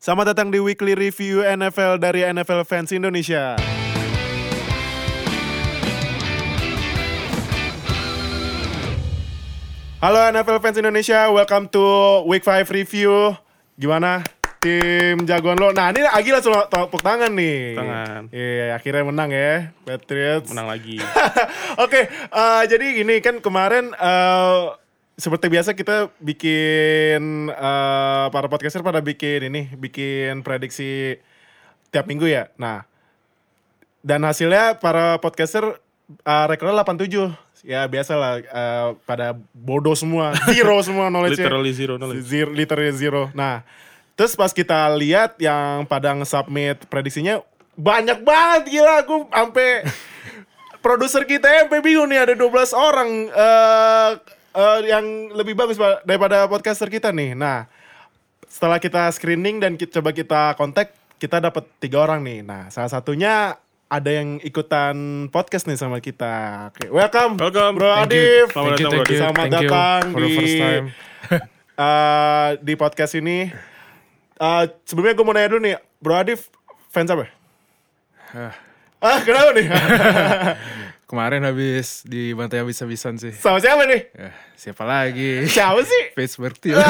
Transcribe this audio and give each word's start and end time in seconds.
Selamat 0.00 0.32
datang 0.32 0.48
di 0.48 0.56
Weekly 0.56 0.96
Review 0.96 1.44
NFL 1.44 2.00
dari 2.00 2.24
NFL 2.24 2.64
Fans 2.64 2.88
Indonesia. 2.88 3.60
Halo 10.00 10.24
NFL 10.32 10.64
Fans 10.64 10.80
Indonesia, 10.80 11.28
welcome 11.28 11.68
to 11.68 11.84
Week 12.24 12.40
5 12.40 12.72
Review. 12.72 13.36
Gimana 13.76 14.24
tim 14.64 15.28
jagoan 15.28 15.60
lo? 15.60 15.68
Nah 15.76 15.92
ini 15.92 16.08
Agi 16.08 16.32
langsung 16.32 16.56
tepuk 16.56 17.04
tangan 17.04 17.36
nih. 17.36 17.76
Tangan. 17.76 18.22
Iya, 18.32 18.80
akhirnya 18.80 19.04
menang 19.04 19.28
ya, 19.28 19.76
Patriots. 19.84 20.48
menang 20.48 20.64
lagi. 20.72 20.96
Oke, 21.84 22.08
eh, 22.08 22.62
jadi 22.72 23.04
gini 23.04 23.20
kan 23.20 23.44
kemarin 23.44 23.92
eh, 23.92 24.60
seperti 25.20 25.52
biasa 25.52 25.76
kita 25.76 26.08
bikin 26.18 27.52
eh, 27.52 28.26
para 28.32 28.46
podcaster 28.48 28.80
pada 28.80 29.04
bikin 29.04 29.52
ini, 29.52 29.68
bikin 29.76 30.40
prediksi 30.40 31.20
tiap 31.92 32.08
minggu 32.08 32.24
ya. 32.24 32.48
Nah, 32.56 32.88
dan 34.00 34.24
hasilnya 34.24 34.80
para 34.80 35.20
podcaster 35.20 35.76
eh, 36.24 36.44
rekornya 36.48 36.80
87. 36.82 37.36
Ya 37.60 37.84
biasa 37.84 38.16
lah 38.16 38.40
eh, 38.40 38.88
pada 39.04 39.36
bodoh 39.52 39.92
semua, 39.92 40.32
zero 40.48 40.80
semua 40.80 41.12
knowledge 41.12 41.36
Literally 41.36 41.72
zero 41.76 41.94
knowledge. 42.00 42.24
Zero, 42.24 42.48
literally 42.48 42.96
zero. 42.96 43.22
Nah, 43.36 43.60
terus 44.16 44.32
pas 44.32 44.56
kita 44.56 44.88
lihat 44.96 45.36
yang 45.36 45.84
pada 45.84 46.16
nge-submit 46.16 46.88
prediksinya 46.88 47.44
banyak 47.76 48.24
banget 48.24 48.72
gila 48.72 49.04
aku 49.04 49.28
sampai 49.28 49.84
produser 50.84 51.28
kita 51.28 51.68
sampai 51.68 51.80
bingung 51.84 52.08
nih 52.08 52.24
ada 52.24 52.34
12 52.36 52.72
orang 52.72 53.08
eh 53.28 54.39
eh, 54.52 54.80
yang 54.86 55.04
lebih 55.32 55.54
bagus 55.54 55.76
Pak, 55.76 56.02
daripada 56.02 56.46
podcaster 56.46 56.86
kita 56.86 57.10
nih. 57.10 57.34
Nah, 57.34 57.66
setelah 58.46 58.78
kita 58.78 59.10
screening 59.10 59.62
dan 59.62 59.74
kita, 59.74 60.00
coba 60.00 60.10
kita 60.10 60.42
kontak, 60.54 60.90
kita 61.16 61.38
dapat 61.38 61.66
tiga 61.78 62.02
orang 62.02 62.20
nih. 62.22 62.42
Nah, 62.42 62.66
salah 62.68 62.90
satunya 62.90 63.54
ada 63.86 64.10
yang 64.10 64.38
ikutan 64.40 65.26
podcast 65.28 65.66
nih 65.66 65.74
sama 65.74 65.98
kita. 65.98 66.66
Oke, 66.70 66.86
welcome, 66.90 67.34
Welcome. 67.34 67.74
Bro 67.74 67.90
Thank 67.90 68.06
Adif. 68.06 68.46
you. 68.46 68.54
Selamat 68.54 68.70
datang, 68.78 68.90
Bro. 68.94 69.04
Selamat 69.10 69.36
Thank 69.36 69.50
you 69.50 69.58
datang 69.58 70.00
for 70.06 70.20
the 70.20 70.26
di 70.26 70.34
first 70.38 70.56
time. 70.56 70.84
eh, 71.86 72.48
di 72.62 72.74
podcast 72.74 73.12
ini. 73.18 73.38
Eh, 74.40 74.64
sebelumnya 74.86 75.14
gue 75.18 75.24
mau 75.26 75.34
nanya 75.34 75.50
dulu 75.50 75.62
nih, 75.62 75.74
Bro 75.98 76.14
Adif 76.16 76.48
fans 76.88 77.10
apa? 77.10 77.26
Ah, 78.30 78.54
Ah, 79.00 79.16
kenapa 79.24 79.56
nih? 79.56 79.64
kemarin 81.10 81.42
habis 81.42 82.06
dibantai 82.06 82.62
habis-habisan 82.62 83.18
sih. 83.18 83.34
sama 83.34 83.58
siapa 83.58 83.82
nih? 83.82 84.14
Ya, 84.14 84.30
siapa 84.54 84.86
lagi? 84.86 85.42
Siapa 85.50 85.82
sih? 85.82 86.14
Pittsburgh 86.14 86.54
Steelers. 86.54 86.86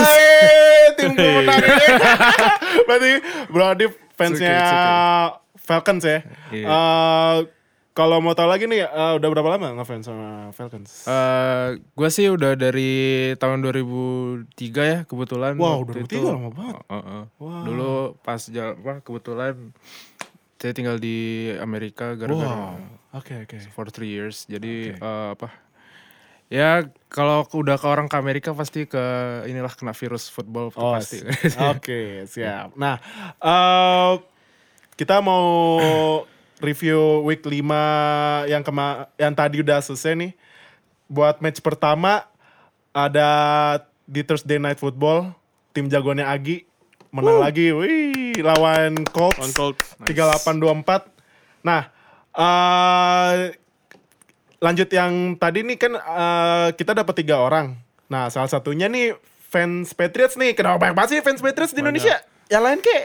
Tim 0.92 1.16
pemenang 1.16 1.56
ini. 1.56 1.86
Berarti 2.86 3.10
Bro 3.48 3.64
Adif 3.64 3.96
fansnya 4.12 4.52
It's 4.52 4.68
okay, 4.68 4.77
it's 4.77 5.64
Falcons 5.64 6.04
ya. 6.04 6.18
Iya. 6.52 6.66
Eh, 6.68 7.36
kalau 7.90 8.20
mau 8.20 8.36
tahu 8.36 8.46
lagi 8.46 8.64
ih, 8.64 8.82
eh, 8.82 9.12
udah 9.16 9.28
berapa 9.30 9.56
lama 9.56 9.72
ngefans 9.72 10.04
sama 10.04 10.52
Falcons? 10.52 11.08
Eh, 11.08 11.80
gue 11.80 12.08
sih 12.12 12.28
udah 12.28 12.52
dari 12.55 12.92
tahun 13.34 13.64
2003 13.64 14.44
ya 14.84 14.98
kebetulan. 15.08 15.56
Wow, 15.56 15.80
waktu 15.80 16.05
2003 16.05 16.28
lama 16.28 16.48
banget. 16.52 16.77
Uh, 16.77 16.92
uh, 16.92 17.00
uh. 17.00 17.24
Wow. 17.40 17.62
Dulu 17.64 17.92
pas 18.20 18.40
jal- 18.44 18.77
apa, 18.77 19.00
kebetulan 19.00 19.72
saya 20.56 20.77
tinggal 20.77 21.00
di 21.00 21.48
Amerika 21.56 22.12
gara-gara 22.12 22.77
Wow. 22.77 22.99
Oke 23.11 23.42
oke. 23.42 23.58
for 23.75 23.91
three 23.91 24.11
years. 24.11 24.47
Jadi 24.47 24.94
eh, 24.94 25.28
apa? 25.34 25.50
Ya 26.50 26.83
kalau 27.06 27.47
udah 27.47 27.78
ke 27.78 27.86
orang 27.86 28.11
ke 28.11 28.17
Amerika 28.19 28.50
pasti 28.50 28.83
ke 28.86 28.98
inilah 29.47 29.70
kena 29.70 29.94
virus 29.94 30.27
football 30.27 30.75
Oh, 30.75 30.98
pasti. 30.98 31.22
Oke, 31.70 32.27
siap. 32.27 32.75
Nah, 32.75 32.98
eh, 33.39 34.12
kita 34.98 35.22
mau 35.22 35.47
review 36.58 37.22
week 37.22 37.47
5 37.47 38.50
yang 38.50 38.67
kema 38.67 39.06
yang 39.14 39.30
tadi 39.30 39.62
udah 39.62 39.78
selesai 39.78 40.19
nih. 40.19 40.33
Buat 41.07 41.39
match 41.39 41.63
pertama 41.63 42.27
ada 42.90 43.30
di 44.11 44.27
Thursday 44.27 44.58
Night 44.58 44.83
Football, 44.83 45.30
tim 45.70 45.86
jagoannya 45.86 46.27
Agi 46.27 46.67
menang 47.14 47.42
lagi. 47.42 47.74
Wih, 47.74 48.39
lawan 48.42 49.02
Colts. 49.11 49.39
On 49.39 49.51
Colts. 49.55 49.98
3824. 50.07 51.11
Nah, 51.67 51.90
eh 52.40 53.52
lanjut 54.61 54.89
yang 54.89 55.12
tadi 55.36 55.61
nih 55.62 55.77
kan 55.77 55.92
eh, 55.95 56.68
kita 56.74 56.92
dapat 56.92 57.14
tiga 57.17 57.40
orang. 57.40 57.77
Nah, 58.08 58.27
salah 58.27 58.48
satunya 58.48 58.89
nih 58.89 59.14
fans 59.46 59.92
Patriots 59.92 60.34
nih. 60.34 60.52
Kenapa 60.52 60.80
banyak 60.80 60.95
banget 60.95 61.11
sih 61.11 61.20
fans 61.20 61.39
Patriots 61.39 61.73
di 61.73 61.80
Indonesia? 61.80 62.17
Yang 62.48 62.62
lain 62.64 62.78
kayak 62.80 63.05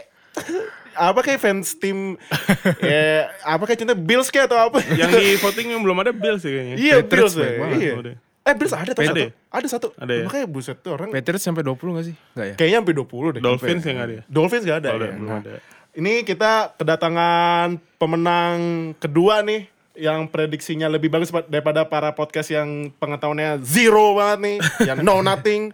apa 0.96 1.20
kayak 1.20 1.40
fans 1.40 1.76
tim 1.76 2.16
ya 2.80 3.28
apa 3.44 3.68
kayak 3.68 3.84
contoh 3.84 3.98
Bills 3.98 4.28
kayak 4.28 4.48
atau 4.48 4.58
apa? 4.58 4.80
Yang 4.96 5.10
di 5.14 5.28
voting 5.38 5.68
yang 5.70 5.82
belum 5.84 5.96
ada 6.00 6.12
Bills 6.12 6.40
sih 6.40 6.50
kayaknya. 6.50 6.76
iya 6.76 6.94
Bills 7.00 7.36
Patriots 7.36 7.60
banyak 7.60 7.80
ya. 7.80 7.94
Iya. 7.94 8.14
Eh 8.46 8.54
Bills 8.54 8.72
ada 8.72 8.90
tuh 8.94 9.02
Ada 9.02 9.10
satu. 9.10 9.26
Ada 9.50 9.66
satu. 9.68 9.88
Ada 9.98 10.12
ya? 10.12 10.24
Makanya 10.24 10.46
buset 10.46 10.78
tuh 10.80 10.92
orang 10.94 11.08
Patriots 11.10 11.44
sampai 11.44 11.62
20 11.62 11.96
gak 11.98 12.06
sih? 12.06 12.14
Enggak 12.32 12.46
ya? 12.46 12.54
kayaknya 12.54 12.78
sampai 12.80 12.94
20 12.94 13.34
deh. 13.36 13.40
Dolphins 13.42 13.82
yang 13.84 13.98
ada 13.98 14.12
ya? 14.12 14.22
Dolphins 14.26 14.64
gak 14.64 14.78
ada 14.80 14.88
Oh, 14.88 14.96
ya. 14.96 15.12
belum 15.12 15.28
Nah, 15.28 15.40
ada. 15.42 15.52
Ini 15.96 16.22
kita 16.22 16.76
kedatangan 16.76 17.80
pemenang 17.96 18.56
kedua 19.00 19.40
nih 19.40 19.64
yang 19.96 20.28
prediksinya 20.28 20.92
lebih 20.92 21.08
bagus 21.08 21.32
pa- 21.32 21.40
daripada 21.42 21.88
para 21.88 22.12
podcast 22.12 22.52
yang 22.52 22.92
pengetahuannya 22.94 23.64
zero 23.64 24.12
banget 24.12 24.38
nih, 24.38 24.56
yang 24.84 25.00
know 25.00 25.24
nothing. 25.24 25.72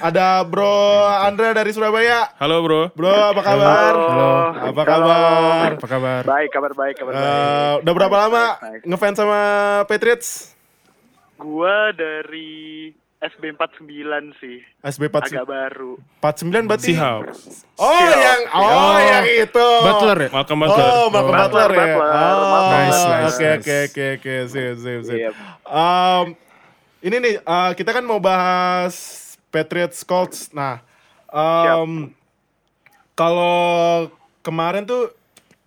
Ada 0.00 0.40
Bro 0.42 0.72
Andra 1.20 1.52
dari 1.52 1.68
Surabaya. 1.68 2.32
Halo 2.40 2.64
bro. 2.64 2.88
Bro, 2.96 3.12
apa 3.12 3.42
kabar? 3.44 3.92
Halo. 3.92 4.32
Apa 4.72 4.82
kabar? 4.82 5.68
Apa 5.76 5.84
kabar? 5.86 6.22
Baik, 6.24 6.48
kabar 6.48 6.72
baik, 6.72 6.94
kabar 6.96 7.12
Eh, 7.12 7.20
baik. 7.20 7.82
udah 7.84 7.92
berapa 7.92 8.08
Baik, 8.10 8.24
lama 8.24 8.40
baik, 8.40 8.56
baik. 8.64 8.80
ngefans 8.88 9.16
sama 9.18 9.40
Patriots? 9.84 10.28
Gua 11.36 11.92
dari 11.92 12.88
SB 13.18 13.50
49 13.58 14.30
sih. 14.38 14.62
SB 14.78 15.10
Agak 15.10 15.42
49 15.42 15.50
baru. 15.50 15.92
49 16.22 16.70
berarti. 16.70 16.94
Seahawks. 16.94 17.66
Oh, 17.74 17.90
Seahawks. 17.90 18.14
yang 18.22 18.40
oh, 18.54 18.98
yang 19.02 19.24
itu. 19.26 19.68
Butler 19.82 20.18
ya? 20.22 20.28
Malcolm 20.30 20.58
Butler. 20.62 20.86
Oh, 20.86 21.06
Malcolm 21.10 21.34
Oh. 21.34 21.40
Butler 21.42 21.70
ya. 21.74 21.78
Butler, 21.98 22.10
Oh, 22.14 22.46
Malcolm 22.46 22.70
Nice, 22.78 22.94
oke 22.94 23.10
nice, 23.10 23.26
oke 23.26 23.42
nice. 23.42 23.90
oke 23.90 24.06
oke, 24.14 24.34
sip 24.46 24.74
sip 24.78 25.00
sip. 25.02 25.18
Yep. 25.18 25.32
Um, 25.66 26.26
ini 26.98 27.16
nih 27.18 27.34
uh, 27.42 27.70
kita 27.74 27.90
kan 27.90 28.04
mau 28.06 28.22
bahas 28.22 28.94
Patriots 29.50 30.06
Colts. 30.06 30.54
Nah, 30.54 30.78
um, 31.34 32.14
kalau 33.18 34.06
kemarin 34.46 34.86
tuh 34.86 35.10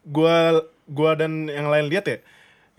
gua 0.07 0.63
gua 0.87 1.19
dan 1.19 1.51
yang 1.51 1.67
lain 1.67 1.91
lihat 1.91 2.07
ya. 2.07 2.17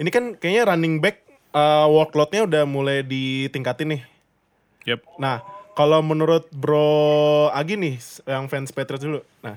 Ini 0.00 0.08
kan 0.08 0.32
kayaknya 0.40 0.72
running 0.72 0.96
back 0.96 1.20
uh, 1.52 1.84
workloadnya 1.92 2.48
udah 2.48 2.64
mulai 2.64 3.04
ditingkatin 3.04 4.00
nih. 4.00 4.02
Yep. 4.86 5.00
Nah, 5.18 5.40
kalau 5.72 6.04
menurut 6.04 6.48
Bro 6.52 7.48
Agi 7.54 7.78
nih, 7.78 7.96
yang 8.28 8.46
fans 8.50 8.74
Patriots 8.74 9.04
dulu. 9.04 9.20
Nah, 9.40 9.56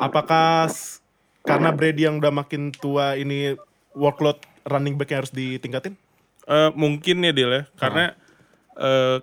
apakah 0.00 0.66
karena 1.42 1.70
Brady 1.74 2.06
yang 2.06 2.18
udah 2.18 2.34
makin 2.34 2.70
tua 2.74 3.18
ini 3.18 3.54
workload 3.94 4.38
running 4.66 4.98
back 4.98 5.12
harus 5.14 5.30
ditingkatin? 5.34 5.94
Eh, 6.46 6.70
mungkin 6.74 7.22
ya 7.22 7.32
Dil 7.34 7.50
ya. 7.50 7.62
Karena 7.78 8.14
eh, 8.78 9.18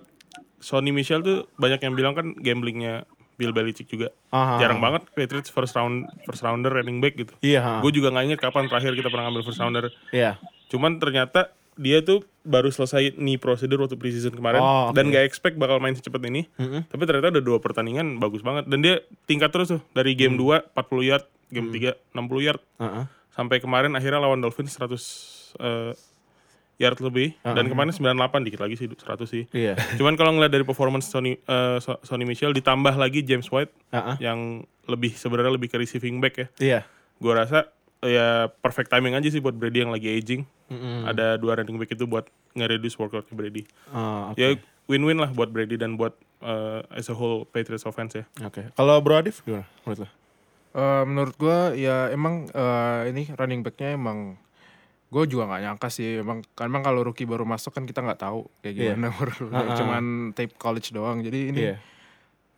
Sony 0.60 0.92
Michel 0.92 1.24
tuh 1.24 1.48
banyak 1.56 1.80
yang 1.80 1.94
bilang 1.96 2.12
kan 2.16 2.36
gamblingnya 2.36 3.08
Bill 3.40 3.56
Belichick 3.56 3.88
juga. 3.88 4.12
Aha. 4.32 4.60
Jarang 4.60 4.84
banget 4.84 5.08
Patriots 5.16 5.48
first 5.48 5.72
round 5.72 6.04
first 6.28 6.44
rounder 6.44 6.68
running 6.68 7.00
back 7.00 7.16
gitu. 7.16 7.32
Iya. 7.40 7.80
Gue 7.80 7.92
juga 7.96 8.12
nggak 8.12 8.24
inget 8.28 8.40
kapan 8.40 8.68
terakhir 8.68 8.92
kita 8.92 9.08
pernah 9.08 9.28
ngambil 9.28 9.44
first 9.48 9.60
rounder. 9.60 9.88
Iya. 10.12 10.36
Cuman 10.68 11.00
ternyata 11.00 11.48
dia 11.80 12.04
tuh 12.04 12.20
baru 12.40 12.68
selesai 12.68 13.16
knee 13.16 13.36
procedure 13.36 13.76
waktu 13.78 13.96
preseason 13.96 14.30
kemarin 14.30 14.60
Oh, 14.60 14.88
oke. 14.88 14.96
dan 14.96 15.08
gak 15.08 15.24
expect 15.24 15.56
bakal 15.56 15.76
main 15.76 15.92
secepat 15.92 16.20
ini. 16.22 16.44
Tapi 16.84 17.02
ternyata 17.02 17.32
udah 17.32 17.40
dua 17.42 17.58
pertandingan 17.58 18.16
bagus 18.16 18.40
banget 18.40 18.68
dan 18.68 18.78
dia 18.78 19.00
tingkat 19.24 19.48
terus 19.48 19.68
tuh 19.70 19.80
dari 19.90 20.12
game 20.12 20.36
2 20.36 20.72
40 20.72 20.76
yard, 21.02 21.24
game 21.48 21.68
3 21.70 21.96
60 22.12 22.20
yard 22.42 22.60
Heeh. 22.76 23.04
sampai 23.30 23.56
kemarin 23.58 23.92
akhirnya 23.92 24.20
lawan 24.20 24.38
Dolphins 24.38 24.72
100 24.72 25.56
eh, 25.56 25.92
yard 26.76 26.96
lebih 26.98 27.36
dan 27.42 27.64
kemarin 27.66 27.92
98 27.92 28.16
dikit 28.42 28.60
lagi 28.60 28.76
sih 28.76 28.88
100 28.88 29.00
sih. 29.26 29.44
Iya. 29.52 29.76
Cuman 30.00 30.16
kalau 30.16 30.32
ngeliat 30.32 30.48
dari 30.48 30.64
performance 30.64 31.08
Sony 31.08 31.36
So- 31.80 32.00
Sony 32.02 32.24
Michel 32.24 32.52
ditambah 32.52 32.92
lagi 32.94 33.20
James 33.20 33.48
White 33.48 33.72
Heeh. 33.90 34.16
yang 34.20 34.64
lebih 34.84 35.12
sebenarnya 35.12 35.52
lebih 35.52 35.68
ke 35.68 35.76
receiving 35.76 36.20
back 36.20 36.34
ya. 36.36 36.46
Iya. 36.58 36.80
Gue 37.20 37.32
rasa 37.32 37.68
ya 38.02 38.28
perfect 38.58 38.88
timing 38.88 39.12
aja 39.12 39.28
sih 39.28 39.38
buat 39.38 39.52
Brady 39.52 39.80
yang 39.80 39.90
lagi 39.90 40.08
aging. 40.10 40.42
Ada 41.02 41.34
dua 41.34 41.56
running 41.56 41.76
back 41.76 41.90
itu 41.90 42.04
buat 42.04 42.24
nge-reduce 42.52 42.94
workload 42.94 43.26
ke 43.26 43.34
Brady. 43.34 43.62
Oh, 43.90 44.30
oke. 44.30 44.38
Ya 44.38 44.54
win-win 44.86 45.16
lah 45.16 45.28
buat 45.28 45.48
Brady 45.48 45.74
dan 45.74 45.94
buat 45.94 46.14
eh, 46.40 46.80
as 46.90 47.06
a 47.06 47.14
whole 47.14 47.42
Patriots 47.44 47.82
offense 47.82 48.14
ya. 48.14 48.24
Oke. 48.40 48.70
Kalau 48.70 48.98
Bro 48.98 49.18
Adif 49.18 49.42
gimana 49.42 49.66
menurut 49.82 49.98
lo? 50.00 50.08
Eh, 50.70 51.02
menurut 51.04 51.34
gua 51.34 51.58
ya 51.72 52.08
emang 52.08 52.46
eh, 52.46 53.10
ini 53.10 53.26
running 53.30 53.60
backnya 53.60 53.94
emang 53.94 54.38
gue 55.10 55.26
juga 55.26 55.42
nggak 55.44 55.62
nyangka 55.66 55.88
sih 55.90 56.22
emang 56.22 56.46
kan 56.54 56.70
emang 56.70 56.86
kalau 56.86 57.02
rookie 57.02 57.26
baru 57.26 57.42
masuk 57.42 57.74
kan 57.74 57.82
kita 57.82 57.98
nggak 57.98 58.22
tahu 58.22 58.46
kayak 58.62 58.74
Iya. 58.78 58.82
gimana 58.94 59.10
baru 59.18 59.42
Ah, 59.50 59.58
ah. 59.58 59.74
cuman 59.74 60.04
tape 60.30 60.54
college 60.54 60.94
doang 60.94 61.18
jadi 61.18 61.50
ini 61.50 61.60
Iya. 61.66 61.76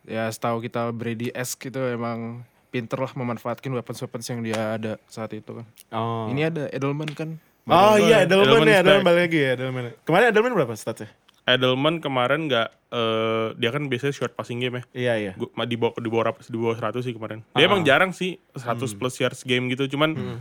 ya 0.05 0.25
setahu 0.29 0.61
kita 0.61 0.93
Brady 0.93 1.33
esque 1.33 1.73
itu 1.73 1.81
emang 1.81 2.45
pinter 2.73 2.97
lah 2.97 3.13
memanfaatkan 3.13 3.69
weapons-weapons 3.69 4.25
yang 4.27 4.41
dia 4.41 4.81
ada 4.81 4.93
saat 5.05 5.37
itu 5.37 5.61
kan. 5.61 5.67
Oh. 5.93 6.33
Ini 6.33 6.49
ada 6.49 6.65
Edelman 6.73 7.13
kan. 7.13 7.37
Oh 7.63 7.95
iya, 7.95 8.25
Edelman 8.25 8.49
Edelman 8.49 8.67
ya, 8.67 8.79
Edelman 8.81 9.05
balik 9.05 9.21
lagi 9.29 9.39
ya, 9.39 9.51
Edelman. 9.55 9.85
Kemarin 10.03 10.27
Edelman 10.33 10.53
berapa 10.57 10.73
statsnya? 10.73 11.13
Edelman 11.43 12.01
kemarin 12.01 12.49
nggak 12.49 12.69
eh, 12.89 13.47
dia 13.55 13.71
kan 13.71 13.83
biasanya 13.87 14.15
short 14.15 14.33
passing 14.33 14.59
game 14.59 14.81
ya. 14.81 14.83
Iya, 14.91 15.15
iya. 15.21 15.33
Gua, 15.37 15.53
di 15.63 15.77
bawah 15.77 15.95
di 15.95 16.09
bawah 16.09 16.25
di 16.41 16.57
bawah 16.57 16.75
100 16.75 17.05
sih 17.05 17.13
kemarin. 17.13 17.45
Dia 17.53 17.69
emang 17.69 17.85
jarang 17.85 18.11
sih 18.11 18.41
100 18.57 18.97
plus 18.97 19.21
yards 19.21 19.43
game 19.43 19.69
gitu, 19.69 19.85
cuman 19.91 20.41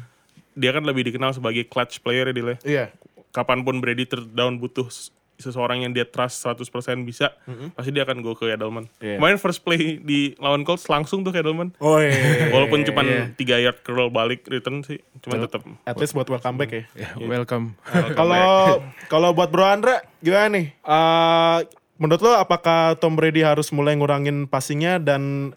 dia 0.52 0.72
kan 0.72 0.82
lebih 0.82 1.04
dikenal 1.04 1.32
sebagai 1.32 1.68
clutch 1.68 2.00
player 2.00 2.30
ya 2.30 2.34
Dil 2.34 2.48
ya. 2.48 2.58
Iya. 2.64 2.86
Kapan 3.32 3.62
pun 3.62 3.80
Brady 3.80 4.04
terdown 4.04 4.56
butuh 4.58 4.88
s- 4.88 5.12
seseorang 5.42 5.84
yang 5.84 5.92
dia 5.92 6.06
trust 6.06 6.46
100% 6.46 6.62
bisa, 7.02 7.34
pasti 7.74 7.90
dia 7.90 8.06
akan 8.06 8.22
go 8.22 8.38
ke 8.38 8.54
Edelman. 8.54 8.88
Iya. 9.02 9.18
Kemarin 9.18 9.38
first 9.42 9.66
play 9.66 9.98
di 9.98 10.38
lawan 10.38 10.62
Colts 10.62 10.88
langsung 10.88 11.26
tuh 11.26 11.34
ke 11.34 11.42
Edelman. 11.42 11.74
Oh 11.82 11.98
iya. 11.98 12.54
Walaupun 12.54 12.86
cuma 12.86 13.02
3 13.04 13.36
yard 13.36 13.82
curl 13.82 14.14
balik 14.14 14.46
return 14.48 14.86
sih, 14.86 15.02
cuman 15.26 15.50
tetap 15.50 15.66
At 15.84 15.98
least 15.98 16.14
buat 16.14 16.30
welcome 16.30 16.62
back 16.62 16.72
ya. 16.72 16.84
Ya, 16.94 17.10
welcome. 17.18 17.74
Kalau 18.20 18.80
kalau 19.10 19.34
buat 19.34 19.50
Bro 19.50 19.66
Andra 19.66 20.06
gimana 20.22 20.54
nih? 20.54 20.66
Eh, 20.72 21.60
menurut 21.98 22.22
lo 22.22 22.38
apakah 22.38 22.96
Tom 23.02 23.18
Brady 23.18 23.42
harus 23.42 23.74
mulai 23.74 23.98
ngurangin 23.98 24.46
passingnya 24.46 25.02
dan 25.02 25.54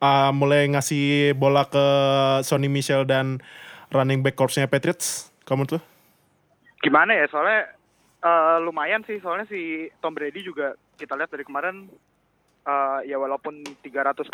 eh, 0.00 0.30
mulai 0.32 0.70
ngasih 0.72 1.36
bola 1.36 1.68
ke 1.68 1.84
Sonny 2.46 2.72
Michel 2.72 3.04
dan 3.04 3.44
running 3.92 4.24
back 4.24 4.38
corpsnya 4.38 4.70
Patriots? 4.70 5.28
Kamu 5.44 5.66
tuh? 5.66 5.82
Gimana 6.80 7.12
ya 7.12 7.28
soalnya 7.28 7.76
eh, 8.20 8.56
lumayan 8.60 9.02
sih 9.02 9.18
soalnya 9.18 9.46
si 9.46 9.60
Tom 9.98 10.12
Brady 10.12 10.40
juga 10.40 10.72
kita 10.94 11.16
lihat 11.16 11.28
dari 11.28 11.42
kemarin 11.42 11.88
eh, 12.60 12.98
ya 13.04 13.16
walaupun 13.16 13.64
341 13.80 14.28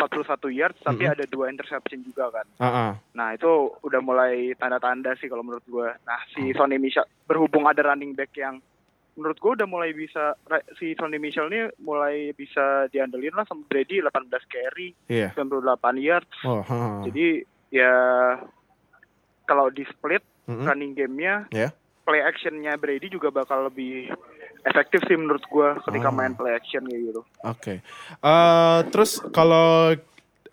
yards 0.51 0.83
tapi 0.83 1.07
ada 1.07 1.25
dua 1.25 1.47
interception 1.47 2.03
juga 2.03 2.31
kan. 2.33 2.47
Ah, 2.59 2.93
Nah 3.15 3.33
itu 3.33 3.47
udah 3.81 4.01
mulai 4.01 4.53
tanda-tanda 4.55 5.15
sih 5.17 5.27
kalau 5.27 5.43
menurut 5.43 5.63
gue. 5.65 5.89
Nah 6.03 6.19
si 6.31 6.51
Sonny 6.53 6.77
Michel 6.77 7.07
berhubung 7.25 7.65
ada 7.65 7.83
running 7.83 8.13
back 8.13 8.35
yang 8.35 8.59
menurut 9.17 9.41
gue 9.41 9.53
udah 9.57 9.65
mulai 9.65 9.97
bisa 9.97 10.37
si 10.77 10.93
Sonny 10.93 11.17
Michel 11.17 11.49
ini 11.49 11.73
mulai 11.81 12.37
bisa 12.37 12.85
diandelin 12.91 13.33
lah 13.33 13.49
sama 13.49 13.65
Brady 13.65 14.05
18 14.05 14.13
carry, 14.45 14.93
Iya. 15.09 15.33
98 15.33 15.73
yards. 15.97 16.37
Oh, 16.45 16.61
ha. 16.61 17.01
Jadi 17.09 17.41
ya 17.73 17.93
kalau 19.47 19.71
di 19.71 19.87
split 19.87 20.23
Mm-mm. 20.47 20.67
running 20.67 20.93
game-nya 20.93 21.47
Ya. 21.51 21.71
Play 22.07 22.23
actionnya 22.23 22.79
Brady 22.79 23.11
juga 23.11 23.35
bakal 23.35 23.67
lebih 23.67 24.15
efektif 24.63 25.03
sih 25.05 25.19
menurut 25.19 25.43
gue 25.43 25.69
ketika 25.83 26.09
main 26.15 26.39
play 26.39 26.55
action 26.55 26.87
kayak 26.87 27.03
gitu. 27.11 27.21
Oke. 27.43 27.75
Eh, 28.23 28.79
terus 28.95 29.19
kalau 29.35 29.91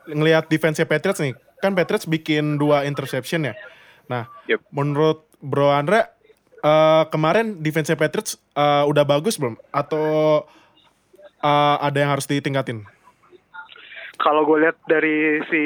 ngelihat 0.10 0.50
defense 0.50 0.82
Patriots 0.82 1.22
nih, 1.22 1.38
kan 1.62 1.78
Patriots 1.78 2.10
bikin 2.10 2.58
dua 2.58 2.84
interception 2.84 3.48
ya. 3.48 3.54
Nah, 4.10 4.28
Yep. 4.50 4.60
menurut 4.74 5.30
Bro 5.40 5.70
Andra 5.70 6.10
eh, 6.60 7.04
kemarin 7.08 7.62
defense 7.62 7.94
Patriots 7.94 8.42
eh, 8.58 8.84
udah 8.90 9.06
bagus 9.06 9.38
belum? 9.38 9.56
Atau 9.70 10.44
eh, 11.40 11.78
ada 11.80 11.98
yang 12.02 12.12
harus 12.12 12.26
ditingkatin? 12.26 12.84
Kalau 14.18 14.48
gue 14.48 14.64
lihat 14.64 14.78
dari 14.88 15.44
si 15.52 15.64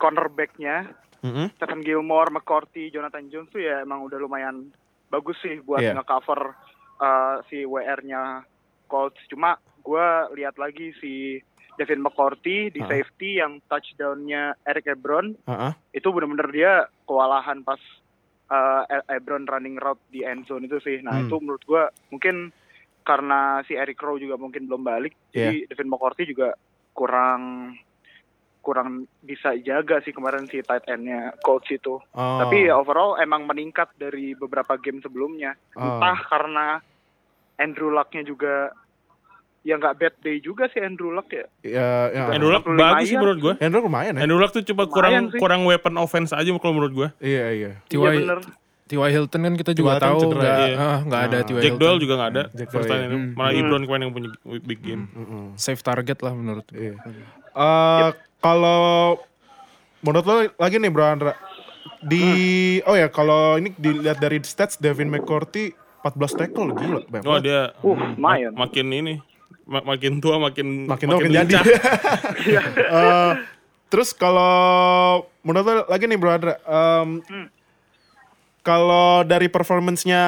cornerback-nya 0.00 0.88
Mm-mm. 1.24 1.48
Stephen 1.56 1.80
Gilmore, 1.80 2.28
McCourty, 2.28 2.92
Jonathan 2.92 3.32
Jones 3.32 3.48
tuh 3.48 3.62
ya 3.62 3.80
emang 3.80 4.04
udah 4.04 4.20
lumayan 4.20 4.68
bagus 5.14 5.38
sih 5.38 5.60
buat 5.60 5.78
Iya. 5.78 5.94
nge-cover 5.94 6.40
uh, 6.98 7.36
si 7.46 7.62
WR-nya 7.62 8.42
Colts. 8.86 9.20
Cuma 9.26 9.54
gue 9.80 10.06
lihat 10.34 10.56
lagi 10.56 10.90
si 10.98 11.38
Devin 11.74 12.00
McCourty 12.00 12.70
di 12.70 12.80
Ah. 12.80 12.88
safety 12.88 13.38
yang 13.38 13.58
touchdown-nya 13.64 14.54
Eric 14.62 14.86
Ebron 14.88 15.34
Ah, 15.44 15.70
ah. 15.70 15.72
itu 15.90 16.06
bener-bener 16.08 16.48
dia 16.48 16.72
kewalahan 17.02 17.60
pas 17.60 17.78
uh, 18.46 18.82
Ebron 19.08 19.42
running 19.44 19.74
route 19.76 19.98
di 20.08 20.22
end 20.22 20.44
zone 20.44 20.64
itu 20.64 20.78
sih. 20.78 20.98
Nah 21.00 21.16
Hmm. 21.16 21.26
itu 21.26 21.34
menurut 21.36 21.62
gue 21.64 21.82
mungkin 22.10 22.54
karena 23.02 23.60
si 23.62 23.74
Eric 23.74 23.98
Rowe 23.98 24.16
juga 24.16 24.34
mungkin 24.34 24.64
belum 24.64 24.80
balik, 24.80 25.12
Iya. 25.30 25.50
jadi 25.50 25.56
Devin 25.68 25.90
McCourty 25.90 26.24
juga 26.24 26.56
kurang 26.94 27.74
kurang 28.64 29.04
bisa 29.20 29.52
jaga 29.60 30.00
sih 30.00 30.16
kemarin 30.16 30.48
si 30.48 30.64
tight 30.64 30.88
end-nya 30.88 31.36
coach 31.44 31.68
itu. 31.68 32.00
Oh. 32.16 32.40
Tapi 32.40 32.72
ya 32.72 32.80
overall 32.80 33.20
emang 33.20 33.44
meningkat 33.44 33.92
dari 34.00 34.32
beberapa 34.32 34.80
game 34.80 35.04
sebelumnya. 35.04 35.52
Oh. 35.76 36.00
Entah 36.00 36.18
karena 36.32 36.66
Andrew 37.60 37.92
Luck-nya 37.92 38.24
juga 38.24 38.72
ya 39.64 39.80
nggak 39.80 39.96
bad 39.96 40.14
day 40.20 40.40
juga 40.40 40.68
sih 40.72 40.80
Andrew 40.80 41.12
Luck 41.12 41.28
ya. 41.28 41.44
Ya, 41.60 41.88
ya. 42.12 42.22
Andrew 42.32 42.52
Luck 42.52 42.64
Lumayan. 42.64 42.80
bagus 42.96 43.06
sih 43.12 43.16
menurut 43.20 43.38
gue. 43.40 43.54
Andrew 43.60 43.84
lumayan 43.84 44.16
ya. 44.16 44.20
Andrew 44.24 44.40
Luck 44.40 44.52
tuh 44.56 44.64
cuma 44.64 44.88
kurang 44.88 45.32
sih. 45.32 45.40
kurang 45.40 45.68
weapon 45.68 45.94
offense 46.00 46.32
aja 46.32 46.48
kalau 46.56 46.74
menurut 46.76 46.92
gue. 46.96 47.08
Iya, 47.20 47.44
iya. 47.52 47.72
Iya 47.92 47.98
bener. 48.00 48.40
T.Y. 48.84 49.10
Hilton 49.16 49.40
kan 49.48 49.54
kita 49.56 49.72
juga 49.72 49.96
tahu 49.96 50.28
cedera, 50.28 50.44
nggak 50.44 50.56
iya. 50.60 50.76
ah, 50.76 50.98
nggak 51.08 51.22
ada 51.24 51.38
Nah. 51.40 51.46
T.Y. 51.48 51.56
Jack 51.56 51.72
Hilton. 51.72 51.80
Doyle 51.80 52.00
juga 52.04 52.14
nggak 52.20 52.30
ada. 52.36 52.42
Jack 52.52 52.68
First 52.68 52.88
time. 52.92 53.32
Malah 53.32 53.52
Ibron 53.56 53.82
kemarin 53.88 54.02
yang 54.04 54.12
punya 54.12 54.30
big 54.60 54.80
game. 54.84 55.04
Safe 55.56 55.80
target 55.80 56.18
lah 56.20 56.32
menurut 56.36 56.68
gue. 56.68 56.92
Iya. 56.92 56.94
Eh, 57.54 58.10
Kalau 58.44 59.16
menurut 60.04 60.24
lo 60.28 60.36
lagi 60.60 60.76
nih 60.76 60.92
Bro 60.92 61.04
Andra 61.08 61.32
di 62.04 62.76
oh 62.84 62.92
ya 62.92 63.08
kalau 63.08 63.56
ini 63.56 63.72
dilihat 63.72 64.20
dari 64.20 64.36
stats 64.44 64.76
Devin 64.76 65.08
McCourty 65.08 65.72
14 66.04 66.36
tackle 66.36 66.68
gila 66.76 67.00
banyak 67.08 67.24
Oh 67.24 67.40
dia 67.40 67.72
Uh, 67.80 67.96
hmm, 67.96 68.20
lumayan. 68.20 68.52
mak- 68.52 68.68
makin 68.68 68.86
ini 68.92 69.14
ma- 69.64 69.84
makin 69.84 70.20
tua 70.20 70.36
makin 70.36 70.84
makin 70.84 71.06
tua 71.08 71.18
makin 71.24 71.32
jadi. 71.32 71.52
lincah. 71.56 71.64
Eh, 72.84 73.32
terus 73.88 74.12
kalau 74.12 75.24
menurut 75.40 75.64
lo 75.64 75.74
lagi 75.88 76.04
nih 76.04 76.18
Bro 76.20 76.30
Andra 76.36 76.60
em, 76.60 77.24
kalau 78.60 79.24
dari 79.24 79.48
performance-nya 79.48 80.22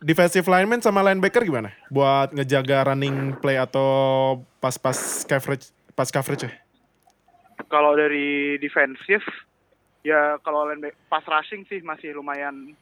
defensive 0.00 0.44
lineman 0.44 0.80
sama 0.80 1.00
linebacker 1.04 1.44
gimana? 1.44 1.72
Buat 1.88 2.32
ngejaga 2.32 2.92
running 2.92 3.36
play 3.40 3.56
atau 3.56 3.88
pas-pas 4.60 5.24
coverage 5.24 5.72
pas 5.92 6.08
coverage 6.08 6.48
ya? 6.48 6.52
Kalau 7.68 7.92
dari 7.92 8.56
defensif 8.56 9.20
ya 10.00 10.40
kalau 10.40 10.64
lineback 10.64 10.96
pas 11.06 11.20
rushing 11.22 11.68
sih 11.68 11.80
masih 11.80 12.16
lumayan 12.16 12.72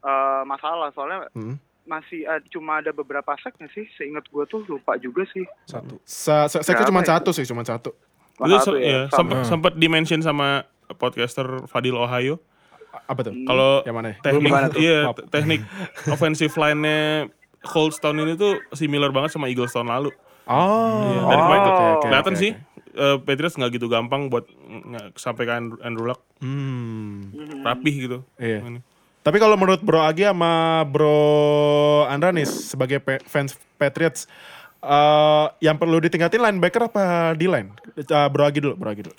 eh, 0.00 0.42
masalah 0.44 0.88
soalnya 0.90 1.28
Hmm. 1.32 1.60
masih 1.84 2.24
ada, 2.24 2.40
cuma 2.48 2.80
ada 2.80 2.88
beberapa 2.90 3.36
sack 3.36 3.56
nggak 3.56 3.72
sih? 3.72 3.84
Seingat 3.96 4.24
gue 4.26 4.44
tuh 4.46 4.64
lupa 4.64 4.96
juga 4.96 5.24
sih. 5.28 5.44
Satu. 5.66 6.00
Sa 6.02 6.48
sa 6.48 6.60
saya 6.60 6.80
Berapa 6.80 6.88
cuma 6.88 7.00
ya? 7.04 7.08
satu 7.16 7.30
sih, 7.32 7.44
cuma 7.44 7.64
satu. 7.64 7.92
Itu 8.40 8.56
se- 8.64 8.80
ya, 8.80 8.80
ya, 8.80 9.00
sama. 9.06 9.12
sempat 9.12 9.36
sempat 9.44 9.72
dimention 9.76 10.20
sama 10.24 10.64
podcaster 10.96 11.44
Fadil 11.68 11.96
Ohio. 11.96 12.40
Apa 13.06 13.20
tuh? 13.28 13.34
Kalau 13.44 13.84
Yang 13.84 13.96
mana? 13.96 14.08
teknik 14.18 14.52
iya 14.80 14.98
teknik 15.28 15.60
offensive 16.14 16.54
line-nya 16.56 17.28
Colts 17.60 18.00
tahun 18.00 18.24
ini 18.24 18.40
tuh 18.40 18.56
similar 18.72 19.12
banget 19.12 19.36
sama 19.36 19.52
Eagles 19.52 19.70
tahun 19.70 19.92
lalu. 19.92 20.10
Oh, 20.48 21.04
Iya, 21.04 21.20
dari 21.28 21.42
tuh 21.44 21.52
oke, 21.70 21.84
oke, 21.84 22.06
kelihatan 22.08 22.34
oke, 22.34 22.40
sih. 22.40 22.52
Eh, 22.92 23.18
Patriots 23.18 23.54
nggak 23.54 23.72
gitu 23.72 23.86
gampang 23.86 24.26
buat 24.26 24.44
sampai 25.14 25.44
ke 25.44 25.52
Andrew, 25.52 25.78
Andrew 25.80 26.06
Luck 26.06 26.20
Hmm. 26.38 27.30
rapih 27.60 27.94
gitu. 28.00 28.18
Iya. 28.34 28.62
Ini. 28.62 28.80
Tapi 29.20 29.36
kalau 29.36 29.54
menurut 29.54 29.78
Bro 29.78 30.00
Agi 30.00 30.24
sama 30.24 30.80
Bro 30.82 31.20
Andra 32.06 32.30
nih 32.30 32.44
sebagai 32.44 32.98
pe- 32.98 33.20
fans 33.22 33.52
Patriots, 33.74 34.24
eh, 34.78 35.46
yang 35.60 35.76
perlu 35.76 35.98
ditingkatin 35.98 36.40
linebacker 36.40 36.86
apa 36.86 37.04
di 37.34 37.44
line? 37.44 37.76
Bro 38.26 38.42
Agi 38.42 38.58
dulu, 38.58 38.74
Bro 38.74 38.90
Agi 38.90 39.04
dulu. 39.04 39.16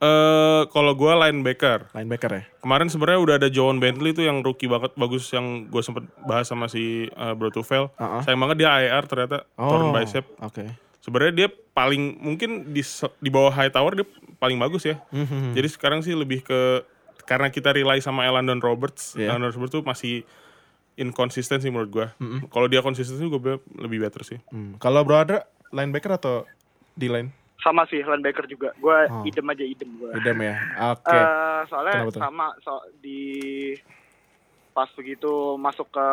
Eh, 0.00 0.62
kalau 0.66 0.92
gue 0.92 1.12
linebacker, 1.14 1.86
Linebacker 1.92 2.30
ya. 2.32 2.42
kemarin 2.58 2.90
sebenarnya 2.90 3.20
udah 3.20 3.34
ada 3.36 3.46
Joan 3.46 3.78
Bentley 3.78 4.10
tuh 4.10 4.24
yang 4.24 4.42
rookie 4.42 4.66
banget 4.66 4.90
bagus 4.92 5.30
yang 5.30 5.70
gue 5.70 5.78
sempet 5.78 6.02
bahas 6.22 6.42
sama 6.44 6.66
si 6.66 7.06
eh, 7.06 7.34
Bro 7.36 7.52
Tufel. 7.52 7.86
Uh-uh. 7.92 8.18
Sayang 8.20 8.40
banget 8.40 8.56
dia 8.58 8.72
IR 8.80 9.04
ternyata 9.04 9.46
torn 9.54 9.94
bicep. 9.94 10.26
Oke. 10.40 10.66
Sebenarnya 11.02 11.34
dia 11.34 11.48
paling 11.74 12.22
mungkin 12.22 12.70
di 12.70 12.80
di 13.18 13.30
bawah 13.30 13.50
high 13.50 13.74
tower 13.74 13.98
dia 13.98 14.06
paling 14.38 14.54
bagus 14.56 14.86
ya. 14.86 15.02
Mhm. 15.10 15.58
Jadi 15.58 15.68
sekarang 15.68 16.00
sih 16.00 16.14
lebih 16.14 16.46
ke 16.46 16.86
karena 17.26 17.50
kita 17.50 17.74
rely 17.74 17.98
sama 17.98 18.22
Elandon 18.22 18.62
Roberts. 18.62 19.18
Iya. 19.18 19.34
Elandon 19.34 19.50
Roberts 19.50 19.74
tuh 19.74 19.82
masih 19.82 20.22
inkonsisten 20.94 21.58
sih 21.58 21.74
menurut 21.74 21.90
gua. 21.90 22.06
Kalau 22.52 22.70
dia 22.70 22.84
konsisten 22.84 23.16
sih 23.16 23.26
gue 23.26 23.40
lebih 23.74 23.98
better 23.98 24.22
sih. 24.22 24.38
Hmm. 24.52 24.76
Kalau 24.78 25.02
Bro 25.02 25.24
linebacker 25.72 26.20
atau 26.20 26.44
di 26.92 27.08
line? 27.08 27.32
Sama 27.64 27.88
sih 27.88 28.04
linebacker 28.04 28.44
juga. 28.44 28.76
Gue 28.76 29.08
Oh. 29.08 29.24
idem 29.24 29.46
aja 29.48 29.64
idem 29.64 29.90
gue. 29.96 30.10
Idem 30.18 30.38
ya. 30.44 30.54
Oke. 30.92 31.16
Eh, 31.16 31.60
soalnya 31.70 31.94
Kenapa 32.04 32.12
tuh? 32.12 32.20
sama 32.20 32.46
so, 32.60 32.74
di 33.00 33.20
pas 34.72 34.88
begitu 34.96 35.56
masuk 35.56 35.88
ke 35.92 36.06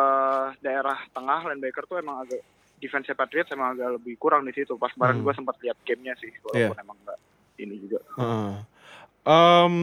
daerah 0.60 0.96
tengah 1.12 1.48
linebacker 1.48 1.84
tuh 1.88 1.96
emang 2.00 2.24
agak 2.24 2.40
defense 2.80 3.12
Patriots 3.12 3.52
emang 3.52 3.76
agak 3.76 4.00
lebih 4.00 4.16
kurang 4.16 4.42
di 4.42 4.52
situ. 4.52 4.74
Pas 4.74 4.90
kemarin 4.90 5.20
Hmm. 5.20 5.24
gue 5.24 5.34
sempat 5.34 5.56
lihat 5.60 5.76
gamenya 5.84 6.16
sih, 6.16 6.32
walaupun 6.42 6.78
emang 6.80 6.96
enggak 6.98 7.18
ini 7.56 7.74
juga. 7.78 7.98
Heeh. 8.16 8.52
Em, 9.22 9.74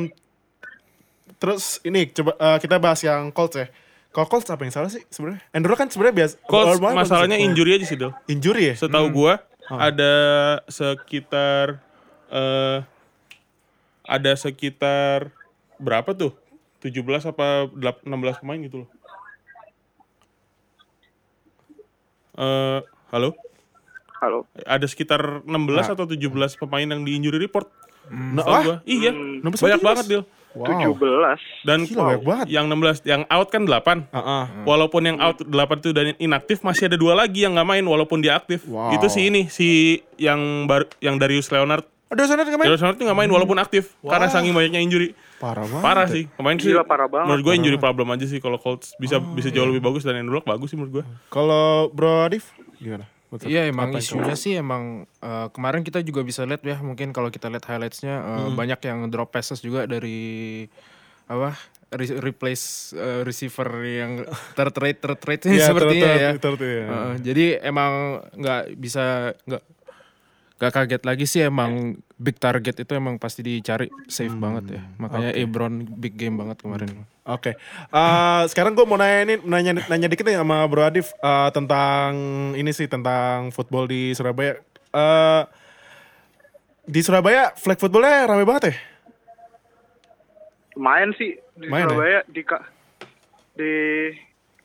terus 1.38 1.77
ini 1.82 2.10
coba 2.10 2.34
eh, 2.36 2.58
kita 2.58 2.75
bahas 2.77 3.00
yang 3.00 3.30
Colts 3.30 3.56
ya. 3.56 3.68
Kalau 4.10 4.25
Colts 4.25 4.50
apa 4.50 4.66
yang 4.66 4.74
salah 4.74 4.89
sih 4.89 5.06
sebenarnya? 5.08 5.46
Andrew 5.54 5.77
kan 5.77 5.88
sebenarnya 5.88 6.16
biasa. 6.25 6.34
Colts 6.44 6.82
masalahnya 6.82 7.38
sih. 7.38 7.46
injury 7.46 7.72
aja 7.77 7.86
sih, 7.86 7.96
Del. 7.96 8.12
Injury 8.25 8.74
ya? 8.74 8.75
Setahu 8.75 9.08
gua 9.13 9.34
Oh. 9.68 9.75
ada 9.75 10.13
sekitar 10.66 11.84
eh 12.27 12.80
ada 14.01 14.32
sekitar 14.34 15.30
berapa 15.77 16.16
tuh? 16.16 16.32
17 16.80 17.04
apa 17.27 17.68
8 17.68 18.08
16 18.08 18.39
pemain 18.39 18.60
gitu 18.63 18.77
loh. 18.86 18.89
Eh, 22.38 22.79
halo? 23.10 23.34
Halo. 24.17 24.46
Ada 24.62 24.86
sekitar 24.86 25.41
16 25.41 25.89
atau 25.89 26.06
17 26.06 26.22
pemain 26.56 26.86
yang 26.86 27.01
di 27.01 27.17
injury 27.17 27.38
report. 27.38 27.70
Nah, 28.08 28.46
gua. 28.46 28.75
Iya, 28.86 29.12
Nomor 29.41 29.58
banyak 29.58 29.82
19. 29.82 29.84
banget 29.84 30.06
Dil. 30.08 30.24
wow. 30.53 30.65
17. 30.65 31.41
Dan 31.62 31.79
Gila, 31.84 32.01
banyak 32.01 32.24
banget. 32.24 32.46
yang 32.50 32.65
16 32.65 32.98
yang 33.03 33.22
out 33.27 33.50
kan 33.50 33.65
8. 33.65 34.06
Heeh. 34.10 34.44
Walaupun 34.63 35.01
yang 35.03 35.17
out 35.17 35.41
8 35.41 35.82
itu 35.82 35.89
dan 35.91 36.13
inaktif 36.17 36.62
masih 36.62 36.89
ada 36.89 36.98
dua 36.98 37.13
lagi 37.13 37.41
yang 37.41 37.53
nggak 37.53 37.67
main 37.67 37.86
walaupun 37.86 38.22
dia 38.22 38.34
aktif. 38.34 38.65
Wow. 38.65 38.94
Itu 38.94 39.10
si 39.10 39.27
ini 39.27 39.50
si 39.50 39.67
yang 40.17 40.65
baru 40.65 40.86
yang 40.98 41.17
Darius 41.17 41.50
Leonard. 41.50 41.86
Ada 42.08 42.22
sana 42.26 42.42
nggak 42.42 42.56
main? 42.56 42.68
Darius 42.68 42.80
Leonard 42.80 42.96
tuh 42.96 43.06
nggak 43.06 43.18
main 43.18 43.30
walaupun 43.30 43.58
aktif 43.58 43.84
karena 44.00 44.28
saking 44.28 44.52
banyaknya 44.52 44.80
injury. 44.80 45.12
Parah 45.38 45.64
banget. 45.64 45.84
Parah 45.84 46.08
sih. 46.08 46.24
Kemarin 46.32 46.58
sih 46.58 46.72
Gila, 46.72 46.84
parah 46.84 47.06
banget. 47.06 47.28
menurut 47.28 47.44
gue 47.44 47.54
injury 47.56 47.78
problem 47.78 48.08
aja 48.10 48.24
sih 48.24 48.38
kalau 48.38 48.56
Colts 48.56 48.96
bisa 48.96 49.20
bisa 49.20 49.50
jauh 49.50 49.66
lebih 49.66 49.82
bagus 49.82 50.02
dan 50.02 50.16
Andrew 50.16 50.34
Luck 50.34 50.46
bagus 50.46 50.72
sih 50.72 50.76
menurut 50.76 50.94
gue. 50.94 51.04
Kalau 51.28 51.90
Bro 51.90 52.26
Adif 52.26 52.50
gimana? 52.76 53.04
Iya 53.44 53.68
emang 53.68 53.92
isunya 53.92 54.34
sih 54.34 54.56
emang 54.56 55.04
eh, 55.20 55.48
kemarin 55.50 55.82
kita 55.82 56.00
juga 56.00 56.24
bisa 56.24 56.42
lihat 56.42 56.64
ya 56.64 56.80
mungkin 56.80 57.12
kalau 57.12 57.28
kita 57.28 57.48
lihat 57.48 57.66
highlightsnya 57.66 58.16
eh, 58.16 58.50
banyak 58.50 58.80
yang 58.82 59.00
drop 59.08 59.30
passes 59.30 59.60
juga 59.60 59.84
dari 59.84 60.64
apa 61.28 61.60
re- 61.90 62.24
replace 62.24 62.66
eh, 62.94 63.22
receiver 63.22 63.68
yang 63.84 64.24
third 64.56 64.72
rate 64.74 65.00
third 65.02 65.20
rate 65.22 65.44
Iya, 65.46 65.60
sepertinya 65.66 66.08
third- 66.08 66.16
ya. 66.18 66.32
third- 66.32 66.56
third, 66.56 66.60
iya. 66.64 66.86
Heeh, 66.88 67.14
jadi 67.22 67.46
emang 67.62 67.92
nggak 68.32 68.62
bisa 68.74 69.04
nggak 69.44 69.64
nggak 70.58 70.74
kaget 70.74 71.04
lagi 71.06 71.26
sih 71.26 71.42
emang 71.42 71.72
big 72.18 72.36
target 72.36 72.74
itu 72.76 72.92
emang 72.92 73.16
pasti 73.16 73.40
dicari 73.40 73.86
safe 74.08 74.34
banget 74.34 74.74
ya. 74.74 74.82
Makanya 74.98 75.30
Ebron 75.32 75.86
big 75.88 76.14
game 76.14 76.34
banget 76.36 76.58
kemarin. 76.60 77.06
Oke, 77.24 77.54
Eh, 77.88 78.42
sekarang 78.48 78.74
gue 78.74 78.82
mau 78.82 78.96
nanya 78.96 79.20
ini, 79.24 79.36
nanya, 79.44 79.86
nanya 79.86 80.08
dikit 80.08 80.24
nih 80.24 80.34
sama 80.36 80.66
Bro 80.66 80.82
Adif 80.84 81.14
eh, 81.14 81.50
tentang 81.52 82.12
ini 82.54 82.72
sih 82.72 82.86
tentang 82.86 83.52
football 83.52 83.86
di 83.86 84.12
Surabaya. 84.12 84.58
Eh, 84.90 85.44
di 86.84 87.00
Surabaya 87.00 87.54
flag 87.54 87.78
footballnya 87.78 88.26
rame 88.26 88.42
banget 88.42 88.64
ya? 88.66 88.76
Lumayan 90.74 91.12
sih 91.14 91.36
di 91.54 91.68
Lumayan 91.68 91.84
ya? 91.84 91.90
Surabaya 91.90 92.20
di 92.26 92.42
ka- 92.42 92.68
di 93.54 93.72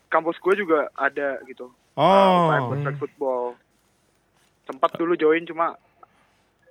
kampus 0.07 0.37
gue 0.39 0.53
juga 0.55 0.89
ada 0.93 1.41
gitu. 1.43 1.69
Oh. 1.93 2.49
Uh, 2.49 2.79
flag 2.79 2.97
football. 2.97 3.43
Sempat 4.63 4.95
dulu 4.95 5.13
join 5.19 5.43
cuma 5.43 5.75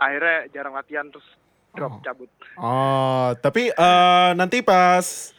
akhirnya 0.00 0.48
jarang 0.50 0.74
latihan 0.74 1.06
terus 1.12 1.26
drop 1.72 2.00
cabut. 2.04 2.30
Oh, 2.60 3.32
tapi 3.40 3.72
eh, 3.72 4.30
nanti 4.36 4.60
pas 4.60 5.32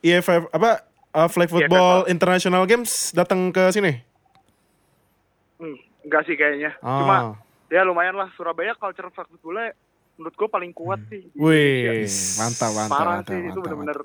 EFF 0.00 0.48
apa 0.52 0.84
eh, 1.12 1.28
flag 1.28 1.50
football 1.50 2.08
international 2.08 2.64
games 2.64 3.12
datang 3.12 3.52
ke 3.52 3.68
sini? 3.72 4.00
Hmm, 5.58 5.76
enggak 6.06 6.22
sih 6.24 6.36
kayaknya. 6.38 6.76
Ah. 6.80 6.98
Cuma 7.02 7.16
ya 7.68 7.84
lumayan 7.84 8.16
lah 8.16 8.32
Surabaya 8.36 8.72
culture 8.76 9.12
flag 9.12 9.28
footballnya 9.28 9.76
menurut 10.18 10.34
gue 10.34 10.48
paling 10.50 10.72
kuat 10.74 11.00
sih. 11.12 11.22
di 11.30 11.38
Wih, 11.38 12.08
mantap, 12.40 12.72
mantap, 12.74 12.96
Parah 12.96 13.14
mantap, 13.22 13.30
sih 13.30 13.38
itu 13.38 13.48
mantap, 13.54 13.62
bener-bener 13.62 13.98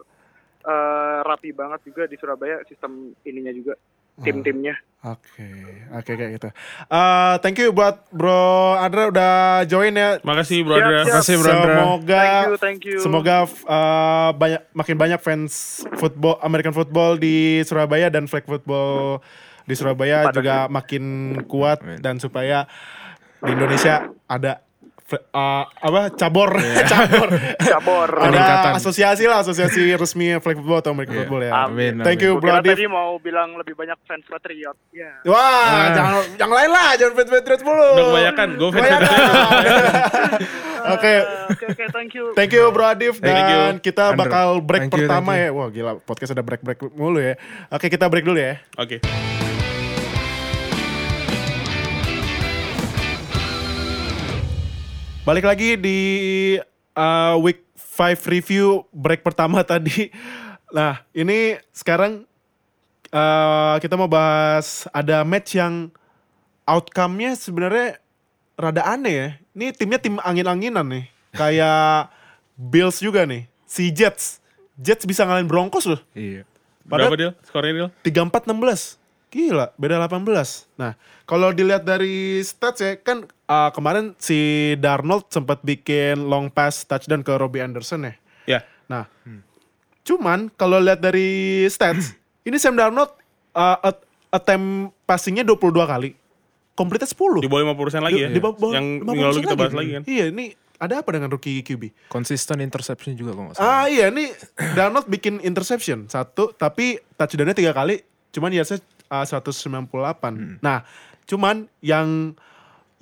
eh, 0.64 1.18
rapi 1.26 1.50
banget 1.56 1.80
juga 1.88 2.04
di 2.06 2.16
Surabaya 2.20 2.62
sistem 2.70 3.16
ininya 3.26 3.54
juga 3.56 3.74
tim-timnya. 4.22 4.78
Oke, 5.04 5.52
oke 5.92 6.12
kayak 6.16 6.32
gitu. 6.40 6.48
Eh, 6.88 7.36
thank 7.44 7.60
you 7.60 7.76
buat 7.76 8.08
Bro 8.08 8.80
Andra 8.80 9.12
udah 9.12 9.34
join 9.68 9.92
ya. 9.92 10.16
Makasih 10.24 10.64
Bro 10.64 10.80
Andra. 10.80 11.04
siap. 11.04 11.20
Makasih, 11.20 11.36
Bro 11.44 11.50
Andra. 11.52 11.76
Semoga 11.76 12.16
Thank 12.24 12.48
you, 12.48 12.56
thank 12.56 12.82
you. 12.88 12.98
semoga 13.04 13.36
uh, 13.68 14.32
banyak 14.32 14.62
makin 14.72 14.96
banyak 14.96 15.20
fans 15.20 15.84
football 16.00 16.40
American 16.40 16.72
football 16.72 17.20
di 17.20 17.60
Surabaya 17.68 18.08
dan 18.08 18.32
flag 18.32 18.48
football 18.48 19.20
di 19.68 19.76
Surabaya 19.76 20.32
Pada 20.32 20.40
juga 20.40 20.56
makin 20.72 21.04
kuat 21.52 21.84
dan 22.00 22.24
supaya 22.24 22.64
di 23.44 23.52
Indonesia 23.52 24.08
ada 24.24 24.64
uh, 25.06 25.64
apa 25.68 26.10
cabor 26.12 26.56
cabor 26.92 27.30
Cabor. 27.60 28.10
ada 28.20 28.74
asosiasi 28.74 29.24
lah 29.24 29.40
asosiasi 29.40 29.94
resmi 29.94 30.34
flag 30.38 30.56
football 30.56 30.80
atau 30.80 30.92
American 30.92 31.14
Iya. 31.14 31.22
football 31.22 31.42
ya. 31.42 31.52
Amin, 31.64 31.94
Thank 32.00 32.20
amin. 32.20 32.26
you 32.26 32.34
Gua 32.34 32.42
Bro 32.42 32.54
Adif. 32.58 32.72
tadi 32.74 32.86
mau 32.86 33.10
bilang 33.18 33.50
lebih 33.54 33.74
banyak 33.74 33.98
fans 34.04 34.26
Patriot. 34.26 34.78
Ya. 34.90 35.12
Wah, 35.24 35.92
jangan 35.92 36.14
yang 36.36 36.52
lain 36.52 36.70
lah, 36.70 36.90
jangan 36.96 37.14
fans 37.16 37.32
Patriots 37.32 37.64
mulu. 37.64 37.88
Udah 37.92 38.06
kebanyakan, 38.06 38.48
gue 38.54 38.70
fans 38.70 38.80
Kebanyakan. 38.80 39.18
Oke, 40.94 41.14
Oke, 41.64 41.86
thank 41.90 42.12
you. 42.12 42.26
Thank 42.34 42.52
you 42.52 42.64
Bro 42.68 42.86
Adif 42.86 43.16
Thank 43.18 43.32
you. 43.46 43.60
dan 43.62 43.74
kita 43.80 44.04
Andrew. 44.10 44.20
bakal 44.20 44.48
break 44.60 44.82
Thank 44.84 44.94
you, 44.94 45.00
pertama 45.02 45.32
thank 45.32 45.46
ya. 45.46 45.56
Wah 45.56 45.68
gila 45.70 45.92
podcast 45.98 46.32
ada 46.32 46.44
break-break 46.44 46.80
mulu 46.92 47.20
ya. 47.20 47.40
Oke 47.70 47.88
kita 47.88 48.06
break 48.08 48.24
dulu 48.24 48.36
ya. 48.36 48.60
Oke. 48.76 49.00
Balik 55.24 55.48
lagi 55.48 55.80
di 55.80 56.00
uh, 56.96 57.36
week 57.40 57.64
5 57.80 58.28
review 58.28 58.84
break 58.92 59.24
pertama 59.24 59.64
tadi. 59.68 60.12
Nah 60.76 61.00
ini 61.16 61.56
sekarang 61.72 62.28
uh, 63.08 63.76
kita 63.80 63.96
mau 63.96 64.12
bahas 64.12 64.84
ada 64.92 65.24
match 65.24 65.56
yang 65.56 65.88
outcome-nya 66.68 67.40
sebenarnya 67.40 68.04
rada 68.60 68.84
aneh 68.84 69.14
ya. 69.16 69.30
Ini 69.56 69.66
timnya 69.72 70.00
tim 70.02 70.20
angin-anginan 70.20 70.84
nih. 70.92 71.06
Kayak 71.32 72.12
Bills 72.72 73.00
juga 73.00 73.24
nih. 73.24 73.48
Si 73.64 73.90
Jets. 73.96 74.44
Jets 74.76 75.08
bisa 75.08 75.24
ngalahin 75.24 75.48
Broncos 75.48 75.88
loh. 75.88 76.02
Iya. 76.12 76.44
Berapa 76.84 77.16
Padahal- 77.16 77.16
Dil? 77.16 77.32
Skornya 77.48 77.72
Dil? 77.72 77.90
34-16. 78.04 79.00
Gila, 79.34 79.74
beda 79.82 79.98
18. 80.04 80.70
Nah, 80.78 80.94
kalau 81.24 81.50
dilihat 81.50 81.82
dari 81.82 82.40
stats 82.40 82.80
ya, 82.80 82.96
kan 82.96 83.24
uh, 83.46 83.70
kemarin 83.70 84.12
si 84.18 84.38
Darnold 84.78 85.28
sempat 85.28 85.60
bikin 85.62 86.20
long 86.22 86.48
pass 86.48 86.84
touchdown 86.84 87.22
ke 87.22 87.32
Robbie 87.32 87.64
Anderson 87.64 88.04
ya. 88.04 88.14
Ya. 88.46 88.60
Nah, 88.86 89.08
cuman 90.04 90.52
kalau 90.54 90.78
lihat 90.78 91.00
dari 91.00 91.64
stats, 91.68 92.12
ini 92.48 92.58
Sam 92.58 92.76
Darnold 92.76 93.12
uh, 93.54 93.78
at- 93.82 94.04
attempt 94.30 94.92
passingnya 95.04 95.44
22 95.44 95.60
kali. 95.86 96.12
Complete 96.74 97.06
10. 97.06 97.40
Di 97.40 97.48
bawah 97.48 97.70
50% 97.72 98.02
lagi 98.02 98.20
ya. 98.20 98.28
Di 98.28 98.42
bawah- 98.42 98.58
bawah 98.58 98.74
Yang 98.74 98.88
50% 99.00 99.06
minggu 99.06 99.24
lalu 99.24 99.40
kita 99.40 99.56
bahas 99.56 99.74
lagi 99.74 99.92
kan. 99.94 100.04
Iya, 100.04 100.26
ini 100.28 100.46
ada 100.76 101.00
apa 101.00 101.10
dengan 101.14 101.30
rookie 101.30 101.62
QB? 101.62 102.10
Konsisten 102.10 102.60
interception 102.60 103.14
juga 103.14 103.32
kok. 103.32 103.62
Ah 103.62 103.86
iya, 103.86 104.10
ini 104.10 104.28
Darnold 104.78 105.06
bikin 105.06 105.40
interception 105.40 106.10
satu, 106.10 106.52
tapi 106.52 106.98
touchdownnya 107.16 107.54
tiga 107.54 107.72
kali, 107.72 108.02
cuman 108.34 108.52
yardsnya 108.52 108.82
uh, 109.08 109.24
198. 109.24 109.86
Nah, 110.60 110.82
cuman 111.30 111.68
yang 111.84 112.38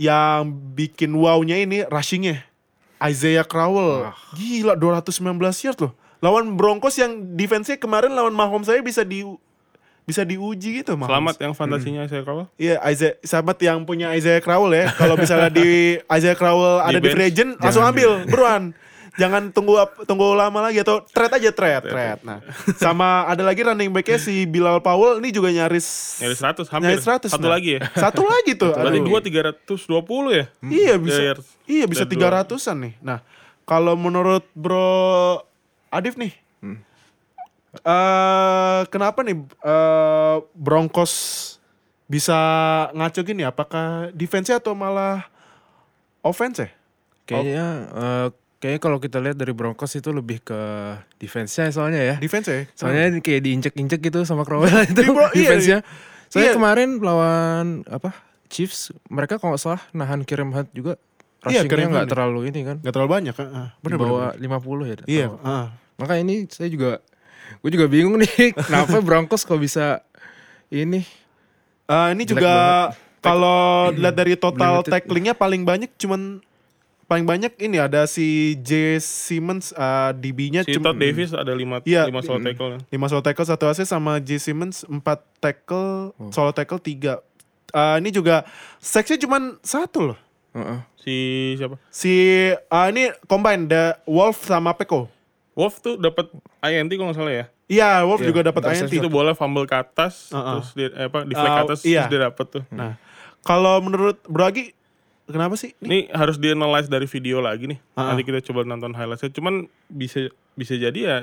yang 0.01 0.49
bikin 0.73 1.13
wow-nya 1.13 1.61
ini 1.61 1.85
rushingnya 1.85 2.45
Isaiah 3.01 3.45
Crowell. 3.45 4.13
Gila 4.37 4.77
219 4.77 5.65
yard 5.65 5.79
loh. 5.81 5.93
Lawan 6.21 6.53
Broncos 6.53 6.93
yang 7.01 7.33
defense-nya 7.33 7.81
kemarin 7.81 8.13
lawan 8.13 8.29
Mahomes 8.29 8.69
saya 8.69 8.77
bisa 8.85 9.01
di 9.01 9.25
bisa 10.05 10.21
diuji 10.21 10.85
gitu 10.85 10.93
Mahomes. 10.93 11.09
Selamat 11.09 11.35
yang 11.41 11.53
fantasinya 11.57 12.01
saya 12.05 12.21
kawal. 12.21 12.45
Iya, 12.61 12.77
Isaiah, 12.85 13.17
selamat 13.25 13.57
yang 13.65 13.77
punya 13.89 14.13
Isaiah 14.13 14.37
Crowell 14.37 14.73
ya. 14.77 14.85
Kalau 14.93 15.17
misalnya 15.17 15.49
di 15.49 15.97
Isaiah 16.17 16.37
Crowell 16.37 16.77
ada 16.85 16.93
di 16.93 17.01
bench, 17.01 17.13
free 17.17 17.27
agent, 17.33 17.51
langsung 17.57 17.81
ambil, 17.81 18.25
buruan. 18.29 18.77
Jangan 19.19 19.51
tunggu 19.51 19.75
tunggu 20.07 20.31
lama 20.31 20.71
lagi 20.71 20.79
atau 20.79 21.03
trade 21.03 21.35
aja 21.35 21.51
trade, 21.51 21.83
trade. 21.83 22.21
Nah, 22.23 22.39
sama 22.79 23.27
ada 23.27 23.43
lagi 23.43 23.59
running 23.59 23.91
backnya 23.91 24.15
si 24.15 24.47
Bilal 24.47 24.79
Powell 24.79 25.19
ini 25.19 25.35
juga 25.35 25.51
nyaris 25.51 26.19
Nyaris 26.23 26.39
100 26.39 26.71
hampir. 26.71 26.87
nyaris 26.95 27.05
100. 27.27 27.27
Satu 27.27 27.47
nah. 27.47 27.51
lagi 27.59 27.69
ya. 27.75 27.79
Satu 27.91 28.23
lagi 28.23 28.51
tuh. 28.55 28.71
Berarti 28.71 28.99
dua 29.03 29.19
320 29.19 30.39
ya? 30.39 30.45
Iya 30.63 30.93
bisa. 30.95 31.19
Ya, 31.19 31.27
ya. 31.27 31.33
Iya 31.67 31.85
bisa 31.91 32.03
Dan 32.07 32.11
tiga 32.15 32.27
ratusan 32.31 32.77
nih. 32.87 32.93
Nah, 33.03 33.19
kalau 33.67 33.99
menurut 33.99 34.47
Bro 34.55 35.43
Adif 35.91 36.15
nih, 36.15 36.31
eh 37.83 38.81
kenapa 38.87 39.27
nih 39.27 39.43
eh 39.43 40.37
Broncos 40.55 41.13
bisa 42.07 42.39
ngaco 42.95 43.19
gini? 43.27 43.43
Apakah 43.43 44.11
defense 44.15 44.51
atau 44.51 44.71
malah 44.71 45.27
offense 46.23 46.63
ya? 46.63 46.69
Kayaknya 47.27 47.67
eh, 47.91 48.27
kayaknya 48.61 48.79
kalau 48.79 49.01
kita 49.01 49.17
lihat 49.17 49.35
dari 49.35 49.51
Broncos 49.51 49.89
itu 49.97 50.13
lebih 50.13 50.45
ke 50.45 50.59
defense-nya 51.17 51.73
soalnya 51.73 52.01
ya. 52.01 52.15
Defense 52.21 52.47
ya? 52.47 52.61
Soalnya 52.77 53.17
kayak 53.19 53.41
diinjek-injek 53.41 53.99
gitu 53.99 54.21
sama 54.21 54.45
Crowell 54.45 54.69
itu 54.93 55.01
Bro- 55.01 55.33
iya, 55.33 55.49
defense-nya. 55.49 55.79
Soalnya 56.29 56.53
iya. 56.53 56.57
kemarin 56.61 56.89
lawan 57.01 57.81
apa 57.89 58.13
Chiefs 58.47 58.93
mereka 59.09 59.41
kalau 59.41 59.57
nggak 59.57 59.63
salah 59.65 59.81
nahan 59.91 60.21
Kirim 60.21 60.53
Hunt 60.53 60.69
juga 60.71 61.01
Iya, 61.41 61.65
rushingnya 61.65 61.89
nggak 61.89 62.05
Hunt. 62.05 62.13
terlalu 62.13 62.39
ini 62.53 62.59
kan. 62.61 62.77
Gak 62.85 62.93
terlalu 62.93 63.09
banyak. 63.17 63.33
Uh, 63.33 63.69
Di 63.81 63.97
bawah 63.97 64.29
50 64.37 64.85
ya. 64.85 64.95
Iya. 65.09 65.25
Oh. 65.33 65.41
ah. 65.41 65.65
Maka 65.97 66.21
ini 66.21 66.45
saya 66.53 66.69
juga 66.69 67.01
gue 67.59 67.69
juga 67.73 67.89
bingung 67.89 68.13
nih 68.21 68.53
kenapa 68.69 69.01
Broncos 69.01 69.41
kok 69.43 69.57
bisa 69.57 70.05
ini 70.69 71.01
Eh, 71.91 72.07
ini 72.15 72.23
Jelek 72.23 72.39
juga 72.39 72.55
kalau 73.19 73.91
lihat 73.91 74.15
dari 74.15 74.39
total 74.39 74.79
tacklingnya 74.87 75.35
paling 75.35 75.67
banyak 75.67 75.91
cuman 75.99 76.39
paling 77.11 77.27
banyak 77.27 77.51
ini 77.59 77.75
ada 77.75 78.07
si 78.07 78.55
J 78.55 78.95
Simmons 78.97 79.75
uh, 79.75 80.15
DB-nya 80.15 80.63
Si 80.63 80.79
Todd 80.79 80.95
Davis 80.95 81.35
ada 81.35 81.51
5 81.51 81.83
Iya. 81.83 82.07
lima 82.07 82.23
solo 82.23 82.39
tackle. 82.39 82.79
5 82.87 83.11
solo 83.11 83.19
tackle, 83.19 83.43
1 83.51 83.59
assist 83.67 83.91
sama 83.91 84.15
J 84.17 84.39
Simmons 84.39 84.87
4 84.87 85.03
tackle, 85.43 86.15
solo 86.31 86.55
tackle 86.55 86.79
3. 86.79 87.19
Uh, 87.71 87.99
ini 87.99 88.09
juga 88.09 88.47
seksnya 88.79 89.19
cuman 89.19 89.59
satu 89.59 90.15
loh. 90.15 90.19
Heeh. 90.51 90.79
Si 90.95 91.15
siapa? 91.55 91.75
Si 91.91 92.13
uh, 92.47 92.87
ini 92.87 93.11
combine 93.25 93.67
the 93.67 93.83
Wolf 94.05 94.43
sama 94.43 94.71
Peko. 94.71 95.11
Wolf 95.51 95.83
tuh 95.83 95.99
dapat 95.99 96.31
INT 96.63 96.91
kalau 96.91 97.11
nggak 97.11 97.19
salah 97.19 97.35
ya. 97.35 97.45
Iya, 97.67 98.07
Wolf 98.07 98.23
juga 98.23 98.39
dapat. 98.41 98.71
INT. 98.71 98.87
Itu 98.87 99.07
bola 99.07 99.31
fumble 99.31 99.63
ke 99.63 99.75
atas, 99.75 100.31
Uh-uh. 100.31 100.63
terus 100.63 100.69
dia 100.71 100.87
eh, 100.93 101.07
apa 101.07 101.23
deflect 101.23 101.43
ke 101.45 101.59
Uh, 101.59 101.65
atas, 101.67 101.79
iya. 101.83 102.07
terus 102.07 102.11
dia 102.11 102.21
dapat 102.23 102.45
tuh. 102.49 102.63
Nah, 102.71 102.95
kalau 103.43 103.79
menurut 103.79 104.19
Bro 104.27 104.47
Agi 104.47 104.71
kenapa 105.31 105.55
sih? 105.55 105.73
Ini 105.77 105.87
Ini 105.87 105.99
harus 106.11 106.35
di 106.35 106.47
analyze 106.47 106.85
dari 106.85 107.05
video 107.05 107.39
lagi 107.39 107.65
nih. 107.65 107.79
Ah. 107.93 108.11
Nanti 108.11 108.23
kita 108.23 108.39
coba 108.43 108.61
nonton 108.61 108.91
highlightsnya. 108.91 109.31
Cuman 109.31 109.65
bisa 109.87 110.27
bisa 110.53 110.73
jadi 110.73 110.99
ya 110.99 111.17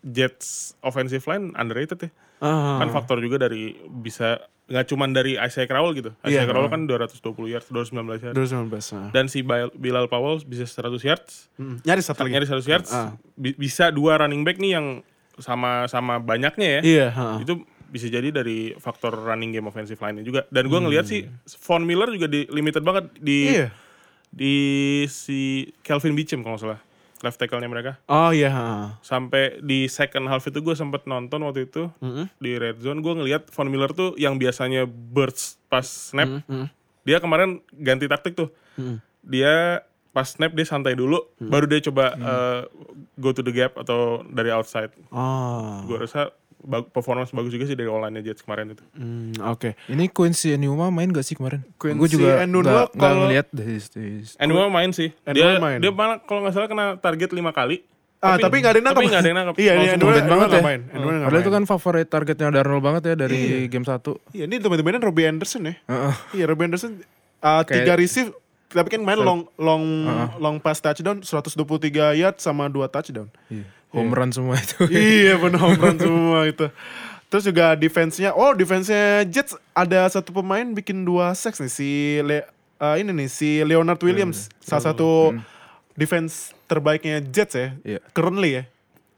Jets 0.00 0.72
offensive 0.80 1.20
line 1.26 1.52
underrated 1.54 2.00
ya. 2.00 2.10
Ah. 2.38 2.80
Kan 2.80 2.88
faktor 2.90 3.20
juga 3.20 3.36
dari 3.38 3.76
bisa 3.84 4.40
nggak 4.64 4.86
cuman 4.86 5.10
dari 5.10 5.34
Isaiah 5.34 5.66
Crowell 5.66 5.92
gitu. 5.92 6.10
Isaiah 6.22 6.46
Iya. 6.46 6.48
Crowell 6.48 6.70
kan 6.70 6.86
220 6.86 7.20
yards, 7.48 7.66
219 7.68 8.22
yards. 8.22 8.36
2019. 8.38 8.94
Nah. 8.94 9.10
Dan 9.10 9.26
si 9.26 9.42
Bil- 9.42 9.74
Bilal 9.74 10.06
Powell 10.06 10.40
bisa 10.40 10.64
100 10.64 11.02
yards. 11.02 11.50
Mm, 11.56 11.82
Nyaris 11.82 12.06
satu 12.06 12.22
lagi. 12.22 12.32
Nyari 12.32 12.46
100 12.46 12.64
yards. 12.64 12.90
Ah. 12.90 13.12
Bi- 13.34 13.58
bisa 13.58 13.90
dua 13.90 14.16
running 14.16 14.40
back 14.40 14.56
nih 14.56 14.72
yang 14.72 14.86
sama 15.36 15.84
sama 15.84 16.16
banyaknya 16.16 16.68
ya. 16.68 16.80
Iya, 16.80 17.06
ha. 17.10 17.26
Itu 17.40 17.64
bisa 17.90 18.06
jadi 18.06 18.30
dari 18.30 18.72
faktor 18.74 19.12
running 19.12 19.50
game 19.50 19.66
offensive 19.66 19.98
line 19.98 20.22
juga. 20.22 20.46
Dan 20.48 20.66
gua 20.66 20.80
ngelihat 20.80 21.04
sih 21.04 21.26
Von 21.60 21.82
Miller 21.82 22.08
juga 22.08 22.24
di 22.24 22.46
limited 22.46 22.80
banget 22.80 23.10
di 23.14 23.50
Iya. 23.52 23.68
di 24.30 24.54
si 25.04 25.40
Kelvin 25.80 26.14
Beachum 26.14 26.40
kalau 26.40 26.54
salah 26.54 26.78
left 27.20 27.36
tackle-nya 27.36 27.66
mereka 27.66 27.98
Oh 28.06 28.30
iya, 28.30 28.48
ha. 28.48 28.66
sampai 29.00 29.58
di 29.60 29.84
second 29.86 30.24
half 30.24 30.40
itu 30.42 30.56
gue 30.56 30.72
sempet 30.72 31.04
nonton 31.04 31.42
waktu 31.42 31.66
itu 31.66 31.90
di 32.36 32.54
red 32.54 32.78
zone 32.78 32.98
gue 32.98 33.12
ngelihat 33.12 33.50
Von 33.50 33.68
Miller 33.68 33.90
tuh 33.90 34.14
yang 34.16 34.34
biasanya 34.34 34.86
burst 34.86 35.60
pas 35.66 35.84
snap 35.84 36.46
dia 37.00 37.18
kemarin 37.18 37.58
ganti 37.72 38.06
taktik 38.06 38.32
tuh 38.34 38.48
dia 39.20 39.82
pas 40.08 40.24
snap 40.24 40.50
dia 40.50 40.64
santai 40.64 40.94
dulu 40.94 41.20
baru 41.38 41.66
dia 41.66 41.82
coba 41.82 42.04
uh, 42.14 42.60
go 43.14 43.30
to 43.30 43.42
the 43.42 43.52
gap 43.52 43.74
atau 43.74 44.22
dari 44.24 44.48
outside 44.48 44.94
Oh. 45.10 45.84
gue 45.84 46.00
rasa 46.00 46.32
performance 46.86 47.30
bagus 47.30 47.50
juga 47.50 47.64
sih 47.64 47.72
dari 47.72 47.86
online 47.86 48.20
Jets 48.20 48.40
kemarin 48.40 48.70
itu 48.70 48.84
Hmm, 48.92 49.32
oke. 49.42 49.72
Ini 49.86 50.08
Quincy 50.08 50.52
Enuma 50.52 50.88
main 50.88 51.08
gak 51.08 51.22
sih 51.22 51.32
kemarin? 51.32 51.64
Quincy 51.74 51.96
Gue 51.96 52.08
juga 52.10 52.38
nggak 52.38 52.46
nggak 52.46 52.86
kalau- 52.94 53.24
ngeliat 53.24 53.46
dari 53.48 53.80
Enuma 54.36 54.68
main 54.68 54.90
sih 54.90 55.08
Enuma 55.22 55.34
dia 55.34 55.58
main. 55.58 55.78
dia 55.78 55.90
malah 55.90 56.16
kalau 56.20 56.40
nggak 56.42 56.52
salah 56.52 56.68
kena 56.68 56.86
target 56.96 57.30
lima 57.30 57.50
kali 57.50 57.80
Ah, 58.20 58.36
tapi 58.36 58.60
nggak 58.60 58.68
ada 58.68 58.78
yang 58.78 58.84
nangkap. 58.84 59.00
tapi 59.00 59.08
nggak 59.08 59.16
ada 59.16 59.28
yang 59.28 59.38
nangkap 59.38 59.56
Iya, 59.56 59.72
iya, 59.74 59.90
Enuma- 59.90 60.12
Enuma 60.12 60.28
banget 60.36 60.48
ya. 60.50 60.60
main. 60.60 60.80
Enuma 60.90 61.10
Padahal 61.24 61.40
itu 61.40 61.50
kan 61.50 61.64
favorit 61.64 62.06
targetnya 62.06 62.46
Darnold 62.52 62.82
banget 62.82 63.02
ya 63.02 63.14
dari 63.16 63.40
game 63.66 63.80
1 63.82 64.12
Iya, 64.30 64.44
ini 64.44 64.56
teman-temannya 64.56 65.00
Robbie 65.00 65.24
Anderson 65.24 65.62
ya. 65.64 65.74
Heeh. 65.82 66.14
Iya, 66.34 66.44
Robbie 66.44 66.66
Anderson 66.66 67.00
uh, 67.40 67.64
Kayak- 67.64 67.72
tiga 67.72 67.92
receive 67.96 68.28
tapi 68.68 68.86
kan 68.86 69.00
main 69.00 69.18
long 69.18 69.48
long 69.56 69.82
long 70.36 70.56
pass 70.58 70.78
touchdown 70.78 71.24
123 71.24 71.58
yard 72.14 72.36
sama 72.36 72.68
2 72.68 72.86
touchdown. 72.86 73.26
Iya. 73.48 73.64
Home 73.90 74.14
run 74.14 74.30
semua 74.30 74.54
itu. 74.58 74.86
iya, 74.94 75.34
benar 75.34 75.58
home 75.58 75.80
run 75.80 75.98
semua 75.98 76.40
itu. 76.46 76.66
Terus 77.30 77.44
juga 77.46 77.78
defense-nya, 77.78 78.34
oh 78.34 78.54
defense-nya 78.54 79.22
Jets 79.26 79.54
ada 79.70 80.06
satu 80.10 80.34
pemain 80.34 80.66
bikin 80.66 81.06
dua 81.06 81.30
sacks 81.34 81.62
nih 81.62 81.70
si 81.70 81.90
Le, 82.22 82.42
uh, 82.82 82.98
ini 82.98 83.10
nih 83.14 83.28
si 83.30 83.62
Leonard 83.62 84.02
Williams, 84.02 84.50
salah 84.58 84.90
satu 84.90 85.38
defense 85.94 86.54
terbaiknya 86.66 87.22
Jets 87.22 87.54
ya. 87.54 87.68
Iya. 87.86 88.00
Currently 88.14 88.50
ya 88.50 88.64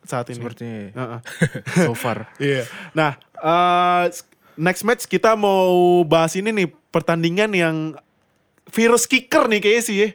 saat 0.03 0.29
ini. 0.31 0.39
Sepertinya 0.39 0.77
ya. 0.77 0.91
Heeh. 0.93 1.21
so 1.89 1.95
far. 1.95 2.31
Iya. 2.37 2.67
Nah, 2.93 3.17
eh, 3.39 4.05
next 4.59 4.83
match 4.83 5.07
kita 5.07 5.35
mau 5.39 6.03
bahas 6.05 6.35
ini 6.35 6.51
nih 6.51 6.69
pertandingan 6.93 7.51
yang 7.55 7.77
virus 8.71 9.09
kicker 9.09 9.49
nih 9.49 9.61
kayaknya 9.63 9.83
sih 9.83 9.97
ya. 9.97 10.09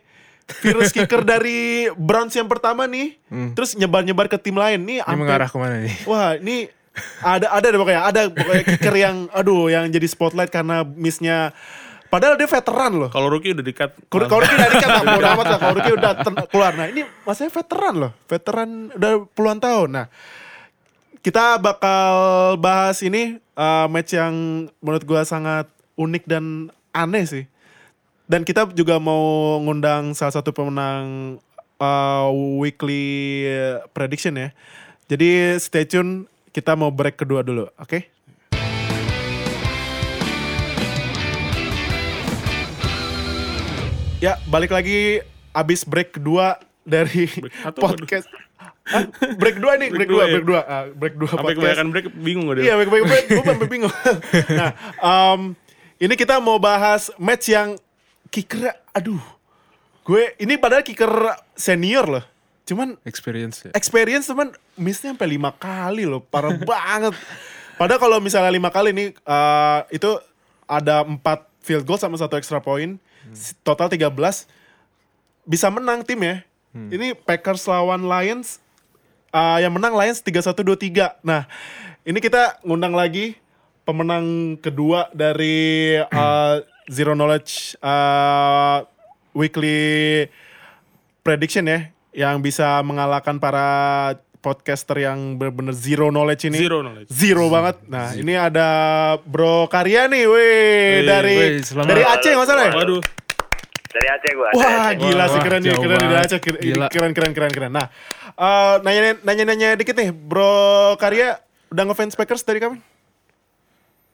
Virus 0.47 0.89
kicker 0.89 1.21
dari 1.21 1.91
Browns 1.91 2.31
yang 2.31 2.47
pertama 2.47 2.87
nih, 2.87 3.19
terus 3.51 3.75
nyebar-nyebar 3.75 4.25
ke 4.25 4.37
tim 4.37 4.55
lain 4.55 4.79
nih. 4.79 4.99
Ini 4.99 5.05
ampe- 5.05 5.19
mengarah 5.19 5.45
ke 5.45 5.57
mana 5.57 5.75
nih? 5.77 5.95
Wah, 6.03 6.35
ini 6.35 6.71
ada 7.19 7.51
ada 7.51 7.67
deh 7.67 7.75
pokoknya 7.75 8.01
ada 8.01 8.21
pokoknya 8.27 8.63
kicker 8.65 8.95
yang 8.95 9.15
aduh 9.29 9.67
yang 9.67 9.85
jadi 9.87 10.07
spotlight 10.07 10.47
karena 10.47 10.81
missnya. 10.83 11.51
Padahal 12.07 12.39
dia 12.39 12.47
veteran 12.47 12.95
loh. 12.95 13.11
kalau 13.11 13.27
rookie 13.27 13.51
udah 13.51 13.59
dikat 13.61 13.91
Kalau 14.07 14.39
Rookie 14.39 14.55
dari 14.55 14.75
kan 14.79 15.03
bodo 15.11 15.27
amat 15.27 15.45
lah. 15.45 15.59
Kalau 15.59 15.73
Rookie 15.75 15.91
udah 15.93 16.11
ten- 16.15 16.39
keluar. 16.47 16.71
Nah 16.71 16.87
ini 16.87 17.03
masanya 17.21 17.51
veteran 17.51 17.93
loh. 17.99 18.11
Veteran 18.23 18.69
udah 18.95 19.11
puluhan 19.27 19.59
tahun. 19.59 19.89
Nah 19.91 20.05
kita 21.19 21.59
bakal 21.59 22.07
bahas 22.57 23.03
ini 23.03 23.35
uh, 23.53 23.91
match 23.91 24.15
yang 24.15 24.31
menurut 24.79 25.03
gua 25.03 25.27
sangat 25.27 25.67
unik 25.93 26.23
dan 26.23 26.71
aneh 26.93 27.27
sih. 27.27 27.43
Dan 28.27 28.43
kita 28.43 28.67
juga 28.75 28.99
mau 28.99 29.55
ngundang 29.63 30.11
salah 30.11 30.35
satu 30.35 30.51
pemenang 30.51 31.39
uh, 31.79 32.27
weekly 32.59 33.47
prediction 33.95 34.35
ya. 34.35 34.49
Jadi 35.07 35.55
stay 35.63 35.87
tune. 35.87 36.27
Kita 36.51 36.73
mau 36.73 36.89
break 36.89 37.21
kedua 37.21 37.45
dulu, 37.45 37.69
oke? 37.77 38.01
Ya, 44.17 44.41
balik 44.49 44.73
lagi 44.73 45.21
abis 45.53 45.85
break 45.85 46.17
kedua 46.17 46.57
dari 46.81 47.29
satu 47.61 47.77
podcast. 47.77 48.25
Hah? 48.87 49.03
break 49.37 49.59
dua 49.61 49.77
nih, 49.77 49.91
break, 49.93 50.07
Break 50.07 50.09
dua, 50.09 50.17
dua 50.17 50.25
ya? 50.25 50.33
break 50.33 50.47
dua, 50.47 50.61
Ah, 50.63 50.83
break 50.89 51.15
dua 51.15 51.27
sampai 51.29 51.43
podcast. 51.45 51.59
kebanyakan 51.59 51.87
break 51.91 52.07
bingung 52.17 52.43
gak 52.47 52.55
dia 52.57 52.63
Iya, 52.63 52.73
break, 52.79 52.89
break, 52.89 53.03
break, 53.05 53.25
gue 53.29 53.43
sampai 53.45 53.67
bingung. 53.69 53.93
nah, 54.59 54.71
um, 54.97 55.41
ini 55.99 56.13
kita 56.17 56.35
mau 56.41 56.57
bahas 56.57 57.11
match 57.19 57.51
yang 57.51 57.77
kicker, 58.37 58.69
aduh, 58.93 59.21
gue 60.05 60.37
ini 60.37 60.61
padahal 60.61 60.85
kicker 60.85 61.09
senior 61.57 62.05
loh, 62.05 62.25
cuman 62.69 62.93
Experience 63.01 63.65
ya. 63.65 63.71
experience 63.73 64.29
teman 64.29 64.53
missnya 64.77 65.17
sampai 65.17 65.25
lima 65.25 65.49
kali 65.57 66.05
loh, 66.05 66.21
parah 66.21 66.53
banget. 66.69 67.17
Padahal 67.81 67.97
kalau 67.97 68.17
misalnya 68.21 68.53
lima 68.53 68.69
kali 68.69 68.93
nih 68.93 69.09
eh, 69.17 69.79
itu 69.89 70.21
ada 70.69 71.01
empat 71.01 71.49
field 71.65 71.81
goal 71.89 71.97
sama 71.97 72.13
satu 72.21 72.37
extra 72.37 72.61
point, 72.61 73.01
total 73.65 73.89
13 73.89 74.13
bisa 75.47 75.67
menang 75.73 76.05
tim 76.05 76.21
ya. 76.21 76.45
Ini 76.77 77.17
Packers 77.17 77.65
lawan 77.65 78.05
Lions 78.05 78.61
eh, 79.33 79.57
yang 79.65 79.73
menang 79.73 79.97
Lions 79.97 80.21
31-23. 80.21 81.25
Nah, 81.25 81.49
ini 82.05 82.21
kita 82.21 82.61
ngundang 82.61 82.93
lagi 82.93 83.33
pemenang 83.81 84.59
kedua 84.61 85.09
dari 85.09 85.97
eh, 85.97 86.55
Zero 86.87 87.13
Knowledge 87.13 87.75
eh, 87.77 88.77
Weekly 89.35 89.79
Prediction 91.21 91.67
ya 91.67 91.91
yang 92.17 92.41
bisa 92.41 92.81
mengalahkan 92.81 93.37
para 93.37 93.67
podcaster 94.41 94.95
yang 95.03 95.35
benar-benar 95.35 95.75
zero 95.75 96.07
knowledge 96.07 96.47
ini. 96.47 96.57
Zero 96.57 96.79
knowledge. 96.79 97.09
Zero 97.11 97.45
banget. 97.51 97.83
Nah, 97.85 98.15
ini 98.15 98.33
ada 98.33 98.69
Bro 99.27 99.67
Karya 99.67 100.07
nih, 100.07 100.23
weh 100.25 101.03
dari 101.03 101.59
selamat. 101.59 101.87
dari 101.91 102.03
Aceh 102.07 102.31
nggak 102.31 102.47
salah 102.47 102.65
ya? 102.71 102.73
waduh 102.79 103.03
Dari 103.91 104.07
Aceh 104.13 104.31
gua. 104.37 104.49
Wah, 104.55 104.93
Aceh. 104.93 105.03
gila 105.03 105.17
Wah, 105.19 105.27
sih 105.27 105.39
keren 105.43 105.61
nih, 105.61 105.73
keren 105.75 105.97
nih 105.99 106.09
dari. 106.09 106.25
Aceh. 106.25 106.39
Keren, 106.89 107.11
keren, 107.11 107.31
keren, 107.35 107.51
keren. 107.51 107.71
Nah, 107.75 107.87
eh, 108.33 108.75
nanya, 108.87 109.01
nanya, 109.25 109.43
nanya 109.43 109.69
dikit 109.75 109.99
nih, 109.99 110.15
Bro 110.15 110.95
Karya 111.01 111.37
udah 111.67 111.83
ngefans 111.91 112.15
Packers 112.15 112.47
dari 112.47 112.63
kapan? 112.63 112.79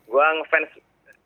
Gua 0.09 0.25
ngefans 0.41 0.71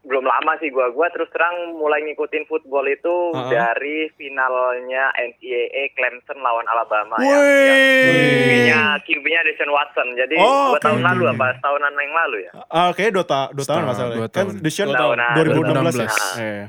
belum 0.07 0.23
lama 0.23 0.55
sih 0.57 0.67
gua. 0.67 0.87
Gua 0.89 1.11
terus 1.11 1.27
terang 1.29 1.51
mulai 1.75 1.99
ngikutin 2.01 2.47
football 2.47 2.87
itu 2.87 3.11
Uh-uh. 3.29 3.47
dari 3.47 4.07
finalnya 4.15 5.11
NCAA 5.13 5.91
Clemson 5.91 6.39
lawan 6.39 6.63
Alabama 6.65 7.19
ya. 7.19 7.27
Wih. 7.27 8.07
QB-nya 8.07 8.81
QB-nya 9.03 9.41
Deshaun 9.43 9.69
Watson. 9.69 10.07
Jadi 10.15 10.35
Oh, 10.37 10.71
dua 10.71 10.79
tahun 10.79 11.01
lalu 11.03 11.23
apa 11.29 11.59
tahunan 11.59 11.91
yang 11.93 12.15
lalu 12.15 12.37
ya. 12.41 12.51
Ah, 12.65 12.87
Oke, 12.87 13.03
dua, 13.09 13.21
ta 13.21 13.51
dua 13.51 13.61
tahun 13.61 13.83
Setahun, 13.83 13.83
nggak 13.83 13.97
salah. 13.97 14.09
ya. 14.09 14.17
dua 14.17 14.27
Kan 14.27 14.35
tahun. 14.47 14.53
Deshaun 14.57 14.87
Dua 14.87 14.97
tahun, 14.97 15.15
nah, 15.17 15.33
2016 15.35 15.93
ya. 15.93 16.07
2016. 16.07 16.39
Eh, 16.39 16.63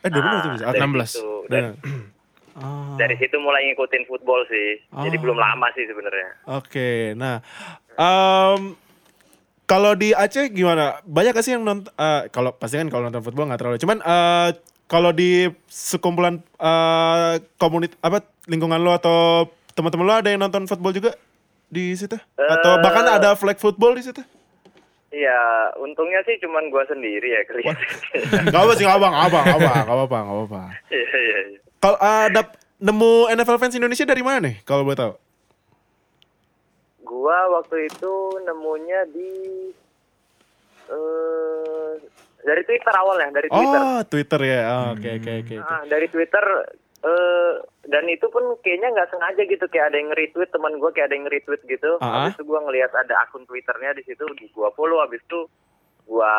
eh 0.00 0.10
2016 0.10 0.48
bisa. 0.48 0.64
dari 0.64 0.78
16. 0.78 1.10
situ, 1.12 1.30
dari, 1.46 1.66
Ah. 2.52 2.94
dari 2.94 3.14
situ 3.16 3.36
mulai 3.38 3.64
ngikutin 3.64 4.04
football 4.04 4.44
sih. 4.44 4.68
Jadi 5.00 5.16
Ah. 5.16 5.20
belum 5.20 5.34
lama 5.36 5.66
sih 5.72 5.82
sebenarnya. 5.82 6.28
Oke, 6.52 6.88
nah, 7.14 7.40
em, 7.94 8.76
kalau 9.64 9.92
di 9.92 10.12
Aceh 10.12 10.48
gimana? 10.48 11.00
Banyak 11.02 11.32
gak 11.32 11.44
sih 11.44 11.54
yang 11.54 11.62
nonton? 11.62 11.92
eh, 11.92 12.28
kalau 12.28 12.52
pasti 12.52 12.76
kan 12.76 12.88
kalau 12.88 13.06
nonton 13.06 13.20
football 13.20 13.46
nggak 13.46 13.58
terlalu. 13.58 13.78
Cuman 13.78 13.98
eh, 13.98 14.48
kalau 14.84 15.10
di 15.10 15.48
sekumpulan 15.66 16.38
eh 16.58 17.32
komunit 17.56 17.96
apa 17.98 18.20
lingkungan 18.44 18.76
lo 18.76 18.92
atau 18.92 19.48
teman-teman 19.72 20.04
lo 20.04 20.14
ada 20.14 20.28
yang 20.28 20.40
nonton 20.40 20.66
football 20.66 20.92
juga 20.92 21.16
di 21.66 21.94
situ? 21.94 22.14
Atau 22.36 22.76
Eh. 22.76 22.80
bahkan 22.80 23.06
ada 23.06 23.32
flag 23.32 23.56
football 23.56 23.96
di 23.96 24.04
situ? 24.04 24.20
Iya, 25.08 25.36
untungnya 25.76 26.24
sih 26.24 26.40
cuman 26.40 26.68
gua 26.68 26.84
sendiri 26.84 27.28
ya 27.30 27.44
kelihatan. 27.44 27.84
Gak 28.48 28.62
apa 28.64 28.72
sih, 28.74 28.84
gak 28.84 28.96
apa, 28.96 29.08
gak 29.08 29.24
apa, 29.28 29.38
gak 29.38 29.56
apa, 29.56 29.72
gak 29.84 29.96
apa, 30.00 30.18
gak 30.18 30.36
apa. 30.42 30.60
Iya, 30.90 31.08
iya, 31.12 31.38
iya. 31.46 31.58
Kalau 31.76 31.98
ada 31.98 32.40
nemu 32.78 33.12
NFL 33.30 33.58
fans 33.58 33.74
Indonesia 33.74 34.04
dari 34.04 34.20
mana 34.20 34.38
nih 34.42 34.56
kalau 34.62 34.82
boleh 34.82 34.96
tahu? 34.96 35.12
Gua 37.02 37.36
waktu 37.52 37.86
itu 37.86 38.12
nemunya 38.40 39.00
di 39.08 39.30
eh 40.88 41.92
dari 42.42 42.62
Twitter 42.64 42.90
awalnya, 42.92 43.28
dari 43.32 43.48
Twitter. 43.48 43.80
Oh, 43.80 44.00
Twitter 44.04 44.40
ya. 44.42 44.60
Oh, 44.68 44.86
Oke, 44.92 45.10
oke, 45.14 45.32
oke. 45.40 45.54
oke. 45.54 45.56
Ah, 45.62 45.82
dari 45.84 46.06
Twitter 46.06 46.44
eh 47.02 47.54
dan 47.84 48.06
itu 48.06 48.26
pun 48.28 48.42
kayaknya 48.60 48.90
nggak 48.92 49.10
sengaja 49.10 49.42
gitu 49.42 49.66
kayak 49.66 49.90
ada 49.90 49.96
yang 49.96 50.08
nge-retweet 50.08 50.50
teman 50.50 50.74
gue 50.76 50.90
kayak 50.92 51.06
ada 51.06 51.14
yang 51.16 51.24
nge-retweet 51.26 51.62
gitu. 51.68 51.90
Ah. 51.98 52.06
Habis 52.24 52.34
itu 52.36 52.44
gue 52.44 52.60
ngelihat 52.60 52.92
ada 52.92 53.14
akun 53.20 53.42
Twitternya 53.42 53.90
di 53.92 54.02
situ 54.02 54.22
di 54.32 54.46
gua 54.48 54.70
follow 54.70 54.98
habis 54.98 55.18
itu 55.20 55.46
gua 56.04 56.30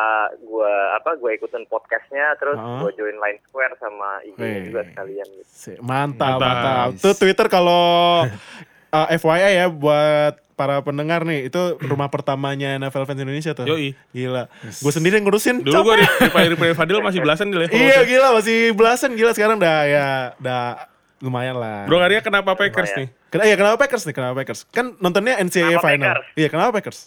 gua 0.41 0.67
apa 0.93 1.15
gua 1.15 1.32
ikutin 1.32 1.67
podcastnya 1.67 2.36
terus 2.36 2.56
Ah. 2.56 2.80
gua 2.80 2.91
join 2.93 3.15
Line 3.15 3.39
Square 3.41 3.76
sama 3.78 4.23
IG 4.26 4.39
juga 4.65 4.84
sekalian 4.86 5.28
gitu. 5.34 5.43
Si- 5.45 5.80
Mantap, 5.80 6.36
Mantap. 6.36 6.39
mantap. 6.39 6.89
Tuh 7.02 7.15
Twitter 7.17 7.47
kalau 7.47 8.23
uh, 8.93 9.08
FYI 9.17 9.51
ya 9.58 9.65
buat 9.73 10.38
para 10.53 10.79
pendengar 10.86 11.25
nih, 11.25 11.49
itu 11.49 11.62
rumah 11.82 12.13
pertamanya 12.13 12.77
NFL 12.77 13.10
fans 13.10 13.19
Indonesia 13.25 13.58
tuh. 13.58 13.65
Yoi. 13.65 13.97
Gila. 14.13 14.45
Gue 14.62 14.91
sendiri 14.93 15.17
yang 15.17 15.25
ngurusin. 15.25 15.65
Dulu 15.65 15.82
gue 15.82 15.95
di, 15.99 16.06
di, 16.06 16.53
di 16.53 16.77
Fadil 16.77 17.01
masih 17.01 17.19
belasan 17.25 17.49
di 17.49 17.58
level. 17.58 17.73
Iya 17.73 18.06
gila 18.06 18.27
masih 18.38 18.71
belasan 18.77 19.17
gila 19.17 19.34
sekarang 19.34 19.58
udah 19.58 19.77
ya 19.89 20.08
udah 20.38 20.88
lumayan 21.25 21.58
lah. 21.58 21.89
Bro 21.89 22.06
Arya 22.06 22.21
kenapa 22.21 22.53
Packers 22.53 22.93
nih? 22.93 23.08
Kenapa, 23.34 23.45
iya 23.49 23.56
kenapa 23.58 23.75
Packers 23.82 24.03
nih? 24.06 24.13
Kenapa 24.13 24.34
Packers? 24.38 24.60
Kan 24.69 24.93
nontonnya 25.01 25.41
NCAA 25.41 25.82
Kenapa 25.82 25.89
final. 25.89 26.06
Packers? 26.21 26.38
Iya 26.38 26.47
kenapa 26.53 26.69
Packers? 26.69 26.99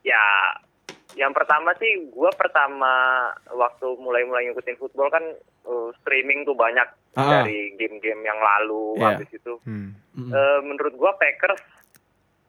Ya 0.00 0.24
yang 1.12 1.30
pertama 1.30 1.74
sih 1.74 1.88
gua 2.08 2.30
pertama 2.30 2.92
waktu 3.48 3.86
mulai-mulai 3.96 4.46
ngikutin 4.46 4.76
football 4.76 5.08
kan 5.08 5.24
eh, 5.62 5.88
streaming 5.96 6.42
tuh 6.42 6.54
banyak 6.54 6.86
Ah. 7.10 7.42
dari 7.42 7.74
game-game 7.74 8.22
yang 8.22 8.38
lalu 8.38 8.94
Iya. 8.94 9.06
habis 9.12 9.30
itu. 9.30 9.58
Hmm. 9.60 9.90
Eh, 10.14 10.60
menurut 10.62 10.94
gua 10.94 11.10
Packers 11.12 11.58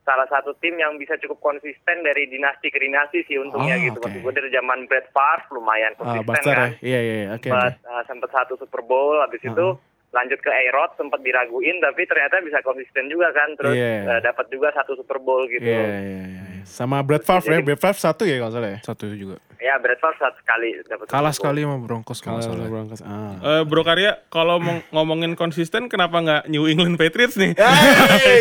salah 0.02 0.26
satu 0.28 0.54
tim 0.56 0.74
yang 0.76 0.98
bisa 0.98 1.14
cukup 1.16 1.38
konsisten 1.40 2.02
dari 2.02 2.26
dinasti 2.26 2.68
ke 2.68 2.78
dinasti 2.78 3.22
sih 3.24 3.38
untungnya 3.38 3.74
Oh, 3.76 3.84
gitu. 3.84 3.98
Maksud 4.00 4.22
gua 4.22 4.34
dari 4.34 4.50
zaman 4.50 4.86
Brett 4.86 5.10
Favre 5.10 5.50
lumayan 5.52 5.94
Ah, 5.94 5.98
konsisten 6.20 6.28
Buster 6.28 6.54
kan. 6.56 6.70
ya. 6.72 6.78
Iya 6.84 7.00
iya 7.00 7.16
iya. 7.16 7.28
Oke. 7.32 7.50
Uh, 7.50 7.70
sempat 8.04 8.30
satu 8.32 8.54
Super 8.56 8.82
Bowl 8.82 9.18
habis 9.20 9.42
itu 9.42 9.68
lanjut 10.12 10.38
ke 10.38 10.52
A-Rod 10.52 10.92
sempat 10.94 11.22
diraguin 11.22 11.80
tapi 11.80 12.04
ternyata 12.04 12.38
bisa 12.40 12.60
konsisten 12.60 13.08
juga 13.08 13.32
kan 13.32 13.48
terus 13.56 13.74
Iya. 13.74 14.04
uh, 14.08 14.20
dapat 14.22 14.46
juga 14.48 14.68
satu 14.72 14.94
Super 14.94 15.18
Bowl 15.18 15.48
gitu. 15.48 15.64
Iya 15.64 15.86
iya 15.98 16.22
iya. 16.28 16.41
Sama 16.64 17.02
Brett 17.02 17.22
Favre 17.22 17.48
ya. 17.48 17.58
Jadi- 17.58 17.66
Brett 17.66 17.80
Favre 17.80 18.00
satu 18.00 18.24
ya 18.24 18.36
kalau 18.38 18.52
salah 18.52 18.70
ya. 18.70 18.80
Satu 18.82 19.06
juga. 19.10 19.38
Ya 19.58 19.78
Brett 19.78 19.98
Favre 19.98 20.18
satu 20.18 20.38
sekali 20.38 20.74
dapat 20.84 21.06
Kalah 21.06 21.30
sekali 21.30 21.62
sama 21.62 21.78
Broncos 21.78 22.18
kalau 22.18 22.38
Kalau 22.38 22.50
salah. 22.52 22.66
Broncos. 22.66 23.02
Ah. 23.02 23.38
Eh, 23.40 23.64
Bro 23.64 23.84
Karya, 23.84 24.18
kalau 24.28 24.58
mau 24.58 24.82
ngomongin 24.92 25.36
konsisten, 25.36 25.86
kenapa 25.86 26.18
nggak 26.18 26.42
New 26.48 26.66
England 26.66 26.98
Patriots 26.98 27.36
nih? 27.36 27.54
Iya, 27.54 27.70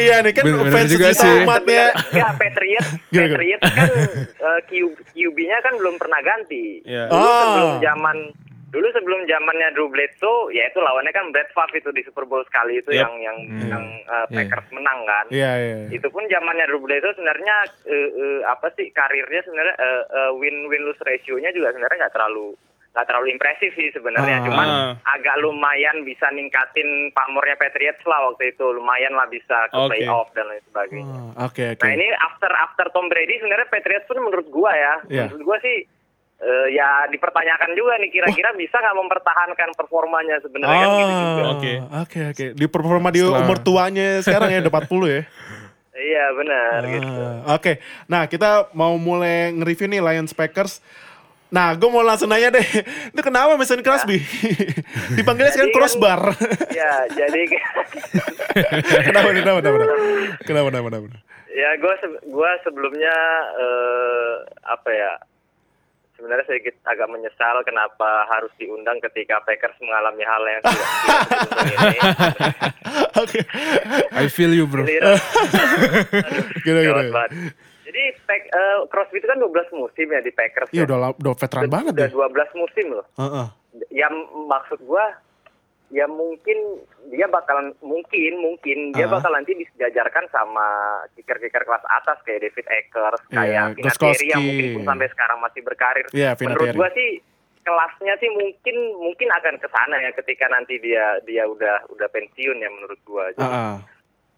iya 0.06 0.16
nih 0.20 0.32
kan 0.32 0.42
Bener- 0.42 0.64
bener 0.64 0.72
fans 0.72 0.88
juga 0.88 1.12
sih. 1.12 1.44
umatnya. 1.44 1.92
Ya 2.10 2.32
Patriots, 2.32 2.88
Gimana, 3.12 3.20
gimana? 3.20 3.28
Patriots 3.30 3.62
kan 3.70 3.88
uh, 4.40 4.60
Q, 4.64 4.70
QB-nya 5.10 5.58
kan 5.60 5.72
belum 5.76 5.94
pernah 5.96 6.20
ganti. 6.20 6.64
Iya. 6.82 7.04
Dulu 7.06 7.20
Ah. 7.20 7.36
sebelum 7.38 7.72
zaman 7.82 8.16
dulu 8.70 8.86
sebelum 8.90 9.20
zamannya 9.24 9.70
Drew 9.70 9.86
Bledsoe, 9.86 10.50
ya 10.50 10.64
itu 10.64 10.78
lawannya 10.78 11.10
kan 11.10 11.28
Brett 11.28 11.50
Favre 11.50 11.76
itu 11.76 11.90
di 11.90 12.00
Super 12.00 12.22
Bowl 12.22 12.42
sekali 12.44 12.78
itu 12.78 12.88
Yep. 12.88 12.98
yang 13.00 13.14
yang 13.20 13.38
yang 13.66 13.84
uh, 14.06 14.26
Packers 14.26 14.70
menang 14.70 15.02
kan. 15.04 15.26
Iya 15.28 15.52
iya. 15.56 15.76
iya. 15.84 15.88
Itu 15.92 16.06
pun 16.08 16.22
zamannya 16.24 16.64
Drew 16.64 16.78
Bledsoe 16.78 17.12
sebenarnya 17.12 17.56
eh, 17.84 18.08
eh, 18.08 18.40
apa 18.44 18.70
sih 18.72 18.88
karirnya 18.88 19.42
sebenarnya 19.42 19.74
eh, 19.74 20.02
eh, 20.08 20.30
win 20.34 20.66
win 20.66 20.82
lose 20.82 21.00
ratio-nya 21.00 21.50
juga 21.50 21.70
sebenarnya 21.70 21.98
nggak 22.00 22.14
terlalu 22.14 22.54
nggak 22.90 23.06
terlalu 23.06 23.26
impresif 23.30 23.70
sih 23.72 23.86
sebenarnya. 23.90 24.36
Ah. 24.36 24.44
Cuman 24.44 24.68
Ah. 24.68 24.90
agak 25.14 25.38
lumayan 25.38 26.02
bisa 26.02 26.26
ningkatin 26.28 26.86
pamornya 27.10 27.54
Patriots 27.54 28.02
lah 28.02 28.18
waktu 28.24 28.50
itu. 28.50 28.66
Lumayan 28.66 29.14
lah 29.14 29.26
bisa 29.26 29.66
ke 29.66 29.78
Oke. 29.78 29.94
playoff 29.94 30.26
dan 30.32 30.46
lain 30.46 30.62
sebagainya. 30.66 31.18
Ah, 31.34 31.46
Oke 31.46 31.64
oke. 31.70 31.82
Nah 31.82 31.92
ini 31.92 32.06
after 32.12 32.50
after 32.50 32.86
Tom 32.90 33.06
Brady 33.06 33.38
sebenarnya 33.38 33.66
Patriots 33.68 34.06
pun 34.06 34.18
menurut 34.20 34.46
gua 34.48 34.70
ya, 34.72 34.94
Iya. 35.06 35.22
menurut 35.26 35.42
gua 35.44 35.58
sih 35.60 35.86
eh, 36.40 36.66
ya 36.72 36.88
dipertanyakan 37.06 37.70
juga 37.72 37.96
nih 37.96 38.10
kira-kira 38.10 38.50
bisa 38.54 38.76
nggak 38.76 38.96
mempertahankan 38.96 39.70
performanya 39.74 40.36
sebenarnya 40.38 40.76
kan 40.78 40.96
gitu 40.96 41.12
juga. 41.12 41.42
Oh, 41.42 41.50
Oke. 41.52 41.72
Oke 41.98 42.20
oke. 42.26 42.46
Di 42.54 42.66
performa 42.66 43.08
di 43.08 43.20
Setelah- 43.20 43.40
umur 43.40 43.58
tuanya 43.58 44.08
sekarang 44.20 44.48
ya 44.48 44.58
udah 44.60 44.72
40 44.74 45.06
ya. 45.08 45.22
Iya 45.92 46.32
benar 46.32 46.80
gitu. 46.88 47.12
Ah, 47.44 47.52
Oke, 47.52 47.76
nah 48.06 48.24
kita 48.24 48.72
mau 48.72 48.96
mulai 48.96 49.52
nge-review 49.52 49.84
nih 49.86 50.00
Lions 50.00 50.32
Packers. 50.32 50.80
Nah, 51.50 51.74
gue 51.74 51.84
mau 51.86 52.00
langsung 52.00 52.24
nanya 52.24 52.48
deh, 52.48 52.64
itu 53.12 53.20
kenapa 53.20 53.52
Mason 53.52 53.84
Crosby? 53.84 54.16
Dipanggilnya 55.18 55.52
sekarang 55.52 55.68
kan- 55.68 55.76
crossbar. 55.76 56.20
Ya 56.72 57.04
jadi 57.10 57.40
kenapa, 59.04 59.28
kenapa, 59.28 59.28
kenapa, 59.28 59.58
kenapa, 59.60 59.78
kenapa, 60.40 60.66
kenapa, 60.70 60.86
kenapa? 60.88 61.18
ya 61.50 61.70
gua 61.76 61.94
se- 61.98 62.22
gua 62.24 62.50
sebelumnya 62.62 63.14
eh, 63.58 64.34
apa 64.64 64.88
ya 64.88 65.12
sebenarnya 66.20 66.44
sedikit 66.44 66.76
agak 66.84 67.08
menyesal 67.08 67.64
kenapa 67.64 68.28
harus 68.28 68.52
diundang 68.54 69.00
ketika 69.00 69.40
Packers 69.40 69.72
mengalami 69.80 70.20
hal 70.20 70.42
yang 70.44 70.60
tidak 70.60 70.88
ini. 71.66 71.98
Oke, 73.24 73.40
I 74.12 74.28
feel 74.28 74.52
you 74.52 74.68
bro. 74.68 74.84
Gila, 76.64 76.80
gila. 76.84 77.24
Jadi 77.82 78.02
Pack, 78.22 78.42
eh, 78.46 78.78
Crosby 78.86 79.18
itu 79.18 79.26
kan 79.26 79.40
12 79.40 79.50
musim 79.74 80.06
ya 80.06 80.20
di 80.20 80.30
Packers. 80.30 80.70
Iya 80.70 80.84
ya. 80.84 80.86
udah, 80.86 81.10
udah 81.16 81.34
veteran 81.34 81.66
banget 81.66 81.92
Udah 81.96 82.06
deh. 82.06 82.12
12 82.14 82.54
musim 82.54 82.86
loh. 82.94 83.06
Heeh. 83.18 83.46
Ya 83.90 84.06
m- 84.06 84.30
maksud 84.46 84.78
gua 84.84 85.02
ya 85.90 86.06
mungkin 86.06 86.54
dia 87.06 87.26
bakalan 87.26 87.74
mungkin 87.80 88.32
mungkin 88.38 88.94
dia 88.94 89.04
Ah. 89.04 89.12
bakal 89.12 89.30
nanti 89.30 89.52
disejajarkan 89.52 90.30
sama 90.30 90.66
kicker-kicker 91.12 91.62
kelas 91.62 91.82
atas 91.84 92.18
kayak 92.22 92.46
David 92.46 92.66
Akers, 92.66 93.20
Iya, 93.26 93.36
kayak 93.36 93.64
Gostkowski. 93.76 93.98
Vinatieri 94.00 94.26
yang 94.28 94.42
mungkin 94.42 94.66
pun 94.72 94.84
sampai 94.86 95.08
sekarang 95.08 95.38
masih 95.40 95.60
berkarir. 95.60 96.06
Iya, 96.10 96.30
Menurut 96.38 96.70
gua 96.72 96.88
sih 96.90 97.10
kelasnya 97.60 98.14
sih 98.16 98.30
mungkin 98.30 98.76
mungkin 98.96 99.28
akan 99.30 99.54
ke 99.56 99.68
sana 99.68 99.96
ya 99.98 100.10
ketika 100.14 100.48
nanti 100.48 100.78
dia 100.78 101.18
dia 101.22 101.44
udah 101.44 101.84
udah 101.88 102.08
pensiun 102.08 102.56
ya 102.56 102.70
menurut 102.70 103.00
gua. 103.02 103.28
Jadi, 103.32 103.44
Heeh. 103.44 103.74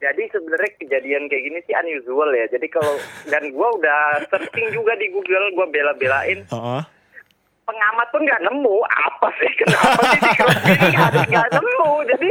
jadi 0.01 0.23
sebenarnya 0.33 0.71
kejadian 0.77 1.23
kayak 1.29 1.45
gini 1.45 1.59
sih 1.63 1.75
unusual 1.77 2.33
ya. 2.33 2.49
Jadi 2.49 2.67
kalau 2.67 2.97
dan 3.29 3.53
gua 3.53 3.69
udah 3.73 4.01
searching 4.27 4.73
juga 4.73 4.97
di 4.97 5.07
Google, 5.09 5.53
gua 5.53 5.69
bela-belain 5.69 6.43
Heeh. 6.45 6.83
Pengamat 7.73 8.07
pun 8.09 8.21
nggak 8.21 8.43
nemu. 8.43 8.77
Apa 8.85 9.29
sih? 9.35 9.53
Kenapa 9.59 10.03
sih 10.07 10.21
di 10.21 10.31
klub 10.35 10.59
ini? 10.63 10.87
Nggak 11.27 11.49
nemu. 11.51 11.91
Jadi 12.07 12.29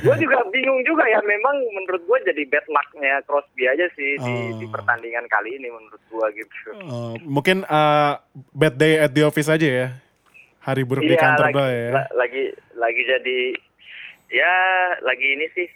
gue 0.00 0.16
juga 0.18 0.36
bingung 0.50 0.80
juga 0.82 1.04
ya. 1.06 1.22
Memang 1.22 1.54
menurut 1.72 2.02
gue 2.02 2.18
jadi 2.26 2.42
bad 2.44 2.66
lucknya 2.66 3.14
Crosby 3.22 3.64
aja 3.64 3.86
sih 3.94 4.18
di, 4.18 4.34
Oh. 4.50 4.58
di 4.58 4.66
pertandingan 4.66 5.24
kali 5.26 5.54
ini 5.54 5.68
menurut 5.68 6.02
gue 6.02 6.26
gitu. 6.34 6.56
Oh, 6.84 7.14
mungkin 7.22 7.62
uh, 7.64 8.18
bad 8.50 8.74
day 8.74 8.98
at 8.98 9.12
the 9.12 9.22
office 9.22 9.46
aja 9.46 9.64
ya. 9.64 9.88
Hari 10.60 10.82
buruk 10.82 11.02
di 11.02 11.14
iya 11.14 11.18
kantor 11.20 11.46
lagi, 11.48 11.58
ya. 11.58 11.90
la- 11.90 12.12
lagi 12.14 12.44
lagi 12.76 13.02
jadi 13.02 13.40
ya 14.30 14.54
lagi 15.00 15.26
ini 15.28 15.46
sih 15.52 15.66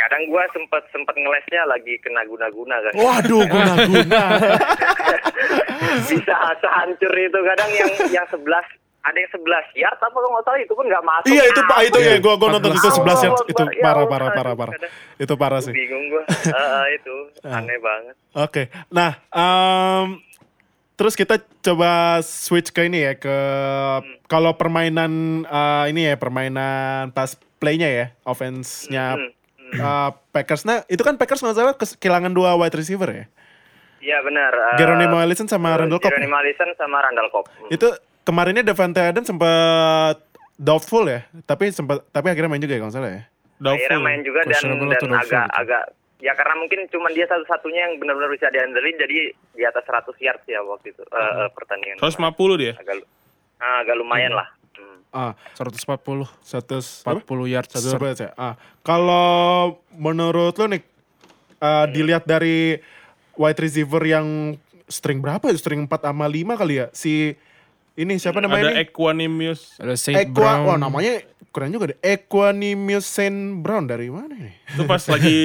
kadang 0.00 0.22
gue 0.24 0.42
sempet 0.50 0.82
sempet 0.88 1.14
ngelesnya 1.14 1.62
lagi 1.64 1.94
kena 1.98 2.24
guna-guna 2.24 2.76
kan 2.80 2.92
Waduh, 2.94 3.44
guna-guna. 3.44 4.22
bisa 6.02 6.36
sehancur 6.56 7.12
itu. 7.14 7.38
Kadang 7.38 7.70
yang 7.70 7.90
yang 8.10 8.26
sebelas 8.26 8.66
ada 9.00 9.16
yang 9.16 9.30
sebelas. 9.30 9.64
Yard 9.74 9.96
apa 9.96 10.10
kalau 10.10 10.28
nggak 10.30 10.44
salah 10.44 10.58
itu 10.58 10.72
pun 10.72 10.84
nggak 10.84 11.00
masuk. 11.02 11.28
Iya 11.28 11.44
itu 11.46 11.60
pak 11.62 11.78
itu 11.82 11.98
ya 11.98 12.14
gue 12.16 12.34
gue 12.34 12.48
nonton 12.50 12.70
itu 12.70 12.88
11 12.90 13.00
14. 13.00 13.00
yards 13.00 13.20
Allah 13.22 13.44
itu. 13.46 13.62
Akbar, 13.62 13.70
ya 13.70 13.82
parah 13.82 14.04
parah 14.06 14.28
parah 14.30 14.54
parah. 14.54 14.72
kadang- 14.74 14.94
Itu 15.18 15.34
parah 15.36 15.60
sih. 15.60 15.72
bingung 15.72 16.04
gue 16.08 16.22
itu 16.90 17.14
aneh 17.42 17.78
banget. 17.78 18.14
Oke, 18.32 18.62
nah 18.88 19.10
em, 19.26 20.20
terus 20.94 21.12
kita 21.14 21.36
coba 21.60 21.90
switch 22.20 22.70
ke 22.70 22.84
ini 22.84 23.02
ya 23.02 23.12
ke 23.14 23.36
kalau 24.26 24.52
permainan 24.54 25.12
eh, 25.42 25.84
ini 25.88 26.06
ya 26.06 26.14
permainan 26.14 27.08
pas 27.10 27.32
playnya 27.56 27.88
ya 27.88 28.06
offense-nya 28.22 29.16
Hmm, 29.16 29.28
eh, 29.74 30.10
Packers. 30.34 30.62
Nah 30.66 30.82
itu 30.90 31.02
kan 31.02 31.14
Packers 31.14 31.40
nggak 31.42 31.56
salah 31.56 31.74
kehilangan 31.76 32.32
dua 32.34 32.58
wide 32.58 32.74
receiver 32.74 33.08
ya, 33.10 33.24
Iya 34.00 34.18
benar. 34.24 34.52
Uh, 34.52 34.76
Geronimo 34.80 35.20
Allison 35.20 35.46
sama 35.46 35.76
Randall 35.76 36.00
Cobb. 36.00 36.12
Geronimo 36.12 36.36
Allison 36.40 36.70
sama 36.80 37.04
Randall 37.04 37.28
Cobb. 37.28 37.46
Hmm. 37.52 37.68
Itu 37.68 37.88
kemarinnya 38.24 38.64
Devante 38.64 39.00
Adams 39.04 39.28
sempat 39.28 40.24
doubtful 40.56 41.04
ya, 41.08 41.28
tapi 41.44 41.68
sempat 41.72 42.04
tapi 42.08 42.32
akhirnya 42.32 42.48
main 42.48 42.62
juga 42.64 42.74
ya 42.76 42.80
kalau 42.80 42.92
salah 42.92 43.12
ya. 43.12 43.22
Akhirnya 43.60 43.60
Doubtful. 43.60 44.00
main 44.00 44.20
juga 44.24 44.40
dan 44.48 44.62
dan 44.72 45.12
agak 45.20 45.44
gitu? 45.44 45.60
agak 45.60 45.82
ya 46.20 46.32
karena 46.36 46.54
mungkin 46.60 46.80
cuma 46.92 47.08
dia 47.12 47.24
satu-satunya 47.28 47.80
yang 47.88 47.94
benar-benar 47.96 48.32
bisa 48.32 48.52
diandelin 48.52 48.96
jadi 48.96 49.18
di 49.32 49.64
atas 49.64 49.84
100 49.88 50.16
yards 50.20 50.44
ya 50.48 50.60
waktu 50.64 50.92
itu 50.92 51.02
eh, 51.04 51.32
eh, 51.44 51.48
pertandingan. 51.52 51.96
150 52.00 52.60
dia. 52.60 52.72
Agak 52.76 53.04
ah, 53.60 53.84
agak 53.84 53.96
lumayan 54.00 54.32
lah. 54.36 54.48
Ah, 55.10 55.34
140. 55.58 56.30
100 56.42 57.02
40 57.02 57.50
yards. 57.50 57.70
Satu 57.74 57.98
berapa 57.98 58.14
ya? 58.14 58.30
Ah, 58.38 58.54
kalau 58.86 59.78
menurut 59.98 60.54
lo 60.54 60.66
nih 60.70 60.82
uh, 61.58 61.86
dilihat 61.90 62.22
dari 62.24 62.78
wide 63.34 63.58
receiver 63.58 64.02
yang 64.06 64.54
string 64.86 65.18
berapa 65.18 65.50
ya? 65.50 65.56
String 65.58 65.86
4 65.90 66.10
sama 66.14 66.26
5 66.30 66.60
kali 66.60 66.74
ya? 66.78 66.86
Si 66.94 67.34
ini 67.98 68.16
siapa 68.22 68.38
namanya 68.38 68.70
Ada? 68.70 68.86
Equanimous. 68.86 69.76
Ada 69.76 69.94
Saint 69.98 70.30
Equa, 70.30 70.62
Brown. 70.62 70.66
wah 70.66 70.78
namanya 70.78 71.20
keren 71.50 71.74
juga 71.74 71.90
deh. 71.90 71.98
Equanimous 71.98 73.06
Saint 73.06 73.58
Brown 73.62 73.90
dari 73.90 74.06
mana 74.06 74.30
nih? 74.38 74.54
Itu 74.70 74.86
pas 74.86 75.02
lagi 75.10 75.38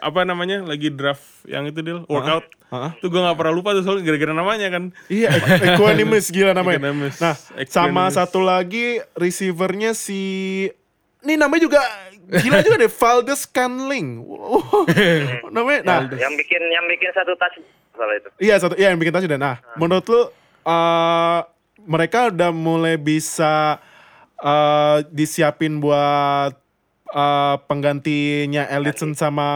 apa 0.00 0.24
namanya? 0.24 0.64
Lagi 0.64 0.88
draft 0.88 1.44
yang 1.44 1.68
itu 1.68 1.84
deal 1.84 2.00
workout. 2.08 2.48
Heeh. 2.72 2.90
Tuh 3.02 3.08
gue 3.12 3.20
gak 3.20 3.36
pernah 3.36 3.52
lupa 3.52 3.76
tuh 3.76 3.84
soalnya 3.84 4.08
gara-gara 4.08 4.32
namanya 4.32 4.66
kan. 4.72 4.84
Iya, 5.12 5.28
Equanimous 5.76 6.32
gila 6.32 6.56
namanya. 6.56 6.80
Equanimous. 6.80 7.16
Nah, 7.20 7.34
sama 7.36 7.60
Equanimous. 7.60 8.14
satu 8.16 8.40
lagi 8.40 9.04
receivernya 9.12 9.92
si 9.92 10.20
ini 11.20 11.36
namanya 11.36 11.68
juga 11.68 11.80
gila 12.40 12.64
juga 12.64 12.76
deh, 12.80 12.92
Valdez 13.04 13.42
Canling. 13.44 14.24
Wow. 14.24 14.88
namanya 15.54 15.80
nah, 15.84 16.00
Yang 16.08 16.34
bikin 16.40 16.62
yang 16.72 16.84
bikin 16.88 17.10
satu 17.12 17.36
touch 17.36 17.60
salah 17.92 18.16
itu. 18.16 18.28
Iya 18.40 18.54
satu, 18.56 18.74
iya 18.80 18.88
yang 18.94 19.00
bikin 19.02 19.12
touchdown. 19.12 19.36
Nah, 19.36 19.60
menurut 19.76 20.06
lu 20.08 20.22
eh, 20.64 21.40
mereka 21.84 22.32
udah 22.32 22.50
mulai 22.52 22.96
bisa 22.96 23.76
eh, 24.40 24.98
disiapin 25.10 25.78
buat 25.78 26.52
eh, 27.10 27.56
penggantinya 27.66 28.66
Ellison 28.68 29.12
sama 29.14 29.48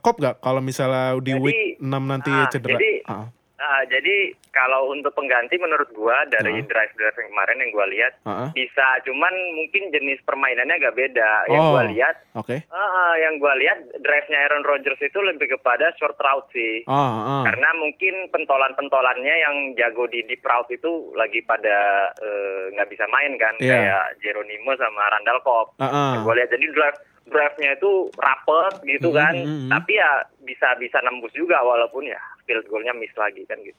Cobb 0.00 0.20
gak? 0.20 0.36
Kalau 0.40 0.60
misalnya 0.60 1.16
di 1.18 1.32
Jadi, 1.32 1.42
week 1.42 1.58
6 1.78 1.86
nanti 2.02 2.32
ah, 2.32 2.48
cedera. 2.50 2.78
jadi, 2.78 2.92
Ah, 3.06 3.26
Ah, 3.62 3.86
jadi 3.86 4.34
kalau 4.52 4.92
untuk 4.92 5.10
pengganti 5.12 5.56
menurut 5.56 5.88
gua 5.92 6.28
dari 6.28 6.60
drive 6.62 6.92
drive 6.92 7.16
yang 7.16 7.28
kemarin 7.32 7.58
yang 7.58 7.70
gua 7.72 7.86
lihat 7.88 8.12
ah. 8.22 8.48
bisa, 8.52 8.86
cuman 9.02 9.32
mungkin 9.56 9.88
jenis 9.88 10.20
permainannya 10.22 10.76
agak 10.76 10.94
beda. 10.94 11.48
Yang 11.48 11.64
Oh. 11.64 11.72
gua 11.72 11.82
lihat, 11.88 12.14
Oke. 12.36 12.56
ah, 12.68 12.76
ah, 12.76 13.14
yang 13.16 13.40
gua 13.40 13.56
lihat 13.56 13.80
drive-nya 13.98 14.38
Aaron 14.44 14.62
Rodgers 14.62 15.00
itu 15.00 15.18
lebih 15.18 15.48
kepada 15.50 15.90
short 15.96 16.20
route 16.20 16.48
sih. 16.52 16.84
Ah, 16.84 16.92
ah. 16.94 17.42
Karena 17.48 17.72
mungkin 17.74 18.28
pentolan-pentolannya 18.28 19.34
yang 19.34 19.56
jago 19.74 20.04
di 20.06 20.20
deep 20.22 20.44
route 20.44 20.68
itu 20.70 21.10
lagi 21.16 21.40
pada 21.40 21.76
eh, 22.14 22.70
nggak 22.72 22.88
bisa 22.88 23.08
main 23.08 23.34
kan, 23.40 23.56
Iya. 23.58 23.72
kayak 23.72 24.04
Jeronimo 24.20 24.76
sama 24.76 25.08
Randall 25.10 25.40
Cobb. 25.40 25.72
Ah, 25.80 25.88
ah. 25.88 26.12
Gue 26.20 26.36
lihat 26.36 26.52
jadi 26.52 26.66
drive 26.70 26.98
drive-nya 27.24 27.74
itu 27.74 27.90
rapet 28.14 28.74
gitu 28.84 29.08
Hmm, 29.08 29.16
kan, 29.16 29.34
hmm, 29.34 29.46
hmm. 29.46 29.70
tapi 29.70 29.92
ya 29.94 30.10
bisa 30.40 30.74
bisa 30.76 30.98
nembus 31.00 31.30
juga 31.32 31.60
walaupun 31.60 32.04
ya 32.04 32.18
field 32.42 32.66
goal-nya 32.66 32.90
miss 32.92 33.14
lagi 33.14 33.42
kan 33.44 33.56
gitu. 33.58 33.78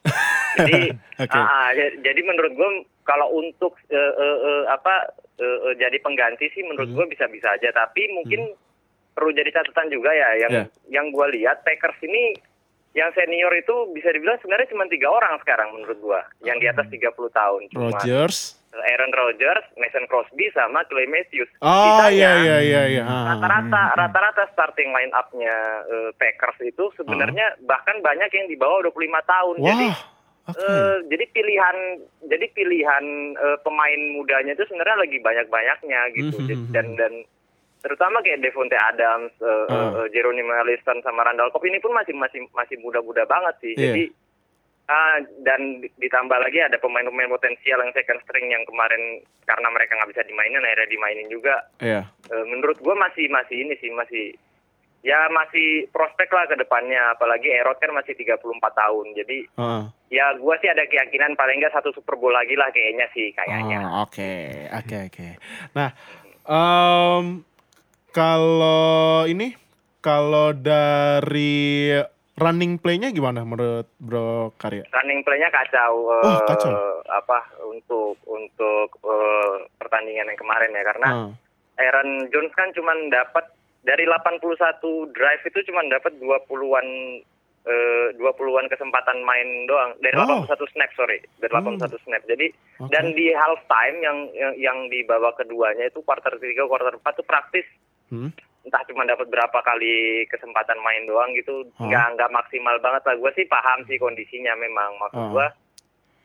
jadi 0.58 0.95
Oke. 1.23 1.34
ah, 1.34 1.43
ah, 1.43 1.69
ya- 1.71 1.95
jadi 1.99 2.21
menurut 2.21 2.51
gue 2.51 2.69
kalau 3.03 3.27
untuk 3.32 3.75
eh, 3.88 3.97
eh, 4.13 4.38
eh, 4.39 4.63
apa 4.67 5.12
eh, 5.36 5.60
eh, 5.65 5.75
jadi 5.75 5.97
pengganti 5.99 6.47
sih 6.49 6.63
menurut 6.63 6.88
Hmm. 6.88 6.97
gue 6.97 7.06
bisa-bisa 7.10 7.51
aja, 7.51 7.69
tapi 7.69 8.08
mungkin 8.10 8.56
perlu 9.12 9.29
jadi 9.29 9.51
catatan 9.51 9.88
juga 9.88 10.10
ya 10.10 10.29
yang 10.39 10.51
Yeah. 10.51 10.67
yang 10.89 11.06
gue 11.10 11.27
lihat 11.34 11.62
Packers 11.62 11.99
ini 12.01 12.34
yang 12.93 13.10
senior 13.12 13.49
itu 13.51 13.73
bisa 13.89 14.08
dibilang 14.08 14.38
sebenarnya 14.38 14.69
cuma 14.69 14.86
tiga 14.86 15.10
orang 15.10 15.38
sekarang 15.39 15.69
menurut 15.71 15.97
gua 15.99 16.21
yang 16.41 16.58
di 16.58 16.65
Hmm. 16.65 16.73
atas 16.73 16.88
30 16.89 17.10
tahun 17.27 17.62
cuma 17.67 17.89
Rogers. 17.91 18.58
Aaron 18.75 19.12
Rodgers, 19.12 19.65
Mason 19.75 20.05
Crosby 20.05 20.49
sama 20.49 20.81
Clay 20.83 21.05
Matthews. 21.05 21.49
Oh 21.59 21.77
iya 22.05 22.31
iya 22.39 22.57
iya 22.59 22.81
iya. 22.89 23.03
Ah, 23.03 23.33
Rata-rata 23.33 23.81
rata-rata 23.95 24.43
starting 24.49 24.89
line 24.89 25.13
up-nya 25.13 25.53
eh, 25.86 26.09
Packers 26.13 26.57
itu 26.63 26.89
sebenarnya 26.95 27.53
bahkan 27.62 27.99
banyak 27.99 28.29
yang 28.29 28.47
di 28.47 28.55
bawah 28.55 28.81
25 28.83 28.97
tahun. 29.23 29.55
Jadi 29.59 29.88
Wah. 29.88 29.99
Oke. 30.43 30.59
eh, 30.59 30.95
jadi 31.07 31.25
pilihan 31.29 31.77
jadi 32.25 32.45
pilihan 32.51 33.05
eh, 33.33 33.57
pemain 33.62 34.01
mudanya 34.12 34.51
itu 34.51 34.65
sebenarnya 34.65 34.97
lagi 34.99 35.17
banyak-banyaknya 35.17 35.99
gitu. 36.13 36.36
Mhm. 36.36 36.47
Jadi- 36.47 36.67
Dan 36.69 36.88
dan 36.95 37.13
terutama 37.79 38.19
kayak 38.19 38.39
Devonte 38.39 38.75
Adams, 38.75 39.31
eh, 39.38 39.65
Ah. 39.69 39.91
eh, 39.97 40.07
Jeronimo 40.09 40.51
Allison 40.53 40.99
sama 40.99 41.21
Randall 41.21 41.47
Cobb 41.49 41.63
ini 41.63 41.77
pun 41.77 41.91
masih 41.91 42.12
masih 42.13 42.43
masih 42.51 42.75
muda-muda 42.77 43.23
banget 43.23 43.55
sih. 43.59 43.73
Iya. 43.73 43.91
Jadi 43.91 44.03
ah, 44.86 45.15
dan 45.41 45.80
di- 45.80 45.91
ditambah 45.98 46.36
lagi 46.36 46.60
ada 46.60 46.76
pemain-pemain 46.76 47.28
potensial 47.28 47.80
yang 47.80 47.91
second 47.91 48.19
string 48.22 48.48
yang 48.48 48.63
kemarin 48.63 49.19
karena 49.43 49.67
mereka 49.69 49.96
nggak 49.96 50.12
bisa 50.12 50.24
dimainin 50.24 50.60
akhirnya 50.60 50.89
dimainin 50.89 51.28
juga. 51.28 51.56
Iya. 51.78 52.04
Eh, 52.26 52.46
menurut 52.46 52.78
gue 52.78 52.91
masih 52.93 53.28
masih 53.28 53.58
ini 53.60 53.74
sih 53.78 53.89
masih 53.89 54.36
ya 55.02 55.28
masih 55.28 55.91
prospek 55.91 56.32
lah 56.32 56.48
ke 56.48 56.56
depannya 56.56 57.12
apalagi 57.12 57.52
Erod 57.52 57.76
kan 57.76 57.91
masih 57.91 58.15
34 58.15 58.39
tahun 58.72 59.12
jadi 59.13 59.38
Ah. 59.54 59.84
ya 60.08 60.32
gue 60.34 60.56
sih 60.58 60.69
ada 60.69 60.88
keyakinan 60.88 61.36
paling 61.36 61.60
nggak 61.60 61.76
satu 61.76 61.91
Super 61.91 62.15
Bowl 62.15 62.32
lagi 62.32 62.56
lah 62.56 62.72
kayaknya 62.72 63.12
sih 63.12 63.32
kayaknya 63.32 63.84
Oh, 63.84 64.08
Oke, 64.08 64.32
oke, 64.72 64.98
oke. 65.12 65.28
Nah, 65.76 65.91
em, 66.46 67.43
kalau 68.13 68.96
ini, 69.26 69.52
kalau 70.00 70.54
dari 70.54 72.00
running 72.36 72.76
play-nya 72.76 73.10
gimana 73.10 73.41
menurut 73.41 73.86
Bro 73.96 74.58
Karya? 74.58 74.84
running 74.91 75.22
play-nya 75.22 75.50
kacau, 75.50 75.93
Oh, 76.10 76.17
eh, 76.19 76.39
kacau. 76.46 76.72
apa 77.06 77.39
untuk 77.63 78.17
untuk 78.24 78.89
eh, 79.00 79.56
pertandingan 79.76 80.28
yang 80.28 80.39
kemarin 80.39 80.72
ya 80.72 80.84
karena 80.84 81.08
Ah. 81.08 81.30
Aaron 81.76 82.30
Jones 82.30 82.54
kan 82.54 82.69
cuman 82.72 83.10
dapat 83.10 83.46
dari 83.82 84.06
81 84.06 84.80
drive 85.10 85.43
itu 85.43 85.60
cuman 85.67 85.89
dapat 85.89 86.13
20-an 86.15 86.88
eh, 87.63 88.08
20-an 88.13 88.67
kesempatan 88.67 89.22
main 89.22 89.48
doang 89.63 89.93
dari 90.00 90.13
Oh. 90.15 90.43
81 90.43 90.67
snap 90.69 90.89
sorry 90.93 91.22
dari 91.38 91.48
81 91.50 91.96
snap 92.00 92.22
jadi 92.24 92.50
Oke. 92.78 92.89
dan 92.89 93.12
di 93.12 93.30
half 93.32 93.62
time 93.65 93.98
yang, 94.00 94.17
yang 94.34 94.54
yang 94.58 94.78
di 94.88 95.00
babak 95.02 95.38
keduanya 95.38 95.86
itu 95.86 96.02
quarter 96.02 96.34
3 96.34 96.43
quarter 96.63 96.93
4 96.93 97.13
tuh 97.13 97.24
praktis 97.24 97.63
Hmm? 98.06 98.30
Entah 98.63 98.84
cuma 98.86 99.04
dapat 99.04 99.28
berapa 99.28 99.60
kali 99.60 99.93
kesempatan 100.28 100.80
main 100.80 101.04
doang 101.04 101.32
gitu 101.34 101.67
nggak 101.78 102.15
nggak 102.15 102.32
maksimal 102.32 102.76
banget 102.80 103.04
lah 103.04 103.15
gue 103.15 103.32
sih 103.34 103.45
paham 103.45 103.84
sih 103.86 103.97
kondisinya 103.97 104.56
memang 104.56 104.95
maksud 104.97 105.19
Oh. 105.19 105.30
gue 105.32 105.47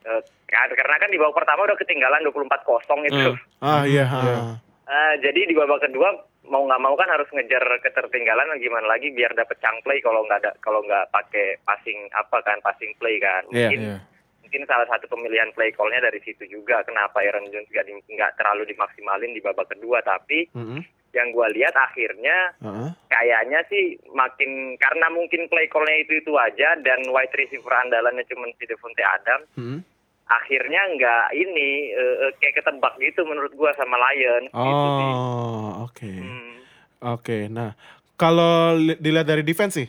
eh, 0.05 0.21
karena 0.47 0.95
kan 0.97 1.11
di 1.11 1.19
babak 1.19 1.43
pertama 1.43 1.67
udah 1.67 1.77
ketinggalan 1.77 2.23
24 2.23 2.39
kosong 2.63 3.01
itu 3.05 3.35
Ah 3.59 3.83
iya. 3.83 4.07
ah. 4.07 4.55
Eh, 4.89 5.21
jadi 5.21 5.45
di 5.45 5.53
babak 5.53 5.85
kedua 5.85 6.09
mau 6.49 6.65
nggak 6.65 6.81
mau 6.81 6.97
kan 6.97 7.05
harus 7.05 7.29
ngejar 7.29 7.61
ketertinggalan 7.77 8.57
gimana 8.57 8.89
lagi 8.89 9.13
biar 9.13 9.37
dapet 9.37 9.61
chunk 9.61 9.85
play 9.85 10.01
kalau 10.01 10.25
nggak 10.25 10.41
ada 10.41 10.51
kalau 10.59 10.81
nggak 10.81 11.13
pakai 11.13 11.61
passing 11.61 12.09
apa 12.09 12.41
kan 12.41 12.57
passing 12.65 12.89
play 12.97 13.21
kan 13.21 13.45
Iya, 13.53 13.69
mungkin 13.69 13.79
iya. 13.85 13.97
mungkin 14.41 14.61
salah 14.65 14.89
satu 14.89 15.05
pemilihan 15.05 15.53
play 15.53 15.69
callnya 15.69 16.01
dari 16.01 16.17
situ 16.25 16.41
juga 16.49 16.81
kenapa 16.81 17.21
Aaron 17.21 17.53
Jones 17.53 17.69
nggak 17.69 17.85
nggak 18.09 18.31
terlalu 18.33 18.65
dimaksimalin 18.65 19.29
di 19.29 19.45
babak 19.45 19.69
kedua 19.69 20.01
tapi 20.01 20.49
Mm-mm. 20.57 20.81
Yang 21.11 21.29
gua 21.29 21.49
lihat 21.49 21.71
akhirnya 21.71 22.53
Ah. 22.59 22.91
kayaknya 23.07 23.59
sih 23.65 23.83
makin 24.09 24.75
karena 24.75 25.09
mungkin 25.09 25.47
play 25.47 25.65
callnya 25.65 25.95
itu 25.99 26.17
itu 26.17 26.33
aja 26.33 26.77
dan 26.79 27.01
wide 27.05 27.33
receiver 27.33 27.71
andalannya 27.71 28.25
cuma 28.25 28.47
si 28.53 28.63
Devontae 28.63 29.01
Adams 29.03 29.47
Hmm. 29.53 29.79
akhirnya 30.25 30.81
nggak 30.91 31.25
ini 31.33 31.69
eh, 31.89 32.15
eh, 32.23 32.31
kayak 32.37 32.61
ketebak 32.61 32.93
gitu 32.97 33.23
menurut 33.23 33.53
gua 33.53 33.73
sama 33.73 33.97
Lions 33.99 34.47
gitu. 34.47 34.87
Oh, 34.93 35.85
oke. 35.85 36.11
Hmm. 36.11 36.55
Oke, 36.99 37.47
nah 37.47 37.73
kalau 38.13 38.75
li- 38.75 38.99
dilihat 38.99 39.23
dari 39.23 39.39
defense 39.39 39.73
sih, 39.73 39.87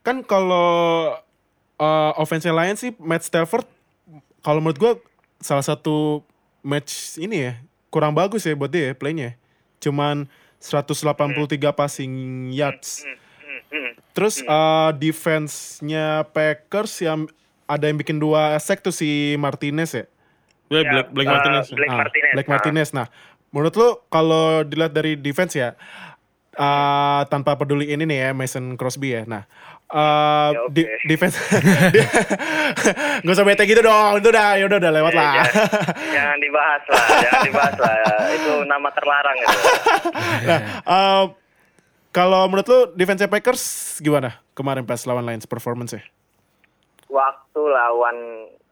kan 0.00 0.20
kalau 0.20 1.08
uh, 1.78 2.12
offense 2.14 2.44
Lions 2.44 2.76
sih 2.78 2.92
Matt 2.98 3.24
Stafford, 3.24 3.64
kalau 4.38 4.60
menurut 4.60 4.76
gue 4.76 4.92
salah 5.40 5.64
satu 5.64 6.20
match 6.60 7.16
ini 7.16 7.42
ya 7.42 7.52
kurang 7.88 8.12
bagus 8.12 8.44
ya 8.44 8.52
buat 8.52 8.68
dia 8.68 8.92
ya, 8.92 8.94
playnya. 8.94 9.34
Cuman 9.78 10.28
183 10.62 11.58
passing 11.74 12.12
yards. 12.54 13.02
Hmm. 13.72 13.92
Terus 14.12 14.44
uh, 14.44 14.92
defense-nya 14.94 16.28
Packers 16.30 16.92
yang 17.02 17.26
ada 17.64 17.88
yang 17.88 17.96
bikin 17.96 18.20
dua 18.20 18.60
sack 18.60 18.84
tuh 18.84 18.92
si 18.92 19.34
Martinez 19.40 19.90
ya. 19.96 20.04
Ya, 20.68 20.80
Ya, 20.80 20.82
Black, 20.88 21.08
Black 21.12 21.28
eh, 21.28 21.32
Martinez. 21.32 21.66
Black 21.72 21.90
Ah, 21.90 21.98
Martinez. 22.04 22.32
Black 22.32 22.48
ah. 22.48 22.52
Martinez. 22.52 22.88
Nah, 22.96 23.06
menurut 23.52 23.74
lu 23.76 23.88
kalau 24.08 24.64
dilihat 24.64 24.92
dari 24.92 25.16
defense 25.20 25.56
ya, 25.56 25.76
uh, 26.56 27.22
tanpa 27.28 27.56
peduli 27.56 27.92
ini 27.92 28.04
nih 28.08 28.18
ya 28.28 28.30
Mason 28.32 28.76
Crosby 28.76 29.16
ya. 29.16 29.22
Nah, 29.28 29.44
uh, 29.92 30.50
Ya, 30.50 30.60
oke. 30.62 30.72
di- 30.72 30.88
defense 31.06 31.36
nggak 33.22 33.34
usah 33.34 33.44
bete 33.44 33.62
gitu 33.64 33.80
dong. 33.80 34.18
Itu 34.18 34.28
udah 34.28 34.48
ya 34.56 34.64
udah 34.64 34.78
udah 34.78 34.92
lewat 34.92 35.12
Eh, 35.12 35.16
lah. 35.16 35.32
jangan, 35.34 35.68
jangan 36.16 36.38
dibahas 36.38 36.82
lah, 36.88 37.04
jangan 37.20 37.40
dibahas 37.44 37.76
lah. 37.76 37.94
Itu 38.32 38.52
nama 38.64 38.88
terlarang 38.90 39.36
itu. 39.38 39.58
nah, 40.48 40.60
uh, 40.84 41.24
kalau 42.10 42.44
menurut 42.46 42.66
lu 42.66 42.80
defense 42.92 43.24
Packers 43.24 43.62
gimana 43.98 44.40
kemarin 44.52 44.82
pas 44.82 45.00
lawan 45.04 45.24
Lions 45.24 45.44
performance 45.44 45.92
ya? 45.92 46.02
Waktu 47.08 47.60
lawan 47.62 48.16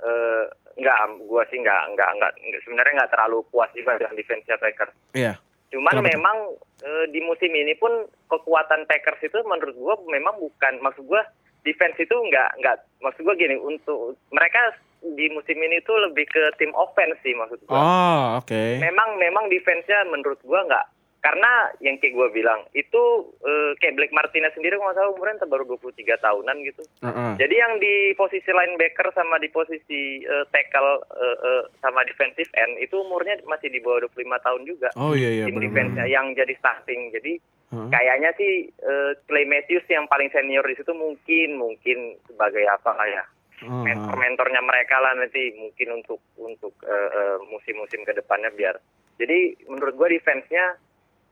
eh, 0.01 0.45
enggak, 0.77 0.97
gua 1.25 1.45
sih 1.47 1.57
enggak, 1.57 1.89
enggak, 1.89 2.09
enggak, 2.11 2.33
enggak 2.37 2.61
sebenarnya 2.63 2.93
enggak 2.97 3.11
terlalu 3.11 3.45
puas 3.49 3.69
juga 3.73 3.97
dengan 3.97 4.15
defense 4.15 4.49
Packers. 4.51 4.93
Iya. 5.13 5.37
Cuman 5.71 6.03
Kenapa 6.03 6.11
memang 6.11 6.37
eh, 6.83 7.07
di 7.15 7.21
musim 7.23 7.51
ini 7.55 7.75
pun 7.79 8.07
kekuatan 8.27 8.91
Packers 8.91 9.23
itu 9.23 9.39
menurut 9.47 9.75
gua 9.79 9.95
memang 10.11 10.39
bukan 10.43 10.83
maksud 10.83 11.07
gua 11.07 11.23
defense 11.63 11.95
itu 12.03 12.13
enggak 12.13 12.51
enggak 12.59 12.77
maksud 12.99 13.23
gua 13.23 13.39
gini 13.39 13.55
untuk 13.55 14.19
mereka 14.35 14.59
di 15.01 15.31
musim 15.33 15.57
ini 15.57 15.81
tuh 15.87 15.97
lebih 16.11 16.29
ke 16.29 16.43
tim 16.61 16.75
offense 16.75 17.17
sih 17.23 17.33
maksud 17.39 17.63
gua. 17.65 17.79
Oh, 17.79 18.23
oke. 18.43 18.83
Memang 18.83 19.17
memang 19.17 19.47
defense-nya 19.47 20.11
menurut 20.11 20.43
gua 20.43 20.67
nggak 20.67 20.87
karena 21.21 21.69
yang 21.85 22.01
kayak 22.01 22.17
gue 22.17 22.29
bilang 22.33 22.65
itu 22.73 23.03
eh, 23.45 23.77
kayak 23.77 23.97
Black 24.01 24.13
Martinez 24.17 24.57
sendiri 24.57 24.81
kalau 24.81 24.89
nggak 24.89 24.97
salah 24.97 25.13
umurnya 25.13 25.45
baru 25.45 25.65
23 25.77 26.17
tahunan 26.17 26.57
gitu. 26.65 26.83
Heeh. 27.05 27.33
Jadi 27.37 27.55
yang 27.61 27.77
di 27.77 28.17
posisi 28.17 28.49
linebacker 28.49 29.13
sama 29.13 29.37
di 29.37 29.53
posisi 29.53 30.25
eh, 30.25 30.45
tackle 30.49 31.05
eh, 31.13 31.39
eh, 31.45 31.63
sama 31.85 32.01
defensive 32.09 32.49
end 32.57 32.81
itu 32.81 32.97
umurnya 32.97 33.37
masih 33.45 33.69
di 33.69 33.85
bawah 33.85 34.09
25 34.09 34.47
tahun 34.47 34.63
juga. 34.65 34.89
Oh 34.97 35.13
iya 35.13 35.29
iya 35.29 35.45
Tim 35.47 35.61
defense-nya 35.61 36.09
yang 36.09 36.33
jadi 36.33 36.57
starting. 36.57 37.13
Jadi 37.13 37.33
Heeh. 37.77 37.89
kayaknya 37.93 38.31
sih 38.41 38.53
eh, 38.73 39.13
Clay 39.29 39.45
Matthews 39.45 39.85
yang 39.93 40.09
paling 40.09 40.33
senior 40.33 40.65
di 40.65 40.75
situ 40.81 40.97
mungkin 40.97 41.61
mungkin 41.61 42.17
sebagai 42.33 42.65
apa 42.65 42.97
lah 42.97 43.09
ya 43.09 43.25
mentor-mentornya 43.61 44.65
mereka 44.65 44.97
lah 45.05 45.13
nanti 45.21 45.53
mungkin 45.53 46.01
untuk 46.01 46.21
untuk 46.41 46.73
eh, 46.81 47.11
eh, 47.13 47.37
musim-musim 47.53 48.01
ke 48.09 48.17
depannya 48.17 48.49
biar. 48.57 48.81
Jadi 49.21 49.69
menurut 49.69 50.01
gue 50.01 50.17
defense-nya 50.17 50.81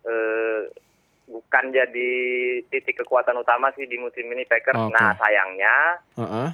eh, 0.09 0.61
bukan 1.29 1.65
jadi 1.69 2.11
titik 2.73 3.05
kekuatan 3.05 3.37
utama 3.37 3.69
sih 3.77 3.85
di 3.85 4.01
musim 4.01 4.25
ini 4.27 4.49
Packers. 4.49 4.81
Oke. 4.81 4.93
Nah 4.97 5.13
sayangnya 5.15 5.77
Heeh. 6.17 6.49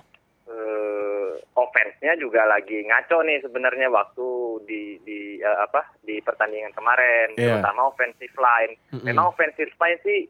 eh, 0.51 1.31
offense-nya 1.55 2.19
juga 2.19 2.43
lagi 2.45 2.83
ngaco 2.83 3.23
nih 3.23 3.39
sebenarnya 3.41 3.87
waktu 3.89 4.29
di 4.67 4.83
di 5.01 5.19
eh, 5.39 5.59
apa 5.63 5.95
di 6.03 6.19
pertandingan 6.19 6.75
kemarin, 6.75 7.39
Iya. 7.39 7.63
terutama 7.63 7.87
offensive 7.87 8.35
line. 8.35 8.75
Mm-mm. 8.91 9.07
Memang 9.07 9.31
offensive 9.31 9.71
line 9.79 10.01
sih 10.03 10.21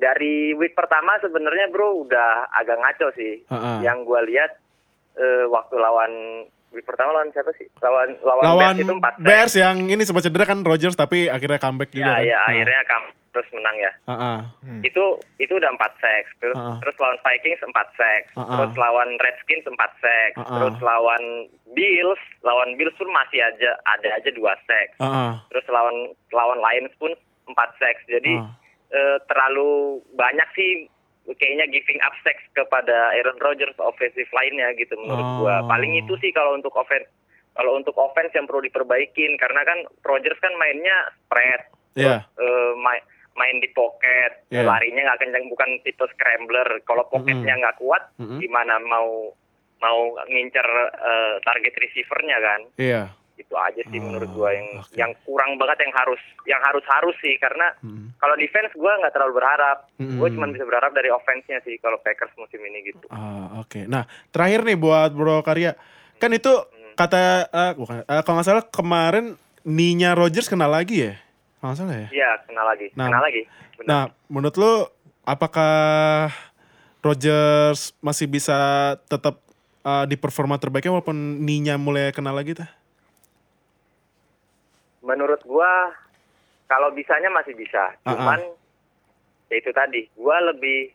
dari 0.00 0.56
week 0.56 0.72
pertama 0.72 1.18
sebenarnya 1.20 1.68
bro 1.68 2.06
udah 2.06 2.48
agak 2.54 2.78
ngaco 2.78 3.10
sih. 3.12 3.42
Heeh. 3.44 3.76
Yang 3.82 3.98
gue 4.06 4.20
lihat 4.30 4.50
eh, 5.18 5.44
waktu 5.50 5.74
lawan 5.74 6.12
week 6.70 6.84
pertama 6.84 7.10
lawan 7.12 7.30
siapa 7.30 7.50
sih? 7.54 7.66
Lawan 7.78 8.14
lawan, 8.20 8.42
Lawan 8.44 8.74
Bears 8.74 8.80
itu 8.80 8.92
4 8.92 9.02
sack. 9.02 9.20
Bears 9.20 9.54
yang 9.54 9.76
ini 9.86 10.02
sempat 10.02 10.22
cedera 10.22 10.44
kan 10.44 10.58
Rodgers 10.60 10.94
tapi 10.94 11.26
akhirnya 11.26 11.58
comeback 11.58 11.90
juga 11.90 12.04
Ya, 12.04 12.12
kan. 12.12 12.20
ya 12.20 12.26
Heeh. 12.36 12.48
akhirnya 12.48 12.82
kamu 12.84 13.08
terus 13.30 13.48
menang 13.52 13.76
ya. 13.76 13.92
Heeh. 14.06 14.38
Itu 14.82 15.04
itu 15.38 15.52
udah 15.52 15.70
4 15.70 15.92
sacks. 15.96 16.30
Terus, 16.36 16.56
Ah. 16.56 16.78
terus 16.78 16.96
lawan 16.96 17.18
Vikings 17.20 17.62
4 17.62 17.88
sacks. 17.94 18.30
Ah, 18.32 18.40
ah. 18.40 18.56
Terus 18.58 18.74
lawan 18.76 19.08
Redskins 19.16 19.64
4 19.64 19.92
sacks. 19.96 20.34
Ah, 20.34 20.42
ah. 20.42 20.54
Terus 20.58 20.76
lawan 20.80 21.22
Bills, 21.70 22.22
lawan 22.42 22.74
Bills 22.74 22.96
pun 22.96 23.06
masih 23.08 23.38
aja 23.40 23.70
ada 23.86 24.08
aja 24.12 24.30
2 24.30 24.54
sacks. 24.60 24.98
Heeh. 24.98 25.30
Terus 25.48 25.66
lawan 25.68 25.96
lawan 26.30 26.58
Lions 26.58 26.94
pun 26.96 27.14
4 27.46 27.70
sacks. 27.76 28.02
Jadi 28.04 28.34
Ah. 28.34 28.50
eh, 28.90 29.18
terlalu 29.24 29.70
banyak 30.12 30.48
sih 30.52 30.90
kayaknya 31.26 31.66
giving 31.68 32.00
up 32.00 32.12
sacks 32.20 32.42
kepada 32.52 33.12
Aaron 33.14 33.38
Rodgers 33.38 33.76
offensive 33.78 34.28
line-nya 34.30 34.72
gitu 34.74 34.96
menurut 34.96 35.22
Oh. 35.22 35.36
gua. 35.40 35.56
Paling 35.66 35.94
itu 35.96 36.16
sih 36.18 36.30
kalau 36.30 36.54
untuk 36.54 36.72
offense 36.74 37.06
kalau 37.50 37.74
untuk 37.74 37.92
offense 37.94 38.30
yang 38.32 38.46
perlu 38.46 38.62
diperbaikin 38.62 39.34
karena 39.36 39.60
kan 39.62 39.78
Rodgers 40.00 40.38
kan 40.38 40.54
mainnya 40.56 40.96
spread 41.18 41.60
Iya. 41.92 42.22
eh, 42.24 42.72
main 42.76 43.02
main 43.30 43.56
di 43.58 43.70
pocket, 43.70 44.46
Iya. 44.48 44.66
larinya 44.66 45.02
nggak 45.02 45.20
kencang, 45.20 45.44
bukan 45.48 45.70
tipe 45.80 46.02
scrambler. 46.08 46.66
Kalau 46.82 47.06
pocketnya 47.08 47.56
nggak 47.56 47.78
kuat, 47.78 48.02
Mm-mm. 48.18 48.38
gimana 48.38 48.78
mau 48.80 49.32
mau 49.80 49.98
ngincer 50.26 50.66
eh, 50.92 51.34
target 51.40 51.74
receivernya 51.74 52.36
kan? 52.38 52.60
Iya. 52.76 53.02
Itu 53.40 53.56
aja 53.56 53.80
sih 53.82 53.96
Oh, 53.96 54.04
menurut 54.04 54.30
gua 54.30 54.52
yang 54.52 54.68
oke. 54.76 54.92
yang 54.92 55.12
kurang 55.24 55.56
banget 55.56 55.88
yang 55.88 55.94
harus 55.96 56.20
yang 56.44 56.60
harus 56.60 56.84
harus 56.86 57.16
sih 57.18 57.34
karena 57.36 57.72
Mm. 57.80 58.12
kalau 58.16 58.36
defense 58.36 58.72
gua 58.74 58.92
nggak 58.96 59.12
terlalu 59.12 59.32
berharap. 59.34 59.78
Mm-mm. 59.96 60.20
Gue 60.20 60.28
cuma 60.30 60.46
bisa 60.46 60.62
berharap 60.62 60.92
dari 60.92 61.08
offense-nya 61.08 61.58
sih 61.60 61.80
kalau 61.80 61.96
Packers 61.98 62.36
musim 62.36 62.60
ini 62.60 62.84
gitu. 62.86 63.08
Ah, 63.08 63.58
oke. 63.58 63.88
Nah, 63.88 64.04
terakhir 64.28 64.60
nih 64.62 64.76
buat 64.76 65.10
Bro 65.10 65.40
Karya. 65.40 65.72
Kan 66.16 66.30
itu 66.30 66.52
kata 66.92 67.16
eh, 67.46 67.72
bukan 67.74 68.04
eh, 68.04 68.20
kalau 68.20 68.34
nggak 68.36 68.46
salah 68.46 68.64
kemarin 68.66 69.34
Ninya 69.60 70.12
Rodgers 70.12 70.46
kena 70.46 70.64
lagi 70.64 71.08
ya? 71.08 71.14
Kalau 71.58 71.72
nggak 71.72 71.78
salah 71.78 71.96
ya? 71.96 72.08
Iya, 72.10 72.30
kenal 72.44 72.66
lagi. 72.66 72.86
Nah. 72.92 73.06
kenal 73.08 73.22
lagi. 73.22 73.42
Benar. 73.76 73.88
Nah, 73.88 74.02
menurut 74.26 74.56
lu 74.56 74.72
apakah 75.24 76.28
Rodgers 77.00 77.96
masih 77.98 78.26
bisa 78.26 78.56
tetap 79.08 79.40
uh, 79.82 80.04
di 80.04 80.16
performa 80.16 80.60
terbaiknya 80.60 80.92
walaupun 80.92 81.16
Ninya 81.40 81.80
mulai 81.80 82.12
kena 82.12 82.28
lagi 82.30 82.52
tuh? 82.52 82.68
Menurut 85.00 85.40
gua 85.42 85.92
kalau 86.66 86.92
bisanya 86.92 87.28
masih 87.28 87.52
bisa. 87.52 87.96
Ah, 88.04 88.14
Cuman 88.14 88.40
ya 89.48 89.56
itu 89.56 89.70
tadi, 89.70 90.06
gua 90.14 90.38
lebih 90.44 90.92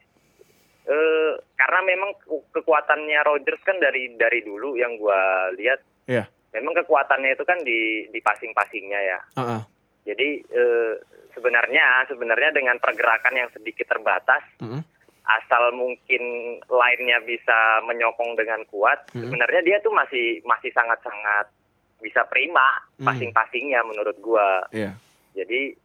eh 0.85 1.31
karena 1.57 1.79
memang 1.81 2.13
ke- 2.21 2.45
kekuatannya 2.53 3.19
Rodgers 3.25 3.57
kan 3.65 3.81
dari 3.81 4.13
dari 4.13 4.45
dulu 4.45 4.77
yang 4.77 4.95
gua 4.95 5.17
lihat 5.51 5.81
Iya. 6.05 6.29
memang 6.53 6.77
kekuatannya 6.77 7.33
itu 7.33 7.41
kan 7.41 7.57
di 7.65 8.05
di 8.07 8.19
passing-passingnya 8.21 9.01
ya. 9.01 9.19
Heeh. 9.35 9.61
Jadi 10.05 10.27
eh, 10.45 10.93
sebenarnya 11.33 12.05
sebenarnya 12.05 12.53
dengan 12.53 12.77
pergerakan 12.77 13.33
yang 13.33 13.49
sedikit 13.49 13.89
terbatas 13.89 14.45
Heeh. 14.61 14.85
asal 15.25 15.73
mungkin 15.73 16.21
lainnya 16.69 17.17
bisa 17.25 17.81
menyokong 17.81 18.37
dengan 18.37 18.61
kuat, 18.69 19.09
Mm-mm. 19.09 19.25
sebenarnya 19.25 19.65
dia 19.65 19.77
tuh 19.81 19.89
masih 19.89 20.45
masih 20.45 20.69
sangat-sangat 20.69 21.49
bisa 22.03 22.27
prima 22.27 22.84
Mm. 22.99 23.05
passing-passingnya 23.08 23.81
menurut 23.88 24.17
gua. 24.19 24.63
Iya. 24.71 24.95
Jadi 25.36 25.75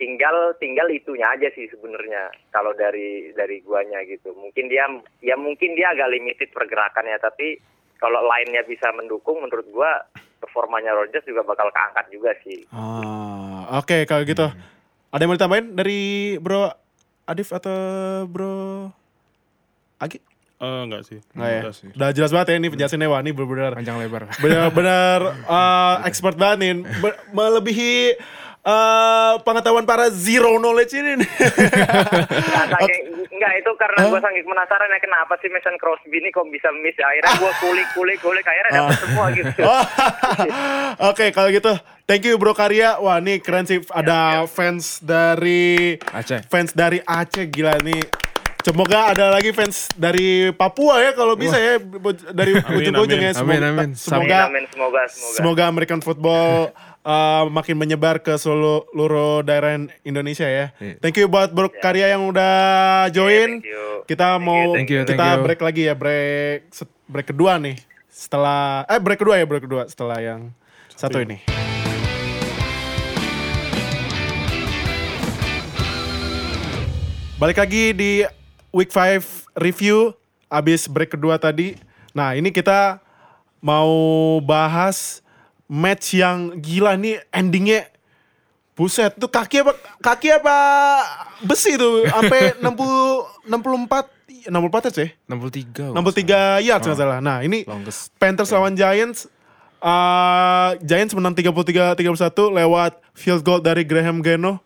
tinggal 0.00 0.56
tinggal 0.56 0.88
itunya 0.88 1.28
aja 1.28 1.52
sih 1.52 1.68
sebenarnya 1.68 2.32
kalau 2.54 2.72
dari 2.72 3.34
dari 3.34 3.60
guanya 3.60 4.00
gitu. 4.06 4.32
Mungkin 4.32 4.70
dia 4.70 4.86
ya 5.20 5.34
mungkin 5.36 5.74
dia 5.74 5.92
agak 5.92 6.10
limited 6.14 6.48
pergerakannya 6.54 7.18
tapi 7.20 7.58
kalau 8.00 8.24
lainnya 8.24 8.64
bisa 8.64 8.88
mendukung 8.96 9.44
menurut 9.44 9.66
gua 9.74 10.00
performanya 10.40 10.96
Rodgers 10.96 11.26
juga 11.28 11.44
bakal 11.44 11.68
keangkat 11.68 12.06
juga 12.08 12.32
sih. 12.40 12.64
Ah, 12.72 13.76
oke 13.76 14.08
kalau 14.08 14.24
gitu. 14.24 14.48
Ada 15.10 15.26
yang 15.26 15.30
mau 15.34 15.36
ditambahin 15.36 15.66
dari 15.74 16.00
Bro 16.38 16.70
Adif 17.26 17.50
atau 17.50 17.76
Bro 18.30 18.88
Agi? 20.00 20.29
Eh, 20.60 20.80
enggak 20.84 21.02
sih. 21.02 21.18
Nggak 21.32 21.48
ya? 21.48 21.58
Enggak 21.58 21.74
sih. 21.74 21.88
Udah 21.90 22.10
jelas 22.12 22.30
banget 22.30 22.46
ya 22.46 22.56
ini 22.56 22.68
penjelasannya 22.68 23.08
wah 23.08 23.20
ini 23.20 23.32
benar-benar 23.32 23.72
Panjang 23.74 23.96
lebar. 23.96 24.22
benar-benar 24.44 25.18
eh, 25.42 25.96
expert 26.04 26.36
banget 26.36 26.58
nih 26.60 26.72
Be- 26.96 27.20
melebihi 27.30 27.96
eh, 28.60 29.34
pengetahuan 29.40 29.84
para 29.84 30.08
zero 30.10 30.56
knowledge 30.56 30.92
ini 30.92 31.16
nih. 31.16 31.30
Nah, 32.28 32.64
enggak 33.26 33.52
itu 33.60 33.70
karena 33.74 34.04
gua 34.04 34.20
saking 34.20 34.44
penasaran 34.44 34.84
ya 34.86 35.00
kenapa 35.00 35.32
sih 35.40 35.48
Mason 35.48 35.76
Crosby 35.76 36.16
ini 36.18 36.28
kok 36.28 36.44
bisa 36.46 36.68
miss 36.76 36.92
akhirnya 36.94 37.32
gua 37.36 37.52
kulik 37.56 37.88
kulik 37.90 38.18
kulik 38.20 38.44
akhirnya 38.44 38.84
dapet 38.84 38.98
semua 39.00 39.26
gitu. 39.32 39.62
Oh, 39.64 39.82
Oke 41.10 41.32
kalau 41.32 41.48
gitu 41.48 41.72
thank 42.04 42.20
you 42.22 42.36
Bro 42.36 42.52
Karya 42.52 43.00
wah 43.00 43.16
ini 43.16 43.40
keren 43.40 43.64
sih 43.64 43.80
ada 43.90 44.44
fans 44.44 45.00
dari 45.00 45.96
Aceh. 45.96 46.44
fans 46.46 46.76
dari 46.76 47.00
Aceh 47.00 47.48
gila 47.48 47.80
nih 47.80 48.04
Semoga 48.60 49.16
ada 49.16 49.32
lagi 49.32 49.50
fans 49.50 49.88
dari 49.96 50.52
Papua 50.52 51.00
ya 51.00 51.16
kalau 51.16 51.32
bisa 51.32 51.56
ya 51.56 51.80
dari 52.30 52.52
ujung 52.76 52.92
ke 52.92 53.00
ujung 53.00 53.20
ya. 53.20 53.32
amin. 53.32 53.34
Semoga, 53.34 53.56
Amin, 53.56 53.62
amin. 53.64 53.90
semoga 53.96 54.36
Amin, 54.38 54.46
amin, 54.46 54.64
semoga 54.68 55.02
semoga. 55.08 55.34
Semoga 55.34 55.62
American 55.66 56.00
football 56.00 56.48
uh, 57.00 57.48
makin 57.48 57.74
menyebar 57.74 58.20
ke 58.20 58.36
seluruh 58.36 59.40
daerah 59.40 59.80
Indonesia 60.02 60.44
ya. 60.44 60.76
Iya. 60.76 61.00
Thank 61.00 61.16
you 61.16 61.26
buat 61.26 61.50
Bro 61.50 61.72
Karya 61.74 62.12
yang 62.12 62.28
udah 62.28 62.52
join. 63.08 63.58
thank 63.58 63.66
you. 63.66 63.84
Kita 64.04 64.36
mau 64.36 64.76
Thank 64.76 64.90
you, 64.90 65.00
thank 65.02 65.16
kita 65.16 65.26
you. 65.30 65.42
break 65.42 65.60
lagi 65.60 65.82
ya, 65.86 65.94
break 65.96 66.68
break 67.06 67.26
kedua 67.26 67.56
nih. 67.56 67.80
Setelah 68.06 68.84
eh 68.84 69.00
break 69.00 69.18
kedua 69.18 69.40
ya, 69.40 69.48
break 69.48 69.64
kedua 69.64 69.88
setelah 69.88 70.20
yang 70.20 70.52
satu 70.92 71.16
ini. 71.16 71.40
Balik 77.40 77.56
lagi 77.56 77.96
di 77.96 78.20
week 78.70 78.90
5 78.90 79.50
review 79.58 80.14
abis 80.50 80.90
break 80.90 81.14
kedua 81.14 81.38
tadi. 81.38 81.78
Nah, 82.10 82.34
ini 82.34 82.50
kita 82.50 82.98
mau 83.62 83.90
bahas 84.42 85.22
match 85.70 86.18
yang 86.18 86.58
gila 86.58 86.98
nih 86.98 87.22
endingnya 87.30 87.86
Buset, 88.80 89.12
tuh 89.20 89.28
kaki 89.28 89.60
apa 89.60 89.76
kaki 90.00 90.40
apa 90.40 90.56
besi 91.44 91.76
tuh 91.76 92.00
sampai 92.08 92.56
60 92.64 93.44
64 93.44 94.48
64 94.48 94.88
aja 94.88 95.00
ya? 95.04 95.10
63. 95.28 95.92
63 95.92 96.64
yards 96.64 96.84
nggak 96.88 96.96
salah. 96.96 97.20
Nah, 97.20 97.44
ini 97.44 97.68
Longest. 97.68 98.08
Panthers 98.16 98.48
lawan 98.56 98.72
Giants 98.72 99.28
uh, 99.84 100.76
Giants 100.80 101.12
menang 101.12 101.36
33 101.36 101.92
31 101.92 102.56
lewat 102.56 102.92
field 103.12 103.44
goal 103.44 103.60
dari 103.60 103.84
Graham 103.84 104.24
Geno 104.24 104.64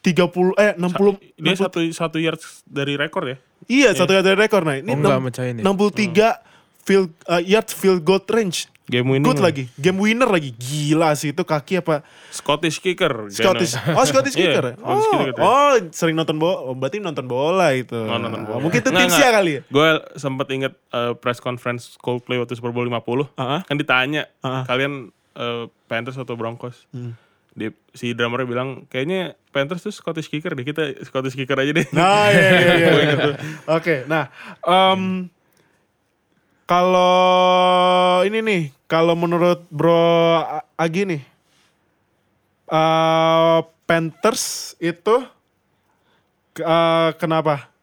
30 0.00 0.54
eh 0.56 0.72
60 0.76 1.36
Dia 1.36 1.54
60 1.54 1.58
satu 1.58 1.78
satu 1.90 2.16
yards 2.16 2.62
dari 2.64 2.94
rekor 2.94 3.26
ya. 3.26 3.36
Iya, 3.66 3.92
satu 3.92 4.14
dari 4.14 4.34
rekor 4.34 4.62
nah. 4.62 4.74
Ini 4.74 4.86
Oh, 4.86 4.96
enggak, 4.96 5.12
enam- 5.12 5.26
mecahin 5.26 5.54
ya? 5.58 5.64
63 5.64 6.46
field 6.82 7.10
uh, 7.26 7.42
yards 7.42 7.72
field 7.72 8.00
goal 8.00 8.22
range. 8.24 8.70
Game 8.88 9.04
winning. 9.04 9.28
Good 9.28 9.44
lagi. 9.44 9.68
Game 9.76 10.00
winner 10.00 10.24
lagi. 10.24 10.48
Gila 10.50 11.12
sih 11.12 11.36
itu 11.36 11.44
kaki 11.44 11.84
apa? 11.84 12.00
Scottish 12.32 12.80
kicker. 12.80 13.28
Scottish. 13.28 13.76
Oh, 13.92 14.00
Scottish 14.00 14.32
Iya, 14.32 14.48
kicker. 14.48 14.66
Scottish 14.72 15.04
Oh, 15.04 15.20
kicker. 15.20 15.42
oh, 15.44 15.72
sering 15.92 16.16
nonton 16.16 16.40
bola. 16.40 16.56
Oh, 16.62 16.72
berarti 16.72 16.96
nonton 16.96 17.28
bola 17.28 17.76
itu. 17.76 17.92
Oh, 17.92 18.16
nonton 18.16 18.48
bola. 18.48 18.56
Mungkin 18.58 18.80
itu 18.80 18.88
tipsnya 18.88 19.04
nggak. 19.20 19.36
kali 19.36 19.50
ya. 19.52 19.62
Gue 19.68 19.88
sempet 20.16 20.48
inget 20.48 20.72
eh, 20.88 21.12
press 21.14 21.36
conference 21.36 22.00
Coldplay 22.00 22.40
waktu 22.40 22.56
Super 22.56 22.72
Bowl 22.72 22.88
50. 22.88 23.28
Ah, 23.36 23.60
ah. 23.60 23.60
Kan 23.62 23.76
ditanya, 23.76 24.24
Ah, 24.40 24.48
ah. 24.48 24.64
kalian 24.64 25.12
eh, 25.36 25.68
Panthers 25.84 26.16
atau 26.16 26.32
Broncos? 26.32 26.88
Hmm. 26.88 27.12
Dia, 27.58 27.74
si 27.90 28.14
drummernya 28.14 28.46
bilang 28.46 28.86
kayaknya 28.86 29.34
Panthers 29.50 29.82
tuh 29.82 29.90
Scottish 29.90 30.30
kicker 30.30 30.54
deh 30.54 30.62
kita 30.62 31.02
Scottish 31.02 31.34
kicker 31.34 31.58
aja 31.58 31.74
deh. 31.74 31.90
Nah, 31.90 32.30
iya, 32.30 32.48
iya, 32.54 32.74
iya, 32.78 32.90
iya. 33.02 33.34
Oke, 33.66 34.06
nah, 34.06 34.30
em, 34.62 35.26
kalau 36.70 38.22
ini 38.22 38.38
nih, 38.38 38.62
kalau 38.86 39.18
menurut 39.18 39.66
Bro 39.74 40.38
Agi 40.78 41.02
nih, 41.10 41.22
eh, 42.70 43.58
Panthers 43.88 44.78
itu 44.78 45.26
eh, 46.62 47.10
kenapa 47.18 47.74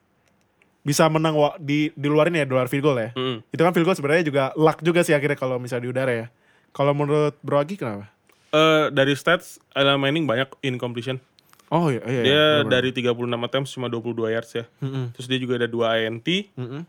bisa 0.86 1.10
menang 1.10 1.36
di 1.60 1.92
di 1.98 2.08
luar 2.08 2.32
ini 2.32 2.40
ya, 2.40 2.48
di 2.48 2.54
luar 2.56 2.72
field 2.72 2.86
goal 2.86 3.02
ya? 3.02 3.12
Mm. 3.18 3.44
Itu 3.52 3.62
kan 3.66 3.74
field 3.76 3.90
goal 3.90 3.98
sebenarnya 3.98 4.24
juga 4.24 4.44
luck 4.56 4.80
juga 4.80 5.04
sih 5.04 5.12
akhirnya 5.12 5.36
kalau 5.36 5.60
misalnya 5.60 5.84
di 5.84 5.92
udara 5.92 6.14
ya. 6.16 6.28
Kalau 6.72 6.96
menurut 6.96 7.36
Bro 7.44 7.60
Agi 7.60 7.76
kenapa? 7.76 8.15
Eh, 8.56 8.86
dari 8.96 9.14
stats 9.14 9.60
Ella 9.76 10.00
Manning 10.00 10.24
banyak 10.24 10.48
incompletion. 10.64 11.20
Oh 11.68 11.92
iya, 11.92 12.00
iya. 12.08 12.22
Dia 12.24 12.44
benar-benar. 12.64 12.72
dari 12.72 12.90
36 12.96 13.48
attempts 13.50 13.72
cuma 13.76 13.88
22 13.92 14.32
yards 14.32 14.52
ya. 14.54 14.66
Mm-mm. 14.80 15.12
Terus 15.12 15.28
dia 15.28 15.40
juga 15.42 15.60
ada 15.60 15.68
2 15.68 16.08
INT. 16.08 16.28
Mm-mm. 16.56 16.82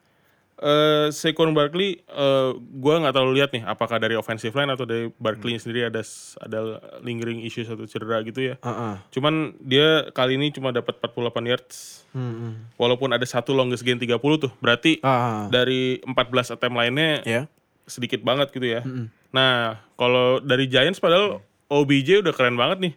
Eh 0.57 1.09
Saquon 1.13 1.53
Barkley, 1.53 2.01
eh 2.01 2.51
gua 2.81 2.97
nggak 2.97 3.13
terlalu 3.13 3.41
lihat 3.41 3.53
nih 3.53 3.61
apakah 3.69 4.01
dari 4.01 4.17
offensive 4.17 4.57
line 4.57 4.73
atau 4.73 4.89
dari 4.89 5.13
Barkley 5.21 5.61
sendiri 5.61 5.85
ada 5.85 6.01
ada 6.41 6.61
lingering 7.05 7.45
issue 7.45 7.61
satu 7.61 7.85
cedera 7.85 8.25
gitu 8.25 8.41
ya. 8.41 8.55
Ah, 8.65 8.71
ah. 8.73 8.95
Cuman 9.13 9.53
dia 9.61 10.09
kali 10.17 10.41
ini 10.41 10.49
cuma 10.53 10.73
dapat 10.73 10.97
48 11.03 11.45
yards. 11.45 11.77
Mm-mm. 12.17 12.73
Walaupun 12.81 13.13
ada 13.13 13.25
satu 13.29 13.53
longest 13.53 13.85
gain 13.85 14.01
30 14.01 14.17
tuh. 14.17 14.53
Berarti 14.65 14.97
ah. 15.05 15.49
dari 15.53 16.01
14 16.05 16.57
attempt 16.57 16.77
lainnya 16.77 17.21
Ya. 17.29 17.43
sedikit 17.85 18.25
banget 18.25 18.49
gitu 18.53 18.65
ya. 18.65 18.81
Nah, 19.29 19.77
kalau 20.01 20.41
dari 20.41 20.69
Giants 20.73 20.97
padahal 20.97 21.45
OBJ 21.67 22.23
udah 22.23 22.33
keren 22.35 22.55
banget 22.55 22.79
nih. 22.91 22.95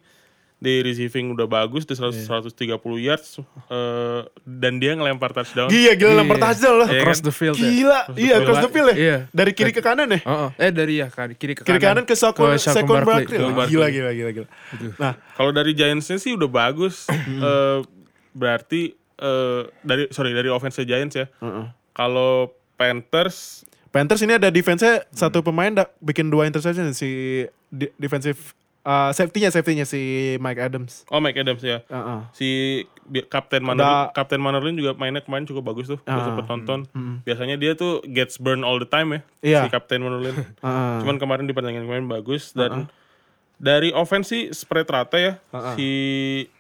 Di 0.60 0.84
receiving 0.84 1.32
udah 1.40 1.48
bagus 1.48 1.88
di 1.88 1.96
100, 1.96 2.28
130 2.28 2.52
yards 3.00 3.40
eh, 3.72 4.28
dan 4.44 4.76
dia 4.76 4.92
ngelempar 4.92 5.32
touchdown. 5.32 5.72
Gila, 5.72 5.96
gila 5.96 6.20
lempar 6.20 6.36
touchdown 6.36 6.84
loh. 6.84 6.88
Iya 6.92 7.00
Cross 7.08 7.24
kan? 7.24 7.28
the 7.32 7.34
field 7.34 7.56
ya. 7.56 7.64
Gila, 7.64 8.00
iya 8.20 8.36
field. 8.36 8.44
cross 8.44 8.60
the 8.68 8.72
field 8.76 8.90
ya. 8.92 8.96
Iya. 9.00 9.18
Dari 9.32 9.52
kiri 9.56 9.72
ke 9.72 9.80
kanan 9.80 10.12
ya. 10.12 10.20
Oh, 10.28 10.52
oh. 10.52 10.60
Eh 10.60 10.68
dari 10.76 11.00
ya 11.00 11.08
kan 11.08 11.32
kiri 11.32 11.56
ke 11.56 11.64
Kiri 11.64 11.80
kanan 11.80 12.04
ke 12.04 12.12
Saquon 12.12 12.60
Saquon 12.60 12.76
Saquon 12.76 13.08
Barkley. 13.08 13.40
Gila, 13.40 13.88
gila, 13.88 14.12
gila, 14.12 14.32
gila. 14.36 14.48
Nah, 15.00 15.16
Kalau 15.40 15.52
dari 15.56 15.72
Giants-nya 15.72 16.20
sih 16.20 16.36
udah 16.36 16.50
bagus. 16.52 17.08
Eh, 17.40 17.80
berarti 18.36 18.92
eh, 19.16 19.62
dari 19.80 20.12
sorry 20.12 20.36
dari 20.36 20.52
offense 20.52 20.84
Giants 20.84 21.16
ya. 21.16 21.32
Kalau 21.96 22.52
Panthers 22.76 23.64
Panthers 23.90 24.22
ini 24.22 24.36
ada 24.36 24.48
defense-nya 24.48 25.04
satu 25.10 25.42
pemain 25.42 25.72
da- 25.72 25.90
bikin 25.98 26.28
dua 26.28 26.46
interception 26.46 26.90
si 26.92 27.44
di- 27.68 27.90
defensive 27.96 28.38
uh, 28.82 29.10
safety-nya 29.10 29.50
safety-nya 29.50 29.84
si 29.84 30.02
Mike 30.38 30.58
Adams. 30.60 31.04
Oh 31.08 31.18
Mike 31.18 31.36
Adams 31.36 31.60
ya. 31.60 31.82
Heeh. 31.84 32.20
Si 32.32 32.50
Kapten 33.26 33.62
Mannerlin, 33.62 34.14
Kapten 34.14 34.38
Mannerlin 34.38 34.76
juga 34.76 34.94
mainnya 34.94 35.20
kemarin 35.20 35.44
cukup 35.44 35.66
bagus 35.68 35.90
tuh. 35.90 35.98
Gue 36.00 36.14
Ah. 36.14 36.22
sempet 36.24 36.46
nonton. 36.48 36.80
Biasanya 37.24 37.58
dia 37.58 37.74
tuh 37.74 38.06
gets 38.06 38.38
burn 38.38 38.62
all 38.62 38.78
the 38.78 38.86
time 38.86 39.10
ya. 39.12 39.22
Iya. 39.42 39.60
Si 39.66 39.70
Kapten 39.70 40.00
Mannerlin. 40.00 40.38
Heeh. 40.62 40.96
Cuman 41.02 41.18
kemarin 41.18 41.44
di 41.44 41.52
pertandingan 41.52 41.84
kemarin 41.84 42.06
bagus 42.06 42.54
dan 42.54 42.86
dari 43.58 43.90
offense 43.90 44.30
sih 44.30 44.44
spread 44.52 44.86
rata 44.86 45.18
ya. 45.18 45.34
Uh-uh. 45.50 45.74
Si 45.74 45.90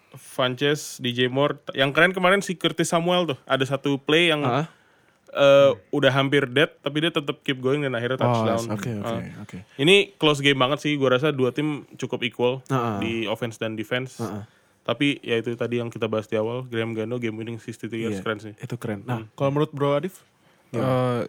Funches, 0.09 0.97
DJ 0.97 1.29
Moore, 1.29 1.61
yang 1.71 1.93
keren 1.93 2.09
kemarin 2.09 2.41
si 2.41 2.53
Curtis 2.53 2.89
Samuel 2.89 3.29
tuh. 3.29 3.37
Ada 3.45 3.69
satu 3.69 3.95
play 3.97 4.27
yang 4.27 4.41
Eh, 5.29 5.71
udah 5.91 6.09
hampir 6.09 6.45
dead 6.45 6.73
tapi 6.81 6.99
dia 6.99 7.13
tetap 7.13 7.37
keep 7.39 7.57
going 7.57 7.79
dan 7.79 7.93
akhirnya 7.93 8.17
Oh, 8.17 8.25
touchdown. 8.25 8.65
oke 8.73 8.89
oke 8.97 9.05
Ah. 9.05 9.41
oke. 9.41 9.57
Ini 9.75 9.95
close 10.15 10.41
game 10.41 10.57
banget 10.57 10.81
sih. 10.81 10.97
Gua 10.97 11.13
rasa 11.13 11.29
dua 11.29 11.49
tim 11.49 11.85
cukup 11.95 12.21
equal 12.23 12.65
Uh-uh. 12.65 12.97
di 12.97 13.23
offense 13.23 13.55
dan 13.55 13.73
defense. 13.73 14.17
Uh-uh. 14.17 14.41
Tapi 14.81 15.21
ya 15.21 15.37
itu 15.37 15.53
tadi 15.53 15.77
yang 15.77 15.87
kita 15.87 16.05
bahas 16.05 16.25
di 16.25 16.33
awal, 16.33 16.65
Graham 16.65 16.91
Gano 16.91 17.21
game 17.21 17.37
winning 17.37 17.55
62 17.55 17.93
yards 17.99 18.17
Iya, 18.17 18.25
keren 18.25 18.39
sih. 18.41 18.53
Itu 18.57 18.73
keren. 18.75 19.05
Nah, 19.05 19.29
kalau 19.31 19.53
menurut 19.53 19.69
Bro 19.69 19.93
Adif? 19.93 20.25
Eh, 20.71 21.21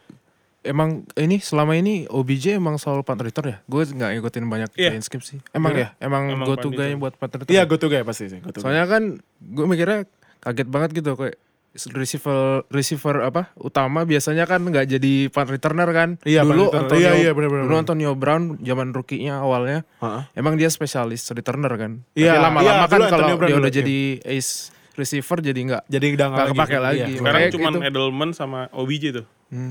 emang 0.63 1.05
ini 1.15 1.37
selama 1.37 1.73
ini 1.73 2.05
OBJ 2.07 2.57
emang 2.57 2.77
selalu 2.77 3.05
punt 3.05 3.21
return 3.21 3.49
ya? 3.51 3.59
Gue 3.63 3.85
nggak 3.85 4.17
ngikutin 4.17 4.45
banyak. 4.47 4.71
Giants 4.73 5.09
game 5.09 5.21
sih. 5.21 5.39
Emang 5.51 5.77
ya? 5.77 5.93
Emang, 5.99 6.29
Emang 6.31 6.49
go 6.49 6.57
to 6.57 6.69
guy 6.69 6.93
buat 6.95 7.13
punt 7.15 7.37
return. 7.37 7.53
Iya, 7.53 7.65
gue 7.65 7.77
tuh 7.77 7.89
kayak 7.89 8.05
pasti 8.05 8.29
sih. 8.29 8.41
Go 8.41 8.49
to 8.49 8.65
Soalnya 8.65 8.85
kan 8.85 9.21
gue 9.39 9.67
mikirnya 9.67 10.09
kaget 10.41 10.69
banget 10.69 10.91
gitu 10.95 11.13
kayak 11.15 11.37
receiver 11.73 12.39
receiver 12.67 13.23
apa 13.23 13.55
utama 13.55 14.03
biasanya 14.03 14.43
kan 14.43 14.59
nggak 14.61 14.91
jadi 14.91 15.13
punt 15.29 15.49
returner 15.49 15.87
kan 15.89 16.19
Iya, 16.21 16.43
punt 16.43 16.51
dulu 16.51 16.65
returner. 16.67 16.83
Antonio 16.85 17.07
Iya, 17.07 17.13
iya, 17.17 17.31
benar-benar. 17.31 17.65
dulu 17.65 17.77
Antonio 17.77 18.11
Brown 18.13 18.43
zaman 18.59 18.89
rookie-nya 18.91 19.39
awalnya 19.39 19.87
Heeh. 19.99 20.23
emang 20.35 20.55
dia 20.55 20.67
spesialis 20.67 21.23
returner 21.29 21.71
kan 21.73 22.03
Iya, 22.13 22.35
tapi 22.35 22.43
lama-lama 22.43 22.67
iya, 22.77 22.85
kan 22.85 23.01
kalau 23.07 23.07
Brown 23.09 23.39
dia 23.41 23.55
dulu, 23.55 23.61
udah 23.61 23.71
iya. 23.71 23.79
jadi 23.79 23.99
ace 24.29 24.53
receiver 24.93 25.39
jadi 25.41 25.61
nggak 25.65 25.83
Jadi 25.87 26.07
udah 26.13 26.27
nggak 26.29 26.47
kepake 26.51 26.77
lagi 26.77 26.99
Iya. 27.01 27.07
Sekarang 27.15 27.25
Makanya 27.39 27.51
cuma 27.51 27.69
itu- 27.71 27.81
Edelman 27.87 28.31
sama 28.33 28.61
OBJ 28.71 29.05
tuh. 29.13 29.27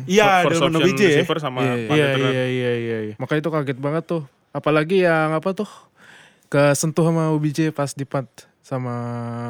Iya, 0.05 0.27
First 0.41 0.55
Delman 0.57 0.71
option 0.71 0.85
OBJ 0.85 0.99
ya. 0.99 1.07
receiver 1.13 1.37
sama 1.37 1.59
Iya, 1.61 1.73
punt 1.85 1.93
Iya, 1.93 2.05
returner. 2.09 2.31
iya, 2.31 2.45
iya, 2.47 2.71
iya, 2.77 2.97
iya. 3.01 3.13
makanya 3.15 3.39
itu 3.41 3.51
kaget 3.53 3.77
banget 3.77 4.03
tuh 4.05 4.23
apalagi 4.49 4.97
yang 5.03 5.29
apa 5.31 5.49
tuh 5.53 5.69
kesentuh 6.45 7.05
sama 7.05 7.29
OBJ 7.29 7.69
pas 7.69 7.91
di 7.91 8.03
punt 8.03 8.27
sama 8.69 8.95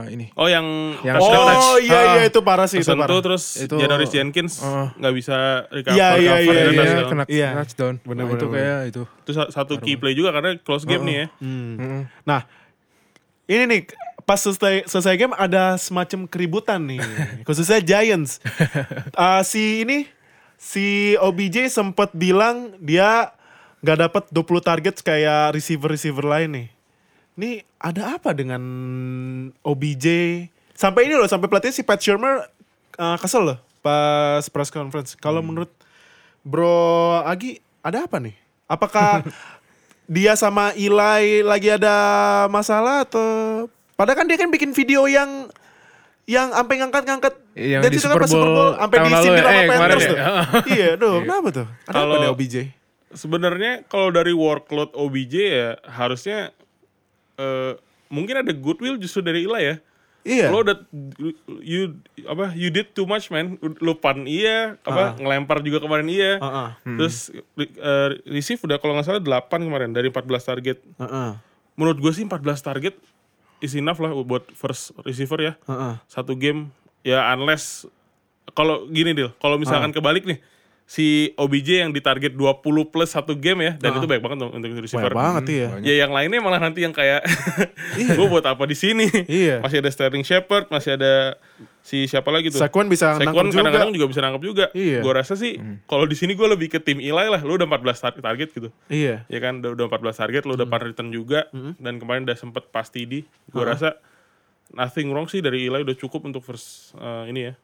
ini 0.07 0.31
Oh 0.31 0.47
yang, 0.47 0.63
Yang 1.01 1.19
touch. 1.19 1.59
Oh, 1.59 1.75
iya, 1.77 1.99
iya, 2.15 2.21
Ah. 2.23 2.25
itu 2.25 2.39
parah 2.39 2.65
sih, 2.65 2.79
itu 2.79 2.87
tersentuh 2.87 3.03
parah. 3.03 3.19
terus 3.21 3.43
Itu- 3.59 3.75
Janoris 3.75 4.07
Jenkins 4.09 4.63
nggak 4.63 5.13
bisa 5.13 5.37
recover, 5.67 5.91
Iya, 5.93 6.07
iya, 6.15 6.33
recover, 6.33 6.39
iya, 6.39 6.63
iya. 6.63 6.71
touchdown. 6.71 7.09
kena 7.11 7.23
Iya. 7.27 7.49
touchdown 7.53 7.93
Bener, 7.99 8.15
Nah, 8.15 8.25
bener, 8.25 8.31
itu 8.33 8.45
bener. 8.45 8.55
kayak 8.55 8.79
itu 8.87 9.01
Itu 9.19 9.31
sa- 9.33 9.51
satu 9.51 9.73
key 9.77 9.93
play 9.93 10.13
juga 10.13 10.31
karena 10.31 10.55
close 10.57 10.83
game 10.83 11.03
nih 11.03 11.15
ya. 11.17 11.25
Hmm. 11.37 12.07
Nah, 12.23 12.47
ini 13.45 13.63
nih 13.65 13.81
pas 14.21 14.37
selesai, 14.37 14.85
selesai 14.85 15.15
game 15.17 15.33
ada 15.33 15.75
semacam 15.75 16.23
keributan 16.23 16.79
nih, 16.81 17.01
khususnya 17.43 17.81
Giants. 17.81 18.39
Uh, 19.11 19.41
si 19.41 19.83
ini 19.83 20.07
si 20.55 20.85
OBJ 21.17 21.67
sempat 21.67 22.13
bilang 22.13 22.71
dia 22.77 23.35
nggak 23.79 23.97
dapat 24.01 24.23
20 24.29 24.59
target 24.61 24.95
kayak 24.99 25.51
receiver-receiver 25.51 26.21
lain 26.21 26.49
nih. 26.53 26.67
Ini 27.39 27.63
ada 27.79 28.19
apa 28.19 28.35
dengan 28.35 28.59
OBJ? 29.63 30.05
Sampai 30.75 31.07
ini 31.07 31.15
loh, 31.15 31.23
sampai 31.23 31.47
pelatih 31.47 31.71
si 31.71 31.87
Pat 31.87 31.95
Shermer 31.95 32.43
uh, 32.99 33.15
kesel 33.15 33.47
loh 33.47 33.59
pas 33.79 34.43
press 34.51 34.67
conference. 34.67 35.15
Kalau 35.15 35.39
menurut 35.39 35.71
Bro 36.43 37.23
Agi 37.23 37.63
ada 37.79 38.03
apa 38.03 38.19
nih? 38.19 38.35
Apakah 38.67 39.23
dia 40.19 40.35
sama 40.35 40.75
Eli 40.75 41.39
lagi 41.39 41.71
ada 41.71 41.95
masalah 42.51 43.07
atau 43.07 43.71
padahal 43.95 44.19
kan 44.19 44.27
dia 44.27 44.35
kan 44.35 44.51
bikin 44.51 44.75
video 44.75 45.07
yang 45.07 45.47
yang 46.27 46.51
sampai 46.51 46.75
ngangkat-ngangkat 46.83 47.39
Yang 47.55 47.81
dan 47.81 47.89
di 47.89 47.97
kan 47.97 48.19
pas 48.19 48.27
Super 48.27 48.49
Bowl 48.51 48.69
sampai 48.75 48.97
disindir 48.99 49.39
ya? 49.39 49.47
sama 49.47 49.61
Eh, 49.63 49.67
Panthers 49.71 50.03
ya? 50.03 50.11
tuh. 50.11 50.17
iya, 50.75 50.89
duh, 50.99 51.15
kenapa 51.23 51.47
tuh? 51.55 51.67
Ada 51.87 51.95
apa 51.95 52.03
Kalau- 52.03 52.19
deh 52.19 52.31
OBJ? 52.35 52.55
Sebenarnya 53.09 53.87
kalau 53.87 54.11
dari 54.11 54.35
workload 54.35 54.91
OBJ 54.91 55.33
ya 55.39 55.69
harusnya 55.87 56.51
eh, 57.39 57.73
mungkin 58.11 58.43
ada 58.43 58.51
goodwill 58.51 58.99
justru 58.99 59.23
dari 59.23 59.47
Eli 59.47 59.63
ya. 59.63 59.75
Iya. 60.27 60.51
Lo 60.51 60.67
udah 60.67 60.75
you 61.63 61.95
apa 62.27 62.51
you 62.51 62.67
did 62.67 62.91
too 62.91 63.07
much 63.07 63.31
man. 63.31 63.55
Lo 63.79 63.95
pan 63.95 64.27
iya, 64.27 64.75
apa 64.83 65.15
ngelempar 65.15 65.63
juga 65.63 65.79
kemarin 65.79 66.07
iya. 66.11 66.37
Heeh. 66.37 66.69
Terus 66.99 67.31
eh, 67.55 68.09
receive 68.27 68.59
udah 68.59 68.77
kalau 68.83 68.99
nggak 68.99 69.07
salah 69.07 69.23
8 69.23 69.47
kemarin 69.47 69.95
dari 69.95 70.11
14 70.11 70.27
target. 70.43 70.77
Heeh. 70.99 71.31
Menurut 71.79 71.97
gue 72.03 72.11
sih 72.11 72.27
14 72.27 72.43
target 72.59 72.99
is 73.63 73.71
enough 73.79 74.03
lah 74.03 74.11
buat 74.27 74.43
first 74.51 74.91
receiver 75.07 75.39
ya. 75.39 75.53
Heeh. 75.65 75.93
Satu 76.11 76.35
game 76.35 76.75
ya 77.07 77.23
unless 77.31 77.87
kalau 78.51 78.89
gini 78.89 79.13
deal, 79.15 79.31
kalau 79.39 79.55
misalkan 79.55 79.93
kebalik 79.93 80.25
nih 80.25 80.41
si 80.89 81.37
OBJ 81.37 81.85
yang 81.85 81.93
ditarget 81.93 82.33
20 82.33 82.65
plus 82.89 83.13
satu 83.13 83.37
game 83.37 83.61
ya 83.61 83.71
dan 83.77 84.01
itu 84.01 84.09
baik 84.09 84.25
banget 84.25 84.41
untuk 84.49 84.73
receiver. 84.73 85.05
Banyak 85.05 85.13
banget 85.13 85.43
iya. 85.53 85.67
Ya 85.85 85.93
yang 86.01 86.09
lainnya 86.09 86.41
malah 86.41 86.57
nanti 86.57 86.81
yang 86.81 86.89
kayak 86.89 87.21
gue 88.17 88.25
buat 88.25 88.41
apa 88.41 88.65
di 88.65 88.73
sini? 88.73 89.05
Iya. 89.29 89.61
Masih 89.61 89.85
ada 89.85 89.89
Sterling 89.93 90.25
Shepard, 90.25 90.65
masih 90.73 90.97
ada 90.97 91.37
si 91.85 92.09
siapa 92.09 92.33
lagi 92.33 92.49
tuh? 92.49 92.57
Saquon 92.57 92.89
bisa 92.89 93.21
Saquon 93.21 93.21
nangkep 93.21 93.53
juga. 93.53 93.61
kadang-kadang 93.61 93.91
juga 93.93 94.07
bisa 94.09 94.21
nangkep 94.25 94.41
juga. 94.41 94.65
Iya. 94.73 95.05
Gue 95.05 95.13
rasa 95.13 95.37
sih 95.37 95.61
kalau 95.85 96.09
di 96.09 96.17
sini 96.17 96.33
gue 96.33 96.47
lebih 96.49 96.73
ke 96.73 96.81
tim 96.81 96.97
Eli 96.97 97.29
lah. 97.29 97.37
Lu 97.45 97.53
udah 97.53 97.69
14 97.69 97.85
tar- 98.01 98.17
target 98.17 98.49
gitu. 98.49 98.73
Iya. 98.89 99.29
Ya 99.29 99.39
kan 99.45 99.61
udah, 99.61 99.77
udah 99.77 99.85
14 99.93 100.25
target, 100.25 100.41
lu 100.49 100.57
udah 100.57 100.65
punt 100.65 100.83
return 100.89 101.13
juga 101.13 101.53
dan 101.77 102.01
kemarin 102.01 102.25
udah 102.25 102.33
sempet 102.33 102.65
pas 102.73 102.89
TD. 102.89 103.29
Gue 103.53 103.61
rasa 103.61 103.93
nothing 104.73 105.13
wrong 105.13 105.29
sih 105.29 105.37
dari 105.37 105.69
Eli 105.69 105.85
udah 105.85 105.93
cukup 105.93 106.25
untuk 106.25 106.41
first 106.41 106.97
uh, 106.97 107.29
ini 107.29 107.45
ya. 107.45 107.55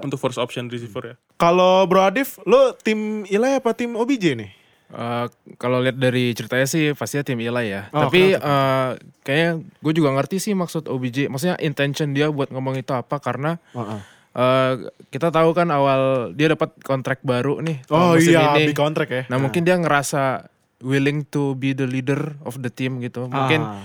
Untuk 0.00 0.16
first 0.16 0.36
option 0.36 0.66
receiver 0.66 1.02
ya. 1.04 1.14
Kalau 1.34 1.84
Bro 1.84 2.00
Adif, 2.04 2.40
lo 2.42 2.72
tim 2.74 3.22
Eli 3.24 3.56
apa 3.56 3.72
tim 3.72 3.92
OBJ 3.92 4.24
nih? 4.34 4.50
Eh, 4.86 5.26
kalau 5.56 5.80
lihat 5.80 5.96
dari 5.96 6.30
ceritanya 6.30 6.64
sih 6.64 6.92
pastinya 6.92 7.20
tim 7.22 7.36
Eli 7.36 7.66
ya. 7.68 7.90
Oh, 7.90 8.06
Tapi 8.06 8.32
eh, 8.32 8.90
kayaknya 9.20 9.50
gue 9.58 9.92
juga 9.92 10.10
ngerti 10.12 10.38
sih 10.38 10.54
maksud 10.54 10.86
OBJ. 10.86 11.26
Maksudnya 11.26 11.58
intention 11.58 12.12
dia 12.12 12.28
buat 12.28 12.48
ngomong 12.48 12.76
itu 12.76 12.92
apa 12.92 13.18
karena 13.18 13.58
Heeh. 13.72 14.00
eh, 14.32 14.72
kita 15.08 15.28
tahu 15.28 15.50
kan 15.50 15.68
awal 15.68 16.30
dia 16.32 16.48
dapat 16.48 16.72
kontrak 16.80 17.20
baru 17.20 17.58
nih. 17.58 17.82
Oh 17.88 18.14
musim 18.14 18.32
iya, 18.32 18.54
ini. 18.54 18.70
big 18.70 18.78
contract 18.78 19.10
ya. 19.10 19.22
Nah 19.26 19.36
mungkin 19.36 19.66
dia 19.66 19.74
ngerasa 19.74 20.46
willing 20.80 21.24
to 21.24 21.56
be 21.56 21.72
the 21.72 21.84
leader 21.84 22.36
of 22.40 22.60
the 22.60 22.70
team 22.70 23.00
gitu. 23.00 23.26
Mungkin 23.26 23.60
Ah. 23.60 23.82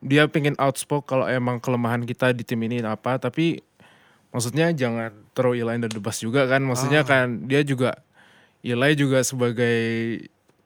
dia 0.00 0.24
pengen 0.26 0.56
outspoke 0.56 1.04
kalau 1.04 1.26
emang 1.26 1.58
kelemahan 1.58 2.02
kita 2.02 2.32
di 2.32 2.42
tim 2.42 2.58
ini 2.58 2.80
apa 2.80 3.18
tapi 3.18 3.60
maksudnya 4.30 4.70
jangan 4.70 5.10
throw 5.30 5.52
Eli 5.52 5.70
under 5.70 5.86
the 5.86 5.98
bus 5.98 6.18
juga 6.18 6.46
kan. 6.46 6.60
Maksudnya 6.60 7.02
kan 7.02 7.44
dia 7.44 7.60
juga 7.60 7.98
Eli 8.60 8.92
juga 8.94 9.20
sebagai 9.20 9.78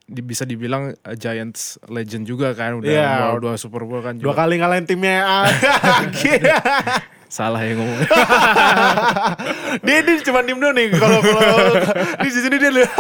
di- 0.05 0.21
bisa 0.21 0.43
dibilang 0.43 0.93
uh, 0.93 1.15
Giants 1.15 1.79
legend 1.87 2.25
juga 2.25 2.53
kan. 2.53 2.77
Udah 2.77 2.91
Iya. 2.91 3.11
bawa 3.25 3.39
dua 3.41 3.55
Super 3.55 3.83
Bowl 3.83 4.01
kan 4.01 4.15
Dua 4.15 4.31
juga. 4.31 4.43
kali 4.43 4.59
ngalahin 4.59 4.85
timnya. 4.85 5.23
Salah 7.25 7.59
ya 7.61 7.75
ngomong. 7.75 7.99
Dia 9.83 10.07
dia 10.07 10.23
cuma 10.23 10.39
diem 10.41 10.55
doang 10.55 10.71
nih. 10.71 10.95
Kalau 10.95 11.19
kalau 11.19 11.67
di 12.17 12.31
sini 12.31 12.57
dia 12.57 12.71
lihat. 12.71 12.95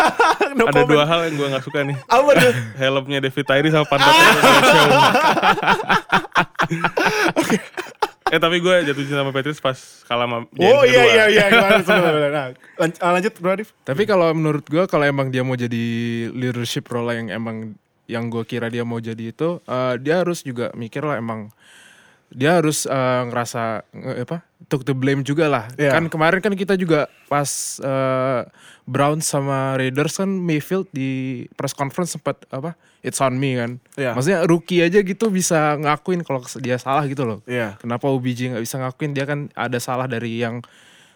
No 0.58 0.66
Ada 0.66 0.74
comment. 0.74 0.90
dua 0.90 1.04
hal 1.06 1.20
yang 1.24 1.34
gue 1.38 1.48
gak 1.50 1.62
suka 1.62 1.86
nih. 1.86 1.94
apa 2.04 2.30
tuh? 2.34 2.50
Helmnya 2.74 3.18
David 3.20 3.44
Tyree 3.46 3.70
sama 3.70 3.86
pantatnya 3.86 4.26
Show. 4.64 4.90
Eh 8.34 8.40
tapi 8.42 8.58
gue 8.58 8.74
jatuh 8.82 9.04
cinta 9.06 9.22
sama 9.22 9.30
Patriots 9.30 9.62
pas 9.62 9.78
kalah 10.10 10.26
sama 10.26 10.38
Giants 10.50 10.74
oh 10.74 10.82
iya 10.82 11.02
kedua. 11.06 11.14
iya 11.14 11.24
iya 11.30 11.44
sebentar, 11.86 12.14
nah, 12.34 12.46
lan- 12.82 12.98
ah, 12.98 13.10
lanjut 13.14 13.32
bro 13.38 13.54
Adif 13.54 13.70
Tapi 13.86 14.02
kalau 14.04 14.26
menurut 14.34 14.66
gua 14.66 14.90
kalau 14.90 15.06
emang 15.06 15.30
dia 15.30 15.46
mau 15.46 15.54
jadi 15.54 15.84
leadership 16.34 16.90
role 16.90 17.14
yang 17.14 17.30
emang 17.30 17.78
yang 18.04 18.28
gue 18.28 18.42
kira 18.44 18.68
dia 18.68 18.82
mau 18.84 18.98
jadi 18.98 19.32
itu, 19.32 19.62
eh, 19.64 19.94
dia 19.96 20.20
harus 20.20 20.42
juga 20.42 20.68
mikir 20.74 21.00
lah 21.00 21.16
emang 21.16 21.48
dia 22.34 22.58
harus 22.58 22.84
eh, 22.84 22.92
ngerasa 23.24 23.62
nge- 23.88 24.18
apa 24.22 24.42
took 24.64 24.82
the 24.82 24.92
blame 24.92 25.22
juga 25.22 25.46
lah. 25.46 25.64
Iya. 25.74 25.92
Kan 25.92 26.08
kemarin 26.08 26.40
kan 26.40 26.52
kita 26.52 26.74
juga 26.74 27.06
pas 27.24 27.46
eh, 27.78 28.42
Browns 28.84 29.24
sama 29.24 29.74
Raiders 29.74 30.14
kan 30.14 30.28
Mayfield 30.28 30.90
di 30.90 31.10
press 31.54 31.72
conference 31.72 32.12
sempat 32.12 32.42
apa 32.48 32.74
it's 33.00 33.18
on 33.18 33.34
me 33.34 33.54
kan. 33.54 33.78
Iya. 33.94 34.12
Maksudnya 34.12 34.40
rookie 34.44 34.80
aja 34.80 34.98
gitu 34.98 35.28
bisa 35.28 35.76
ngakuin 35.76 36.20
kalau 36.20 36.42
dia 36.58 36.76
salah 36.76 37.04
gitu 37.04 37.22
loh. 37.22 37.38
Iya. 37.44 37.78
Kenapa 37.78 38.06
OBJ 38.06 38.52
nggak 38.52 38.62
bisa 38.62 38.76
ngakuin 38.78 39.12
dia 39.12 39.24
kan 39.24 39.46
ada 39.52 39.78
salah 39.78 40.04
dari 40.04 40.36
yang 40.36 40.58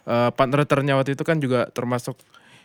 eh, 0.05 0.31
partner 0.31 0.63
returnnya 0.63 0.95
waktu 0.95 1.13
itu 1.13 1.23
kan 1.23 1.37
juga 1.37 1.69
termasuk 1.69 2.17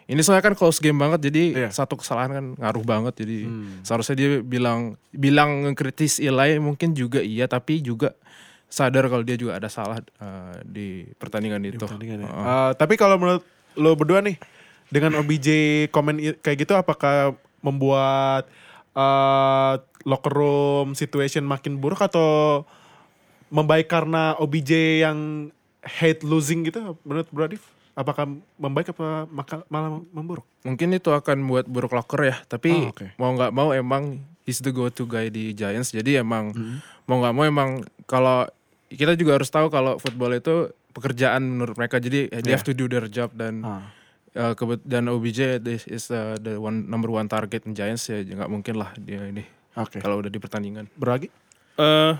ini 0.03 0.19
soalnya 0.19 0.43
kan 0.43 0.51
close 0.53 0.83
game 0.83 0.99
banget 0.99 1.31
jadi 1.31 1.43
Iya. 1.55 1.69
satu 1.71 1.95
kesalahan 1.95 2.27
kan 2.29 2.45
ngaruh 2.59 2.83
banget 2.83 3.23
jadi 3.23 3.47
seharusnya 3.81 4.15
dia 4.15 4.29
bilang 4.39 4.99
bilang 5.09 5.63
ngekritis 5.63 6.19
Eli 6.19 6.59
mungkin 6.59 6.91
juga 6.91 7.23
iya 7.23 7.47
tapi 7.47 7.79
juga 7.79 8.11
sadar 8.73 9.05
kalau 9.05 9.21
dia 9.21 9.37
juga 9.37 9.53
ada 9.55 9.69
salah 9.69 10.01
eh, 10.01 10.55
di 10.65 10.87
pertandingan 11.13 11.61
itu. 11.63 11.77
Pertandingan 11.77 12.17
ya. 12.19 12.27
Heeh. 12.27 12.43
Eh, 12.43 12.71
tapi 12.73 12.93
kalau 12.95 13.15
menurut 13.15 13.45
lo 13.75 13.93
berdua 13.93 14.19
nih 14.19 14.41
dengan 14.89 15.13
OBJ 15.15 15.47
komen 15.89 16.17
kayak 16.39 16.57
gitu 16.59 16.73
apakah 16.73 17.33
membuat 17.61 18.49
eh, 18.91 19.73
locker 20.03 20.33
room 20.33 20.87
situation 20.93 21.43
makin 21.43 21.77
buruk 21.77 22.01
atau 22.01 22.65
membaik 23.47 23.85
karena 23.85 24.33
OBJ 24.35 24.71
yang 24.99 25.49
hate 25.79 26.23
losing 26.23 26.65
gitu 26.65 26.97
menurut 27.03 27.29
Bro 27.29 27.45
Adif? 27.45 27.63
Apakah 27.93 28.25
membaik 28.57 28.89
apa 28.89 29.29
maka- 29.29 29.65
malah 29.67 30.01
memburuk? 30.09 30.41
Mungkin 30.63 30.89
itu 30.91 31.13
akan 31.13 31.45
buat 31.45 31.69
buruk 31.69 31.93
locker 31.93 32.25
ya, 32.25 32.37
tapi 32.43 32.73
Oh, 32.73 32.89
oke. 32.89 33.13
mau 33.15 33.29
nggak 33.31 33.53
mau 33.53 33.69
emang 33.69 34.17
he's 34.41 34.57
the 34.59 34.73
go 34.73 34.89
to 34.89 35.05
guy 35.05 35.29
di 35.29 35.53
Giants. 35.53 35.93
Jadi 35.93 36.17
emang 36.17 36.49
Hmm. 36.51 36.81
mau 37.05 37.21
nggak 37.21 37.33
mau 37.33 37.45
emang 37.45 37.69
kalau 38.03 38.49
kita 38.93 39.13
juga 39.13 39.35
harus 39.35 39.49
tahu 39.49 39.67
kalau 39.67 39.97
football 39.97 40.33
itu 40.33 40.55
pekerjaan 40.91 41.41
menurut 41.43 41.73
mereka. 41.73 41.97
Jadi 41.97 42.29
they 42.29 42.53
have 42.53 42.63
to 42.63 42.71
do 42.71 42.85
their 42.85 43.05
job 43.07 43.33
dan 43.33 43.65
Ah. 43.65 43.89
uh, 44.33 44.53
dan 44.81 45.09
OBJ 45.09 45.57
this 45.59 45.85
is 45.85 46.09
uh, 46.09 46.37
the 46.37 46.57
one 46.57 46.85
number 46.85 47.09
one 47.09 47.25
target 47.25 47.65
in 47.65 47.73
Giants 47.73 48.05
ya 48.07 48.21
nggak 48.21 48.49
mungkin 48.49 48.77
lah 48.77 48.93
dia 48.97 49.25
ini 49.25 49.45
Oke. 49.73 50.01
kalau 50.01 50.21
udah 50.21 50.29
di 50.29 50.37
pertandingan. 50.37 50.85
Beragi? 50.93 51.29
Eh, 51.77 52.13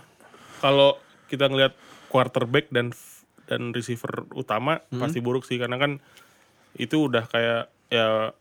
kalau 0.59 0.97
kita 1.29 1.45
ngelihat 1.45 1.73
quarterback 2.09 2.69
dan 2.69 2.93
dan 3.45 3.73
receiver 3.73 4.25
utama 4.33 4.81
Hmm. 4.89 5.01
pasti 5.01 5.19
buruk 5.19 5.45
sih 5.45 5.57
karena 5.57 5.77
kan 5.77 6.01
itu 6.73 7.05
udah 7.05 7.29
kayak 7.29 7.69
ya 7.89 8.33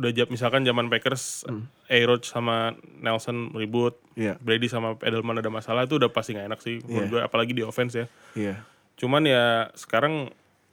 udah 0.00 0.10
jam 0.10 0.26
misalkan 0.26 0.64
zaman 0.64 0.88
Packers 0.88 1.44
A-Rod 1.86 2.24
sama 2.24 2.72
Nelson 2.96 3.52
ribut, 3.52 4.00
Hmm. 4.10 4.16
Iya. 4.16 4.34
Brady 4.36 4.66
sama 4.66 4.96
Edelman 4.98 5.36
ada 5.36 5.48
masalah 5.48 5.84
itu 5.84 5.94
udah 5.94 6.08
pasti 6.08 6.32
nggak 6.32 6.48
enak 6.48 6.60
sih 6.60 6.80
menurut 6.82 7.04
Iya. 7.04 7.10
gue 7.10 7.20
apalagi 7.22 7.52
di 7.52 7.60
offense 7.60 7.94
ya. 7.94 8.06
Iya. 8.32 8.54
Cuman 8.96 9.22
ya 9.22 9.44
sekarang 9.74 10.32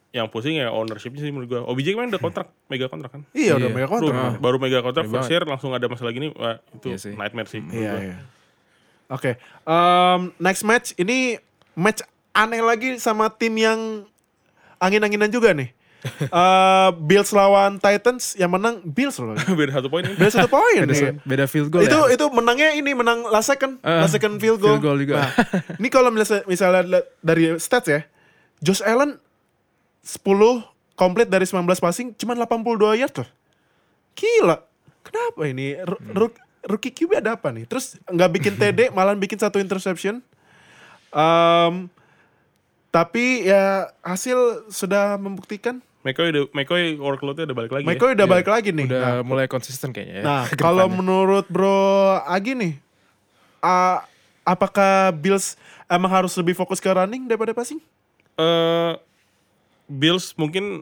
yang 0.10 0.28
pusing 0.28 0.56
ya 0.56 0.68
ownershipnya 0.68 1.20
sih 1.20 1.30
menurut 1.30 1.48
gue. 1.48 1.60
OBJ 1.62 1.94
kemarin 1.94 2.10
udah 2.10 2.20
kontrak, 2.22 2.48
mega 2.66 2.88
kontrak 2.88 3.12
kan. 3.12 3.22
Iya, 3.32 3.56
udah 3.56 3.68
Iya. 3.68 3.76
mega 3.76 3.88
kontrak. 3.88 4.40
baru 4.40 4.58
mega 4.58 4.80
kontrak 4.82 5.06
first 5.06 5.30
year 5.30 5.44
langsung 5.44 5.72
ada 5.72 5.86
masalah 5.86 6.10
gini, 6.10 6.32
wah 6.32 6.58
itu 6.74 6.96
sih. 6.98 7.14
nightmare 7.14 7.46
sih. 7.46 7.60
menurut 7.60 7.78
Iya, 7.78 7.92
gua. 7.92 8.02
iya. 8.02 8.18
Oke, 9.08 9.32
em, 9.64 10.20
next 10.38 10.64
match 10.64 10.92
ini 10.96 11.40
match 11.74 12.04
aneh 12.34 12.60
lagi 12.60 12.96
sama 12.98 13.28
tim 13.30 13.54
yang 13.54 14.04
angin-anginan 14.78 15.30
juga 15.30 15.54
nih. 15.54 15.72
Eh, 16.00 16.90
Bills 17.04 17.34
lawan 17.34 17.78
Titans 17.78 18.38
yang 18.38 18.50
menang 18.50 18.80
Bills 18.82 19.18
loh. 19.18 19.34
Beda 19.60 19.76
satu 19.76 19.90
poin 19.90 20.02
ini. 20.02 20.14
Beda 20.14 20.32
satu 20.32 20.48
poin 20.48 20.78
Beda, 20.80 21.18
beda 21.20 21.46
field 21.46 21.68
goal 21.68 21.82
Itu 21.82 22.00
ya. 22.06 22.14
itu 22.14 22.26
menangnya 22.30 22.70
ini 22.72 22.94
menang 22.94 23.26
last 23.26 23.50
second, 23.50 23.82
Eh, 23.82 24.02
last 24.02 24.14
second 24.14 24.38
field 24.38 24.58
goal. 24.58 24.78
field 24.78 24.86
goal 24.86 24.98
juga. 24.98 25.16
Nah, 25.20 25.32
ini 25.82 25.90
kalau 25.90 26.08
misalnya, 26.10 26.46
misalnya 26.46 26.82
dari 27.20 27.58
stats 27.58 27.88
ya, 27.88 28.06
Josh 28.58 28.80
Allen 28.82 29.18
10 30.02 30.24
komplit 30.94 31.28
dari 31.28 31.44
19 31.44 31.66
passing 31.76 32.14
cuma 32.14 32.34
82 32.34 32.64
yard 32.96 33.16
loh. 33.18 33.30
Gila. 34.14 34.58
Kenapa 35.02 35.42
ini? 35.46 35.76
R- 35.76 36.04
ru- 36.10 36.40
rookie 36.64 36.90
QB 36.90 37.20
ada 37.20 37.36
apa 37.36 37.50
nih? 37.50 37.66
Terus 37.66 37.98
nggak 38.06 38.32
bikin 38.32 38.54
TD, 38.60 38.80
malah 38.92 39.14
bikin 39.14 39.38
satu 39.38 39.58
interception. 39.58 40.22
Em, 41.10 41.90
tapi 42.90 43.46
ya 43.46 43.92
hasil 44.00 44.70
sudah 44.70 45.18
membuktikan. 45.18 45.84
McCoy 46.08 46.28
udah 46.30 46.44
McCoy 46.50 46.96
workload-nya 46.96 47.44
udah 47.44 47.58
balik 47.58 47.72
lagi 47.74 47.84
ya. 47.84 47.90
Michael 47.90 48.16
udah 48.16 48.28
balik 48.30 48.48
lagi 48.48 48.70
nih. 48.72 48.88
Udah 48.88 49.02
Nah, 49.04 49.20
mulai 49.22 49.46
konsisten 49.46 49.92
kayaknya 49.92 50.16
ya. 50.18 50.24
Nah, 50.24 50.44
kalau 50.64 50.88
menurut 50.88 51.44
Bro 51.48 51.76
Agi 52.24 52.56
nih, 52.56 52.74
uh, 53.60 54.00
apakah 54.42 55.12
Bills 55.12 55.60
emang 55.86 56.08
harus 56.10 56.32
lebih 56.34 56.56
fokus 56.56 56.80
ke 56.80 56.88
running 56.88 57.28
daripada 57.28 57.52
passing? 57.52 57.84
Eh, 58.34 58.94
Bills 59.86 60.32
mungkin 60.34 60.80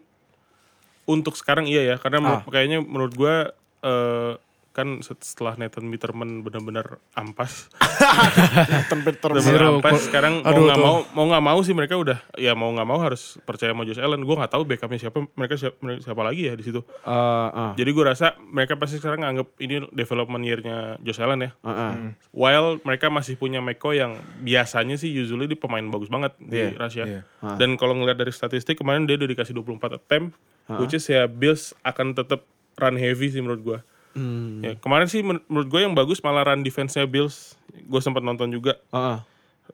untuk 1.04 1.34
sekarang 1.34 1.66
iya 1.66 1.82
ya 1.84 1.96
karena 1.98 2.18
menurut- 2.20 2.44
Ah. 2.44 2.52
kayaknya 2.52 2.80
menurut 2.80 3.14
gua 3.14 3.54
eh, 3.82 4.34
kan 4.76 5.00
set- 5.00 5.24
setelah 5.24 5.56
Nathan 5.56 5.88
Peterman 5.88 6.44
benar-benar 6.44 7.00
ampas. 7.16 7.72
Benar-benar 8.92 9.40
Zero. 9.40 9.80
ampas. 9.80 10.04
sekarang 10.04 10.42
mau 10.42 10.52
Aduh, 10.52 10.64
nggak 10.68 10.78
tuh. 10.78 10.84
mau 10.84 10.96
mau 11.14 11.26
nggak 11.28 11.44
mau 11.44 11.60
sih 11.62 11.72
mereka 11.72 11.96
udah 11.96 12.20
ya 12.36 12.52
mau 12.54 12.70
nggak 12.70 12.84
mau 12.84 13.00
harus 13.00 13.40
percaya 13.42 13.72
sama 13.72 13.84
Josh 13.84 13.98
Allen. 13.98 14.22
Gua 14.22 14.36
nggak 14.38 14.52
tahu 14.52 14.64
backupnya 14.66 15.00
siapa 15.00 15.24
mereka 15.32 15.56
siapa, 15.56 15.78
siapa 15.98 16.22
lagi 16.22 16.42
ya 16.44 16.54
di 16.54 16.64
situ. 16.64 16.84
Uh, 17.02 17.72
jadi 17.74 17.90
gua 17.90 18.12
rasa 18.12 18.36
mereka 18.42 18.76
pasti 18.76 19.00
sekarang 19.00 19.24
nganggap 19.24 19.48
ini 19.58 19.88
development 19.90 20.44
year-nya 20.44 20.78
Josh 21.00 21.20
Allen 21.20 21.40
ya. 21.42 21.52
Uh, 21.62 22.12
While 22.32 22.84
mereka 22.84 23.08
masih 23.08 23.36
punya 23.36 23.60
McCoy 23.60 23.98
yang 23.98 24.16
biasanya 24.42 24.96
sih 24.96 25.10
usually 25.10 25.48
di 25.48 25.56
pemain 25.56 25.84
bagus 25.86 26.08
banget 26.08 26.36
di 26.38 26.58
Iya, 26.58 26.76
Rusia. 26.76 27.06
iya. 27.06 27.22
Dan 27.56 27.76
kalau 27.76 27.96
ngeliat 27.96 28.18
dari 28.18 28.32
statistik 28.32 28.76
kemarin 28.76 29.06
dia 29.06 29.16
udah 29.16 29.30
dikasih 29.30 29.54
24 29.54 29.96
attempt, 29.96 30.36
which 30.78 30.92
is 30.92 31.06
ya 31.06 31.26
Bills 31.26 31.72
akan 31.82 32.12
tetap 32.12 32.44
run 32.76 32.96
heavy 32.96 33.30
sih 33.30 33.40
menurut 33.40 33.62
gua. 33.62 33.80
Hmm. 34.16 34.64
Ya, 34.64 34.74
kemarin 34.76 35.06
sih 35.06 35.20
men- 35.20 35.44
menurut 35.46 35.68
gue 35.68 35.82
yang 35.82 35.92
bagus 35.92 36.20
malah 36.20 36.44
run 36.46 36.64
defense-nya 36.64 37.04
Bills. 37.04 37.54
Gue 37.84 38.00
sempat 38.00 38.24
nonton 38.24 38.48
juga. 38.50 38.80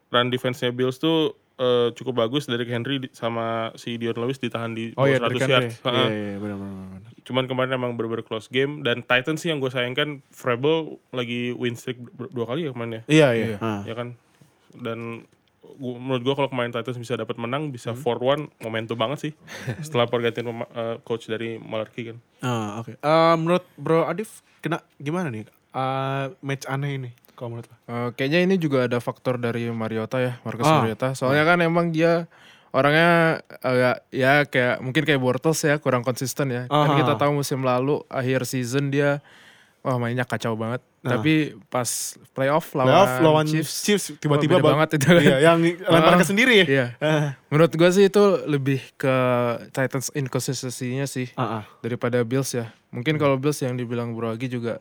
Run 0.09 0.27
defense-nya 0.27 0.69
Bills 0.69 0.97
tuh 0.97 1.33
eh, 1.55 1.93
cukup 1.93 2.17
bagus 2.19 2.45
dari 2.45 2.65
Henry 2.65 3.05
sama 3.11 3.69
si 3.75 3.93
Dion 3.95 4.17
Lewis 4.17 4.37
ditahan 4.37 4.73
di 4.73 4.91
Oh 4.91 5.05
bawah 5.05 5.07
iya, 5.07 5.17
100 5.19 5.21
Derrick 5.21 5.41
yard. 5.43 5.61
Henry. 5.61 5.69
Heeh. 5.77 5.93
Iya, 6.01 6.09
iya, 6.09 6.37
benar, 6.39 6.57
benar, 6.57 6.73
benar. 6.89 7.11
Cuman 7.21 7.43
kemarin 7.45 7.71
emang 7.71 7.91
bener-bener 7.93 8.25
close 8.25 8.49
game 8.49 8.81
dan 8.81 8.99
Titans 8.99 9.37
sih 9.37 9.47
yang 9.47 9.61
gue 9.61 9.69
sayangkan 9.69 10.25
Vrabel 10.31 10.77
lagi 11.11 11.53
win 11.53 11.77
streak 11.77 12.01
ber- 12.09 12.33
dua 12.33 12.49
kali 12.49 12.65
ya 12.65 12.73
kemarin 12.73 12.91
ya. 12.91 13.01
Iya, 13.05 13.27
iya. 13.31 13.57
Ah. 13.61 13.85
ya 13.85 13.93
kan 13.93 14.17
dan 14.73 15.29
gua, 15.63 15.95
menurut 15.95 16.21
gua 16.21 16.33
kalau 16.35 16.49
kemarin 16.49 16.69
Titans 16.69 16.97
bisa 16.97 17.13
dapat 17.13 17.35
menang 17.35 17.69
bisa 17.69 17.91
Hmm. 17.91 18.01
4-1 18.01 18.49
momentum 18.59 18.95
banget 18.95 19.17
sih 19.21 19.33
setelah 19.79 20.05
pergantian 20.05 20.45
eh, 20.65 20.97
coach 21.01 21.25
dari 21.25 21.55
Malarkey 21.55 22.03
kan 22.07 22.17
Ah, 22.39 22.79
oke. 22.79 22.95
Eh, 22.95 23.35
menurut 23.35 23.61
Bro 23.75 24.05
Adif, 24.05 24.41
kena 24.59 24.81
gimana 24.97 25.29
nih? 25.29 25.45
Eh, 25.71 26.25
match 26.39 26.65
aneh 26.65 26.97
ini 26.97 27.09
kalau 27.31 27.53
menurut 27.53 27.67
lo? 27.67 27.75
Eh, 27.85 28.09
kayaknya 28.13 28.39
ini 28.41 28.55
juga 28.57 28.85
ada 28.85 28.97
faktor 28.97 29.37
dari 29.37 29.69
Mariota 29.69 30.17
ya, 30.17 30.41
Marcus 30.41 30.65
Ah. 30.65 30.81
Mariota. 30.81 31.13
Soalnya 31.13 31.45
kan 31.45 31.61
emang 31.61 31.89
dia 31.89 32.25
orangnya 32.71 33.39
agak 33.59 34.07
ya 34.09 34.43
kayak 34.43 34.79
mungkin 34.79 35.03
kayak 35.03 35.19
Bortles 35.19 35.61
ya, 35.61 35.77
kurang 35.77 36.01
konsisten 36.01 36.49
ya. 36.49 36.65
Kan 36.65 36.87
Aha. 36.87 36.97
kita 36.97 37.13
tahu 37.15 37.37
musim 37.37 37.61
lalu 37.61 38.01
akhir 38.07 38.43
season 38.43 38.89
dia 38.89 39.19
wah 39.81 39.97
mainnya 39.97 40.25
kacau 40.25 40.53
banget. 40.53 40.81
Nah. 41.01 41.17
Tapi 41.17 41.57
pas 41.73 41.89
playoff 42.37 42.77
lawan, 42.77 42.93
Playoff 42.93 43.13
lawan 43.25 43.45
Chiefs, 43.49 43.73
Chiefs, 43.81 44.05
tiba-tiba 44.21 44.61
bang- 44.61 44.77
banget 44.77 45.01
itu. 45.01 45.09
Iya, 45.17 45.37
yang 45.41 45.57
lempar 45.93 46.21
ke 46.21 46.25
sendiri 46.25 46.53
ya. 46.61 46.65
Iya. 46.65 46.85
Ah, 47.01 47.27
Menurut 47.49 47.73
gua 47.73 47.89
sih 47.89 48.05
itu 48.05 48.23
lebih 48.45 48.79
ke 48.95 49.15
Titans 49.73 50.13
inconsistency-nya 50.13 51.09
sih 51.09 51.33
ah, 51.33 51.61
ah. 51.61 51.63
daripada 51.81 52.21
Bills 52.21 52.53
ya. 52.53 52.69
Mungkin 52.93 53.17
kalau 53.17 53.41
Bills 53.41 53.57
yang 53.65 53.73
dibilang 53.73 54.13
Bro 54.13 54.37
Agi 54.37 54.45
juga 54.45 54.77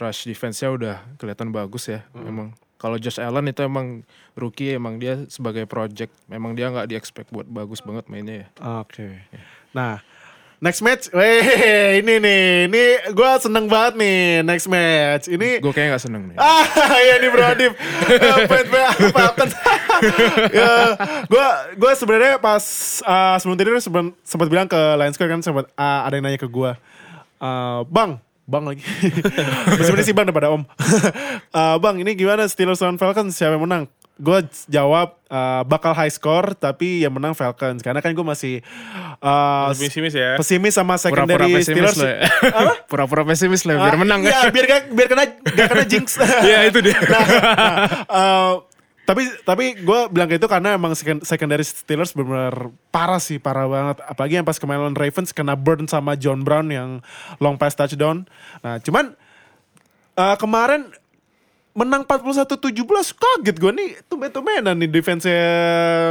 rush 0.00 0.24
defense-nya 0.24 0.72
udah 0.72 0.96
kelihatan 1.20 1.52
bagus 1.52 1.92
ya. 1.92 2.00
Emang 2.16 2.56
Kalau 2.82 2.98
Josh 2.98 3.22
Allen 3.22 3.46
itu 3.46 3.62
emang 3.62 4.02
rookie, 4.34 4.74
emang 4.74 4.98
dia 4.98 5.22
sebagai 5.30 5.70
project, 5.70 6.10
memang 6.26 6.58
dia 6.58 6.66
nggak 6.66 6.90
di 6.90 6.98
expect 6.98 7.30
buat 7.30 7.46
bagus 7.46 7.78
banget 7.78 8.10
mainnya 8.10 8.42
ya. 8.42 8.46
Oke. 8.82 9.22
Nah, 9.70 10.02
next 10.62 10.80
match. 10.80 11.10
Weh, 11.10 11.98
ini 11.98 12.22
nih. 12.22 12.42
Ini 12.70 12.84
gue 13.10 13.30
seneng 13.42 13.66
banget 13.66 13.98
nih 13.98 14.46
next 14.46 14.70
match. 14.70 15.26
Ini 15.26 15.58
Gue 15.58 15.74
kayaknya 15.74 15.98
nggak 15.98 16.04
seneng 16.06 16.22
nih. 16.30 16.36
Ah, 16.38 16.62
ya 17.02 17.18
nih 17.18 17.28
Bro 17.34 17.44
Adif. 17.44 17.72
Pet 18.46 18.66
apa 18.70 19.44
ya, 20.58 20.98
gue 21.30 21.46
gue 21.78 21.92
sebenarnya 21.94 22.34
pas 22.42 22.62
uh, 23.06 23.36
sebelum 23.38 23.54
tidur 23.54 23.78
sempat 24.26 24.48
bilang 24.50 24.66
ke 24.66 24.78
Lions 24.98 25.14
Square 25.14 25.38
kan 25.38 25.40
sempat 25.42 25.70
uh, 25.78 26.00
ada 26.06 26.18
yang 26.18 26.26
nanya 26.26 26.40
ke 26.42 26.50
gue, 26.50 26.70
uh, 27.38 27.80
bang, 27.86 28.18
bang 28.50 28.64
lagi. 28.66 28.82
Sebenarnya 29.78 30.06
sih 30.06 30.16
bang 30.16 30.26
daripada 30.26 30.50
om. 30.50 30.66
Uh, 31.54 31.76
bang, 31.82 32.02
ini 32.02 32.18
gimana 32.18 32.50
Steelers 32.50 32.82
lawan 32.82 32.98
Falcons 32.98 33.38
siapa 33.38 33.54
yang 33.54 33.62
menang? 33.62 33.84
Gue 34.22 34.38
jawab 34.66 35.18
uh, 35.26 35.66
bakal 35.66 35.90
high 35.92 36.06
score 36.08 36.54
tapi 36.54 37.02
yang 37.02 37.10
menang 37.10 37.34
Falcons 37.34 37.82
karena 37.82 37.98
kan 37.98 38.14
gue 38.14 38.22
masih 38.22 38.62
uh, 39.18 39.74
Pesimis 39.74 40.14
ya. 40.14 40.38
pesimis 40.38 40.72
sama 40.72 40.94
Pura-pura 40.94 41.02
secondary 41.26 41.50
pesimis 41.52 41.66
Steelers. 41.66 41.98
lah. 41.98 42.06
ya. 42.08 42.18
Pura-pura 42.90 43.22
pesimis 43.24 43.66
lah 43.66 43.74
biar 43.76 43.94
Ah, 43.94 43.98
menang 43.98 44.20
Iya, 44.22 44.38
kan. 44.38 44.54
biar 44.54 44.64
gak, 44.64 44.82
biar 44.90 45.08
kena 45.08 45.24
gak 45.42 45.68
kena 45.68 45.84
jinx. 45.84 46.22
Iya, 46.46 46.58
itu 46.64 46.78
dia. 46.80 46.94
Nah, 46.94 47.18
nah, 47.18 47.74
eh, 48.06 48.52
tapi 49.02 49.22
tapi 49.42 49.64
gue 49.76 50.00
bilang 50.08 50.30
kayak 50.30 50.38
itu 50.38 50.46
karena 50.46 50.68
emang 50.72 50.94
second- 50.94 51.26
secondary 51.26 51.66
Steelers 51.66 52.14
benar 52.14 52.54
parah 52.88 53.18
sih, 53.18 53.36
parah 53.36 53.66
banget. 53.66 53.98
Apalagi 54.06 54.38
yang 54.38 54.46
pas 54.46 54.54
kemarin 54.54 54.86
lawan 54.86 54.94
Ravens 54.94 55.34
kena 55.34 55.58
burn 55.58 55.84
sama 55.84 56.14
John 56.14 56.46
Brown 56.46 56.70
yang 56.70 57.02
long 57.36 57.58
pass 57.58 57.74
touchdown. 57.74 58.30
Nah, 58.60 58.78
cuman 58.78 59.18
eh, 60.14 60.36
kemarin 60.38 60.94
menang 61.72 62.04
41-17 62.04 62.84
kaget 63.16 63.56
gue 63.56 63.72
nih 63.72 63.90
tumben-tumbenan 64.08 64.76
nih 64.76 64.88
defense 64.88 65.28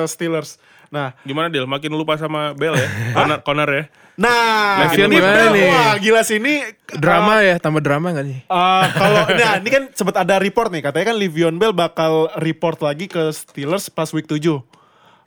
Steelers. 0.10 0.58
Nah, 0.92 1.16
Gimana 1.24 1.48
Dil? 1.48 1.64
Makin 1.64 1.96
lupa 1.96 2.20
sama 2.20 2.52
Bell 2.52 2.76
ya? 2.76 2.90
Connor, 3.16 3.40
Connor 3.48 3.70
ya? 3.72 3.84
nah, 4.20 4.86
Le'Veon 4.86 5.08
ini 5.08 5.18
Bell, 5.24 5.52
nih? 5.56 5.70
Wah, 5.72 5.96
gila 6.04 6.22
sih 6.28 6.38
ini 6.38 6.68
Drama 6.92 7.40
ya, 7.40 7.56
tambah 7.64 7.80
drama 7.80 8.12
gak 8.12 8.28
nih? 8.28 8.40
Eh, 8.44 8.86
kalau 9.00 9.24
nah 9.32 9.52
ini 9.64 9.70
kan 9.72 9.84
sempat 9.96 10.20
ada 10.20 10.36
report 10.36 10.68
nih 10.76 10.84
katanya 10.84 11.16
kan 11.16 11.18
Livion 11.18 11.56
Bell 11.56 11.72
bakal 11.72 12.28
report 12.44 12.84
lagi 12.84 13.08
ke 13.08 13.32
Steelers 13.32 13.88
pas 13.88 14.12
week 14.12 14.28
7. 14.28 14.36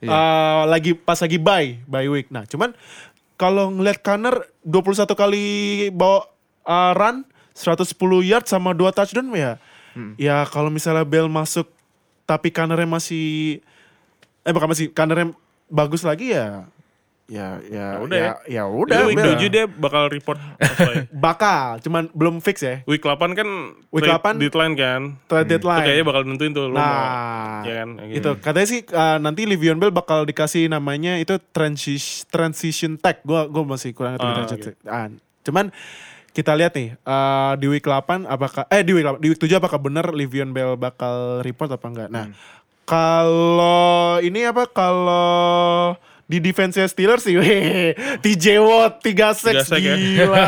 Iya. 0.05 0.11
Eh, 0.13 0.63
lagi 0.69 0.93
pas 0.93 1.17
lagi 1.17 1.41
bye, 1.41 1.81
bye 1.89 2.13
week. 2.13 2.29
Nah, 2.29 2.45
cuman 2.45 2.77
kalau 3.41 3.73
ngeliat 3.73 4.05
Connor 4.05 4.53
21 4.69 5.17
kali 5.17 5.45
bawa 5.89 6.29
eh, 6.69 6.93
run 6.93 7.25
110 7.57 7.89
yard 8.21 8.45
sama 8.45 8.77
2 8.77 8.93
touchdown 8.93 9.33
ya. 9.33 9.57
Hmm. 9.95 10.13
Ya 10.15 10.43
kalau 10.45 10.69
misalnya 10.69 11.03
Bell 11.03 11.27
masuk 11.27 11.71
tapi 12.25 12.51
Connornya 12.51 12.85
masih 12.85 13.59
eh 14.41 14.51
bukan 14.51 14.69
masih 14.69 14.91
Connornya 14.91 15.31
bagus 15.67 16.03
lagi 16.03 16.31
ya 16.31 16.67
ya 17.25 17.57
ya 17.65 17.97
udah 17.99 18.19
ya, 18.21 18.33
ya 18.45 18.63
udah 18.69 19.09
Udah, 19.09 19.25
week. 19.33 19.41
7 19.41 19.49
dia 19.49 19.65
bakal 19.65 20.13
report. 20.13 20.37
ya. 20.61 21.09
bakal 21.25 21.81
cuman 21.81 22.13
belum 22.13 22.37
fix 22.39 22.61
ya 22.61 22.85
Week 22.85 23.01
8 23.01 23.17
kan 23.33 23.49
Week 23.89 24.05
trade 24.05 24.37
8 24.37 24.43
deadline 24.45 24.75
kan. 24.75 25.01
trade 25.25 25.49
Itu 25.49 25.51
deadline 25.57 25.81
kayaknya 25.81 26.05
bakal 26.05 26.23
nentuin 26.25 26.53
tuh 26.53 26.69
lo 26.69 26.77
mau. 26.77 26.85
Nah, 26.85 27.65
Ya 27.65 27.75
kan? 27.81 27.89
Gitu. 28.05 28.19
itu 28.21 28.31
katanya 28.45 28.69
sih 28.69 28.81
uh, 28.85 29.17
nanti 29.17 29.49
Livion 29.49 29.81
Bell 29.81 29.89
bakal 29.89 30.29
dikasih 30.29 30.69
namanya 30.69 31.17
itu 31.17 31.41
transition 31.49 32.29
transition 32.29 33.01
tag. 33.01 33.25
Gua 33.25 33.49
gua 33.49 33.65
masih 33.65 33.97
kurang 33.97 34.21
ngerti 34.21 34.27
Ah, 34.27 34.37
transition. 34.37 34.75
Ah, 34.85 35.07
cuman 35.41 35.73
kita 36.35 36.51
lihat 36.53 36.75
nih 36.75 36.99
uh, 37.01 37.55
di 37.55 37.67
week 37.67 37.83
8 37.83 38.27
apakah 38.27 38.67
eh 38.67 38.83
di 38.83 38.91
week 38.91 39.07
8, 39.07 39.17
di 39.17 39.31
week 39.31 39.39
7 39.39 39.55
apakah 39.55 39.79
benar 39.79 40.11
Livion 40.11 40.51
Bell 40.51 40.75
bakal 40.75 41.41
report 41.41 41.71
apa 41.71 41.87
enggak. 41.87 42.09
Nah, 42.11 42.27
Hmm. 42.27 42.35
kalau 42.85 43.95
ini 44.19 44.43
apa 44.43 44.67
kalau 44.67 45.95
di 46.25 46.41
defense 46.41 46.81
Steelers 46.83 47.21
sih, 47.21 47.37
weh, 47.39 47.93
TJ 48.19 48.57
Watt 48.59 48.99
3 48.99 49.13
sacks, 49.31 49.45
Tiga 49.45 49.63
sack 49.63 49.79
ya. 49.79 49.95
gila, 49.95 50.35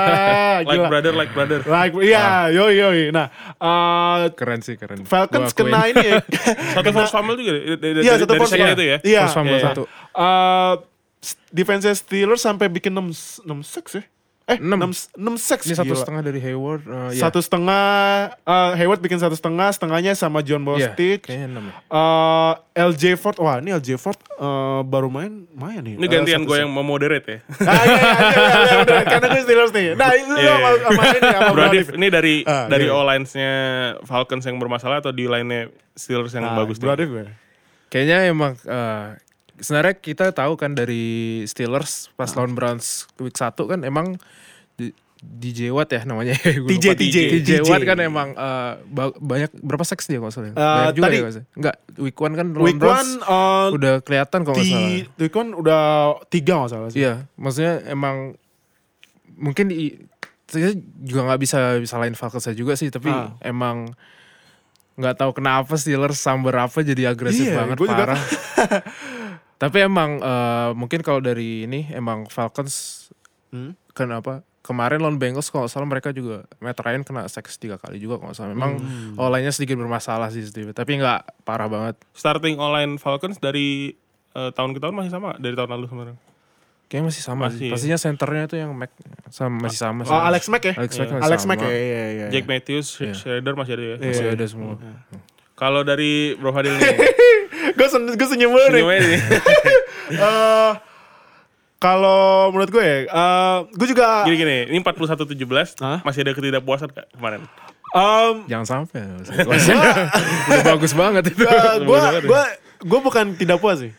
Like 0.59 0.66
gila. 0.66 0.89
brother, 0.89 1.12
like 1.12 1.30
brother. 1.30 1.61
Like, 1.62 1.93
iya, 2.01 2.49
yoi 2.49 2.74
yoi. 2.74 3.01
Nah, 3.11 3.28
uh, 3.57 4.32
Keren 4.32 4.61
sih, 4.61 4.74
keren. 4.74 5.05
Falcons 5.05 5.53
Gua 5.53 5.61
kena 5.62 5.87
ini 5.87 6.03
ya. 6.03 6.20
Satu 6.76 6.91
force 6.91 7.12
fumble 7.12 7.37
juga 7.37 7.53
Iya, 7.95 8.12
satu 8.18 8.32
force 8.34 8.53
fumble. 8.53 8.72
itu 8.72 8.84
ya. 8.87 8.97
Iya. 9.01 9.20
Force 9.22 9.37
fumble 9.37 9.55
iya. 9.55 9.66
satu. 9.68 9.82
Uh, 10.11 10.74
s- 11.20 11.37
defense 11.49 11.84
Steelers 11.95 12.41
sampai 12.41 12.66
bikin 12.66 12.91
6 12.91 13.45
6 13.45 13.61
sacks 13.62 14.01
ya. 14.01 14.05
Eh, 14.47 14.57
6 14.57 14.62
Enam. 14.62 14.94
6 14.94 15.11
sacks. 15.36 15.66
Ini 15.66 15.74
satu 15.74 15.90
gila. 15.90 15.99
setengah 15.99 16.22
dari 16.22 16.38
Hayward. 16.38 16.86
eh, 16.86 17.18
ya. 17.18 17.26
Satu 17.26 17.42
setengah 17.42 17.82
uh, 18.40 18.72
Hayward 18.72 19.03
bikin 19.03 19.18
satu 19.18 19.34
setengah, 19.34 19.68
setengahnya 19.68 20.14
sama 20.14 20.38
John 20.38 20.62
Iya, 20.62 20.94
Bostic. 20.94 21.26
kayaknya 21.26 21.47
enam 21.51 21.64
ya. 21.66 21.74
Uh, 21.88 22.53
LJ 22.86 23.16
Ford, 23.16 23.34
wah 23.36 23.59
ini 23.59 23.74
LJ 23.74 23.99
Ford 23.99 24.14
uh, 24.36 24.80
baru 24.80 25.11
main, 25.11 25.51
main 25.51 25.82
nih. 25.82 25.99
Ini 25.99 26.07
Uh, 26.07 26.11
gantian 26.12 26.40
satu 26.40 26.47
gue 26.47 26.57
yang 26.57 26.70
mau 26.70 26.80
moderate 26.80 27.26
ya. 27.26 27.38
Ah, 27.59 27.74
iya, 27.74 27.74
iya, 27.74 27.74
iya, 27.82 28.51
iya, 28.62 28.78
iya, 28.86 29.03
karena 29.05 29.26
gue 29.28 29.42
Steelers 29.42 29.72
nih. 29.72 29.86
Nah, 29.92 30.11
itu 30.14 30.32
Iya, 30.32 30.47
sama, 30.49 30.68
iya. 30.68 30.78
sama 30.78 31.03
ini 31.03 31.18
sama 31.18 31.40
Bro 31.42 31.51
Bro 31.51 31.62
Adif, 31.64 31.74
Adif. 31.82 31.86
ini 31.92 32.07
dari 32.07 32.34
Ah, 32.42 32.66
dari 32.66 32.86
iya. 32.86 32.94
O-lines-nya 32.94 33.53
Falcons 34.03 34.44
yang 34.47 34.57
bermasalah 34.57 35.03
atau 35.03 35.11
di 35.11 35.26
line-nya 35.26 35.74
Steelers 35.92 36.30
yang 36.30 36.47
Nah, 36.47 36.55
bagus 36.55 36.78
Bro 36.78 36.88
nih? 36.88 36.94
Adif 36.94 37.09
gue. 37.11 37.24
Kayaknya 37.86 38.16
emang 38.26 38.55
eh, 38.62 39.07
sebenarnya 39.59 39.95
kita 39.95 40.31
tahu 40.31 40.55
kan 40.55 40.73
dari 40.73 41.05
Steelers 41.45 42.09
pas 42.13 42.29
lawan 42.31 42.53
Browns 42.53 43.07
week 43.17 43.33
1 43.33 43.57
kan 43.57 43.81
emang 43.83 44.17
di- 44.75 44.93
DJ 45.19 45.73
Watt 45.73 45.89
ya 45.89 46.05
namanya. 46.05 46.37
Lupa. 46.61 46.93
TJ. 46.93 47.17
TJ 47.41 47.51
Watt 47.65 47.83
kan 47.83 47.99
emang 47.99 48.29
eh, 48.31 48.73
ba- 48.85 49.17
banyak 49.17 49.49
berapa 49.57 49.81
seks 49.83 50.07
dia 50.07 50.19
kalau 50.19 50.29
salah. 50.29 50.49
Eh, 50.49 50.55
banyak 50.55 50.93
juga 50.93 51.05
tadi- 51.05 51.17
ya 51.17 51.23
kalau. 51.23 51.35
Enggak, 51.55 51.77
week 51.97 52.17
1 52.17 52.37
kan 52.37 52.47
Week 52.55 52.77
Browns 52.77 53.11
one 53.11 53.13
uh, 53.23 53.67
udah 53.71 53.95
kelihatan 54.01 54.41
kalau 54.43 54.55
nggak 54.55 54.67
salah. 54.67 54.87
di 54.87 55.19
week 55.19 55.35
one 55.35 55.51
udah 55.53 55.83
tiga 56.27 56.53
nggak 56.57 56.71
salah 56.71 56.89
sih. 56.89 57.01
Iya, 57.01 57.15
maksudnya 57.35 57.75
emang 57.87 58.37
mungkin 59.35 59.69
di 59.69 59.97
saya 60.47 60.71
juga 61.03 61.27
nggak 61.27 61.41
bisa 61.41 61.59
bisa 61.77 61.97
lain 61.97 62.15
Falcons 62.15 62.47
juga 62.53 62.73
sih, 62.73 62.89
tapi 62.89 63.09
Ah. 63.09 63.35
emang 63.41 63.91
nggak 64.95 65.17
tahu 65.19 65.33
kenapa 65.35 65.77
Steelers 65.77 66.17
sambar 66.17 66.57
apa 66.63 66.81
jadi 66.81 67.11
agresif 67.11 67.45
Iya, 67.47 67.57
banget 67.59 67.77
parah. 67.83 68.17
tapi 69.57 69.79
emang 69.81 70.19
eh, 70.19 70.71
mungkin 70.73 71.01
kalau 71.01 71.19
dari 71.19 71.65
ini 71.65 71.89
emang 71.91 72.27
Falcons 72.27 73.09
Hmm? 73.49 73.79
kenapa 73.91 74.43
kemarin 74.61 74.99
lawan 74.99 75.17
Bengals 75.17 75.49
kalau 75.49 75.65
salah 75.65 75.87
mereka 75.87 76.11
juga 76.11 76.43
Matt 76.59 76.77
Ryan 76.77 77.01
kena 77.01 77.23
seks 77.27 77.57
tiga 77.57 77.79
kali 77.79 77.97
juga 77.97 78.19
kalau 78.19 78.35
salah. 78.35 78.51
Memang 78.51 78.77
Hmm. 78.77 79.15
olanya 79.17 79.49
sedikit 79.49 79.79
bermasalah 79.79 80.29
sih 80.29 80.43
Steve, 80.43 80.75
tapi 80.75 80.99
nggak 80.99 81.47
parah 81.47 81.67
banget. 81.67 81.95
Starting 82.11 82.59
O-line 82.59 82.99
Falcons 82.99 83.39
dari 83.39 83.95
eh, 84.33 84.51
tahun 84.51 84.75
ke 84.75 84.79
tahun 84.79 84.93
masih 84.93 85.09
sama 85.09 85.33
dari 85.37 85.55
tahun 85.55 85.71
lalu 85.71 85.87
sebenarnya. 85.87 86.19
Kayaknya 86.87 87.05
masih 87.09 87.23
sama 87.25 87.43
Masih 87.47 87.57
sih. 87.57 87.67
ya? 87.67 87.73
Pastinya 87.73 87.99
senternya 87.99 88.43
itu 88.45 88.57
yang 88.57 88.71
Mac 88.71 88.91
sama 89.29 89.57
masih 89.65 89.79
sama 89.81 90.01
sih. 90.03 90.11
Oh, 90.11 90.21
Alex 90.21 90.43
Mack 90.47 90.63
ya? 90.63 90.75
Alex 90.77 90.93
Mack 90.93 91.09
masih 91.09 91.25
Alex 91.25 91.41
sama. 91.41 91.51
Mack 91.51 91.61
ya, 91.63 91.71
iya, 91.73 92.05
iya. 92.13 92.27
Jack 92.29 92.45
Matthews, 92.45 92.89
Iya. 93.01 93.15
Schrader 93.15 93.55
masih 93.55 93.73
ada 93.73 93.85
ya. 93.85 93.97
Masih 93.97 94.23
Iya. 94.23 94.35
ada 94.35 94.47
semua. 94.47 94.75
Kalau 95.57 95.81
dari 95.81 96.37
Bro 96.37 96.53
Fadil 96.53 96.73
nih, 96.73 96.95
gue 97.77 97.87
sen 97.87 98.07
gue 98.07 98.27
senyum 98.27 98.53
banget 98.53 98.69
nih. 98.69 98.77
senyum 98.77 98.91
aja 98.91 99.01
nih. 99.03 99.21
Eh, 100.07 100.73
kalau 101.77 102.23
menurut 102.49 102.71
gue 102.71 102.79
ya, 102.79 102.97
eh, 103.05 103.57
gue 103.69 103.87
juga 103.87 104.23
Gini-gini, 104.23 104.71
ini 104.71 104.79
41-17, 104.79 105.77
Hah? 105.77 105.99
masih 106.01 106.23
ada 106.23 106.33
ketidakpuasan 106.33 106.89
kak 106.89 107.11
kemarin? 107.11 107.43
em, 107.91 108.35
Jangan 108.47 108.67
sampai. 108.87 109.03
Udah 110.49 110.63
bagus 110.65 110.93
banget 110.93 111.23
itu. 111.29 111.43
gue 111.43 111.51
banget 111.91 112.13
ya. 112.19 112.29
gue 112.29 112.43
gue 112.83 113.01
bukan 113.01 113.25
tidak 113.35 113.59
puas 113.59 113.81
sih, 113.81 113.93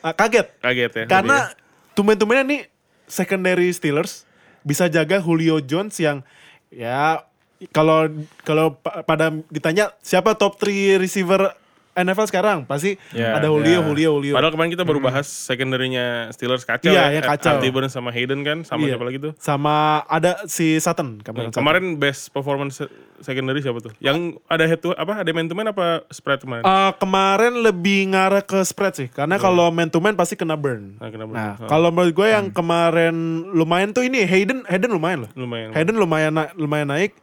Eh, 0.00 0.12
kaget 0.12 0.46
Kaget 0.58 0.90
ya. 0.92 1.04
karena 1.06 1.48
tumben-tumbennya 1.92 2.44
nih 2.44 2.60
secondary 3.04 3.70
Steelers 3.70 4.26
bisa 4.60 4.84
jaga 4.86 5.16
Julio 5.16 5.60
Jones 5.60 5.94
yang 5.96 6.20
ya 6.68 7.22
kalau 7.70 8.10
kalau 8.40 8.74
pa- 8.74 9.00
pada 9.02 9.30
ditanya 9.48 9.94
siapa 9.98 10.32
top 10.32 10.58
3 10.58 10.68
receiver 10.96 11.54
NFL 11.94 12.26
sekarang 12.26 12.66
pasti 12.66 12.98
Ya, 13.14 13.38
ada 13.38 13.46
Julio, 13.46 13.70
ya. 13.70 13.78
Julio, 13.80 14.10
Julio. 14.12 14.34
Padahal 14.34 14.50
kemarin 14.50 14.66
kita 14.68 14.82
baru 14.82 14.98
bahas 14.98 15.30
secondary-nya 15.30 16.26
Steelers 16.28 16.66
kacau 16.66 16.90
Iya, 16.90 17.06
ya. 17.06 17.22
yang 17.22 17.24
kacau. 17.24 17.54
Antiburn 17.54 17.86
sama 17.86 18.10
Hayden 18.10 18.42
kan, 18.42 18.66
sama 18.66 18.82
Iya. 18.82 18.98
siapa 18.98 19.04
lagi 19.06 19.18
tuh? 19.22 19.32
Sama 19.38 19.74
ada 20.04 20.42
si 20.44 20.74
Sutton 20.76 21.22
kemarin. 21.22 21.54
Kemarin 21.54 21.94
best 21.94 22.34
performance 22.34 22.82
secondary 23.20 23.62
siapa 23.62 23.78
tuh? 23.78 23.94
Yang 24.00 24.42
ada 24.44 24.66
head 24.66 24.82
to 24.82 24.90
apa? 24.90 25.22
Ada 25.22 25.30
man 25.30 25.46
to 25.46 25.54
man 25.54 25.70
apa 25.70 26.02
spread 26.10 26.42
kemarin? 26.42 26.66
Eh, 26.66 26.92
kemarin 26.98 27.62
lebih 27.62 28.10
ngarah 28.10 28.42
ke 28.42 28.58
spread 28.64 28.94
sih, 28.96 29.06
karena 29.06 29.38
kalau 29.38 29.70
man 29.70 29.86
to 29.86 30.02
man 30.02 30.12
pasti 30.12 30.34
kena 30.34 30.58
burn. 30.58 30.98
Ah, 30.98 31.08
kena 31.08 31.24
burn. 31.24 31.38
Nah, 31.38 31.54
Oh. 31.56 31.70
kalau 31.70 31.94
menurut 31.94 32.10
gue 32.12 32.26
yang 32.28 32.50
kemarin 32.50 33.14
lumayan 33.48 33.94
tuh 33.94 34.02
ini 34.02 34.26
Hayden, 34.26 34.66
Hayden 34.66 34.90
lumayan 34.90 35.18
loh. 35.20 35.30
Lumayan. 35.36 35.70
Hayden 35.70 35.94
lumayan 35.94 36.34
na- 36.34 36.50
lumayan 36.54 36.90
naik. 36.90 37.14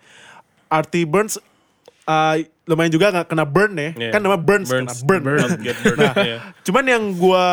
RT 0.71 1.03
Burns 1.05 1.35
eh, 2.01 2.35
lumayan 2.63 2.89
juga 2.89 3.11
nggak 3.11 3.27
kena 3.27 3.43
burn 3.43 3.75
ya. 3.75 3.91
Iya. 3.93 4.09
Kan 4.09 4.21
nama 4.23 4.39
Burns, 4.39 4.71
kena 4.71 4.95
burn. 5.03 5.21
Get 5.65 5.77
burned. 5.83 5.99
Nah, 5.99 6.15
Iya. 6.17 6.37
Cuman 6.63 6.83
yang 6.87 7.03
gua 7.13 7.45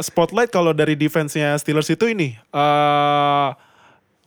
spotlight 0.00 0.52
kalau 0.52 0.70
dari 0.70 0.92
defense-nya 0.92 1.56
Steelers 1.56 1.88
itu 1.88 2.04
ini 2.06 2.36
eh 2.36 3.48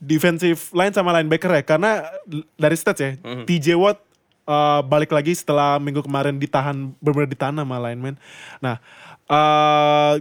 defensive 0.00 0.72
line 0.72 0.90
sama 0.90 1.12
linebacker 1.12 1.52
ya 1.52 1.62
karena 1.62 2.08
dari 2.56 2.72
stats 2.74 2.98
ya 2.98 3.10
Mhm. 3.20 3.44
TJ 3.46 3.66
Watt 3.76 4.00
eh, 4.44 4.80
balik 4.82 5.12
lagi 5.12 5.30
setelah 5.30 5.78
minggu 5.78 6.02
kemarin 6.02 6.34
ditahan 6.36 6.90
benar-benar 6.98 7.30
ditahan 7.30 7.54
sama 7.54 7.76
lineman. 7.78 8.18
Nah, 8.58 8.82
eh 9.26 10.14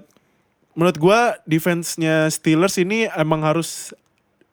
menurut 0.71 0.95
gua 0.95 1.19
defense-nya 1.43 2.29
Steelers 2.29 2.77
ini 2.77 3.09
emang 3.11 3.41
harus 3.41 3.91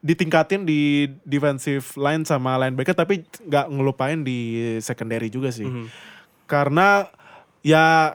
ditingkatin 0.07 0.63
di 0.63 1.11
defensive 1.27 1.83
line 1.99 2.23
sama 2.23 2.55
linebacker 2.63 2.95
tapi 2.95 3.27
nggak 3.43 3.67
ngelupain 3.75 4.23
di 4.23 4.79
secondary 4.79 5.27
juga 5.27 5.51
sih. 5.51 5.67
Karena 6.47 7.11
ya 7.67 8.15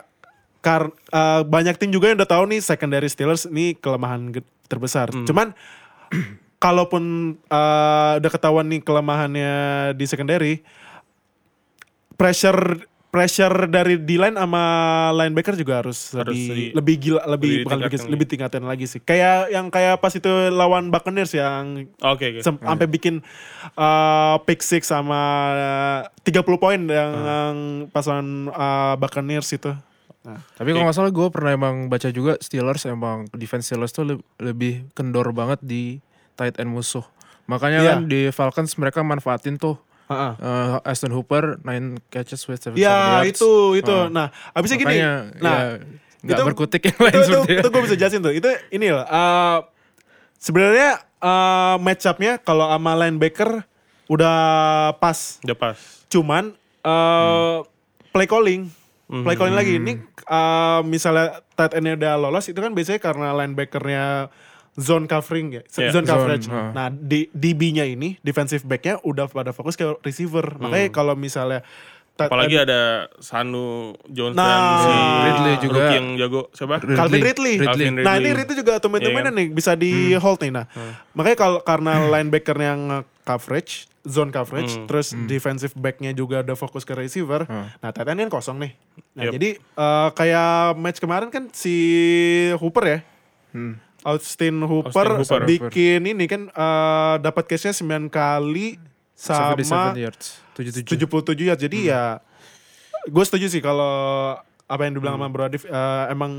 kar 0.63 0.95
eh, 1.11 1.41
banyak 1.43 1.75
tim 1.75 1.91
juga 1.91 2.07
yang 2.07 2.17
udah 2.23 2.31
tahu 2.31 2.43
nih 2.55 2.61
secondary 2.63 3.11
Steelers 3.11 3.43
ini 3.51 3.75
kelemahan 3.75 4.31
terbesar. 4.71 5.11
Cuman 5.27 5.51
kalaupun 6.63 7.35
eh, 7.51 8.11
udah 8.23 8.31
ketahuan 8.31 8.71
nih 8.71 8.79
kelemahannya 8.79 9.53
di 9.99 10.05
secondary 10.07 10.63
pressure 12.15 12.87
pressure 13.11 13.67
dari 13.67 13.99
D-line 13.99 14.33
sama 14.33 14.63
linebacker 15.11 15.53
juga 15.53 15.83
harus, 15.83 16.15
Harus 16.15 16.31
lebih 16.31 16.47
di- 16.49 16.71
lebih 16.71 16.95
gila 16.97 17.21
lebih 17.27 17.49
lebih 17.51 17.63
bukan 17.63 17.77
lebih, 17.83 17.99
lebih 18.07 18.25
tingkatin 18.25 18.63
lagi 18.63 18.85
sih. 18.87 18.97
Kayak 18.97 19.51
yang 19.51 19.67
kayak 19.67 19.99
pas 19.99 20.09
itu 20.09 20.25
lawan 20.49 20.87
Buccaneers 20.87 21.31
yang 21.31 21.91
Oke, 22.01 22.25
oke. 22.31 22.39
sem- 22.39 22.57
sampai 22.57 22.87
bikin 22.87 23.19
uh, 23.75 24.39
pick 24.41 24.59
six 24.61 24.87
sama 24.87 25.19
uh, 26.07 26.23
30 26.23 26.39
poin 26.57 26.79
yang, 26.79 27.11
yang 27.13 27.55
pas 27.87 28.03
lawan 28.05 28.47
uh, 28.47 28.95
Buccaneers 28.95 29.51
itu. 29.51 29.75
Nah, 30.21 30.37
Tapi 30.53 30.69
kalau 30.69 30.85
nggak 30.85 30.95
salah 30.95 31.09
gue 31.09 31.27
pernah 31.29 31.51
emang 31.51 31.75
baca 31.87 32.07
juga 32.07 32.37
Steelers 32.37 32.85
emang 32.85 33.25
defense 33.33 33.67
Steelers 33.67 33.89
tuh 33.89 34.05
le- 34.07 34.23
lebih 34.37 34.87
kendor 34.91 35.29
banget 35.31 35.59
di 35.59 35.99
tight 36.33 36.55
end 36.57 36.69
musuh. 36.69 37.03
Makanya 37.43 37.79
Iya. 37.79 37.89
kan 37.91 37.99
di 38.05 38.21
Falcons 38.29 38.71
mereka 38.77 39.01
manfaatin 39.01 39.57
tuh 39.57 39.75
uh-uh. 40.11 40.33
uh, 40.37 40.77
Aston 40.83 41.09
Hooper 41.09 41.57
9 41.59 42.03
catches 42.07 42.43
with 42.45 42.59
77 42.59 42.75
Ya 42.75 43.23
yards. 43.23 43.31
itu 43.31 43.51
itu. 43.75 43.89
Ah. 43.89 44.11
Nah, 44.11 44.27
abisnya 44.51 44.77
gini. 44.77 44.91
Makanya, 44.91 45.13
Nah, 45.39 45.57
ya, 45.57 45.65
nggak 46.21 46.37
itu- 46.37 46.47
berkutik 46.51 46.81
yang 46.85 46.99
lain 46.99 47.15
itu, 47.15 47.31
itu, 47.31 47.39
itu 47.57 47.67
gue 47.67 47.81
bisa 47.81 47.95
jelasin 47.95 48.19
tuh. 48.19 48.33
Itu 48.33 48.49
ini 48.69 48.87
loh. 48.89 49.03
uh, 49.03 49.65
Sebenarnya 50.35 50.97
uh, 51.17 51.77
match 51.77 52.03
up-nya 52.03 52.37
kalau 52.37 52.65
sama 52.65 52.97
linebacker 52.97 53.61
udah 54.07 54.37
pas. 54.97 55.37
Udah 55.41 55.53
pas. 55.53 55.77
Cuman 56.09 56.57
uh, 56.81 57.61
play 58.09 58.25
calling, 58.25 58.65
play 59.07 59.37
calling 59.37 59.53
lagi 59.53 59.77
ini 59.77 60.01
uh, 60.25 60.81
misalnya 60.81 61.45
tight 61.53 61.77
end-nya 61.77 61.93
udah 61.93 62.13
lolos 62.17 62.49
itu 62.49 62.57
kan 62.57 62.73
biasanya 62.73 62.97
karena 62.97 63.31
linebackernya 63.33 64.33
zone 64.73 65.05
covering 65.05 65.51
ya, 65.51 65.61
Yeah. 65.73 65.91
zone 65.91 66.05
coverage. 66.05 66.45
Zone, 66.45 66.55
uh. 66.55 66.71
Nah, 66.71 66.87
di 66.87 67.27
DB-nya 67.29 67.83
ini 67.83 68.15
defensive 68.19 68.63
back-nya 68.63 69.01
udah 69.01 69.27
pada 69.27 69.51
fokus 69.51 69.73
ke 69.73 69.97
receiver. 69.99 70.57
Makanya 70.57 70.87
kalau 70.89 71.13
misalnya 71.13 71.63
Apalagi 72.13 72.53
ada 72.55 73.09
Sanu 73.17 73.97
Jones 74.05 74.35
Nah, 74.35 74.45
dan 74.45 74.61
si 74.77 74.93
Ridley 75.25 75.55
juga. 75.59 75.73
rookie 75.73 75.95
yang 75.95 76.07
jago 76.15 76.41
siapa? 76.53 76.77
Ridley. 76.77 76.93
Calvin 76.93 77.17
Ridley. 77.19 77.31
Ridley. 77.55 77.65
Calvin 77.65 77.93
Nah 77.97 78.13
ini 78.13 78.21
Ridley. 78.21 78.37
Ridley 78.37 78.55
juga 78.55 78.73
temen-temennya 78.77 79.17
Iya 79.17 79.25
kan? 79.25 79.39
nih 79.41 79.47
bisa 79.49 79.71
di 79.73 79.91
hold 80.13 80.39
nih. 80.39 80.51
Nah 80.51 80.65
makanya 81.11 81.37
kalau 81.39 81.59
karena 81.61 81.91
linebacker 82.11 82.53
yang 82.55 82.81
coverage, 83.23 83.71
zone 84.03 84.29
coverage, 84.29 84.69
Hmm. 84.71 84.85
terus 84.85 85.17
defensive 85.25 85.73
backnya 85.73 86.13
juga 86.13 86.45
udah 86.45 86.53
fokus 86.53 86.85
ke 86.85 86.93
receiver. 86.93 87.41
Hmm. 87.43 87.73
Nah 87.75 87.89
tight 87.89 88.05
end 88.05 88.19
kan 88.19 88.29
kosong 88.29 88.57
nih. 88.59 88.71
Nah 89.11 89.23
Yep. 89.25 89.33
jadi 89.33 89.49
eh, 89.57 90.09
kayak 90.13 90.49
match 90.77 90.99
kemarin 90.99 91.33
kan 91.33 91.49
si 91.49 91.73
Hooper 92.53 92.85
ya. 92.85 92.99
Hmm. 93.49 93.81
Austin 94.03 94.61
Hooper, 94.61 95.19
Austin 95.19 95.41
Hooper. 95.41 95.45
bikin 95.45 96.01
ini 96.05 96.25
kan 96.25 96.47
eh, 96.47 97.15
dapat 97.19 97.43
case-nya 97.45 97.71
9 97.71 98.07
kali 98.07 98.81
sama 99.13 99.53
77 99.53 99.97
yards. 99.99 100.25
77. 100.53 100.97
77 100.97 101.45
yards. 101.45 101.61
Jadi 101.61 101.79
Hmm. 101.79 101.89
ya 101.89 102.03
gue 103.03 103.23
setuju 103.23 103.47
sih 103.47 103.59
kalau 103.59 103.93
apa 104.63 104.81
yang 104.81 104.93
dibilang 104.93 105.15
Hmm. 105.15 105.25
sama 105.25 105.33
Bro 105.33 105.43
Adif 105.45 105.63
eh, 105.63 106.05
emang 106.09 106.31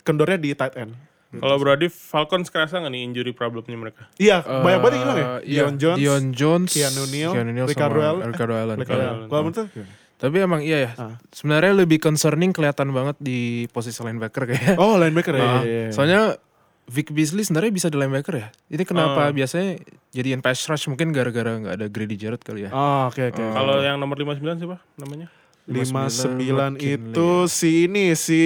kendornya 0.00 0.36
di 0.36 0.50
tight 0.52 0.76
end. 0.76 0.94
Kalau 1.26 1.58
Brady 1.58 1.90
Falcons 1.90 2.48
kerasa 2.48 2.78
nggak 2.78 2.88
nih 2.88 3.02
injury 3.02 3.32
problemnya 3.34 3.76
mereka? 3.76 4.08
Iya, 4.16 4.40
banyak 4.40 4.78
banget 4.78 4.94
yang 4.94 5.02
hilang 5.04 5.18
ya. 5.18 5.26
Iya, 5.26 5.42
Dion 5.44 5.74
Jones, 5.76 5.98
Dion 5.98 6.24
Jones, 6.32 6.70
Keanu 6.72 7.04
Neal, 7.06 7.32
Neal 7.44 7.66
Ricardo 7.66 7.98
sama 7.98 8.08
Allen. 8.08 8.24
Ricardo 8.24 8.54
Allen. 8.56 8.76
Ricardo 8.78 9.02
Allen. 9.02 9.12
Allen. 9.12 9.28
Kalau 9.28 9.42
menurut 9.42 9.68
lu? 9.68 9.84
Tapi 10.16 10.36
emang 10.40 10.60
iya 10.64 10.78
ya. 10.80 10.90
Ah. 10.96 11.14
Sebenarnya 11.28 11.76
lebih 11.76 12.00
concerning 12.00 12.48
kelihatan 12.48 12.88
banget 12.88 13.20
di 13.20 13.40
posisi 13.68 14.00
linebacker 14.00 14.48
kayaknya. 14.48 14.74
Oh, 14.80 14.96
linebacker 14.96 15.34
ya. 15.36 15.44
Ah, 15.44 15.60
iya, 15.60 15.76
iya. 15.76 15.90
Soalnya 15.92 16.20
Vic 16.86 17.10
Beasley 17.10 17.42
sebenarnya 17.42 17.72
bisa 17.72 17.86
di 17.86 17.96
linebacker 17.96 18.34
ya. 18.36 18.48
Ini 18.68 18.82
kenapa 18.82 19.20
Ah. 19.24 19.30
biasanya 19.30 19.82
jadiin 20.10 20.38
pass 20.38 20.62
rush 20.64 20.86
mungkin 20.86 21.10
gara-gara 21.10 21.50
nggak 21.52 21.74
ada 21.74 21.86
Grady 21.86 22.14
Jarrett 22.14 22.40
kali 22.40 22.62
ya. 22.62 22.70
Oh, 22.70 23.06
oke 23.06 23.20
oke. 23.26 23.42
Kalau 23.42 23.80
yang 23.80 23.96
nomor 23.96 24.14
59 24.14 24.38
siapa 24.56 24.78
namanya? 24.96 25.26
59 25.66 26.30
McKinley. 26.72 27.10
itu 27.10 27.30
si 27.48 27.70
ini 27.84 28.14
si 28.14 28.42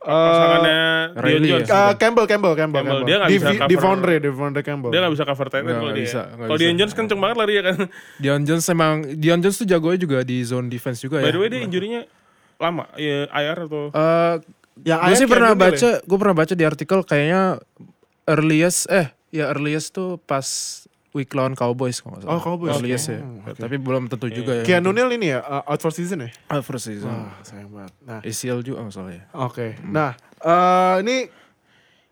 eh 0.00 0.08
Pasangannya 0.08 0.80
Riley 1.14 1.48
Jones. 1.50 1.68
ya? 1.68 1.92
eh, 1.92 1.94
Campbell, 1.94 2.24
Campbell, 2.24 2.56
Campbell, 2.56 2.80
Campbell. 2.80 3.04
Dia 3.04 3.16
nggak 3.20 3.30
bisa 3.30 3.36
Divi- 3.44 3.58
cover. 3.58 3.68
Devondre, 3.68 4.14
Devondre 4.16 4.62
Campbell. 4.62 4.90
Dia 4.90 4.98
nggak 4.98 5.12
bisa 5.12 5.24
cover 5.24 5.46
tight 5.46 5.60
end 5.60 5.68
Nggak, 5.68 5.76
kalau 5.78 5.92
dia. 5.92 6.22
Kalau. 6.40 6.56
Dion 6.56 6.74
Jones 6.74 6.94
kenceng 6.94 7.20
banget 7.20 7.36
lari 7.36 7.52
ya 7.52 7.62
kan. 7.62 7.76
Dion 8.16 8.40
Jones 8.42 8.64
emang 8.66 8.94
Dion 9.14 9.38
Jones 9.38 9.56
tuh 9.56 9.68
jagonya 9.68 9.98
juga 9.98 10.18
di 10.22 10.40
zone 10.40 10.66
defense 10.66 10.98
juga 10.98 11.20
By 11.20 11.28
ya. 11.28 11.30
the 11.30 11.38
way 11.38 11.48
dia 11.48 11.60
injurinya 11.60 12.00
lama, 12.56 12.88
ya 12.94 13.28
IR 13.30 13.58
atau 13.62 13.88
Eh, 13.90 14.34
Yang 14.78 14.98
gue 15.02 15.16
sih 15.16 15.28
pernah 15.28 15.52
ya? 15.52 15.58
baca, 15.58 15.90
gue 16.00 16.18
pernah 16.18 16.36
baca 16.36 16.54
di 16.54 16.64
artikel 16.64 16.98
kayaknya 17.02 17.42
earliest 18.24 18.88
eh 18.88 19.08
ya 19.28 19.50
earliest 19.50 19.92
tuh 19.92 20.16
pas 20.18 20.44
week 21.10 21.34
lawan 21.34 21.52
Cowboys 21.52 21.98
kalau 21.98 22.14
nggak 22.14 22.22
salah. 22.22 22.32
Oh, 22.32 22.40
Cowboys. 22.40 22.70
Earliest 22.72 23.06
ya. 23.08 23.18
Oh, 23.18 23.42
oke. 23.44 23.58
Tapi 23.58 23.76
belum 23.76 24.06
tentu 24.06 24.30
juga 24.30 24.52
ya. 24.56 24.64
Keanu 24.64 24.90
Neal 24.90 25.10
ini 25.10 25.30
ya 25.30 25.42
uh, 25.42 25.66
out 25.66 25.80
for 25.80 25.90
season 25.90 26.22
ya? 26.22 26.30
Ah, 26.46 26.62
first 26.62 26.86
season. 26.86 27.10
Wah, 27.10 27.34
sayang 27.42 27.68
banget. 27.68 27.92
Nah, 28.00 28.20
ACL 28.22 28.62
juga 28.62 28.78
masalah 28.80 29.10
ya. 29.10 29.26
Oke. 29.34 29.74
Nah, 29.82 30.14
eh 30.38 30.96
ini 31.02 31.16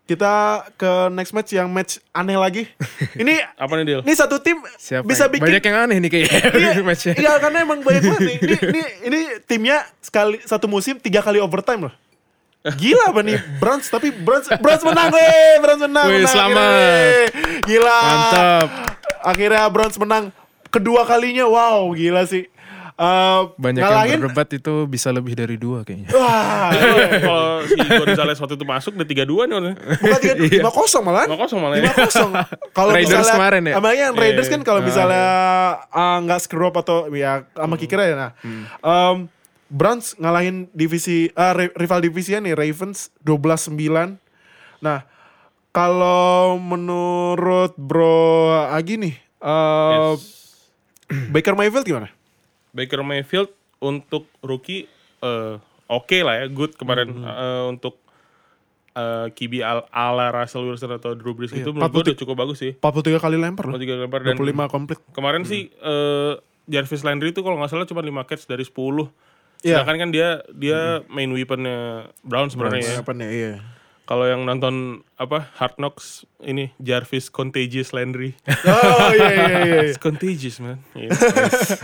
kita 0.02 0.32
ke 0.74 1.12
next 1.12 1.30
match 1.30 1.52
yang 1.52 1.68
match 1.68 2.00
aneh 2.10 2.34
lagi. 2.34 2.64
ini 3.22 3.38
apa 3.54 3.72
nih 3.76 3.84
deal? 3.86 4.00
ini 4.02 4.14
satu 4.14 4.40
tim 4.40 4.56
Siapa 4.74 5.04
bisa 5.04 5.28
yang- 5.28 5.32
bikin 5.36 5.44
banyak 5.46 5.62
yang 5.62 5.76
aneh 5.78 5.96
nih 6.00 6.10
kayaknya 6.10 6.40
Iya, 6.50 6.70
matchnya. 6.88 7.14
iya 7.14 7.32
karena 7.36 7.58
emang 7.60 7.78
banyak 7.80 8.02
banget 8.02 8.20
nih. 8.24 8.36
Ini, 8.40 8.56
ini, 8.66 8.82
ini 9.04 9.18
timnya 9.44 9.84
sekali 10.00 10.40
satu 10.40 10.64
musim 10.66 10.96
tiga 10.98 11.20
kali 11.20 11.38
overtime 11.38 11.86
loh. 11.86 11.94
Gila 12.74 13.04
apa 13.08 13.20
nih 13.22 13.38
Browns 13.56 13.86
tapi 13.86 14.10
Browns 14.10 14.50
Browns 14.58 14.82
menang 14.82 15.08
weh 15.08 15.52
Browns 15.58 15.82
menang 15.82 16.06
Wih, 16.06 16.14
menang, 16.20 16.28
selamat. 16.28 16.58
akhirnya. 16.58 17.24
Gila 17.64 17.98
Mantap. 18.02 18.68
Akhirnya 19.20 19.62
Browns 19.68 19.96
menang 19.96 20.24
kedua 20.68 21.02
kalinya 21.04 21.44
Wow 21.44 21.92
gila 21.92 22.24
sih 22.24 22.44
Eh, 22.98 23.40
Banyak 23.62 23.78
ngalahin, 23.78 24.10
yang 24.10 24.26
berdebat 24.26 24.50
itu 24.50 24.74
bisa 24.90 25.14
lebih 25.14 25.38
dari 25.38 25.54
dua 25.54 25.86
kayaknya. 25.86 26.10
Wah 26.18 26.66
Kalau 27.22 27.62
si 27.62 27.78
Gonzalez 27.78 28.34
waktu 28.34 28.58
itu 28.58 28.66
masuk 28.66 28.98
udah 28.98 29.06
3-2 29.06 29.22
nih 29.22 29.54
orangnya. 29.54 29.74
Bukan 30.02 30.18
tiga 30.18 30.34
lima 30.66 30.70
kosong 30.74 31.02
malah 31.06 31.30
5-0 31.30 31.62
malah 31.62 31.76
ya. 31.78 31.82
lima 31.86 31.94
kosong. 31.94 32.30
Kalau 32.74 32.90
Raiders 32.90 33.22
misalnya 33.22 33.34
kemarin 33.38 33.62
ya? 33.62 33.74
Emangnya 33.78 34.04
yang 34.10 34.16
Raiders 34.18 34.48
Iya, 34.50 34.54
kan 34.58 34.60
kalau 34.66 34.80
iya. 34.82 34.86
misalnya 34.90 35.26
ah, 35.94 36.16
nggak 36.26 36.40
screw 36.42 36.66
up 36.66 36.74
atau 36.74 37.06
ya 37.14 37.46
sama 37.54 37.78
kicker 37.78 38.02
ya 38.02 38.14
nah. 38.18 38.30
Em, 38.82 39.30
Browns 39.68 40.16
ngalahin 40.16 40.72
divisi 40.72 41.28
ri- 41.30 41.74
rival 41.74 42.00
divisinya 42.00 42.40
nih 42.42 42.54
Ravens 42.54 43.12
12-9. 43.20 44.16
Nah, 44.78 45.04
kalau 45.70 46.56
menurut 46.56 47.76
Bro 47.76 48.48
Agi 48.66 48.96
nih 48.96 49.14
eh, 49.38 50.12
Baker 51.32 51.52
Mayfield 51.52 51.84
gimana? 51.84 52.08
Baker 52.70 53.00
Mayfield 53.00 53.52
untuk 53.78 54.26
rookie 54.40 54.88
eh, 55.18 55.54
oke 55.86 56.18
lah 56.18 56.34
ya, 56.36 56.46
good 56.48 56.72
kemarin 56.74 57.10
Hmm. 57.10 57.24
Eh, 57.24 57.64
untuk 57.68 58.00
eh, 58.92 59.28
QB 59.28 59.52
al 59.60 59.84
ala 59.88 60.32
Russell 60.32 60.64
Wilson 60.64 60.90
atau 60.92 61.12
Drew 61.12 61.32
Brees 61.32 61.52
Iya, 61.52 61.62
itu 61.62 61.70
menurut 61.70 61.92
gue 61.92 62.02
43 62.02 62.08
udah 62.08 62.18
cukup 62.18 62.36
bagus 62.36 62.58
sih. 62.58 62.72
43 62.74 63.20
kali 63.20 63.36
lempar 63.36 63.64
loh. 63.64 63.72
Kalau 63.72 63.82
tiga 63.82 63.94
lempar 63.96 64.20
dan 64.22 64.34
25 64.34 64.64
komplit. 64.66 64.98
kemarin 65.12 65.42
sih 65.44 65.68
eh, 65.70 66.32
Jarvis 66.64 67.00
Landry 67.00 67.30
itu 67.30 67.40
kalau 67.40 67.56
nggak 67.56 67.70
salah 67.70 67.84
cuma 67.84 68.00
5 68.00 68.24
catch 68.24 68.44
dari 68.44 68.64
10. 68.64 68.72
Iya. 69.62 69.82
Sedangkan 69.82 69.96
kan 70.06 70.10
dia 70.14 70.28
dia 70.54 71.02
main 71.10 71.30
weaponnya 71.34 72.10
Brown 72.22 72.48
sebenarnya 72.50 72.98
ya. 72.98 73.02
Nih? 73.02 73.30
Iya. 73.30 73.54
Kalau 74.08 74.24
yang 74.24 74.48
nonton 74.48 75.04
apa 75.20 75.52
Hard 75.60 75.76
Knocks 75.76 76.24
ini 76.40 76.72
Jarvis 76.80 77.28
Contagious 77.28 77.92
Landry. 77.92 78.32
Oh 78.64 79.12
iya 79.12 79.28
iya 79.28 79.58
iya. 79.68 79.76
It's 79.92 80.00
contagious 80.00 80.62
man. 80.64 80.80
Iya. 80.96 81.10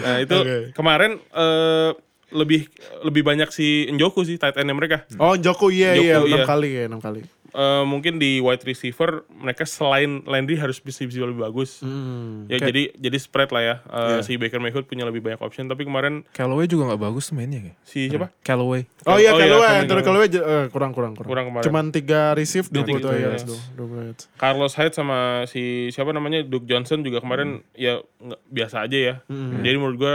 nah 0.00 0.16
itu 0.24 0.36
Oke. 0.40 0.56
kemarin 0.72 1.20
eh, 1.20 1.90
lebih 2.32 2.66
lebih 3.04 3.22
banyak 3.22 3.52
si 3.52 3.86
Njoku 3.92 4.24
sih 4.24 4.40
tight 4.40 4.56
end 4.56 4.72
mereka. 4.72 5.04
Oh 5.20 5.36
Joko 5.36 5.68
iya 5.68 5.92
iya 5.94 6.16
Njoku, 6.18 6.32
6 6.32 6.34
iya. 6.34 6.44
kali 6.48 6.70
ya 6.72 6.84
6 6.88 7.04
kali. 7.04 7.20
Eh, 7.54 7.84
mungkin 7.84 8.18
di 8.18 8.42
wide 8.42 8.60
receiver 8.60 9.22
mereka 9.30 9.62
selain 9.62 10.26
Landry 10.26 10.58
harus 10.58 10.76
bisa, 10.76 11.06
bisa 11.06 11.22
lebih 11.22 11.38
bagus. 11.40 11.78
Hmm. 11.78 12.44
Ya 12.44 12.58
Kayak- 12.58 12.66
jadi 12.66 12.82
jadi 12.98 13.16
spread 13.16 13.50
lah 13.50 13.62
ya. 13.62 13.76
Eh, 13.84 14.02
Iya. 14.10 14.18
Si 14.20 14.34
Baker 14.34 14.58
Mayfield 14.58 14.84
punya 14.84 15.06
lebih 15.06 15.22
banyak 15.22 15.38
option 15.38 15.64
tapi 15.64 15.86
kemarin 15.86 16.26
Callaway 16.30 16.66
juga 16.66 16.90
nggak 16.90 16.98
bagus 17.00 17.30
mainnya 17.30 17.62
kayak. 17.62 17.78
si 17.80 18.10
siapa? 18.10 18.34
Callaway. 18.42 18.90
Oh 19.04 19.14
iya 19.14 19.30
Oh 19.30 19.38
iya, 19.38 19.46
Callaway, 19.46 19.46
Callaway. 19.46 19.78
Anthony 19.80 20.02
Callaway 20.02 20.28
eh, 20.28 20.66
kurang 20.68 20.90
kurang 20.90 21.12
kurang. 21.14 21.30
Kurang 21.30 21.44
kemarin. 21.48 21.64
Cuman 21.64 21.84
3 21.88 22.34
receive 22.34 22.66
Dia 22.66 22.82
22 22.82 22.90
tiga- 23.06 23.22
yards 23.22 23.38
iya. 23.38 23.48
doang. 23.48 23.62
22 23.78 24.02
yards. 24.04 24.22
Carlos 24.34 24.72
Hyde 24.74 24.94
sama 24.94 25.18
si 25.46 25.62
siapa 25.88 26.10
namanya 26.10 26.42
Duke 26.42 26.66
Johnson 26.66 27.00
juga 27.00 27.18
kemarin 27.18 27.62
Hmm. 27.62 27.70
ya 27.72 27.94
nggak- 28.18 28.42
biasa 28.50 28.76
aja 28.82 28.98
ya. 28.98 29.14
Jadi 29.62 29.76
menurut 29.76 29.94
gua 29.96 30.14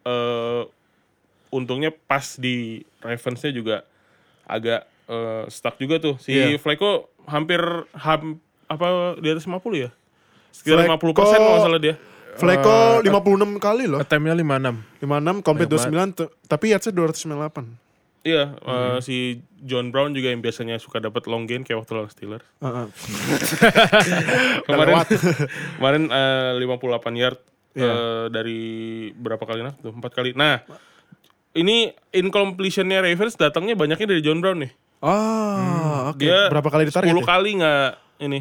eh 0.00 0.62
untungnya 1.50 1.90
pas 1.90 2.38
di 2.38 2.78
Ravens-nya 2.96 3.50
juga 3.50 3.82
agak 4.44 4.86
eh, 5.10 5.44
stuck 5.48 5.74
juga 5.76 5.98
tuh. 5.98 6.14
Si 6.16 6.30
Iya. 6.30 6.54
Flacco 6.56 7.10
hampir 7.26 7.58
ham, 7.94 8.38
apa 8.64 8.86
di 9.16 9.28
atas 9.28 9.42
50 9.42 9.58
ya? 9.76 9.90
Sekitar 10.50 10.86
Flacco- 10.86 11.10
50 11.10 11.18
persen 11.18 11.36
kalau 11.36 11.50
nggak 11.52 11.66
salah 11.66 11.80
dia. 11.80 11.94
Flacco 12.32 12.76
56 13.00 13.58
kali 13.58 13.84
loh. 13.84 13.98
Attempt-nya 13.98 14.32
56. 14.32 14.78
56, 14.98 15.42
complete 15.42 15.68
Banyak 15.68 15.90
29, 15.90 16.16
t- 16.16 16.30
tapi 16.44 16.64
yardsnya 16.68 16.94
298. 16.94 17.66
Iya, 18.20 18.52
Hmm. 18.54 18.70
eh, 18.70 18.98
si 19.00 19.16
John 19.58 19.88
Brown 19.88 20.12
juga 20.12 20.28
yang 20.28 20.38
biasanya 20.38 20.76
suka 20.76 21.00
dapat 21.00 21.24
long 21.24 21.44
gain 21.44 21.64
kayak 21.64 21.80
waktu 21.80 21.92
lawan 21.94 22.08
Steelers. 22.08 22.44
Heeh. 22.58 22.86
kemarin 24.66 24.94
kemarin 25.76 26.02
eh, 26.06 26.52
58 26.56 27.16
yard 27.16 27.38
Iya. 27.70 27.86
eh, 27.86 28.24
dari 28.28 28.60
berapa 29.14 29.40
kali 29.40 29.62
nah 29.62 29.70
tuh 29.72 29.94
empat 29.94 30.10
kali 30.12 30.34
nah 30.34 30.58
ini 31.52 31.86
incompletionnya 32.10 32.98
Ravens 33.00 33.34
datangnya 33.34 33.72
banyaknya 33.72 34.06
dari 34.08 34.20
John 34.20 34.38
Brown 34.38 34.58
nih 34.58 34.72
Ah, 35.00 36.12
oke. 36.12 36.20
dia 36.20 36.48
Berapa 36.48 36.68
kali 36.68 36.84
ditarget? 36.84 37.08
10 37.08 37.16
ya? 37.16 37.24
kali 37.24 37.50
nggak 37.56 37.88
ini 38.20 38.40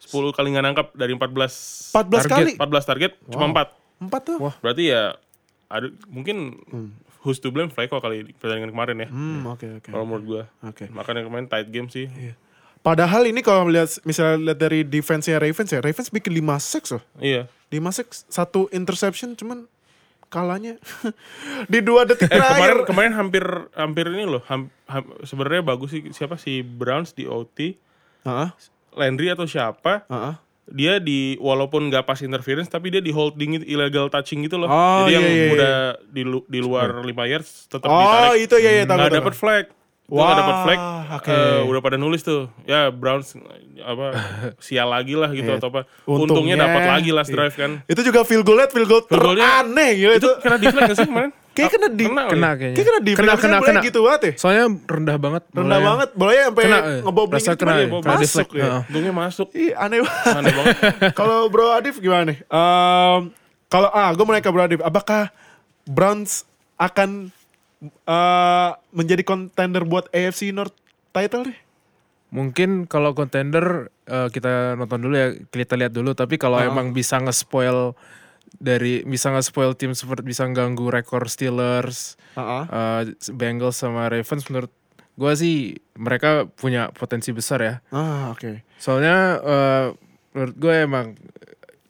10 0.00 0.10
kali 0.32 0.46
nggak 0.50 0.64
nangkap 0.64 0.86
dari 0.92 1.12
14 1.12 1.94
14 1.94 2.26
kali. 2.26 2.52
14 2.56 2.82
target 2.84 3.12
cuma 3.26 3.46
4 3.48 3.78
Empat 4.00 4.22
tuh. 4.24 4.38
berarti 4.58 4.84
ya 4.88 5.12
ada 5.66 5.86
mungkin 6.06 6.56
who's 7.20 7.36
to 7.36 7.48
blame 7.48 7.68
Flacco 7.68 7.98
kali 7.98 8.24
di 8.24 8.32
pertandingan 8.32 8.72
kemarin 8.72 8.96
ya 8.98 9.08
Hmm, 9.08 9.44
oke 9.46 9.66
oke. 9.76 9.88
kalau 9.88 10.02
menurut 10.02 10.24
gua 10.24 10.42
Oke. 10.62 10.88
makanya 10.88 11.22
kemarin 11.22 11.46
tight 11.46 11.68
game 11.68 11.86
sih 11.86 12.08
Padahal 12.80 13.28
ini 13.28 13.38
kalau 13.38 13.68
melihat 13.68 13.92
misalnya 14.02 14.40
lihat 14.40 14.58
dari 14.58 14.80
defense-nya 14.80 15.36
Ravens 15.36 15.68
ya, 15.68 15.78
Ravens 15.78 16.08
bikin 16.08 16.32
5 16.32 16.56
sacks 16.58 16.90
loh. 16.90 17.04
iya 17.18 17.44
5 17.68 17.76
sacks, 17.92 18.24
satu 18.26 18.66
interception 18.70 19.36
cuman 19.36 19.68
kalahnya 20.30 20.78
di 21.72 21.80
dua 21.80 22.02
detik 22.04 22.24
Eh 22.24 22.32
kemarin 22.32 22.54
terakhir. 22.72 22.86
kemarin 22.86 23.12
hampir 23.12 23.44
hampir 23.72 24.06
ini 24.08 24.24
loh. 24.28 24.42
Ham, 24.46 24.70
ham- 24.86 25.18
sebenarnya 25.20 25.60
bagus 25.60 25.90
sih 25.90 26.06
siapa 26.10 26.34
si 26.34 26.62
Browns 26.62 27.10
di 27.10 27.26
OT, 27.26 27.74
Heeh, 28.22 28.48
Landry 28.92 29.28
atau 29.28 29.44
siapa? 29.44 30.06
heeh. 30.06 30.34
Dia 30.70 30.96
di 30.96 31.34
walaupun 31.36 31.90
nggak 31.90 32.04
pas 32.04 32.14
interference 32.20 32.66
tapi 32.66 32.88
dia 32.88 32.98
di 32.98 33.10
holding 33.10 33.58
it, 33.58 33.64
illegal 33.66 34.06
touching 34.06 34.38
gitu 34.40 34.54
loh. 34.54 34.66
Oh, 34.66 35.02
Jadi 35.02 35.12
yang 35.12 35.24
iya, 35.24 35.28
iya, 35.28 35.42
iya. 35.42 35.50
udah 35.52 35.74
di 36.06 36.22
lu- 36.22 36.46
di 36.46 36.58
luar 36.58 36.94
5 36.96 37.10
yards 37.26 37.66
tetap 37.66 37.84
Oh, 37.84 37.98
ditarik. 38.30 38.46
itu 38.46 38.54
ya 38.56 38.70
ya 38.72 38.84
tahu. 38.84 38.96
Nggak 38.96 39.10
tahu. 39.10 39.18
dapat 39.18 39.34
flag. 39.34 39.64
Itu 40.10 40.18
Wah, 40.18 40.26
nggak 40.26 40.38
dapat 40.42 40.56
flag. 40.66 40.80
oke. 41.22 41.30
eh, 41.30 41.60
udah 41.62 41.80
pada 41.80 41.94
nulis 41.94 42.20
tuh. 42.20 42.50
Ya 42.66 42.90
Browns 42.90 43.30
apa 43.78 44.06
sial 44.66 44.90
lagi 44.90 45.14
lah 45.14 45.30
gitu 45.30 45.46
Iya. 45.46 45.62
atau 45.62 45.70
apa. 45.70 45.86
Untungnya, 46.02 46.18
Untungnya, 46.26 46.56
dapat 46.58 46.82
lagi 46.90 47.10
last 47.14 47.30
drive 47.30 47.54
kan. 47.54 47.78
Itu 47.86 48.02
juga 48.02 48.26
field 48.26 48.42
goal 48.42 48.58
field 48.66 48.90
goal 48.90 49.06
teraneh 49.06 49.90
gitu. 49.94 50.12
Itu 50.18 50.30
kena 50.42 50.58
di 50.58 50.66
flag 50.66 50.82
nggak 50.84 50.98
sih 50.98 51.06
kemarin? 51.06 51.30
Kayak 51.50 51.70
kena 51.74 51.88
di 51.90 52.04
Kena, 52.06 52.22
Kena 52.26 52.46
ya? 52.46 52.54
kayaknya. 52.54 52.74
Kayak 52.74 52.86
kena 52.86 53.00
di 53.00 53.12
kena, 53.12 53.32
kena, 53.34 53.56
kena. 53.58 53.80
gitu 53.82 53.98
banget 54.02 54.20
ya. 54.22 54.32
Soalnya 54.38 54.64
rendah 54.86 55.16
banget. 55.18 55.42
Rendah 55.50 55.62
bolanya. 55.62 55.88
banget, 55.90 56.08
bolanya 56.14 56.42
sampai 56.46 56.62
Kena, 56.62 56.78
eh. 56.78 57.00
ngebobbling 57.02 57.38
Rasa 57.38 57.50
gitu 57.50 57.60
kena, 57.60 57.72
ya. 57.72 57.86
Kena 57.90 58.14
masuk 58.14 58.48
ya. 58.50 58.66
Untungnya 58.86 59.12
masuk. 59.12 59.48
Ih, 59.52 59.70
aneh 59.74 59.98
banget. 59.98 60.30
Aneh 60.30 60.52
banget. 60.54 60.76
kalau 61.18 61.38
Bro 61.46 61.66
Adif 61.72 61.94
gimana 61.98 62.22
nih? 62.30 62.38
Ehm, 62.46 63.20
kalau 63.66 63.88
ah, 63.90 64.10
gue 64.10 64.22
mau 64.22 64.30
nanya 64.30 64.42
ke 64.42 64.50
Bro 64.50 64.62
Adif, 64.64 64.80
apakah 64.80 65.22
Browns 65.84 66.46
akan 66.76 67.34
eh, 67.84 68.70
menjadi 68.92 69.22
contender 69.24 69.82
buat 69.88 70.08
AFC 70.12 70.52
North 70.52 70.76
title 71.10 71.48
nih? 71.50 71.58
Mungkin 72.30 72.86
kalau 72.86 73.10
contender 73.16 73.90
eh, 74.06 74.28
kita 74.30 74.78
nonton 74.78 75.00
dulu 75.02 75.14
ya, 75.18 75.28
kita 75.50 75.74
lihat 75.74 75.90
dulu. 75.90 76.14
Tapi 76.14 76.38
kalau 76.38 76.62
emang 76.62 76.94
bisa 76.94 77.18
nge-spoil 77.18 77.98
dari 78.60 79.02
bisa 79.06 79.30
nge-spoil 79.30 79.74
tim 79.78 79.94
seperti 79.94 80.26
bisa 80.26 80.46
ganggu 80.50 80.90
rekor 80.90 81.26
Steelers, 81.26 82.14
Heeh. 82.38 82.62
eh, 82.70 83.02
Bengals 83.34 83.78
sama 83.82 84.10
Ravens 84.10 84.46
menurut 84.50 84.72
gua 85.18 85.36
sih 85.36 85.76
mereka 85.98 86.46
punya 86.48 86.88
potensi 86.94 87.34
besar 87.34 87.58
ya. 87.60 87.74
Ah, 87.90 88.30
oke. 88.32 88.62
Soalnya 88.78 89.16
eh, 89.42 89.86
menurut 90.30 90.56
gue 90.56 90.74
emang 90.86 91.06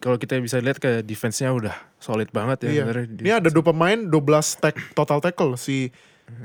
kalau 0.00 0.16
kita 0.16 0.36
bisa 0.36 0.56
lihat 0.56 0.76
ke 0.76 1.00
defense-nya 1.00 1.48
udah 1.50 1.72
solid 1.96 2.28
banget 2.28 2.66
ya 2.66 2.82
Iya. 2.82 3.04
Ini 3.06 3.30
ada 3.36 3.48
dua 3.48 3.64
pemain 3.66 4.00
12 4.00 4.10
tack, 4.56 4.76
total 4.92 5.20
tackle 5.20 5.54
si 5.54 5.92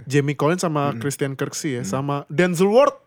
Jamie 0.04 0.34
Collins 0.34 0.60
sama 0.60 0.92
Christian 0.96 1.34
Kirksey 1.34 1.78
ya, 1.78 1.84
sama 1.84 2.26
Denzel 2.28 2.68
Ward 2.68 3.00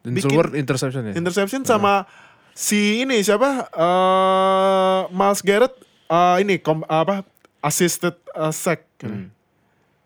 Denzel 0.00 0.26
bikin- 0.26 0.34
Ward 0.34 0.52
interception 0.52 1.02
ya. 1.04 1.14
interception 1.14 1.62
sama 1.62 2.08
si 2.52 3.00
ini 3.00 3.20
siapa? 3.20 3.68
eh 3.68 5.00
Miles 5.08 5.40
Garrett 5.40 5.74
eh, 6.06 6.36
ini 6.40 6.58
kom- 6.58 6.84
apa 6.84 7.22
assisted 7.60 8.12
eh, 8.28 8.50
sack. 8.50 8.82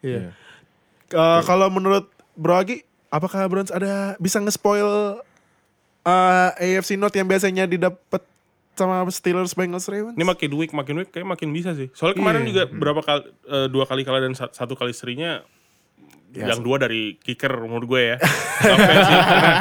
Iya. 0.01 0.30
Eh, 1.09 1.40
kalau 1.42 1.66
menurut 1.68 2.07
Bro 2.34 2.55
Agi, 2.59 2.76
apakah 3.09 3.47
Browns 3.47 3.70
ada 3.70 4.14
bisa 4.16 4.36
nge-spoil 4.36 5.22
eh, 6.03 6.51
AFC 6.74 6.94
North 6.94 7.14
yang 7.14 7.24
biasanya 7.24 7.64
didapat 7.64 8.22
sama 8.77 9.09
Steelers, 9.09 9.53
Bengals, 9.53 9.87
Ravens? 9.87 10.12
Ini 10.12 10.22
makin 10.22 10.51
week, 10.55 10.70
makin 10.70 10.95
week 10.97 11.11
kayak 11.11 11.27
makin 11.27 11.49
bisa 11.51 11.72
sih. 11.72 11.89
Soalnya 11.91 12.16
kemarin 12.16 12.43
Iya. 12.43 12.49
juga 12.49 12.62
berapa 12.68 13.01
kali 13.01 13.22
eh, 13.27 13.66
dua 13.66 13.85
kali 13.85 14.03
kalah 14.03 14.20
dan 14.20 14.33
sa- 14.33 14.51
satu 14.51 14.72
kali 14.72 14.93
serinya 14.93 15.41
Ya, 16.29 16.53
yang 16.53 16.61
dua 16.61 16.77
dari 16.77 17.16
kicker 17.16 17.49
menurut 17.57 17.89
gue 17.89 18.03
ya. 18.12 18.16
Sampai 18.61 18.95
sih, 18.99 19.16
karena, 19.16 19.53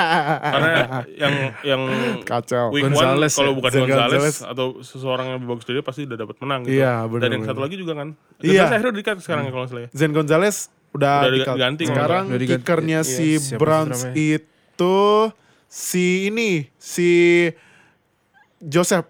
karena 0.43 0.71
yang 1.15 1.33
yang 1.63 1.81
Kacau. 2.21 2.67
week 2.69 2.83
Gonzalez 2.83 3.31
one 3.31 3.37
kalau 3.37 3.51
ya. 3.53 3.55
bukan 3.55 3.71
Zen 3.71 3.81
Gonzalez, 3.81 4.11
Gonzalez. 4.11 4.37
atau 4.43 4.67
seseorang 4.83 5.25
yang 5.25 5.35
lebih 5.39 5.49
bagus 5.49 5.63
dari 5.63 5.75
dia 5.77 5.85
pasti 5.85 6.01
udah 6.03 6.17
dapat 6.19 6.35
menang 6.43 6.59
gitu. 6.63 6.75
Iya, 6.75 6.93
benar, 7.07 7.21
Dan 7.21 7.29
yang 7.31 7.41
benar. 7.41 7.51
satu 7.53 7.61
lagi 7.63 7.75
juga 7.77 7.93
kan. 7.95 8.07
Iya. 8.41 8.61
Dan 8.61 8.73
akhirnya 8.73 8.93
dikat 8.93 9.17
sekarang 9.19 9.43
ya 9.45 9.51
kalau 9.51 9.63
nggak 9.63 9.71
salah 9.71 9.83
ya. 9.85 9.89
Zen 9.95 10.11
Gonzalez 10.11 10.57
udah, 10.91 11.15
Udah 11.21 11.31
diganti 11.31 11.83
kalau 11.85 11.95
Sekarang. 11.95 12.23
Udah 12.27 12.39
diganti. 12.39 12.59
kickernya 12.59 12.99
Iya, 12.99 13.13
si 13.13 13.27
Browns 13.55 13.99
itu 14.11 14.97
si 15.65 16.05
ini 16.27 16.51
si 16.75 17.09
Joseph 18.57 19.07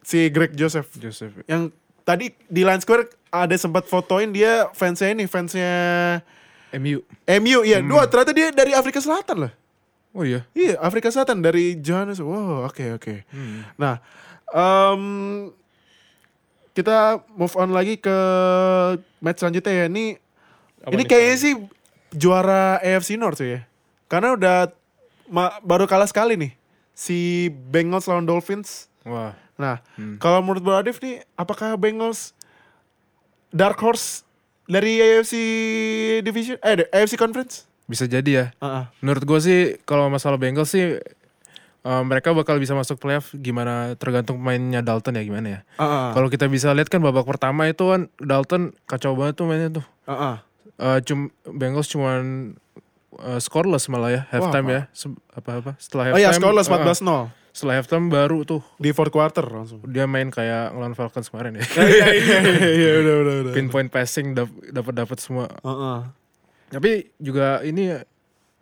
si 0.00 0.28
Greg 0.28 0.52
Joseph 0.52 0.88
Joseph. 0.94 1.32
yang 1.44 1.70
tadi 2.02 2.34
di 2.44 2.62
Line 2.62 2.78
Square 2.78 3.06
ada 3.28 3.54
sempat 3.54 3.84
fotoin 3.84 4.28
dia 4.28 4.68
fansnya 4.70 5.10
ini 5.10 5.24
fansnya 5.24 5.70
MU. 6.74 7.00
MU 7.30 7.58
iya 7.62 7.78
Hmm. 7.78 7.88
dua 7.88 8.04
ternyata 8.04 8.30
dia 8.30 8.48
dari 8.50 8.72
Afrika 8.72 8.98
Selatan 8.98 9.36
loh 9.40 9.52
Oh 10.12 10.22
iya. 10.22 10.44
iya 10.52 10.76
Afrika 10.78 11.08
Selatan 11.08 11.40
dari 11.40 11.76
Johannes 11.76 12.18
wow 12.18 12.64
oke 12.64 12.84
oke 12.94 13.14
Hmm. 13.26 13.64
nah 13.74 14.02
em, 14.48 15.02
kita 16.72 16.96
move 17.30 17.52
on 17.54 17.70
lagi 17.70 17.96
ke 17.96 18.16
match 19.18 19.38
selanjutnya 19.38 19.72
ya 19.74 19.86
ini 19.86 20.16
Apa 20.80 20.90
ini 20.90 21.04
kayaknya 21.04 21.36
sih 21.38 21.54
juara 22.10 22.76
AFC 22.78 23.14
North 23.14 23.38
sih 23.38 23.54
ya. 23.54 23.60
Karena 24.04 24.34
udah 24.34 24.68
ma- 25.26 25.56
baru 25.60 25.86
kalah 25.86 26.04
sekali 26.04 26.34
nih. 26.34 26.52
Si 26.92 27.48
Bengals 27.48 28.06
lawan 28.06 28.24
Dolphins. 28.24 28.88
Wah. 29.02 29.34
Nah, 29.56 29.80
Hmm. 29.94 30.16
kalau 30.16 30.40
menurut 30.40 30.60
Bro 30.60 30.76
Adif 30.76 30.98
nih, 30.98 31.22
apakah 31.34 31.76
Bengals 31.76 32.32
dark 33.50 33.76
horse 33.78 34.24
dari 34.64 34.98
AFC 34.98 35.34
Division? 36.20 36.56
Eh, 36.60 36.88
AFC 36.88 37.14
Conference? 37.14 37.68
Bisa 37.84 38.06
jadi 38.06 38.30
ya. 38.30 38.46
Heeh. 38.58 38.84
Menurut 39.00 39.22
gue 39.22 39.38
sih 39.38 39.60
kalau 39.82 40.08
masalah 40.08 40.40
Bengals 40.40 40.70
sih 40.70 40.96
eh, 41.82 42.02
mereka 42.06 42.30
bakal 42.30 42.56
bisa 42.56 42.72
masuk 42.72 42.96
playoff 42.96 43.34
gimana 43.34 43.98
tergantung 43.98 44.38
pemainnya 44.38 44.80
Dalton 44.80 45.18
ya 45.18 45.22
gimana 45.22 45.46
ya. 45.48 45.60
Heeh. 45.76 46.08
Kalau 46.14 46.28
kita 46.30 46.46
bisa 46.46 46.70
lihat 46.72 46.88
kan 46.88 47.02
babak 47.02 47.26
pertama 47.26 47.66
itu 47.66 47.82
kan 47.84 48.06
Dalton 48.16 48.72
kacau 48.86 49.12
banget 49.12 49.34
tuh 49.34 49.46
mainnya 49.46 49.68
tuh. 49.68 49.86
Heeh. 50.06 50.36
Eh, 50.78 50.98
cum 51.04 51.28
Bengals 51.44 51.86
cuman 51.86 52.54
eh, 53.20 53.40
scoreless 53.40 53.86
malah 53.88 54.10
ya 54.10 54.22
halftime 54.30 54.68
ya. 54.68 54.82
Se- 54.92 55.12
apa-apa 55.32 55.76
setelah 55.76 56.10
Oh 56.10 56.16
halftime 56.16 56.24
ya, 56.24 56.38
scoreless 56.38 56.68
eh, 56.68 56.72
14-0 56.72 57.52
setelah 57.52 57.74
halftime 57.76 58.08
baru 58.08 58.48
tuh. 58.48 58.64
Di 58.80 58.96
fourth 58.96 59.12
quarter 59.12 59.44
langsung. 59.44 59.84
dia 59.84 60.08
main 60.08 60.32
kayak 60.32 60.72
ngelawan 60.72 60.96
Falcons 60.96 61.28
kemarin 61.28 61.60
ya. 61.60 61.64
Iya, 61.76 61.84
iya, 61.84 62.38
iya, 62.40 62.68
iya, 62.80 62.90
udah, 62.96 63.14
udah, 63.20 63.34
udah. 63.44 63.52
pinpoint 63.52 63.92
passing 63.92 64.32
dapat 64.72 64.94
dapat 64.96 65.18
semua. 65.20 65.52
Heeh. 65.60 65.98
tapi 66.72 67.12
juga 67.20 67.60
ini 67.60 67.92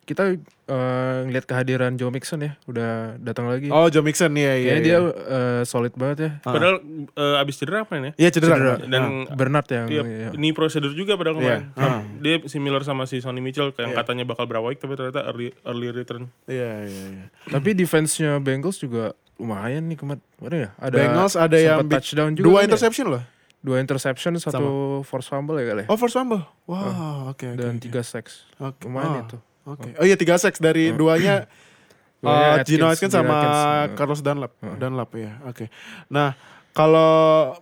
kita 0.03 0.35
eh, 0.67 1.19
ngeliat 1.23 1.45
kehadiran 1.45 1.95
Joe 1.95 2.11
Mixon 2.11 2.41
ya 2.41 2.59
udah 2.65 3.15
datang 3.17 3.47
lagi 3.47 3.71
Oh, 3.71 3.87
Joe 3.87 4.01
Mixon, 4.01 4.35
iya, 4.35 4.55
iya. 4.55 4.75
kayaknya 4.75 4.77
iya. 4.77 4.83
dia 4.83 4.99
eh, 5.07 5.63
solid 5.63 5.95
banget 5.95 6.19
ya 6.19 6.31
Padahal 6.41 6.83
eh, 7.11 7.37
abis 7.39 7.55
cedera 7.57 7.85
apa 7.85 7.95
ya? 7.95 8.13
Iya, 8.17 8.29
cedera. 8.31 8.55
Cedera. 8.55 8.75
Dan 8.83 9.03
Bernard 9.31 9.67
yang 9.67 9.87
Iya, 9.87 10.03
iya. 10.03 10.29
ini 10.35 10.51
prosedur 10.51 10.91
juga 10.93 11.15
padahal 11.15 11.39
Iya. 11.39 11.71
kemarin. 11.71 11.75
Sam- 11.75 12.07
Dia 12.21 12.35
similar 12.45 12.83
sama 12.83 13.05
si 13.05 13.19
Sonny 13.19 13.39
Mitchell 13.39 13.71
yang 13.73 13.93
Iya. 13.93 13.99
katanya 13.99 14.25
bakal 14.25 14.45
berapa 14.45 14.67
week 14.67 14.79
tapi 14.79 14.95
ternyata 14.95 15.23
early 15.25 15.55
early 15.63 15.89
return. 15.91 16.27
Iya, 16.45 16.85
iya, 16.85 17.05
iya. 17.13 17.25
tapi 17.47 17.73
defense-nya 17.73 18.39
Bengals 18.39 18.77
juga 18.77 19.15
lumayan 19.37 19.87
nih 19.87 19.97
kemarin 19.97 20.21
ya 20.61 20.71
ada 20.77 20.93
Bengals 20.93 21.33
ada 21.33 21.57
yang 21.57 21.81
touchdown 21.83 22.35
juga 22.35 22.45
Dua 22.45 22.57
kan 22.57 22.61
ya? 22.61 22.67
interception 22.69 23.07
loh. 23.09 23.25
dua 23.61 23.77
interception 23.77 24.33
satu 24.37 24.73
force 25.03 25.29
fumble 25.29 25.57
ya 25.57 25.69
kali 25.69 25.83
ya? 25.85 25.87
Oh, 25.87 25.97
first 25.97 26.13
fumble. 26.13 26.41
Wow, 26.65 27.29
oke, 27.29 27.45
oke. 27.45 27.57
dan 27.57 27.77
oke. 27.77 27.85
tiga 27.85 28.01
sacks 28.01 28.49
Oke. 28.57 28.85
lumayan 28.85 29.21
Ah, 29.21 29.23
itu 29.23 29.37
Oke. 29.65 29.93
Oh 29.97 30.05
iya 30.05 30.15
tiga 30.15 30.37
seks 30.37 30.57
dari 30.57 30.91
duanya 30.91 31.45
uh, 32.25 32.61
Gino 32.63 32.87
Atkins 32.87 33.11
Atkins, 33.11 33.13
sama 33.13 33.35
Atkins, 33.35 33.57
uh. 33.57 33.85
Carlos 33.95 34.21
Dunlap. 34.21 34.53
Dunlap 34.77 35.11
ya. 35.13 35.33
Oke. 35.45 35.69
Nah, 36.07 36.33
kalau 36.71 37.13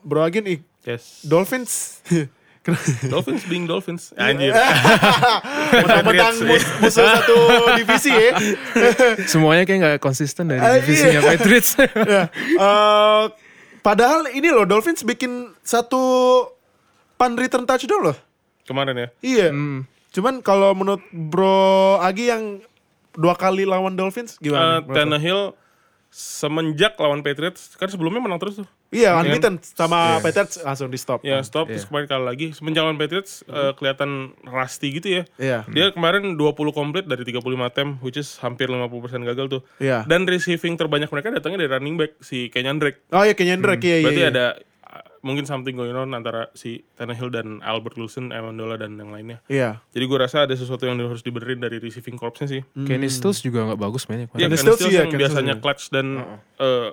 Bro 0.03 0.23
Agin 0.23 0.47
ih, 0.47 0.61
Yes. 0.83 1.21
Dolphins 1.21 2.01
Dolphins 3.09 3.45
being 3.45 3.65
Dolphins. 3.65 4.13
Anjir. 4.15 4.53
Menang-menang 5.85 6.37
Patriots, 6.37 6.41
mus- 6.45 6.73
musuh 6.81 7.05
satu 7.05 7.37
divisi 7.81 8.13
ya. 8.13 8.33
Semuanya 9.25 9.65
kayak 9.65 9.79
nggak 9.81 9.97
konsisten 9.99 10.53
dari 10.53 10.61
Ah, 10.61 10.77
divisinya 10.77 11.17
iya. 11.17 11.25
Patriots. 11.25 11.71
Ya. 11.81 12.23
Eh, 12.37 13.25
padahal 13.81 14.29
ini 14.33 14.49
loh 14.49 14.65
Dolphins 14.65 15.01
bikin 15.01 15.57
satu 15.61 16.01
punt 17.17 17.35
return 17.37 17.65
touchdown 17.65 18.13
loh. 18.13 18.17
Kemarin 18.65 18.97
ya. 18.97 19.09
Iya. 19.21 19.49
Hmm. 19.49 19.89
Cuman 20.13 20.41
kalau 20.41 20.73
menurut 20.73 21.05
Bro 21.13 22.01
Agi 22.01 22.33
yang 22.33 22.65
dua 23.19 23.35
kali 23.35 23.67
lawan 23.67 23.99
Dolphins 23.99 24.39
Eh, 24.39 24.49
gimana? 24.49 24.81
nih? 24.81 24.95
Tannehill 24.95 25.43
semenjak 26.09 26.97
lawan 26.97 27.21
Patriots 27.21 27.77
kan 27.77 27.93
sebelumnya 27.93 28.25
menang 28.25 28.41
terus 28.41 28.65
tuh. 28.65 28.69
Iya, 28.89 29.21
unbeaten 29.21 29.61
sama 29.61 30.17
Patriots 30.25 30.57
langsung 30.65 30.89
di 30.89 30.97
stop. 30.97 31.21
Ya 31.21 31.45
stop 31.45 31.69
terus 31.69 31.85
kemarin 31.85 32.09
kalah 32.09 32.33
lagi. 32.33 32.57
Semenjak 32.57 32.89
lawan 32.89 32.97
Patriots 32.97 33.45
eh, 33.45 33.77
kelihatan 33.77 34.33
rusty 34.49 34.97
gitu 34.97 35.21
ya. 35.21 35.23
Iya. 35.37 35.59
Dia 35.69 35.93
kemarin 35.93 36.41
20 36.41 36.73
komplit 36.73 37.05
dari 37.05 37.29
35 37.29 37.45
attempt 37.61 38.01
which 38.01 38.17
is 38.17 38.41
hampir 38.41 38.73
50% 38.73 38.89
gagal 39.29 39.47
tuh. 39.53 39.63
Iya. 39.77 40.09
Dan 40.09 40.25
receiving 40.25 40.81
terbanyak 40.81 41.13
mereka 41.13 41.29
datangnya 41.29 41.69
dari 41.69 41.71
running 41.77 42.01
back 42.01 42.17
si 42.25 42.49
Kenyan 42.49 42.81
Drake. 42.81 43.05
Oh 43.13 43.21
iya 43.21 43.37
Kenyan 43.37 43.61
Drake 43.61 43.85
iya 43.85 44.01
iya. 44.01 44.05
Berarti 44.09 44.23
iya. 44.25 44.31
ada 44.33 44.47
uh, 44.57 44.68
mungkin 45.21 45.45
something 45.45 45.75
going 45.75 45.95
on 45.95 46.15
antara 46.15 46.51
si 46.55 46.87
Tannehill 46.95 47.31
dan 47.33 47.59
Albert 47.65 47.99
Wilson, 47.99 48.31
Amendola 48.31 48.79
dan 48.79 48.95
yang 48.95 49.11
lainnya. 49.11 49.39
Iya. 49.51 49.83
Jadi 49.91 50.05
gue 50.07 50.19
rasa 50.19 50.47
ada 50.47 50.55
sesuatu 50.55 50.87
yang 50.87 50.99
harus 50.99 51.23
dibenerin 51.23 51.59
dari 51.59 51.83
receiving 51.83 52.15
corpsnya 52.15 52.47
sih. 52.47 52.63
Kenny 52.87 53.11
Stills 53.11 53.43
juga 53.43 53.67
nggak 53.67 53.81
bagus 53.81 54.07
mainnya. 54.07 54.31
Iya, 54.35 54.47
Kenny 54.47 54.59
Stills 54.59 54.79
Stills 54.79 54.91
sih 54.91 54.95
ya, 54.95 55.03
yang 55.07 55.13
Kenny 55.13 55.23
biasanya 55.27 55.55
Stills 55.59 55.65
clutch 55.65 55.85
dan 55.91 56.07
eh, 56.59 56.91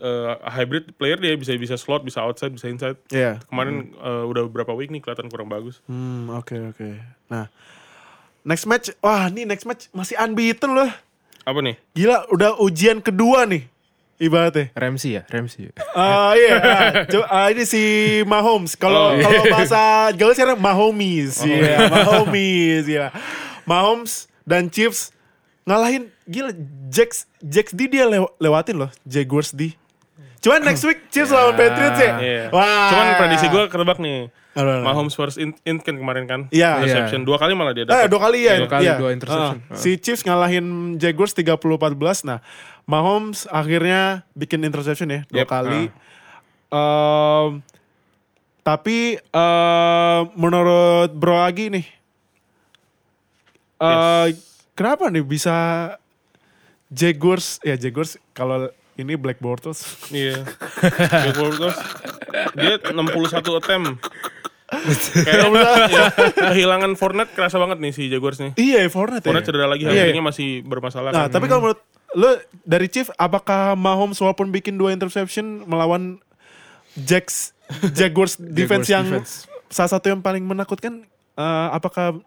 eh, 0.00 0.32
hybrid 0.52 0.84
player 0.96 1.18
dia 1.20 1.32
bisa 1.36 1.56
bisa 1.56 1.76
slot, 1.80 2.04
bisa 2.04 2.20
outside, 2.20 2.52
bisa 2.52 2.66
inside. 2.68 2.98
Iya. 3.08 3.40
Kemarin 3.48 3.96
eh, 3.96 4.24
udah 4.28 4.42
beberapa 4.48 4.76
week 4.76 4.92
nih 4.92 5.00
kelihatan 5.00 5.32
kurang 5.32 5.48
bagus. 5.48 5.80
Hmm, 5.88 6.28
oke 6.36 6.76
oke. 6.76 6.88
Nah, 7.32 7.48
next 8.44 8.68
match, 8.68 8.92
wah 9.00 9.28
ini 9.32 9.48
next 9.48 9.64
match 9.64 9.88
masih 9.96 10.20
unbeaten 10.20 10.76
loh. 10.76 10.90
Apa 11.48 11.64
nih? 11.64 11.80
Gila, 11.96 12.28
udah 12.30 12.60
ujian 12.60 13.00
kedua 13.00 13.48
nih 13.48 13.64
ibaratnya. 14.20 14.68
Ramsey 14.72 15.16
ya, 15.16 15.22
Ramsey. 15.24 15.72
Ah 15.90 16.32
iya, 16.32 16.54
nah, 16.56 16.80
coba, 17.04 17.26
ah, 17.26 17.48
ini 17.48 17.64
si 17.64 17.82
Mahomes. 18.22 18.72
Kalau 18.74 19.10
Oh, 19.10 19.12
iya. 19.12 19.24
kalau 19.24 19.42
bahasa 19.48 19.80
Gaul 20.12 20.32
sekarang 20.32 20.58
Mahomes, 20.58 21.40
iya, 21.42 21.88
Mahomes, 21.88 22.84
ya. 22.84 23.08
Mahomes 23.64 24.12
dan 24.42 24.68
Chiefs 24.68 25.10
ngalahin 25.62 26.08
gila 26.24 26.50
Jax 26.88 27.24
Jax 27.38 27.70
D 27.70 27.86
dia 27.86 28.04
lew- 28.04 28.34
lewatin 28.36 28.76
loh 28.76 28.90
Jaguars 29.02 29.50
D. 29.50 29.72
Cuman 30.38 30.60
next 30.62 30.82
week 30.82 31.08
Chiefs 31.08 31.28
lawan 31.28 31.52
Patriots 31.52 31.96
ya. 31.96 32.12
Iya. 32.16 32.44
Wah. 32.48 32.88
Cuman 32.88 33.06
prediksi 33.16 33.46
gue 33.46 33.64
ketebak 33.66 33.98
nih. 33.98 34.32
Mahomes 34.50 35.12
first 35.12 35.36
in, 35.36 35.52
in 35.62 35.78
kan 35.78 35.94
kemarin 35.94 36.24
kan. 36.24 36.40
Iya. 36.48 36.80
Interception 36.80 37.22
dua 37.22 37.36
kali 37.36 37.52
malah 37.52 37.70
dia 37.70 37.84
Eh, 37.84 37.86
dapat. 37.86 38.08
dua 38.08 38.20
kali 38.20 38.38
ya. 38.42 38.54
Dua 38.58 38.70
kali, 38.70 38.82
iya. 38.82 38.96
dua 38.96 39.10
interception. 39.12 39.56
Ah, 39.62 39.76
si 39.76 39.94
Chiefs 39.96 40.24
ngalahin 40.24 40.66
Jaguars 40.96 41.32
30-14. 41.32 41.60
Nah, 42.24 42.40
Mahomes 42.90 43.46
akhirnya 43.46 44.26
bikin 44.34 44.66
interception 44.66 45.06
ya 45.08 45.22
dua 45.30 45.46
Yep. 45.46 45.48
kali. 45.48 45.82
Em, 46.70 47.50
tapi 48.60 48.98
em, 49.16 50.20
menurut 50.34 51.14
Bro 51.14 51.38
Agi 51.38 51.70
nih, 51.70 51.86
eh, 53.80 54.26
kenapa 54.74 55.06
nih 55.08 55.22
bisa 55.22 55.56
Jaguars 56.90 57.62
ya 57.62 57.74
Jaguars 57.74 58.18
kalau 58.32 58.68
ini 58.94 59.14
Black 59.14 59.38
Bortles 59.38 59.86
Iya. 60.10 60.42
Black 61.22 61.36
Bortles. 61.36 61.78
Dia 62.52 62.74
61 62.82 63.30
attempt. 63.56 64.02
Kayak 64.70 65.50
ya, 65.90 66.04
kehilangan 66.32 66.94
Fournette 66.94 67.32
kerasa 67.32 67.58
banget 67.58 67.78
nih 67.78 67.90
si 67.90 68.06
Jaguars 68.06 68.38
nih. 68.38 68.54
iya 68.54 68.86
Fournette 68.86 69.20
ya. 69.20 69.28
Fournette 69.28 69.46
cedera 69.46 69.66
lagi, 69.66 69.82
Iya, 69.82 70.06
handlingnya 70.06 70.22
masih 70.24 70.48
bermasalah 70.62 71.10
Nah, 71.10 71.26
kan. 71.26 71.32
tapi 71.32 71.46
kalau 71.46 71.62
menurut 71.64 71.80
lo 72.12 72.30
dari 72.62 72.86
Chief, 72.86 73.10
apakah 73.14 73.74
Mahomes 73.74 74.16
walaupun 74.16 74.48
bikin 74.48 74.74
dua 74.74 74.90
interception 74.90 75.62
melawan 75.64 76.22
Jacks 76.96 77.50
Jaguars 77.88 78.38
defense 78.58 78.86
yang 78.86 79.06
defense. 79.06 79.46
salah 79.66 79.90
satu 79.92 80.06
yang 80.08 80.18
paling 80.18 80.42
menakutkan, 80.42 81.02
eh, 81.34 81.68
apakah 81.70 82.18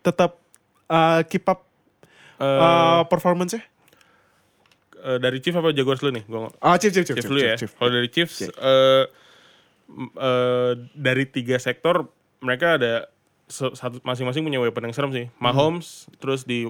tetap 0.00 0.38
eh, 0.86 1.22
keep 1.24 1.44
up 1.44 1.66
Eh, 2.34 2.46
eh, 2.46 3.02
performance-nya? 3.04 3.62
dari 5.14 5.38
Chief 5.38 5.50
apa 5.52 5.70
Jaguars 5.70 5.98
lu 5.98 6.10
nih? 6.10 6.22
Gua 6.24 6.50
Ah, 6.58 6.74
Chief, 6.74 6.90
Chief, 6.90 7.02
Chief, 7.02 7.14
Chief 7.16 7.22
Chief, 7.24 7.38
ya. 7.40 7.54
Chief, 7.54 7.66
Chief. 7.66 7.72
Kalau 7.72 7.90
dari 7.90 8.06
Chiefs 8.06 8.38
eh, 8.42 8.50
m- 8.50 9.06
eh, 10.16 10.72
dari 10.92 11.24
tiga 11.24 11.56
sektor 11.56 12.08
mereka 12.38 12.76
ada 12.76 13.06
satu 13.46 14.00
masing-masing 14.00 14.42
punya 14.42 14.58
weapon 14.58 14.88
yang 14.88 14.94
serem 14.96 15.12
sih. 15.12 15.26
Mahomes, 15.36 16.08
terus 16.18 16.42
di 16.42 16.64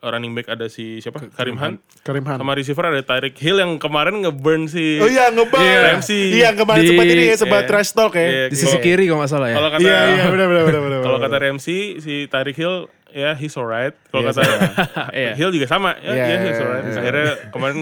running 0.00 0.32
back 0.32 0.48
ada 0.48 0.64
si 0.64 0.96
siapa? 0.98 1.20
Karim 1.28 1.60
Hunt. 1.60 1.76
Karim 2.00 2.24
Hunt. 2.24 2.40
Sama 2.40 2.56
receiver 2.56 2.84
ada 2.86 3.02
Tyreek 3.04 3.36
Hill 3.36 3.60
yang 3.60 3.76
kemarin 3.76 4.24
ngeburn 4.24 4.64
si 4.64 4.96
Oh 4.96 5.04
iya, 5.04 5.28
ngebar. 5.28 5.60
Iya, 5.60 5.78
Ramsey. 5.92 6.22
Iya, 6.40 6.48
kemarin 6.56 6.82
sempat 6.86 7.04
ini 7.04 7.24
ya, 7.26 7.36
sempat 7.36 7.62
iya. 7.62 7.68
trash 7.68 7.90
talk 7.92 8.12
ya. 8.16 8.24
Iya, 8.24 8.44
Di 8.48 8.56
sisi 8.56 8.78
kiri 8.80 9.04
kalau 9.04 9.20
nggak 9.20 9.28
salah 9.28 9.48
ya. 9.52 9.56
Kalau 9.60 9.68
kata 9.68 9.82
Iya, 9.84 10.00
iya, 10.08 10.24
benar, 10.32 10.46
benar, 10.48 10.64
benar, 10.64 10.80
benar. 10.88 11.00
kalau 11.04 11.18
kata 11.20 11.36
Ramsey 11.36 11.78
si 12.00 12.14
Tyreek 12.32 12.56
Hill 12.56 12.76
ya 13.12 13.34
he's 13.36 13.52
alright. 13.60 13.92
Kalau 14.08 14.22
Iya, 14.24 14.28
kata 14.32 14.40
Iya. 15.12 15.30
Hill 15.42 15.50
juga 15.52 15.66
sama 15.68 15.90
ya, 16.00 16.14
Iya, 16.14 16.24
ya 16.24 16.36
he's 16.38 16.56
iya, 16.56 16.62
alright. 16.64 16.84
iya. 16.86 16.96
Akhirnya 16.96 17.26
kemarin 17.52 17.78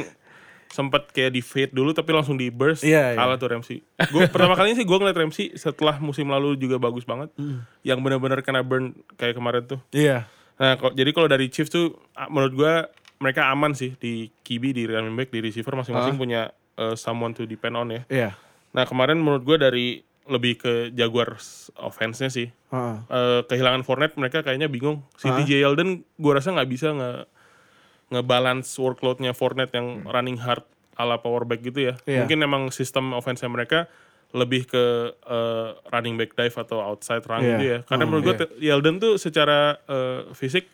sempat 0.68 1.08
kayak 1.08 1.30
di 1.30 1.40
fade 1.40 1.70
dulu 1.70 1.90
tapi 1.90 2.10
langsung 2.10 2.34
di 2.34 2.48
burst 2.48 2.82
Iya, 2.82 3.12
iya. 3.12 3.16
kalah 3.16 3.36
tuh 3.36 3.48
Ramsey. 3.48 3.78
Gue 4.08 4.28
pertama 4.32 4.52
kalinya 4.52 4.76
sih 4.76 4.84
gue 4.84 4.94
ngeliat 4.94 5.16
Ramsey 5.16 5.46
setelah 5.52 5.96
musim 5.98 6.26
lalu 6.26 6.54
juga 6.54 6.76
bagus 6.76 7.02
banget. 7.02 7.32
Hmm. 7.34 7.64
Yang 7.80 7.98
benar-benar 8.00 8.38
kena 8.40 8.60
burn 8.60 8.92
kayak 9.14 9.34
kemarin 9.34 9.64
tuh. 9.64 9.80
Iya. 9.90 10.28
Nah, 10.56 10.74
kok 10.74 10.92
jadi 10.92 11.10
kalau 11.10 11.26
dari 11.26 11.46
Chiefs 11.46 11.68
tuh 11.68 11.94
menurut 12.26 12.52
gue 12.52 12.72
mereka 13.18 13.48
aman 13.48 13.72
sih 13.72 13.94
di 13.94 14.30
QB, 14.38 14.64
di 14.72 14.82
running 14.84 15.14
back, 15.14 15.28
di 15.28 15.40
receiver 15.40 15.72
masing-masing 15.72 16.14
punya 16.14 16.48
uh, 16.74 16.94
someone 16.94 17.32
to 17.32 17.44
depend 17.44 17.74
on 17.74 17.88
ya. 17.88 18.02
Iya. 18.08 18.30
Nah 18.70 18.84
kemarin 18.84 19.16
menurut 19.16 19.42
gue 19.42 19.56
dari 19.56 19.86
lebih 20.24 20.54
ke 20.56 20.72
Jaguars 20.92 21.72
offense-nya 21.74 22.28
sih. 22.28 22.52
Heeh. 22.68 22.96
Eh, 23.02 23.40
kehilangan 23.44 23.80
Fournette 23.80 24.12
mereka 24.14 24.44
kayaknya 24.44 24.68
bingung. 24.68 25.00
Si 25.14 25.24
Ah. 25.24 25.34
TJ 25.34 25.64
Yeldon 25.64 26.04
gue 26.04 26.32
rasa 26.32 26.52
nggak 26.52 26.68
bisa 26.68 26.92
nge 26.92 27.10
ngebalance 28.08 28.72
workload-nya 28.74 29.32
Fournette 29.32 29.74
yang 29.74 30.02
running 30.04 30.36
hard 30.36 30.64
ala 30.94 31.16
power 31.16 31.44
back 31.44 31.60
gitu 31.60 31.92
ya. 31.92 31.94
Hmm. 31.94 32.06
Iya. 32.06 32.18
Mungkin 32.24 32.38
emang 32.40 32.62
sistem 32.68 33.12
offense 33.12 33.44
mereka 33.44 33.86
lebih 34.28 34.64
ke 34.64 34.84
eh, 35.14 35.68
running 35.88 36.16
back 36.16 36.32
dive 36.34 36.52
atau 36.54 36.80
outside 36.80 37.24
run 37.24 37.40
Iya. 37.40 37.48
gitu 37.50 37.64
ya. 37.64 37.78
Karena 37.82 38.02
Hmm, 38.04 38.10
menurut 38.10 38.24
gue 38.26 38.34
Yeldon 38.58 38.96
tuh 38.98 39.16
secara 39.16 39.78
eh, 39.84 40.28
fisik 40.32 40.68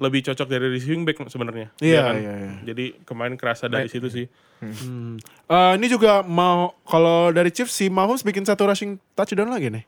lebih 0.00 0.24
cocok 0.24 0.48
dari 0.48 0.66
receiving 0.66 1.04
back 1.04 1.20
sebenarnya. 1.26 1.68
Iya, 1.78 1.92
Ya 1.92 2.00
kan? 2.02 2.14
iya, 2.16 2.32
iya. 2.34 2.52
Jadi 2.66 2.84
kemarin 3.04 3.36
kerasa 3.36 3.68
dari 3.68 3.84
situ 3.86 4.08
sih. 4.08 4.24
Eh, 4.60 5.72
ini 5.76 5.86
juga 5.86 6.20
mau 6.22 6.72
kalau 6.82 7.28
dari 7.28 7.48
Chiefs 7.48 7.72
si 7.74 7.88
Mahomes 7.88 8.20
bikin 8.20 8.42
satu 8.42 8.64
rushing 8.64 8.96
touchdown 9.12 9.48
lagi 9.48 9.68
nih. 9.68 9.84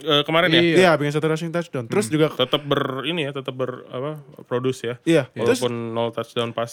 Eh, 0.00 0.22
kemarin 0.22 0.48
ya 0.48 0.60
Iya, 0.60 0.90
bikin 0.94 1.12
satu 1.12 1.26
rushing 1.26 1.48
touchdown. 1.48 1.84
Terus 1.84 2.06
juga 2.06 2.28
tetap 2.28 2.62
ber 2.62 3.04
ini 3.04 3.24
ya 3.24 3.32
tetap 3.32 3.52
ber 3.52 3.84
apa 3.86 4.10
produce 4.44 4.80
ya. 4.80 4.94
iya, 5.02 5.24
terus 5.30 5.60
Walaupun 5.60 5.74
nol 5.92 6.08
touchdown 6.10 6.50
pas 6.50 6.72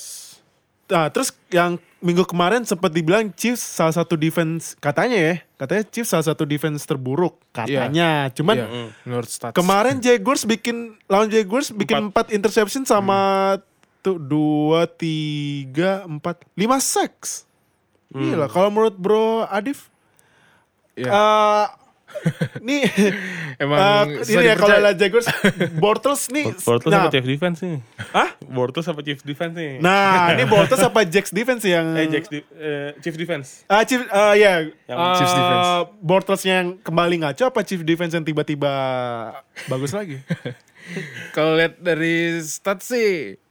Nah, 0.87 1.11
terus 1.11 1.35
yang 1.51 1.75
minggu 1.99 2.23
kemarin 2.23 2.63
sempat 2.63 2.87
dibilang 2.87 3.27
Chiefs 3.35 3.59
salah 3.59 3.91
satu 3.91 4.15
defense 4.15 4.71
katanya 4.73 5.19
ya, 5.19 5.35
katanya 5.57 5.83
Chiefs 5.83 6.15
salah 6.15 6.23
satu 6.23 6.47
defense 6.47 6.87
terburuk 6.87 7.35
katanya. 7.51 8.31
Cuman 8.31 8.55
Iya, 8.55 8.67
menurut 9.03 9.27
stats. 9.27 9.51
kemarin 9.51 9.99
Jaguars 9.99 10.47
bikin 10.47 10.95
lawan 11.05 11.27
Jaguars 11.27 11.75
bikin 11.75 12.07
empat 12.07 12.31
interception 12.31 12.87
sama 12.87 13.59
tuh 13.99 14.15
dua 14.15 14.87
tiga 14.87 16.07
empat 16.07 16.47
lima 16.55 16.79
sacks. 16.79 17.43
Gila, 18.07 18.47
kalau 18.47 18.71
menurut 18.71 18.95
Bro 18.95 19.43
Adif, 19.43 19.91
Iya. 20.95 21.11
eh 21.11 21.65
nih 22.67 22.83
Emang 23.57 24.21
susah 24.21 24.37
ini 24.37 24.49
ya 24.53 24.53
kalau 24.53 24.77
lah 24.77 24.93
Jaguars 24.93 25.25
Bortles 25.81 26.29
nih. 26.29 26.53
Bortles 26.61 26.93
nah, 26.93 27.09
apa 27.09 27.09
Chiefs 27.09 27.25
defense 27.25 27.57
nih? 27.65 27.77
Hah? 28.13 28.29
Bortles 28.45 28.85
apa 28.85 29.01
Chiefs 29.01 29.25
defense 29.25 29.53
nih? 29.57 29.81
Nah, 29.81 30.29
ini 30.37 30.45
Bortles 30.45 30.77
apa 30.85 31.01
Jacks 31.09 31.33
defense 31.33 31.65
yang 31.65 31.97
eh 31.97 32.05
Jacks 32.05 32.29
di, 32.29 32.45
eh, 32.53 32.93
Chiefs 33.01 33.17
defense. 33.17 33.47
Ah, 33.65 33.81
Chief, 33.81 33.97
ah, 34.13 34.37
ya. 34.37 34.61
Yang 34.61 34.97
Ah, 35.01 35.17
Chiefs 35.17 35.33
defense. 35.33 35.67
Bortles 36.05 36.43
yang 36.45 36.65
kembali 36.85 37.25
ngaco 37.25 37.43
apa 37.49 37.65
Chief 37.65 37.81
defense 37.81 38.13
yang 38.13 38.21
tiba-tiba 38.21 38.73
bagus 39.65 39.89
lagi? 39.97 40.21
Kalau 41.35 41.57
lihat 41.57 41.81
dari 41.81 42.37
stats 42.45 42.93
sih 42.93 43.41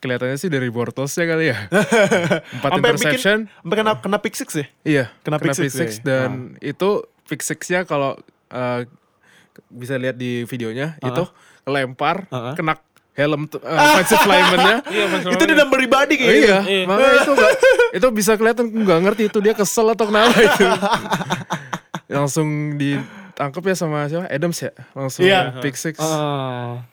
kelihatannya 0.00 0.36
sih 0.36 0.52
dari 0.52 0.68
Bortles 0.72 1.12
ya 1.16 1.24
kali 1.28 1.52
ya. 1.52 1.68
Empat 2.60 2.70
bikin, 2.76 2.80
interception. 2.80 3.38
sampai 3.48 3.76
kena, 3.76 3.92
kena 4.00 4.18
pick 4.20 4.36
six 4.36 4.48
ya? 4.56 4.66
Iya, 4.84 5.04
Kena 5.20 5.36
kena, 5.36 5.52
pick 5.52 5.52
pick 5.52 5.60
six 5.64 5.72
six, 5.72 5.90
ya? 6.00 6.04
dan 6.04 6.60
itu 6.60 7.08
pick 7.24 7.40
six-nya 7.40 7.82
kalau 7.82 8.14
uh, 8.50 8.80
bisa 9.68 9.94
lihat 9.94 10.14
di 10.14 10.42
videonya 10.44 10.98
itu 10.98 11.24
lempar 11.64 12.26
Uh-huh. 12.26 12.52
kena 12.52 12.76
helm 13.14 13.46
tuh, 13.46 13.62
uh, 13.62 13.78
offensive 13.94 14.20
lineman-nya. 14.22 14.76
Iya, 14.84 15.04
Itu 15.30 15.44
di 15.44 15.54
number 15.54 15.78
pribadi 15.78 16.14
Oh, 16.14 16.20
kayaknya. 16.20 16.34
iya, 16.34 16.58
Iya. 16.64 16.84
makanya 16.84 17.14
itu 17.16 17.32
gak, 17.32 17.52
itu 17.94 18.06
bisa 18.10 18.32
kelihatan 18.34 18.66
nggak 18.74 18.98
ngerti 19.00 19.22
itu 19.28 19.38
dia 19.38 19.54
kesel 19.54 19.86
atau 19.88 20.04
kenapa 20.04 20.34
itu. 20.34 20.66
Langsung 22.10 22.48
di 22.76 22.98
ditangkap 23.34 23.62
ya 23.64 23.74
sama 23.74 24.06
siapa? 24.06 24.26
Adams 24.28 24.58
ya? 24.58 24.70
Langsung 24.92 25.22
Iya. 25.22 25.58
pick 25.58 25.74
six. 25.74 25.98
Ah. 25.98 26.86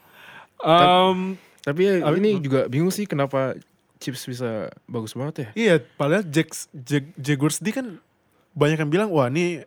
Um, 0.57 1.37
Tapi 1.61 1.81
ya, 1.83 1.93
Abi- 2.01 2.17
ini 2.19 2.37
juga 2.37 2.65
bingung 2.65 2.89
sih 2.89 3.05
kenapa 3.05 3.53
Chips 3.97 4.25
bisa 4.25 4.69
bagus 4.85 5.13
banget 5.13 5.35
ya. 5.37 5.47
Iya, 5.53 5.75
padahal 5.93 6.25
Jax 6.25 6.65
Jag, 6.73 7.05
Jaguars 7.13 7.61
D 7.61 7.69
kan 7.69 8.01
banyak 8.51 8.77
yang 8.79 8.89
bilang 8.89 9.09
wah 9.09 9.25
ini 9.25 9.61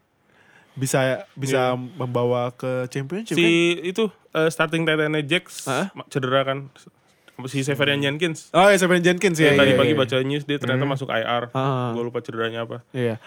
bisa 0.74 1.00
bisa 1.32 1.72
membawa 1.76 2.50
ke 2.50 2.86
championship 2.88 3.32
Si 3.32 3.42
kan. 3.76 3.86
itu 3.86 4.04
eh, 4.32 4.48
starting 4.48 4.82
tight-endnya 4.82 5.22
Jax 5.22 5.70
ma- 5.92 6.06
cedera 6.06 6.42
kan. 6.42 6.66
Si 7.44 7.60
Severian 7.60 7.98
Jenkins. 7.98 8.46
Oh 8.50 8.62
ya 8.64 8.74
Seven 8.74 8.98
Jenkins 8.98 9.34
ya. 9.36 9.50
Yang 9.50 9.58
tadi 9.58 9.70
iya, 9.70 9.78
pagi 9.78 9.90
iya. 9.90 9.98
baca 9.98 10.16
news 10.20 10.44
dia 10.44 10.54
ternyata 10.56 10.84
masuk 10.84 11.08
IR. 11.08 11.50
Ah. 11.50 11.90
Gue 11.90 12.02
lupa 12.04 12.18
cederanya 12.18 12.62
apa. 12.62 12.86
Iya. 12.90 13.18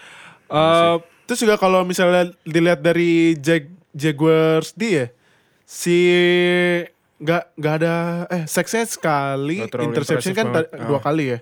Eh, 0.46 0.96
terus 1.24 1.38
juga 1.38 1.56
kalau 1.56 1.84
misalnya 1.84 2.32
dilihat 2.42 2.80
dari 2.80 3.36
Jag 3.36 3.68
Jaguars 3.92 4.72
D 4.72 4.82
ya, 4.94 5.06
si 5.62 5.98
nggak 7.18 7.44
nggak 7.52 7.74
ada 7.74 7.94
eh 8.30 8.44
seksnya 8.46 8.86
sekali, 8.86 9.60
interception 9.60 10.32
kan 10.32 10.46
banget. 10.48 10.70
dua 10.78 10.96
Ah. 10.96 11.02
kali 11.02 11.24
ya. 11.28 11.38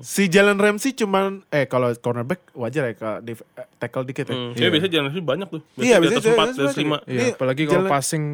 Si 0.00 0.26
Jalen 0.26 0.56
Ramsey 0.56 0.92
cuman 0.92 1.42
eh 1.48 1.64
kalau 1.64 1.90
cornerback 1.94 2.40
wajar 2.52 2.86
ya 2.86 2.94
ke 2.94 3.10
dif- 3.22 3.46
eh, 3.54 3.66
tackle 3.76 4.04
dikit 4.04 4.26
ya. 4.26 4.34
Hmm. 4.34 4.52
Dia 4.52 4.68
biasanya 4.68 4.92
jalan 4.92 5.10
sih 5.10 5.20
banyak 5.20 5.48
tuh. 5.48 5.62
Iya, 5.74 5.96
Biasanya 5.96 6.00
di 6.00 6.04
biasanya 6.04 6.14
atas 6.14 6.24
4, 6.24 6.34
jalan- 6.34 6.54
di 6.54 6.60
atas 6.60 6.76
5. 6.76 6.96
Iya, 7.04 7.14
Ini 7.14 7.26
apalagi 7.32 7.62
kalau 7.62 7.74
jalan- 7.76 7.90
passing 7.90 8.24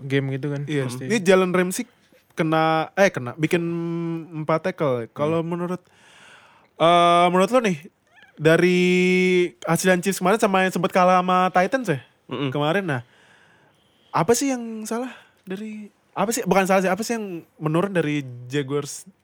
game 0.00 0.26
gitu 0.30 0.46
kan. 0.48 0.62
Iya, 0.64 0.82
pasti. 0.86 1.04
ini 1.04 1.16
Jalen 1.18 1.50
Ramsey 1.50 1.84
kena 2.34 2.64
eh 2.92 3.08
kena 3.08 3.30
bikin 3.34 3.62
empat 4.36 4.60
tackle. 4.64 5.06
Kalau 5.10 5.40
menurut 5.40 5.82
eh 6.74 7.26
menurut 7.28 7.48
lo 7.48 7.60
nih 7.60 7.78
dari 8.34 8.78
hasil 9.62 9.94
Chiefs 10.00 10.18
kemarin 10.18 10.36
sama 10.36 10.62
yang 10.62 10.70
sempat 10.70 10.90
kalah 10.90 11.22
sama 11.22 11.46
Titans 11.48 11.86
ya 11.86 12.02
Mm-mm. 12.26 12.50
kemarin 12.50 12.82
nah 12.82 13.00
apa 14.10 14.34
sih 14.34 14.50
yang 14.50 14.58
salah 14.82 15.14
dari 15.42 15.86
apa 16.10 16.30
sih 16.30 16.42
bukan 16.42 16.66
salah 16.66 16.82
sih 16.82 16.90
apa 16.90 16.98
sih 17.00 17.14
yang 17.14 17.26
menurun 17.58 17.90
dari 17.90 18.26
Jaguars 18.46 19.06
di 19.06 19.14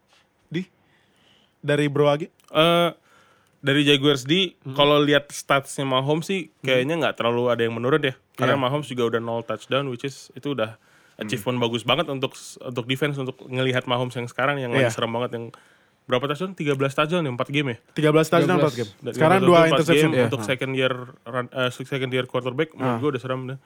dari 1.61 1.87
Bro 1.87 2.07
Agi? 2.09 2.27
Eh, 2.51 2.91
dari 3.61 3.85
Jaguars 3.85 4.25
di 4.25 4.57
Hmm. 4.59 4.73
kalau 4.73 4.97
lihat 4.99 5.29
statsnya 5.29 5.85
Mahomes 5.85 6.27
sih 6.27 6.49
kayaknya 6.61 6.97
nggak 6.97 7.17
terlalu 7.17 7.49
ada 7.49 7.61
yang 7.61 7.77
menurun 7.77 8.01
ya. 8.03 8.15
Karena 8.33 8.57
Iya. 8.57 8.63
Mahomes 8.63 8.89
juga 8.89 9.05
udah 9.07 9.21
nol 9.21 9.45
touchdown 9.45 9.87
which 9.87 10.03
is 10.03 10.33
itu 10.33 10.53
udah 10.53 10.81
achievement 11.17 11.61
bagus 11.61 11.85
banget 11.85 12.09
untuk 12.09 12.33
untuk 12.59 12.85
defense 12.87 13.21
untuk 13.21 13.37
ngelihat 13.45 13.85
Mahomes 13.85 14.17
yang 14.17 14.25
sekarang 14.25 14.57
yang 14.57 14.73
Iya. 14.73 14.89
lagi 14.89 14.97
serem 14.97 15.13
banget 15.13 15.31
yang 15.37 15.47
berapa 16.11 16.27
touchdown? 16.27 16.53
13 16.53 16.75
touchdown 16.75 17.23
ya 17.23 17.33
4 17.33 17.55
game 17.55 17.69
ya. 17.71 17.77
13 18.11 18.27
touchdown 18.27 18.59
4 18.61 18.75
game. 18.75 18.91
Sekarang 19.11 19.39
13 19.41 19.47
dua 19.47 19.57
touchdown, 19.57 19.63
empat 19.63 19.71
interception 19.71 20.11
game 20.11 20.19
ya. 20.19 20.27
untuk 20.27 20.41
second 20.43 20.73
year 20.75 20.93
run- 21.25 21.53
eh, 21.53 21.71
second 21.71 22.11
year 22.11 22.27
quarterback 22.27 22.69
menurut 22.75 22.99
gue 22.99 23.11
udah 23.15 23.23
serem 23.23 23.41
deh. 23.47 23.59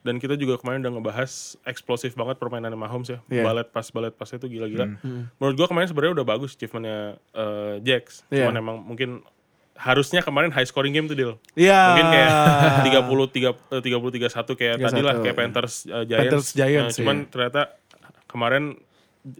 Dan 0.00 0.14
kita 0.18 0.34
juga 0.34 0.58
kemarin 0.58 0.82
udah 0.82 0.92
ngebahas 0.92 1.30
eksplosif 1.62 2.12
banget 2.12 2.36
permainan 2.36 2.74
Mahomes 2.74 3.08
ya. 3.08 3.18
Iya. 3.30 3.42
Balet 3.42 3.68
pas 3.68 3.86
balet 3.88 4.10
pasnya 4.10 4.36
itu 4.36 4.50
gila-gila. 4.50 4.98
Menurut 5.38 5.54
gue 5.54 5.66
kemarin 5.66 5.86
sebenarnya 5.86 6.12
udah 6.18 6.26
bagus 6.26 6.52
achievementnya 6.52 6.98
eh, 7.30 7.74
Jax. 7.80 8.26
Iya. 8.28 8.50
Cuman 8.50 8.54
emang 8.58 8.76
mungkin 8.82 9.22
harusnya 9.72 10.20
kemarin 10.20 10.52
high 10.52 10.68
scoring 10.68 10.92
game 10.92 11.06
tuh 11.06 11.16
deal. 11.16 11.32
Iya. 11.54 11.80
Mungkin 11.90 12.06
kayak 12.08 12.30
30 12.86 13.02
3 13.72 13.78
eh, 13.78 13.82
30 13.82 14.30
31 14.30 14.60
kayak 14.60 14.74
tadi 14.80 15.00
lah 15.00 15.14
31. 15.18 15.24
kayak 15.24 15.36
Panthers 15.36 15.74
eh, 15.84 16.04
Giants. 16.04 16.22
Panthers, 16.22 16.48
Giants, 16.52 16.92
Nah, 16.92 16.98
cuman 16.98 17.16
iya. 17.16 17.28
ternyata 17.30 17.60
kemarin 18.28 18.64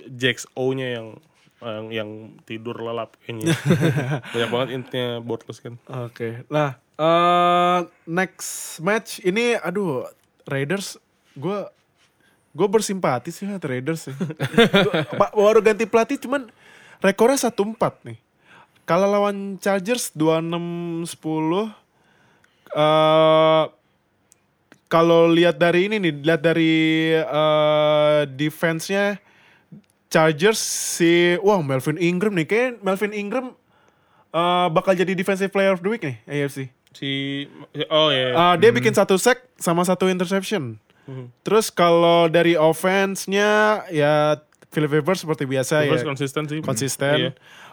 Jax 0.08 0.46
O-nya 0.54 0.94
yang 0.94 1.18
yang, 1.62 1.86
yang 1.90 2.10
tidur 2.42 2.74
lelap 2.76 3.14
kayaknya. 3.22 3.54
Banyak 4.34 4.50
banget 4.50 4.68
intinya 4.74 5.08
Bortles 5.18 5.58
kan. 5.58 5.78
Oke. 6.02 6.42
Nah, 6.46 6.74
eh 6.98 7.78
next 8.04 8.78
match 8.78 9.22
ini 9.22 9.54
aduh 9.54 10.04
Raiders 10.44 10.98
gue 11.32 11.58
gue 12.52 12.68
bersimpati 12.68 13.32
sih 13.32 13.48
sama 13.48 13.56
Raiders 13.58 14.10
sih. 14.10 14.14
Gua- 14.86 15.06
Pak 15.16 15.30
baru 15.32 15.60
ganti 15.62 15.86
pelatih 15.86 16.18
cuman 16.20 16.50
rekornya 17.00 17.48
1-4 17.48 17.78
nih. 18.04 18.18
Kalau 18.82 19.06
lawan 19.06 19.56
Chargers 19.56 20.10
26-10 20.12 21.06
eh 22.72 23.64
kalau 24.86 25.24
lihat 25.24 25.56
dari 25.56 25.88
ini 25.88 25.96
nih, 25.96 26.12
lihat 26.20 26.42
dari 26.44 26.72
eh 27.16 28.20
defense-nya 28.28 29.16
Chargers 30.12 30.60
si 30.60 31.40
wah 31.40 31.64
Melvin 31.64 31.96
Ingram 31.96 32.36
nih 32.36 32.44
kayak 32.44 32.70
Melvin 32.84 33.16
Ingram 33.16 33.56
eh, 34.36 34.66
bakal 34.68 34.92
jadi 34.92 35.16
defensive 35.16 35.48
player 35.48 35.72
of 35.72 35.80
the 35.80 35.88
week 35.88 36.04
nih 36.04 36.20
AFC. 36.28 36.68
Si 36.92 37.10
oh 37.88 38.12
ya. 38.12 38.36
Eh, 38.36 38.54
dia 38.60 38.70
bikin 38.70 38.92
satu 38.92 39.16
sack 39.16 39.40
sama 39.56 39.80
satu 39.88 40.12
interception. 40.12 40.76
Terus 41.42 41.68
kalau 41.74 42.30
dari 42.30 42.54
offense-nya 42.54 43.82
ya 43.90 44.38
Philip 44.70 45.02
Rivers 45.02 45.26
seperti 45.26 45.44
biasa 45.44 45.84
Terus 45.84 46.00
ya 46.00 46.08
konsisten 46.08 46.42
sih. 46.48 46.58
konsisten. 46.62 47.16
Iya. 47.18 47.30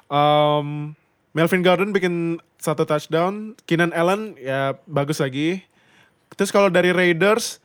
Um, 0.10 0.98
Melvin 1.38 1.62
Gordon 1.62 1.94
bikin 1.94 2.42
satu 2.58 2.84
touchdown, 2.84 3.54
Keenan 3.70 3.94
Allen 3.94 4.34
ya 4.42 4.76
bagus 4.90 5.22
lagi. 5.22 5.62
Terus 6.34 6.50
kalau 6.50 6.74
dari 6.74 6.90
Raiders, 6.90 7.62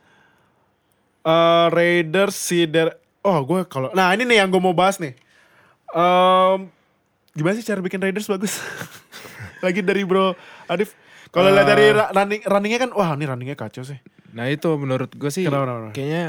eh 1.25 1.67
Raiders 1.73 2.37
si 2.37 2.69
Der 2.69 2.95
oh 3.25 3.39
gue 3.43 3.65
kalau 3.65 3.89
nah 3.91 4.13
ini 4.13 4.23
nih 4.23 4.39
yang 4.39 4.47
gue 4.47 4.59
mau 4.59 4.71
bahas 4.71 4.97
nih. 4.97 5.17
Um, 5.87 6.69
gimana 7.31 7.53
sih 7.53 7.63
cara 7.63 7.79
bikin 7.79 7.97
Raiders 7.97 8.27
bagus? 8.27 8.61
lagi 9.65 9.81
dari 9.81 10.03
Bro 10.03 10.35
Adif. 10.65 10.93
Kalau 11.27 11.49
lihat 11.49 11.65
dari 11.65 11.91
ra- 11.91 12.11
running 12.11 12.41
runningnya 12.43 12.79
kan, 12.79 12.91
wah 12.91 13.11
ini 13.11 13.25
runningnya 13.25 13.55
kacau 13.55 13.81
sih. 13.81 13.99
Nah 14.31 14.47
itu 14.47 14.71
menurut 14.75 15.09
gue 15.09 15.27
sih 15.27 15.43
Kenapa, 15.43 15.67
kenapa? 15.67 15.91
kayaknya 15.91 16.25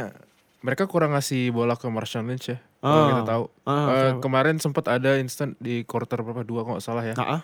mereka 0.61 0.84
kurang 0.84 1.12
ngasih 1.12 1.51
bola 1.51 1.74
ke 1.74 1.86
Marshawn 1.86 2.26
Lynch 2.26 2.49
ya. 2.49 2.59
Kalau 2.78 3.03
kita 3.09 3.22
tahu. 3.24 3.44
Ah, 3.62 3.70
Eh, 3.70 3.86
kenapa? 3.86 4.20
kemarin 4.20 4.57
sempat 4.57 4.84
ada 4.88 5.14
instant 5.16 5.55
di 5.59 5.82
quarter 5.82 6.18
berapa 6.20 6.42
dua 6.42 6.62
kalau 6.62 6.74
nggak 6.74 6.84
salah 6.84 7.05
ya. 7.05 7.14
Nah, 7.14 7.42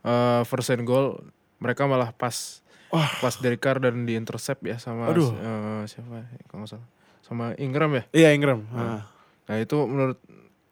Eh, 0.00 0.42
first 0.44 0.70
and 0.70 0.82
goal 0.82 1.18
mereka 1.58 1.84
malah 1.84 2.08
pas 2.10 2.64
Wah. 2.88 3.04
pas 3.18 3.36
Derek 3.36 3.60
Carr 3.60 3.76
dan 3.78 4.02
di 4.02 4.14
intercept 4.14 4.62
ya 4.62 4.74
sama 4.76 5.06
Aduh. 5.06 5.28
eh, 5.30 5.82
siapa 5.84 6.08
ya, 6.16 6.26
kalau 6.46 6.64
nggak 6.64 6.72
salah 6.72 6.88
sama 7.30 7.54
Ingram 7.56 7.94
ya. 7.94 8.02
iya 8.10 8.28
Ingram. 8.34 8.66
Ah. 8.74 9.06
Nah 9.46 9.56
itu 9.56 9.78
menurut 9.80 10.18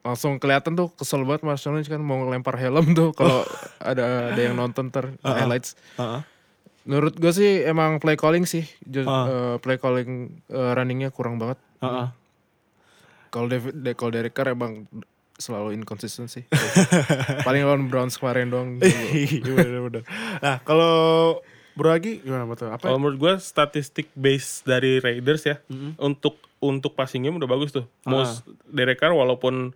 langsung 0.02 0.36
kelihatan 0.36 0.74
tuh 0.74 0.90
kesel 0.90 1.22
banget 1.22 1.46
Marshawn 1.46 1.78
Lynch 1.78 1.86
kan 1.86 2.00
mau 2.00 2.18
ngelempar 2.18 2.58
helm 2.58 2.90
tuh 2.92 3.14
kalau 3.14 3.46
ada 3.78 4.34
ada 4.34 4.40
yang 4.40 4.58
nonton 4.58 4.90
ter 4.90 5.14
highlights. 5.22 5.78
Ah, 5.94 6.18
ah. 6.18 6.22
Menurut 6.82 7.14
gue 7.14 7.30
sih 7.30 7.62
emang 7.62 8.00
play 8.00 8.16
calling 8.16 8.42
sih, 8.42 8.64
Ah. 9.04 9.28
eh, 9.28 9.56
play 9.60 9.76
calling 9.76 10.10
eh, 10.48 10.70
runningnya 10.72 11.08
kurang 11.08 11.36
banget. 11.36 11.60
Kalau 13.28 13.46
David, 13.46 13.76
de, 13.76 13.92
kalau 13.92 14.10
Derek 14.10 14.32
Carr 14.32 14.50
emang 14.50 14.88
selalu 15.36 15.76
inconsistent 15.76 16.26
sih. 16.26 16.48
Paling 17.46 17.62
lawan 17.62 17.86
Browns 17.86 18.16
kemarin 18.16 18.48
doang. 18.48 18.80
Iya 18.80 19.52
bener-bener. 19.54 20.02
Nah 20.40 20.58
kalau 20.64 21.38
Bro 21.78 21.94
Agi 21.94 22.18
gimana 22.20 22.42
betul? 22.44 22.68
Apa? 22.68 22.82
Kalau 22.82 22.98
menurut 22.98 23.16
gue 23.16 23.32
statistik 23.38 24.10
base 24.12 24.66
dari 24.66 24.98
Raiders 24.98 25.46
ya 25.46 25.62
untuk 25.96 26.42
untuk 26.58 26.98
passing 26.98 27.22
game 27.22 27.38
udah 27.38 27.46
bagus 27.46 27.70
tuh. 27.70 27.86
Most 28.02 28.42
Derek 28.66 28.98
Carr 28.98 29.14
walaupun 29.14 29.70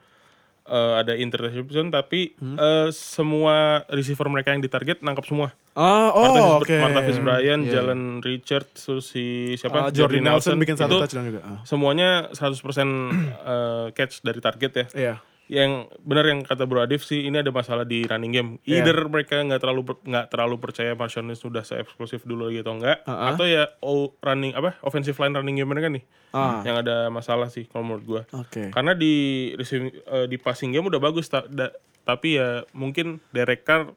eh, 0.66 0.92
ada 0.98 1.14
interception 1.14 1.94
tapi 1.94 2.34
eh, 2.34 2.88
semua 2.90 3.86
receiver 3.86 4.26
mereka 4.26 4.50
yang 4.50 4.58
ditarget 4.58 4.98
nangkap 4.98 5.22
semua. 5.24 5.54
Ah, 5.72 6.12
oh 6.12 6.60
oke. 6.60 6.68
Martavis 6.68 7.16
Bryant, 7.16 7.64
Iya. 7.64 7.80
Jalen 7.80 8.20
Richard, 8.20 8.68
terus 8.76 9.08
si 9.08 9.56
siapa? 9.56 9.88
Ah, 9.88 9.88
Jordi 9.88 10.20
Nelson 10.20 10.60
bikin 10.60 10.76
satu 10.76 11.00
itu 11.00 11.08
touchdown 11.08 11.24
juga. 11.32 11.40
Ah. 11.48 11.60
Semuanya 11.64 12.28
100% 12.28 12.60
eh, 12.60 13.86
catch 13.96 14.20
dari 14.20 14.40
target 14.44 14.72
ya. 14.74 14.86
Iya. 14.92 15.14
Yang 15.52 15.92
benar 16.00 16.24
yang 16.24 16.40
kata 16.48 16.64
Bro 16.64 16.80
Adif 16.80 17.04
sih 17.04 17.28
ini 17.28 17.36
ada 17.36 17.52
masalah 17.52 17.84
di 17.84 18.08
running 18.08 18.32
game. 18.32 18.50
Iya. 18.64 18.80
Either 18.80 19.04
mereka 19.04 19.36
nggak 19.44 19.60
terlalu 19.60 19.82
nggak 20.00 20.26
terlalu 20.32 20.56
percaya 20.56 20.96
Marshawn 20.96 21.28
Lynch 21.28 21.44
sudah 21.44 21.60
se 21.60 21.76
eksklusif 21.76 22.24
dulu 22.24 22.48
lagi 22.48 22.64
atau 22.64 22.72
enggak, 22.72 23.04
ah. 23.04 23.36
atau 23.36 23.44
ya 23.44 23.68
oh, 23.84 24.16
running 24.24 24.56
apa 24.56 24.80
offensive 24.80 25.20
line 25.20 25.36
running 25.36 25.60
game 25.60 25.68
mereka 25.68 25.92
nih 25.92 26.00
Ah. 26.32 26.64
yang 26.64 26.80
ada 26.80 27.12
masalah 27.12 27.52
sih 27.52 27.68
kalau 27.68 27.84
menurut 27.84 28.04
gua. 28.08 28.22
Oke. 28.32 28.72
Karena 28.72 28.96
di 28.96 29.12
receiving 29.52 29.92
eh, 29.92 30.24
di 30.24 30.40
passing 30.40 30.72
game 30.72 30.88
udah 30.88 30.96
bagus 30.96 31.28
ta- 31.28 31.44
da- 31.44 31.76
tapi 32.02 32.40
ya 32.40 32.64
mungkin 32.72 33.20
Derek 33.28 33.68
Carr 33.68 33.92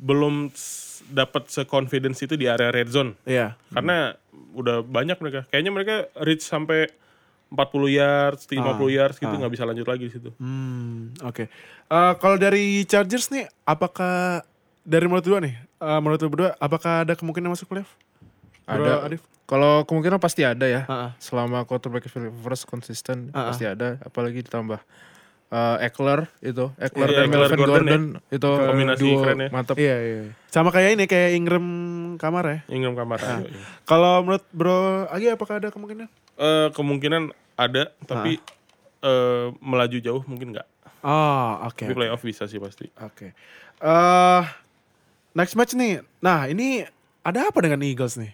belum 0.00 0.48
dapat 1.12 1.52
se-confidence 1.52 2.24
itu 2.24 2.40
di 2.40 2.48
area 2.48 2.72
red 2.72 2.88
zone. 2.88 3.20
Iya. 3.28 3.60
Karena 3.68 4.16
udah 4.56 4.80
banyak 4.80 5.20
mereka. 5.20 5.44
Kayaknya 5.52 5.72
mereka 5.72 5.94
reach 6.24 6.40
sampai 6.40 6.88
40 7.50 7.90
yards, 7.90 8.42
50 8.46 8.62
yards 8.94 9.16
gitu 9.18 9.30
nggak 9.30 9.52
bisa 9.52 9.66
lanjut 9.66 9.86
lagi 9.86 10.06
di 10.06 10.12
situ. 10.14 10.30
Hmm, 10.38 11.10
oke. 11.26 11.50
Eh, 11.90 12.12
kalau 12.22 12.36
dari 12.38 12.86
Chargers 12.86 13.26
nih, 13.34 13.50
apakah 13.66 14.46
dari 14.86 15.10
menurut 15.10 15.26
dua 15.26 15.38
nih, 15.42 15.54
eh, 15.58 15.98
menurut 15.98 16.22
berdua, 16.30 16.54
apakah 16.62 17.02
ada 17.02 17.18
kemungkinan 17.18 17.50
masuk 17.50 17.66
playoff? 17.66 17.90
Ada. 18.70 19.02
Adif? 19.10 19.22
Kalau 19.50 19.82
kemungkinan 19.82 20.22
pasti 20.22 20.46
ada 20.46 20.62
ya. 20.62 20.86
Ah, 20.86 20.94
ah. 20.94 21.12
Selama 21.18 21.66
quarterback 21.66 22.06
Philip 22.06 22.30
Rivers 22.30 22.62
konsisten 22.62 23.34
Ah, 23.34 23.42
ah. 23.42 23.46
pasti 23.50 23.66
ada. 23.66 23.98
Apalagi 24.06 24.46
ditambah 24.46 24.78
eh, 25.50 25.76
Eckler 25.86 26.30
itu, 26.40 26.70
Eckler 26.78 27.08
Iya, 27.10 27.18
dan 27.18 27.26
Melvin 27.30 27.58
Gordon 27.58 27.84
Gordon, 27.84 28.04
itu 28.30 28.50
Kombinasi 28.50 29.00
duo 29.02 29.16
keren 29.22 29.38
ya. 29.38 29.48
mantap. 29.50 29.74
Iya, 29.76 29.96
iya. 29.98 30.20
Sama 30.50 30.70
kayak 30.70 30.98
ini, 30.98 31.04
kayak 31.10 31.30
Ingram 31.36 31.66
kamar 32.16 32.44
ya. 32.46 32.58
Ingram 32.70 32.94
kamar. 32.94 33.18
Nah. 33.18 33.40
iya. 33.42 33.62
Kalau 33.86 34.22
menurut 34.22 34.44
Bro 34.54 35.10
Agi 35.10 35.34
apakah 35.34 35.58
ada 35.58 35.68
kemungkinan? 35.74 36.08
Eh, 36.40 36.68
kemungkinan 36.72 37.34
ada, 37.58 37.92
tapi 38.06 38.40
eh, 39.02 39.46
melaju 39.60 39.98
jauh 40.00 40.22
mungkin 40.24 40.54
nggak. 40.56 40.68
Oh, 41.00 41.64
oke. 41.68 41.84
Tapi 41.84 41.96
playoff 41.96 42.20
bisa 42.24 42.44
sih 42.44 42.60
pasti. 42.60 42.88
Oke. 43.00 43.32
Eh 43.80 44.42
next 45.32 45.56
match 45.56 45.72
nih. 45.76 46.04
Nah, 46.20 46.46
ini 46.48 46.84
ada 47.24 47.48
apa 47.48 47.58
dengan 47.64 47.80
Eagles 47.84 48.20
nih? 48.20 48.32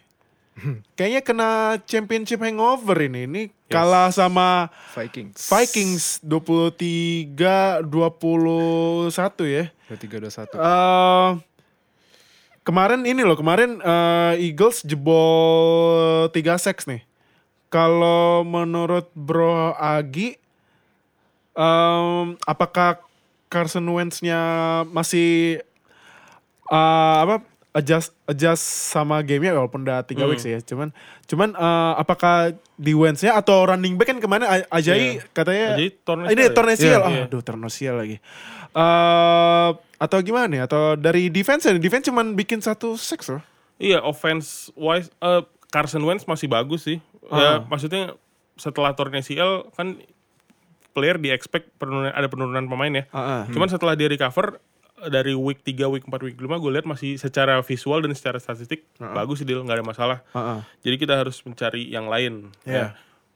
Kayaknya 0.97 1.21
kena 1.21 1.51
championship 1.85 2.41
hangover 2.41 2.97
ini. 3.05 3.29
Ini 3.29 3.43
kalah 3.69 4.09
sama 4.09 4.73
Vikings. 4.97 5.53
Vikings 5.53 6.05
23 6.25 7.85
21 7.85 9.13
ya. 9.45 9.65
23 9.93 10.57
21. 10.57 10.57
Eh 10.57 11.31
kemarin 12.67 13.07
ini 13.07 13.23
loh, 13.23 13.39
kemarin 13.39 13.79
eh, 13.79 14.35
Eagles 14.43 14.83
jebol 14.83 16.27
3 16.33 16.35
sacks 16.59 16.89
nih. 16.89 17.05
Kalau 17.71 18.43
menurut 18.47 19.13
Bro 19.13 19.77
Agi 19.77 20.39
em, 21.53 22.39
apakah 22.47 23.03
Carson 23.53 23.87
Wentz-nya 23.87 24.41
masih 24.91 25.61
eh, 26.73 27.17
apa 27.23 27.45
adjust 27.77 28.17
adjust 28.25 28.65
sama 28.89 29.21
gamenya 29.21 29.53
walaupun 29.53 29.85
udah 29.85 30.01
tiga 30.03 30.25
Hmm. 30.25 30.33
weeks 30.33 30.43
ya 30.43 30.57
cuman 30.59 30.97
cuman 31.25 31.53
eh, 31.53 31.93
apakah 31.95 32.37
di 32.75 32.93
Wentz-nya 32.93 33.35
atau 33.35 33.67
running 33.67 33.95
back 33.95 34.09
kan 34.09 34.17
ke 34.17 34.25
mana 34.25 34.49
A- 34.49 34.69
Ajay 34.73 35.21
katanya 35.31 35.77
torn 36.03 36.25
ini 36.25 36.41
ya? 36.41 36.51
torn 36.51 36.69
ACL. 36.69 36.81
Iya, 36.83 36.99
Ah, 36.99 37.11
iya. 37.11 37.25
aduh 37.27 37.41
torn 37.41 37.61
ACL 37.63 37.97
lagi 37.97 38.17
eh 38.73 39.69
atau 39.97 40.19
gimana 40.21 40.47
nih 40.47 40.63
atau 40.63 40.93
dari 40.95 41.29
defense 41.29 41.65
ya 41.65 41.73
defense 41.75 42.05
cuman 42.07 42.33
bikin 42.33 42.61
satu 42.61 42.95
six 42.95 43.29
loh 43.29 43.41
Iya, 43.77 44.01
offense 44.01 44.73
wise 44.73 45.13
eh, 45.19 45.45
Carson 45.69 46.01
Wentz 46.01 46.25
masih 46.25 46.49
bagus 46.49 46.81
sih. 46.83 46.97
Ya, 47.27 47.61
maksudnya 47.63 48.17
setelah 48.57 48.97
torn 48.97 49.13
ACL 49.13 49.69
kan 49.71 50.01
player 50.91 51.19
di 51.19 51.29
expect 51.29 51.77
penurunan 51.77 52.09
ada 52.09 52.25
penurunan 52.25 52.65
pemain 52.65 52.89
ya. 52.91 53.05
Ah, 53.11 53.21
ah. 53.21 53.43
Cuman 53.47 53.69
setelah 53.69 53.93
dia 53.93 54.09
recover 54.09 54.65
dari 55.13 55.37
week 55.37 55.61
3, 55.61 55.93
week 55.93 56.05
4, 56.09 56.27
week 56.27 56.39
5 56.41 56.63
gue 56.63 56.71
lihat 56.73 56.87
masih 56.89 57.21
secara 57.21 57.61
visual 57.61 58.01
dan 58.01 58.17
secara 58.17 58.41
statistik 58.41 58.89
bagus 58.97 59.45
sih 59.45 59.47
dia 59.47 59.61
nggak 59.61 59.77
ada 59.83 59.87
masalah. 59.87 60.19
Ah, 60.33 60.41
ah. 60.41 60.61
Jadi 60.81 60.97
kita 60.97 61.21
harus 61.21 61.37
mencari 61.45 61.85
yang 61.93 62.09
lain. 62.09 62.49
Iya. 62.65 62.75
Ya. 62.75 62.87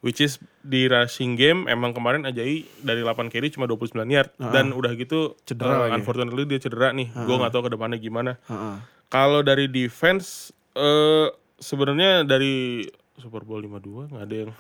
Which 0.01 0.24
is 0.24 0.41
di 0.65 0.89
rushing 0.89 1.37
game 1.37 1.69
emang 1.69 1.93
kemarin 1.93 2.24
Ajay 2.24 2.65
dari 2.81 3.05
8 3.05 3.28
carry 3.28 3.53
cuma 3.53 3.69
29 3.69 4.01
yard 4.09 4.32
dan 4.41 4.73
udah 4.73 4.97
gitu 4.97 5.37
Cedera 5.45 5.85
lagi. 5.85 6.01
unfortunately 6.01 6.49
dia 6.49 6.57
cedera 6.57 6.97
nih. 6.97 7.12
Gue 7.12 7.37
nggak 7.37 7.53
tahu 7.53 7.69
ke 7.69 7.70
depannya 7.77 8.01
gimana. 8.01 8.41
Ah, 8.49 8.57
ah. 8.57 8.77
Kalau 9.12 9.45
dari 9.45 9.69
defense 9.69 10.57
eh 10.73 11.28
sebenarnya 11.61 12.24
dari 12.24 12.89
Super 13.20 13.45
Bowl 13.45 13.61
52 13.61 14.16
nggak 14.16 14.24
ada 14.24 14.37
yang 14.49 14.51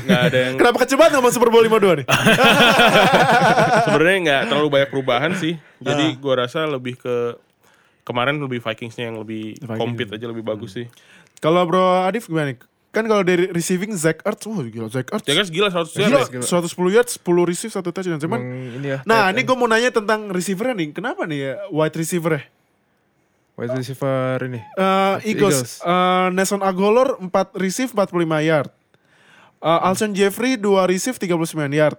nggak 0.00 0.20
ada 0.24 0.38
yang 0.40 0.54
kenapa 0.56 0.78
kecebat 0.80 1.12
ngomong 1.12 1.28
Super 1.28 1.48
Bowl 1.48 1.60
52 1.60 2.00
nih 2.00 2.06
sebenarnya 3.84 4.18
nggak 4.22 4.42
terlalu 4.46 4.68
banyak 4.70 4.88
perubahan 4.88 5.32
sih. 5.34 5.54
Ah. 5.78 5.92
Jadi 5.92 6.16
gua 6.16 6.34
rasa 6.40 6.64
lebih 6.64 6.96
ke 6.96 7.36
kemarin 8.02 8.36
lebih 8.36 8.58
Vikingsnya 8.58 9.08
yang 9.08 9.18
lebih 9.18 9.56
Vikings. 9.56 9.76
compete 9.76 10.12
aja 10.12 10.26
lebih 10.26 10.42
bagus 10.42 10.74
sih. 10.74 10.86
kalau 11.38 11.64
Bro 11.64 11.80
Adif 12.04 12.26
gimana 12.26 12.52
nih 12.52 12.58
kan 12.90 13.06
kalau 13.06 13.22
dari 13.22 13.46
receiving 13.48 13.94
Zach 13.94 14.20
Ertz 14.20 14.44
wah 14.44 14.60
gila 14.60 14.88
Zach 14.88 15.06
Ertz 15.08 15.24
Ya 15.24 15.34
guys 15.34 15.48
gila 15.48 15.68
100 15.68 15.94
Gila, 15.94 16.08
yard. 16.18 16.28
gila. 16.28 16.42
110 16.42 16.66
yards, 16.90 17.12
10 17.16 17.46
receive, 17.46 17.70
1 17.70 17.86
touchdown. 17.86 18.18
Cuman, 18.18 18.40
Emang 18.40 18.44
ini 18.74 18.88
ya. 18.88 18.98
nah 19.04 19.30
ini 19.30 19.40
gue 19.40 19.54
mau 19.54 19.64
nanya 19.64 19.88
tentang 19.90 20.26
receiver 20.28 20.74
nih. 20.74 20.90
Kenapa 20.90 21.22
nih 21.22 21.38
ya 21.40 21.52
wide 21.70 21.94
receiver 21.94 22.32
ya? 22.34 22.42
wide 23.54 23.72
receiver 23.74 24.40
ini. 24.42 24.58
Eh, 24.58 25.16
Eagles, 25.28 25.54
Eagles. 25.54 25.72
eh, 25.80 26.26
Nelson 26.32 26.60
Aguilar 26.60 27.14
4 27.20 27.30
receive 27.54 27.88
45 27.88 28.10
yard. 28.42 28.68
Eh, 29.60 29.80
Alshon 29.84 30.12
Jeffrey 30.12 30.56
2 30.56 30.64
receive 30.88 31.16
39 31.16 31.36
yard. 31.70 31.98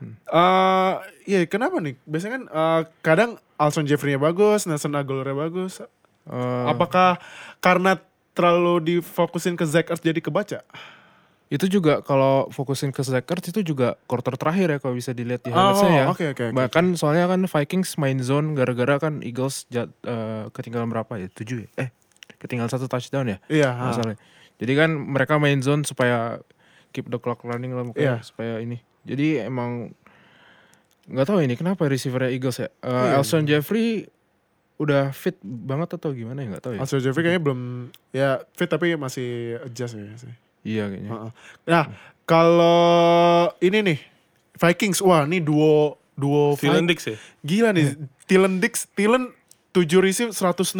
Eh, 0.00 0.92
Iya 1.28 1.44
kenapa 1.44 1.76
nih? 1.78 2.00
Biasanya 2.08 2.32
kan 2.40 2.44
eh, 2.48 2.82
kadang 3.00 3.30
Alshon 3.60 3.84
Jeffrey-nya 3.84 4.16
bagus, 4.16 4.64
Nelson 4.64 4.96
Aguilar-nya 4.96 5.36
bagus. 5.36 5.82
Eh, 5.82 6.64
Apakah 6.64 7.20
karena 7.58 8.00
terlalu 8.32 8.96
difokusin 8.96 9.52
ke 9.52 9.66
Zach 9.66 9.88
Ertz 9.88 10.00
jadi 10.00 10.20
kebaca? 10.20 10.62
itu 11.48 11.64
juga 11.64 12.04
kalau 12.04 12.52
fokusin 12.52 12.92
ke 12.92 13.00
Zach 13.00 13.24
Ertz 13.24 13.48
itu 13.48 13.64
juga 13.64 13.96
quarter 14.04 14.36
terakhir 14.36 14.68
ya 14.68 14.78
kalau 14.78 14.92
bisa 14.92 15.16
dilihat 15.16 15.40
di 15.40 15.48
Oh, 15.48 15.56
highlights-nya 15.56 15.88
ya. 15.88 16.04
oke, 16.12 16.24
oke, 16.36 16.42
oke. 16.44 16.52
Bahkan 16.52 16.84
soalnya 16.92 17.24
kan 17.24 17.40
Vikings 17.40 17.96
main 17.96 18.20
zone 18.20 18.52
gara-gara 18.52 19.00
kan 19.00 19.24
Eagles 19.24 19.64
jat, 19.68 19.88
eh, 20.04 20.44
ketinggalan 20.52 20.92
berapa 20.92 21.08
ya? 21.16 21.24
7 21.32 21.64
ya? 21.64 21.68
Eh, 21.80 21.88
ketinggalan 22.36 22.68
satu 22.68 22.84
touchdown 22.84 23.32
ya? 23.32 23.38
Iya. 23.48 23.72
Salah. 23.96 24.20
Jadi 24.60 24.72
kan 24.76 24.92
mereka 24.92 25.40
main 25.40 25.64
zone 25.64 25.88
supaya 25.88 26.36
keep 26.98 27.06
the 27.06 27.16
clock 27.16 27.38
running 27.42 27.70
lah 27.70 27.86
mungkin 27.86 28.02
Iya. 28.02 28.18
supaya 28.20 28.58
ini. 28.58 28.82
Jadi 29.06 29.38
emang 29.40 29.94
nggak 31.06 31.24
tahu 31.24 31.38
ini 31.40 31.54
kenapa 31.54 31.86
receivernya 31.86 32.28
Eagles 32.28 32.58
ya. 32.58 32.68
Eh, 32.82 32.90
Iya. 32.90 33.16
Alshon 33.16 33.46
Jeffrey 33.46 34.10
udah 34.76 35.10
fit 35.10 35.38
banget 35.40 35.94
atau 35.94 36.10
gimana 36.10 36.42
ya 36.42 36.50
nggak 36.50 36.62
tahu 36.62 36.72
ya. 36.74 36.80
Alshon 36.82 37.00
Jeffrey 37.00 37.22
kayaknya 37.22 37.40
belum 37.40 37.60
ya 38.10 38.28
fit 38.52 38.66
tapi 38.66 38.92
masih 38.94 39.28
adjust 39.62 39.94
ya 39.94 40.16
sih. 40.18 40.34
Iya 40.66 40.84
kayaknya. 40.86 41.10
Heeh. 41.10 41.30
Nah, 41.64 41.84
kalau 42.26 42.90
ini 43.58 43.78
nih 43.84 43.98
Vikings, 44.54 44.98
wah 45.00 45.22
ini 45.22 45.38
duo 45.38 45.96
duo 46.12 46.52
Thielen 46.54 46.84
Vi- 46.84 46.90
Dix 46.92 46.98
ya. 47.06 47.16
Gila 47.40 47.70
nih, 47.70 47.94
Thielen 48.26 48.58
Dix, 48.58 48.90
Thielen 48.92 49.30
7 49.70 50.02
receive 50.02 50.34
116 50.34 50.74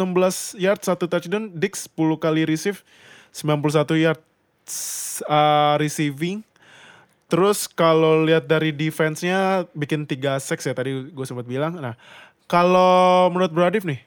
yard, 0.53 0.83
1 0.83 1.07
touchdown, 1.07 1.55
Dix 1.55 1.87
10 1.87 2.19
kali 2.19 2.43
receive 2.43 2.83
91 3.31 3.95
yard 3.95 4.19
uh, 5.25 5.75
receiving. 5.79 6.45
Terus 7.29 7.69
kalau 7.69 8.25
lihat 8.25 8.49
dari 8.49 8.73
defense-nya 8.73 9.69
bikin 9.77 10.09
3 10.09 10.41
sacks 10.41 10.65
ya 10.65 10.73
tadi 10.73 11.13
gue 11.13 11.25
sempat 11.25 11.45
bilang. 11.45 11.77
Nah, 11.77 11.93
kalau 12.49 13.29
menurut 13.29 13.53
Bradif 13.53 13.85
nih 13.85 14.01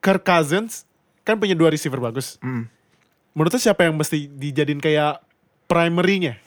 Kirk 0.00 0.22
Cousins 0.22 0.86
kan 1.26 1.34
punya 1.36 1.58
dua 1.58 1.74
receiver 1.74 1.98
bagus. 1.98 2.38
Mm. 2.38 2.70
Menurut 3.34 3.58
siapa 3.58 3.84
yang 3.84 3.98
mesti 3.98 4.30
dijadiin 4.30 4.78
kayak 4.78 5.20
primary-nya? 5.66 6.38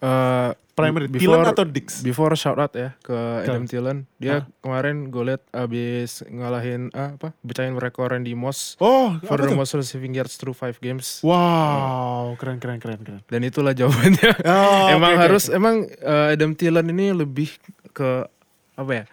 Eh, 0.00 0.50
Primary, 0.70 1.12
be- 1.12 1.20
Thielen 1.20 1.44
atau 1.44 1.68
Dix? 1.68 2.00
Before 2.00 2.32
shout 2.32 2.56
out 2.56 2.72
ya 2.72 2.96
ke 3.04 3.12
Adam 3.44 3.68
Thielen. 3.68 4.08
Dia 4.16 4.48
kemarin 4.58 5.12
gue 5.12 5.28
liat 5.28 5.44
abis 5.52 6.24
ngalahin 6.24 6.88
ah, 6.90 7.20
apa? 7.20 7.36
Becahin 7.44 7.76
rekor 7.76 8.08
Randy 8.08 8.32
Moss 8.32 8.80
Oh, 8.80 9.12
for 9.20 9.36
the 9.36 9.52
most 9.52 9.76
receiving 9.76 10.16
yards 10.16 10.40
through 10.40 10.56
5 10.56 10.80
games. 10.80 11.20
Wow, 11.20 12.32
keren 12.34 12.56
keren 12.56 12.80
keren 12.80 13.04
keren. 13.04 13.20
Dan 13.28 13.44
itulah 13.44 13.76
jawabannya. 13.76 14.32
Oh, 14.48 14.88
emang 14.96 15.14
oke, 15.14 15.20
harus 15.20 15.44
oke. 15.46 15.60
emang 15.60 15.76
eh, 15.84 16.32
Adam 16.32 16.56
Thielen 16.56 16.88
ini 16.88 17.12
lebih 17.12 17.52
ke 17.92 18.24
apa 18.72 18.92
ya? 18.94 19.04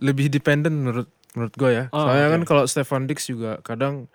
Lebih 0.00 0.32
dependent 0.32 0.72
menurut 0.72 1.12
menurut 1.36 1.52
gue 1.52 1.70
ya. 1.72 1.84
Oh, 1.92 2.08
Soalnya 2.08 2.26
oke. 2.26 2.34
kan 2.34 2.42
kalau 2.48 2.64
Stefan 2.64 3.04
Dix 3.04 3.28
juga 3.28 3.60
kadang 3.60 4.08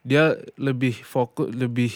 dia 0.00 0.38
lebih 0.54 0.94
fokus 0.94 1.50
lebih 1.50 1.90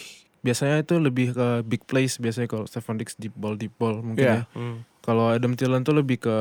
biasanya 0.45 0.85
itu 0.85 1.01
lebih 1.01 1.33
ke 1.33 1.47
big 1.65 1.81
plays 1.83 2.21
biasanya 2.21 2.45
kalau 2.45 2.69
Stefan 2.69 2.95
Dix 2.95 3.17
deep 3.17 3.33
ball 3.33 3.57
deep 3.57 3.73
ball 3.75 3.97
mungkin 3.97 4.21
Iya. 4.21 4.37
ya. 4.45 4.53
Hmm. 4.53 4.85
Kalau 5.01 5.29
Adam 5.29 5.53
Thielen 5.53 5.81
tuh 5.81 5.93
lebih 5.93 6.17
ke 6.19 6.37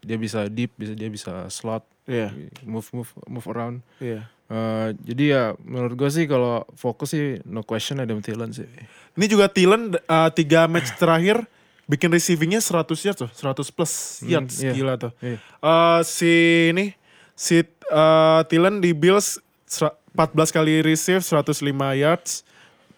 dia 0.00 0.14
bisa 0.14 0.46
deep, 0.46 0.70
bisa 0.74 0.94
dia 0.94 1.06
bisa 1.06 1.46
slot, 1.46 1.82
Iya, 2.06 2.30
move 2.62 2.86
move 2.90 3.10
move 3.26 3.46
around. 3.46 3.82
iya. 3.98 4.26
Eh, 4.46 4.88
jadi 5.06 5.24
ya 5.26 5.42
menurut 5.62 5.94
gue 5.94 6.10
sih 6.10 6.26
kalau 6.26 6.66
fokus 6.74 7.14
sih 7.14 7.38
no 7.46 7.62
question 7.62 7.98
Adam 7.98 8.18
Thielen 8.18 8.50
sih. 8.50 8.66
Ini 9.14 9.26
juga 9.26 9.46
Thielen 9.46 9.94
uh, 9.94 10.30
tiga 10.30 10.66
match 10.66 10.90
terakhir 10.96 11.46
bikin 11.86 12.10
receivingnya 12.10 12.58
100 12.58 12.86
yards 13.02 13.18
tuh, 13.18 13.30
100 13.30 13.70
plus 13.70 13.92
yards, 14.22 14.58
iya. 14.58 14.74
gila 14.74 14.94
tuh. 14.94 15.14
Iya. 15.22 15.38
Uh, 15.58 16.00
si 16.02 16.32
ini 16.70 16.98
si 17.34 17.62
uh, 17.90 18.42
Thielen 18.46 18.78
di 18.78 18.90
Bills 18.90 19.38
sera- 19.66 19.94
14 20.18 20.50
kali 20.50 20.82
receive 20.82 21.22
105 21.22 21.62
yards. 21.94 22.42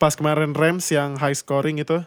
Pas 0.03 0.13
kemarin 0.13 0.51
Rams 0.51 0.83
yang 0.89 1.15
high 1.15 1.33
scoring 1.33 1.79
itu 1.79 2.03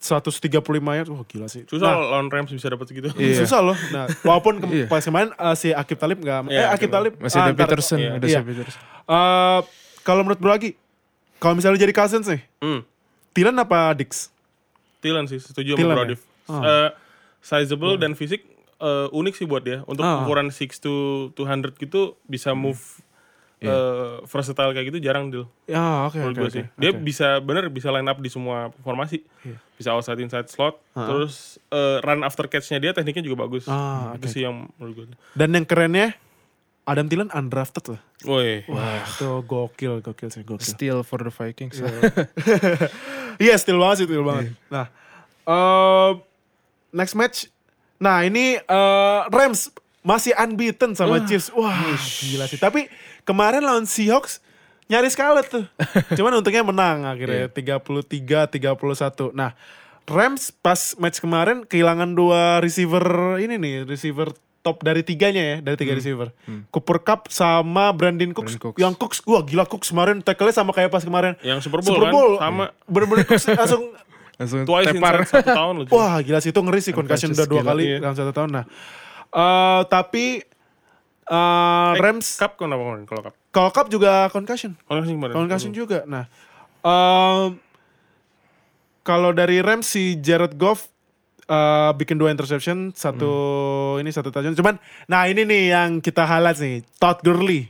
135 0.00 0.50
yards. 0.90 1.10
Wah 1.10 1.22
gila 1.24 1.46
sih. 1.46 1.62
Susah 1.64 1.86
Nah, 1.88 1.98
lawan 2.12 2.26
Rams 2.28 2.50
bisa 2.50 2.66
dapat 2.66 2.86
segitu. 2.86 3.10
Iya. 3.18 3.38
Susah 3.38 3.60
loh. 3.60 3.76
Nah, 3.90 4.06
walaupun 4.26 4.58
ke- 4.58 4.66
Iya. 4.66 4.86
pas 4.86 5.02
kemarin 5.02 5.30
uh, 5.32 5.54
si 5.54 5.70
Akib 5.70 5.94
Talib 5.96 6.18
nggak, 6.18 6.46
eh 6.48 6.54
Iya, 6.56 6.62
Akib 6.70 6.90
Akib. 6.90 6.90
Talib 6.90 7.12
Masih 7.18 7.38
ah, 7.38 7.44
ada 7.44 7.52
ntar- 7.52 7.60
Peterson, 7.64 7.98
iya. 7.98 8.10
ada 8.12 8.26
Iya. 8.26 8.38
si 8.40 8.44
Peterson. 8.44 8.82
Uh, 9.04 9.60
kalau 10.02 10.20
menurut 10.20 10.38
Bro 10.38 10.52
lagi, 10.52 10.74
kalau 11.36 11.54
misalnya 11.54 11.78
jadi 11.80 11.92
Cousins 11.92 12.26
nih, 12.26 12.42
Hmm. 12.58 12.80
Thielen 13.30 13.56
apa 13.56 13.94
Dix? 13.94 14.30
Thielen 14.98 15.26
sih 15.26 15.38
setuju 15.38 15.74
Thielen 15.74 15.86
sama 15.86 15.92
ya? 15.92 16.06
Brodif. 16.06 16.20
Oh. 16.44 16.60
Eh, 16.60 16.90
sizable 17.40 17.94
dan 17.96 18.14
fisik 18.14 18.46
eh, 18.76 19.08
unik 19.10 19.34
sih 19.34 19.44
buat 19.44 19.60
dia. 19.60 19.82
Untuk 19.84 20.02
Ah. 20.02 20.22
ukuran 20.22 20.48
6 20.48 20.78
to 20.78 20.92
200 21.32 21.74
gitu 21.76 22.14
bisa 22.24 22.54
move 22.54 22.78
eh, 23.66 24.14
versatile 24.24 24.70
kayak 24.70 24.86
gitu 24.88 24.98
jarang 25.00 25.28
deal 25.28 25.46
Ya, 25.64 26.04
oke 26.04 26.16
menurut 26.16 26.32
oke 26.32 26.40
gue 26.40 26.48
oke. 26.48 26.56
sih. 26.56 26.64
Dia 26.76 26.90
bisa 26.92 27.28
bener 27.38 27.68
bisa 27.68 27.88
line 27.88 28.04
up 28.04 28.18
di 28.18 28.28
semua 28.28 28.68
formasi. 28.80 29.24
Iya. 29.40 29.56
Bisa 29.74 29.88
outside 29.90 30.18
inside 30.18 30.46
slot. 30.46 30.78
Terus 30.92 31.56
eh, 31.68 31.98
run 32.00 32.20
after 32.20 32.44
catch-nya 32.44 32.78
dia 32.78 32.92
tekniknya 32.92 33.24
juga 33.24 33.42
bagus. 33.42 33.64
Ah, 33.64 34.12
Itu 34.14 34.26
oke. 34.26 34.32
sih 34.32 34.42
yang 34.42 34.68
menurut 34.76 34.94
gue. 34.94 35.04
Dan 35.32 35.52
yang 35.52 35.64
kerennya 35.64 36.14
Adam 36.84 37.08
Thielen 37.08 37.32
undrafted 37.32 37.84
loh. 37.88 38.00
Woi. 38.24 38.60
Wah, 38.68 39.00
itu 39.00 39.28
gokil, 39.42 40.00
gokil 40.00 40.28
sih, 40.28 40.44
gokil. 40.44 40.60
Still 40.60 41.00
for 41.00 41.16
the 41.18 41.32
Vikings. 41.32 41.80
Iya, 43.40 43.56
still 43.62 43.80
banget 43.80 44.04
sih, 44.04 44.06
still 44.06 44.20
banget. 44.22 44.52
Nah, 44.68 44.86
eh, 45.44 46.10
next 46.92 47.16
match. 47.16 47.48
Nah, 47.96 48.20
ini 48.22 48.60
eh, 48.60 49.20
Rams 49.26 49.72
masih 50.04 50.36
unbeaten 50.36 50.92
sama 50.92 51.24
Chiefs. 51.24 51.48
Wah, 51.56 51.72
gila 52.20 52.44
sih. 52.44 52.60
Tapi 52.60 52.84
kemarin 53.24 53.64
lawan 53.64 53.88
Seahawks 53.88 54.44
nyaris 54.88 55.16
kalah 55.16 55.44
tuh. 55.44 55.64
Cuman 56.18 56.38
untungnya 56.40 56.64
menang 56.64 57.08
akhirnya 57.08 57.48
33-31. 57.50 59.32
Nah, 59.32 59.56
Rams 60.04 60.52
pas 60.60 60.96
match 61.00 61.18
kemarin 61.24 61.64
kehilangan 61.64 62.12
dua 62.12 62.60
receiver 62.60 63.40
ini 63.40 63.56
nih, 63.56 63.88
receiver 63.88 64.36
top 64.64 64.80
dari 64.80 65.04
tiganya 65.04 65.42
ya, 65.44 65.56
dari 65.60 65.76
tiga 65.76 65.92
receiver. 65.96 66.32
Cooper 66.72 67.00
Cup 67.00 67.32
sama 67.32 67.92
Brandon 67.92 68.32
Cooks. 68.32 68.56
Brandon 68.56 68.64
Cooks. 68.68 68.78
Yang 68.80 68.94
Cooks, 69.00 69.18
wah 69.28 69.42
gila 69.44 69.64
Cooks 69.68 69.88
kemarin 69.92 70.24
tackle-nya 70.24 70.56
sama 70.56 70.72
kayak 70.72 70.92
pas 70.92 71.04
kemarin. 71.04 71.36
Yang 71.40 71.68
Super 71.68 71.80
Bowl, 71.84 71.96
Super 71.96 72.08
Bowl. 72.12 72.30
kan 72.36 72.48
sama 72.48 72.64
Bener-bener 72.88 73.24
Cooks 73.28 73.44
langsung 73.60 73.84
Langsung 74.34 74.66
twice 74.66 74.90
tepar. 74.90 75.14
satu 75.30 75.46
tahun 75.46 75.74
loh. 75.84 75.86
Wah 75.94 76.18
gila 76.20 76.42
sih 76.42 76.50
itu 76.50 76.58
ngeri 76.58 76.80
sih 76.82 76.90
concussion 76.90 77.30
udah 77.30 77.46
dua 77.46 77.62
kali 77.62 77.84
iya. 77.86 77.98
dalam 78.02 78.16
satu 78.18 78.32
tahun. 78.34 78.50
Nah, 78.50 78.64
eh, 79.30 79.82
tapi 79.86 80.42
eh, 81.26 81.34
Eh, 81.34 81.92
Rams 81.96 82.28
Cup 82.34 82.56
kenapa 82.56 82.80
kemarin 82.80 83.04
kalau 83.04 83.22
Cup? 83.22 83.34
kalau 83.48 83.70
Cup 83.70 83.86
juga 83.88 84.28
concussion, 84.28 84.74
Concussion 84.82 85.14
kemarin. 85.14 85.34
concussion 85.34 85.72
juga. 85.72 86.04
Nah, 86.04 86.24
em, 86.80 87.56
kalau 89.02 89.30
dari 89.30 89.60
Rams 89.60 89.84
si 89.86 90.16
Jared 90.16 90.54
Goff 90.54 90.88
eh, 91.44 91.90
bikin 91.94 92.16
dua 92.16 92.28
interception, 92.28 92.88
satu 92.90 93.32
ini 93.98 94.08
satu 94.08 94.28
touchdown. 94.28 94.52
Cuman, 94.54 94.74
nah 95.04 95.24
ini 95.24 95.44
nih 95.44 95.62
yang 95.70 95.90
kita 95.98 96.24
highlight 96.24 96.56
nih, 96.56 96.80
Todd 96.96 97.20
Gurley. 97.20 97.68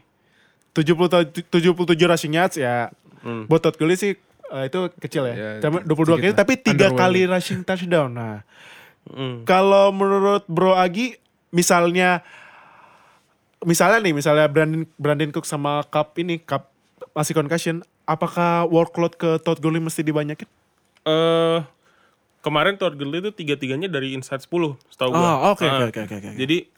70 0.73 1.47
77 1.51 1.75
rushing 2.05 2.35
yards 2.35 2.55
ya. 2.55 2.91
Hmm. 3.21 3.47
Buat 3.47 3.63
Todd 3.63 3.77
Gurley 3.77 3.95
sih 3.95 4.15
eh, 4.45 4.65
itu 4.65 4.79
kecil 4.97 5.27
ya. 5.27 5.35
Ya, 5.35 5.51
Cuma 5.61 5.79
22 5.81 6.19
kali 6.21 6.33
tapi 6.33 6.55
tiga 6.57 6.91
kali 6.93 7.27
rushing 7.27 7.63
touchdown. 7.63 8.11
Nah, 8.11 8.43
Hmm. 9.05 9.45
kalau 9.45 9.91
menurut 9.91 10.49
Bro 10.49 10.73
Agi, 10.73 11.21
misalnya, 11.51 12.25
misalnya 13.65 13.99
nih, 14.01 14.15
misalnya 14.15 14.47
Brandon 14.47 14.85
Brandon 14.97 15.33
Cook 15.33 15.45
sama 15.45 15.83
Cup 15.89 16.17
ini, 16.17 16.39
Cup 16.41 16.71
masih 17.13 17.33
concussion, 17.33 17.81
apakah 18.05 18.69
workload 18.69 19.17
ke 19.17 19.41
Todd 19.41 19.61
Gurley 19.61 19.81
mesti 19.81 20.05
dibanyakin? 20.05 20.49
Eh 21.05 21.59
kemarin 22.41 22.77
Todd 22.77 22.97
Gurley 22.97 23.25
itu 23.25 23.33
tiga-tiganya 23.33 23.89
dari 23.89 24.13
inside 24.13 24.45
10 24.45 24.77
setahu 24.93 25.11
gua. 25.13 25.25
Ah, 25.25 25.37
oke, 25.53 25.65
Ah, 25.65 25.89
oke, 25.89 26.01
oke, 26.05 26.15
oke. 26.21 26.31
Jadi 26.37 26.69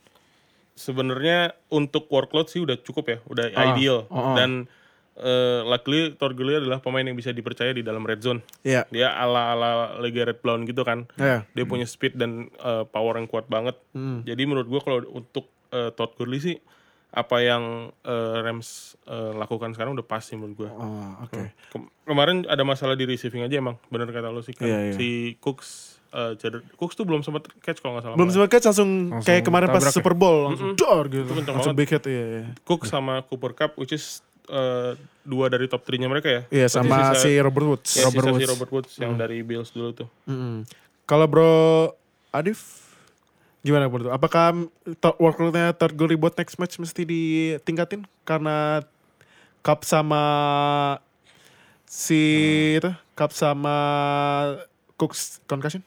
sebenarnya 0.77 1.57
untuk 1.73 2.07
workload 2.13 2.47
sih 2.47 2.61
udah 2.63 2.77
cukup 2.81 3.05
ya, 3.09 3.19
udah 3.27 3.47
ideal. 3.73 4.07
oh, 4.07 4.33
oh. 4.33 4.37
Dan 4.39 4.71
eh 5.17 5.65
luckily 5.65 6.13
Todd 6.21 6.37
Gurley 6.37 6.61
adalah 6.61 6.77
pemain 6.85 7.01
yang 7.01 7.17
bisa 7.17 7.33
dipercaya 7.33 7.73
di 7.73 7.81
dalam 7.81 8.05
red 8.05 8.21
zone. 8.21 8.45
Iya. 8.61 8.85
Dia 8.93 9.17
ala-ala 9.17 9.97
Legarrette 10.05 10.45
Blount 10.45 10.69
gitu 10.69 10.85
kan. 10.85 11.09
Iya. 11.17 11.49
Dia 11.57 11.65
punya 11.65 11.89
speed 11.89 12.21
dan 12.21 12.53
eh, 12.53 12.85
power 12.85 13.17
yang 13.17 13.25
kuat 13.25 13.49
banget. 13.49 13.81
Hmm. 13.97 14.21
Jadi 14.29 14.43
menurut 14.45 14.69
gua 14.69 14.81
kalau 14.85 15.01
untuk 15.09 15.49
eh, 15.73 15.89
Todd 15.97 16.13
Gurley 16.21 16.37
sih 16.45 16.57
apa 17.17 17.37
yang 17.39 17.65
eh, 17.99 18.37
Rams 18.43 18.69
eh, 19.03 19.33
lakukan 19.33 19.73
sekarang 19.73 19.97
udah 19.97 20.05
pas 20.05 20.21
sih 20.21 20.35
menurut 20.35 20.57
gua. 20.59 20.71
Oh, 20.71 21.13
oke. 21.23 21.49
Kem- 21.71 21.89
kemarin 22.05 22.45
ada 22.45 22.61
masalah 22.63 22.93
di 22.93 23.05
receiving 23.05 23.41
aja 23.41 23.57
emang 23.57 23.81
bener 23.87 24.05
kata 24.07 24.29
lo 24.29 24.39
sih 24.39 24.53
kan 24.53 24.63
Iya, 24.63 24.79
iya. 24.83 24.95
si 24.95 25.09
Cooks 25.39 25.97
eh, 26.09 26.37
ceder 26.37 26.61
Cooks 26.75 26.93
tuh 26.93 27.03
belum 27.03 27.21
sempat 27.21 27.49
catch 27.57 27.81
kalau 27.81 27.97
nggak 27.97 28.05
salah 28.05 28.17
Belum 28.17 28.29
sempat 28.29 28.49
catch 28.51 28.67
langsung, 28.67 28.91
Langsung 29.11 29.25
kayak 29.25 29.43
kemarin 29.43 29.69
pas 29.71 29.81
ya? 29.81 29.91
Super 29.91 30.13
Bowl 30.13 30.39
langsung 30.47 30.73
dor 30.75 31.09
gitu. 31.09 31.25
kenceng 31.27 31.57
Langsung 31.57 31.73
banget. 31.73 31.81
big 31.83 31.91
hit 31.91 32.05
iya, 32.07 32.25
iya. 32.31 32.45
Cooks 32.63 32.87
sama 32.87 33.25
Cooper 33.25 33.53
Cup 33.55 33.75
which 33.75 33.91
is 33.91 34.21
eh, 34.47 34.93
dua 35.23 35.49
dari 35.49 35.67
top 35.67 35.83
3 35.83 35.97
nya 35.97 36.07
mereka 36.07 36.29
ya 36.29 36.43
Iya 36.55 36.67
Berarti 36.69 36.77
sama 36.79 36.97
sisa- 37.11 37.19
si 37.19 37.31
Robert 37.41 37.67
Woods. 37.67 37.91
ya, 37.91 38.03
Robert 38.05 38.23
sisa 38.23 38.29
si 38.29 38.33
Woods. 38.37 38.51
Robert 38.53 38.71
Woods 38.71 38.93
yang 38.99 39.13
dari 39.17 39.39
Bills 39.41 39.71
dulu 39.71 39.91
tuh 39.97 40.09
Mm-mm. 40.23 40.63
Kalau 41.03 41.27
Bro 41.27 41.51
Adif 42.31 42.86
gimana 43.65 43.89
menurut? 43.89 44.13
Apakah 44.13 44.67
to- 45.01 45.19
workloadnya 45.21 45.73
Todd 45.77 45.95
Gurley 45.97 46.19
buat 46.19 46.37
next 46.37 46.57
match 46.61 46.77
mesti 46.81 47.03
ditingkatin? 47.05 48.05
Karena 48.27 48.83
Cup 49.65 49.83
sama 49.83 50.23
si 51.87 52.23
itu 52.79 52.91
Cup 53.19 53.35
sama 53.35 53.77
Cooks 54.99 55.45
concussion? 55.47 55.83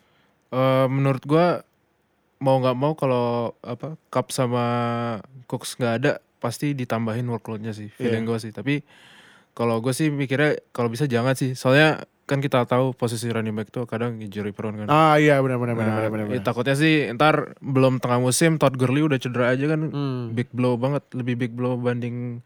Eh, 0.50 0.88
menurut 0.90 1.24
gua 1.24 1.64
mau 2.40 2.58
nggak 2.60 2.78
mau 2.78 2.94
kalau 2.96 3.54
apa 3.62 4.00
Cup 4.10 4.32
sama 4.32 4.66
Cooks 5.46 5.76
nggak 5.76 5.94
ada 6.04 6.12
pasti 6.40 6.72
ditambahin 6.72 7.28
workloadnya 7.28 7.76
sih 7.76 7.92
feeling 7.92 8.24
gua 8.24 8.40
sih. 8.40 8.52
Tapi 8.52 8.82
kalau 9.58 9.84
gue 9.84 9.92
sih 9.92 10.08
mikirnya 10.08 10.56
kalau 10.72 10.88
bisa 10.88 11.04
jangan 11.04 11.36
sih. 11.36 11.52
Soalnya 11.52 12.08
kan 12.30 12.38
kita 12.38 12.62
tahu 12.64 12.94
posisi 12.94 13.26
running 13.28 13.52
back 13.52 13.68
tuh 13.68 13.84
kadang 13.84 14.22
injury 14.22 14.54
prone 14.54 14.78
kan 14.78 14.88
Ah 14.88 15.18
iya 15.18 15.42
benar 15.42 15.58
benar 15.58 15.74
benar 15.74 15.90
Nah, 15.96 16.08
benar 16.08 16.26
benar. 16.28 16.38
ya 16.38 16.42
takutnya 16.42 16.76
sih 16.76 17.10
ntar 17.12 17.58
belum 17.58 17.98
tengah 17.98 18.22
musim 18.22 18.56
Todd 18.56 18.78
Gurley 18.78 19.02
udah 19.02 19.18
cedera 19.18 19.50
aja 19.50 19.66
kan 19.66 19.90
Hmm. 19.90 20.22
big 20.32 20.48
blow 20.50 20.78
banget 20.78 21.02
lebih 21.12 21.36
big 21.36 21.52
blow 21.52 21.74
banding 21.76 22.46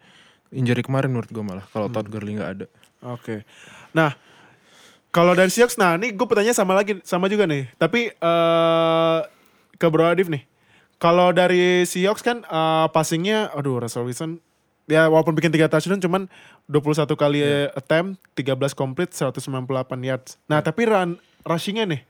injury 0.49 0.79
kemarin 0.79 1.11
menurut 1.11 1.27
gue 1.27 1.43
malah 1.43 1.67
kalau 1.67 1.85
Todd 1.87 2.07
Gurley 2.07 2.33
nggak 2.33 2.51
ada 2.53 2.65
Oke. 3.03 3.43
Nah, 3.91 4.15
kalau 5.09 5.35
dari 5.35 5.51
Seahawks, 5.51 5.75
nah 5.75 5.93
ini 5.93 6.09
gue 6.09 6.23
pertanyaan 6.23 6.55
sama 6.55 6.71
lagi, 6.71 7.03
sama 7.03 7.27
juga 7.27 7.43
nih. 7.43 7.67
Tapi 7.75 8.07
eh 8.09 9.19
ke 9.75 9.85
Bro 9.85 10.07
Adif 10.07 10.25
nih. 10.25 10.47
Kalau 10.95 11.29
dari 11.29 11.83
Seahawks 11.83 12.23
kan 12.23 12.41
eh, 12.41 12.87
passingnya, 12.89 13.51
aduh 13.51 13.77
Russell 13.77 14.07
Wilson, 14.07 14.39
ya 14.85 15.07
walaupun 15.07 15.33
bikin 15.33 15.49
3 15.49 15.67
touchdown, 15.67 15.97
cuman 15.97 16.21
21 16.65 17.07
kali 17.13 17.39
attempt, 17.71 18.19
13 18.33 18.73
complete, 18.73 19.11
198 19.11 19.63
yards. 19.99 20.35
Nah, 20.45 20.59
tapi 20.59 20.83
run 20.83 21.15
rushingnya 21.41 21.85
nih, 21.85 22.01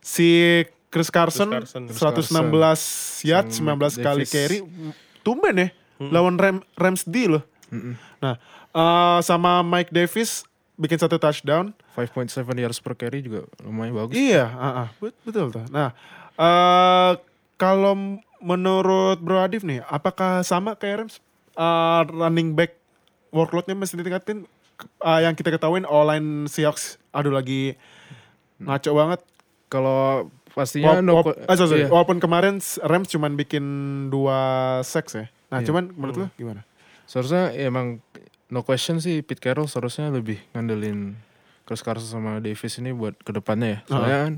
si 0.00 0.62
Chris 0.88 1.06
Carson, 1.08 1.50
Chris 1.50 1.70
Carson. 1.70 2.50
116 2.50 3.22
yards, 3.22 3.54
19 3.58 4.00
kali 4.00 4.24
Davis. 4.24 4.30
carry, 4.30 4.58
tumben 5.20 5.54
ya, 5.54 5.68
lawan 6.00 6.34
Ram, 6.34 6.56
Rams 6.74 7.04
D 7.04 7.28
loh. 7.28 7.42
Nah, 8.18 8.34
eh, 8.70 9.18
sama 9.20 9.62
Mike 9.62 9.90
Davis 9.90 10.42
bikin 10.74 10.98
satu 10.98 11.14
touchdown. 11.14 11.70
5.7 11.94 12.26
yards 12.56 12.80
per 12.80 12.96
carry 12.96 13.20
juga 13.20 13.44
lumayan 13.60 13.92
bagus 13.92 14.16
Iya, 14.16 14.48
ah, 14.48 14.66
ah, 14.82 14.88
bet- 14.96 15.18
betul 15.22 15.50
tuh. 15.50 15.62
Nah, 15.68 15.92
eh 16.34 17.12
kalau 17.54 17.92
menurut 18.40 19.20
Bro 19.20 19.36
Adif 19.38 19.60
nih, 19.60 19.84
apakah 19.84 20.40
sama 20.40 20.72
kayak 20.72 21.04
Rams? 21.04 21.20
Eh, 21.60 22.02
running 22.08 22.54
back 22.54 22.80
workloadnya 23.30 23.74
mesti 23.74 23.94
ditingkatin? 23.94 24.48
Eh, 24.80 25.20
yang 25.20 25.34
kita 25.34 25.52
ketahuin 25.52 25.84
online 25.84 26.44
Seahawks, 26.46 26.96
aduh 27.10 27.28
lagi 27.30 27.76
ngaco 28.58 28.90
banget. 28.92 29.20
kalau 29.68 30.26
pastinya 30.50 30.98
Wal- 30.98 31.04
no 31.04 31.22
eh, 31.22 31.46
sorry, 31.48 31.68
sorry. 31.68 31.80
iya. 31.80 31.88
Walaupun 31.88 32.18
kemarin 32.18 32.58
Rams 32.80 33.06
cuman 33.06 33.36
bikin 33.36 33.64
dua 34.08 34.38
sacks 34.82 35.14
ya. 35.14 35.30
Nah, 35.46 35.60
Iya. 35.60 35.70
cuman 35.70 35.84
menurut 35.92 36.16
lu 36.16 36.26
gimana? 36.34 36.66
seharusnya 37.04 37.50
ya 37.50 37.66
emang 37.66 38.02
no 38.48 38.62
question 38.62 38.98
sih 38.98 39.20
Pete 39.20 39.38
Carroll 39.40 39.66
seharusnya 39.66 40.08
lebih 40.08 40.38
ngandelin 40.50 41.14
Chris 41.62 41.82
Carson 41.82 42.06
sama 42.08 42.38
Davis 42.38 42.78
ini 42.78 42.90
buat 42.90 43.14
ke 43.16 43.30
depannya 43.30 43.66
ya 43.68 43.78
soalnya 43.84 44.18
kan 44.20 44.34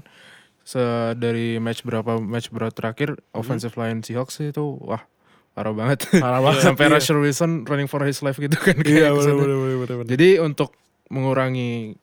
se- 0.62 0.80
dari 1.14 1.56
match 1.58 1.80
berapa 1.82 2.16
match 2.16 2.48
berapa 2.48 2.68
terakhir 2.70 3.16
offensive 3.30 3.72
line 3.74 4.00
Seahawks 4.00 4.40
itu 4.42 4.76
wah 4.78 5.04
parah 5.52 5.70
banget 5.70 6.08
Parah 6.14 6.40
banget, 6.40 6.60
sampai 6.66 6.88
iya. 6.88 6.92
Russell 6.96 7.20
Wilson 7.20 7.64
running 7.64 7.84
for 7.84 8.00
his 8.02 8.20
life 8.20 8.36
gitu 8.36 8.56
kan 8.56 8.72
Iya, 8.78 9.08
kayak 9.08 9.12
kesannya. 9.12 9.36
bener, 9.36 9.56
bener, 9.56 9.76
bener, 9.78 9.96
bener. 10.00 10.10
jadi 10.10 10.28
untuk 10.40 10.72
mengurangi 11.06 11.96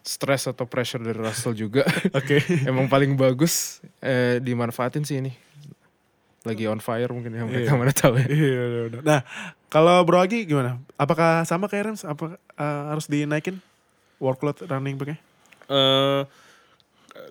stres 0.00 0.48
atau 0.48 0.64
pressure 0.64 0.98
dari 0.98 1.16
Russell 1.16 1.52
juga 1.52 1.84
Oke. 2.18 2.40
emang 2.70 2.88
paling 2.88 3.12
bagus 3.12 3.78
eh, 4.00 4.40
dimanfaatin 4.40 5.04
sih 5.04 5.20
ini 5.20 5.32
lagi 6.42 6.64
on 6.64 6.80
fire 6.80 7.10
mungkin 7.10 7.28
ya 7.30 7.44
mereka 7.44 7.68
Iya. 7.68 7.76
mana 7.76 7.92
tahu 7.92 8.14
ya 8.16 8.24
Iya, 8.24 8.60
udah, 8.62 8.80
udah. 8.88 9.00
Nah, 9.04 9.20
kalau 9.68 10.00
Bro 10.02 10.18
Agi 10.18 10.48
gimana? 10.48 10.80
Apakah 10.96 11.44
sama 11.44 11.68
kayak 11.68 11.92
Rams? 11.92 12.02
Apa 12.02 12.40
eh, 12.56 12.82
harus 12.88 13.04
dinaikin 13.04 13.60
workload 14.16 14.56
running 14.64 14.96
backnya? 14.96 15.20
Eh, 15.68 16.22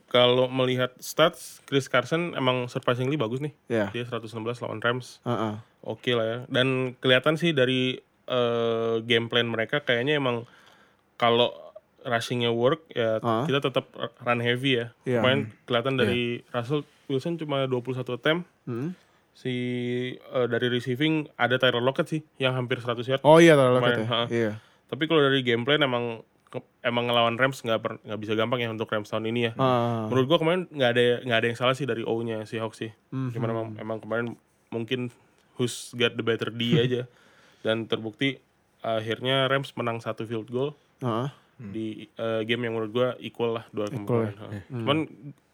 kalau 0.07 0.47
melihat 0.47 0.95
stats 0.97 1.59
Chris 1.63 1.85
Carson 1.85 2.31
emang 2.33 2.67
surprisingly 2.67 3.15
bagus 3.15 3.39
nih 3.39 3.51
Ya. 3.67 3.91
dia 3.91 4.03
116 4.03 4.31
lawan 4.57 4.79
Rams 4.79 5.19
Heeh. 5.21 5.53
oke 5.81 6.11
lah 6.11 6.25
ya 6.25 6.37
dan 6.47 6.67
kelihatan 6.97 7.35
sih 7.35 7.51
dari 7.51 7.99
eh, 8.25 8.95
game 9.01 9.27
plan 9.27 9.45
mereka 9.45 9.79
kayaknya 9.79 10.15
emang 10.15 10.43
kalau 11.15 11.51
rushingnya 12.01 12.49
work 12.49 12.87
ya 12.89 13.19
Ah. 13.19 13.43
kita 13.43 13.59
tetap 13.61 13.91
run 14.17 14.39
heavy 14.39 14.77
ya 14.77 14.85
Iya. 15.03 15.19
Kemarin 15.19 15.41
kelihatan 15.63 15.95
dari 15.97 16.23
Russell 16.49 16.81
Wilson 17.05 17.35
cuma 17.35 17.63
21 17.63 18.03
attempt 18.13 18.47
Hmm. 18.63 18.91
si 19.33 19.53
eh, 20.17 20.47
dari 20.47 20.67
receiving 20.67 21.27
ada 21.35 21.55
Tyler 21.55 21.79
Lockett 21.79 22.07
sih 22.09 22.21
yang 22.37 22.51
hampir 22.53 22.79
100 22.79 23.05
yard. 23.05 23.21
Oh 23.21 23.37
iya 23.37 23.53
terlalu 23.53 23.79
Kemarin, 23.79 23.99
ya. 23.99 24.19
Iya. 24.29 24.51
Tapi 24.87 25.03
kalau 25.05 25.21
dari 25.21 25.39
gameplay 25.41 25.75
emang 25.77 26.19
ke- 26.19 26.25
emang 26.79 27.05
ngelawan 27.05 27.35
Rams 27.35 27.59
nggak 27.59 27.79
per- 27.79 27.99
nggak 28.01 28.19
bisa 28.19 28.33
gampang 28.33 28.59
ya 28.59 28.69
untuk 28.69 28.87
Rams 28.87 29.07
tahun 29.07 29.27
ini 29.27 29.39
ya. 29.47 29.51
Ah. 29.55 30.05
Menurut 30.07 30.25
gua 30.25 30.37
kemarin 30.37 30.61
nggak 30.67 30.89
ada 30.89 31.01
nggak 31.23 31.37
ada 31.37 31.47
yang 31.47 31.57
salah 31.57 31.73
sih 31.73 31.83
dari 31.83 32.01
O-nya 32.01 32.43
si 32.43 32.57
Hawks 32.57 32.79
sih. 32.79 32.91
Mhm. 33.09 33.29
Cuman 33.31 33.47
emang, 33.49 33.67
emang 33.77 33.97
kemarin 33.97 34.27
mungkin 34.67 35.09
who's 35.55 35.91
got 35.93 36.13
the 36.13 36.21
better 36.21 36.47
D 36.47 36.61
aja 36.79 37.05
dan 37.61 37.83
terbukti 37.83 38.37
akhirnya 38.79 39.45
Rams 39.45 39.73
menang 39.73 39.99
satu 39.99 40.23
field 40.23 40.47
goal 40.47 40.71
Ah. 40.99 41.33
di 41.55 42.05
eh, 42.11 42.41
game 42.43 42.65
yang 42.65 42.73
menurut 42.73 42.91
gua 42.91 43.07
equal 43.17 43.57
lah 43.57 43.65
dua 43.69 43.87
kemarin. 43.87 44.33
Ha. 44.35 44.47
Cuman 44.69 44.97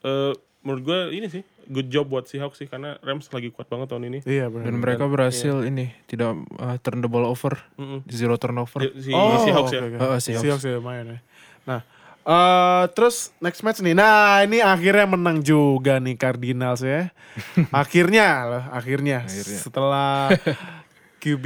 eh, 0.03 0.33
menurut 0.63 0.81
gua 0.81 0.99
ini 1.07 1.27
sih 1.27 1.43
good 1.63 1.87
job 1.87 2.07
buat 2.07 2.25
si 2.25 2.39
Hawks 2.39 2.59
sih 2.59 2.67
karena 2.67 2.99
Rams 2.99 3.27
lagi 3.29 3.47
kuat 3.47 3.67
banget 3.67 3.87
tahun 3.87 4.03
ini. 4.07 4.19
Iya 4.23 4.47
benar. 4.47 4.65
Dan 4.67 4.75
mereka 4.79 5.03
berhasil 5.05 5.63
ini 5.63 5.91
tidak 6.07 6.35
uh, 6.57 6.75
turn 6.79 6.99
the 6.99 7.07
ball 7.07 7.23
over, 7.23 7.55
Mm-mm. 7.75 8.03
zero 8.07 8.35
turnover. 8.35 8.83
Si, 8.95 9.07
si, 9.07 9.11
Oh, 9.11 9.39
si 9.39 9.51
Hawks 9.51 9.71
ya. 9.71 9.79
oke, 9.79 9.95
oke. 9.95 9.97
Oh, 10.01 10.17
si 10.17 10.31
Hawks. 10.31 10.43
Seahawks 10.43 10.65
ya 10.65 10.75
lumayan 10.79 11.05
ya. 11.07 11.19
Nah, 11.63 11.79
eh 12.23 12.83
terus 12.91 13.31
next 13.39 13.59
match 13.61 13.79
nih. 13.79 13.95
Nah, 13.95 14.43
ini 14.43 14.59
akhirnya 14.59 15.07
menang 15.07 15.39
juga 15.39 15.99
nih 15.99 16.15
Cardinals 16.15 16.83
ya. 16.83 17.11
akhirnya 17.71 18.27
loh, 18.43 18.63
akhirnya. 18.67 19.23
Setelah 19.27 20.31
QB 21.23 21.45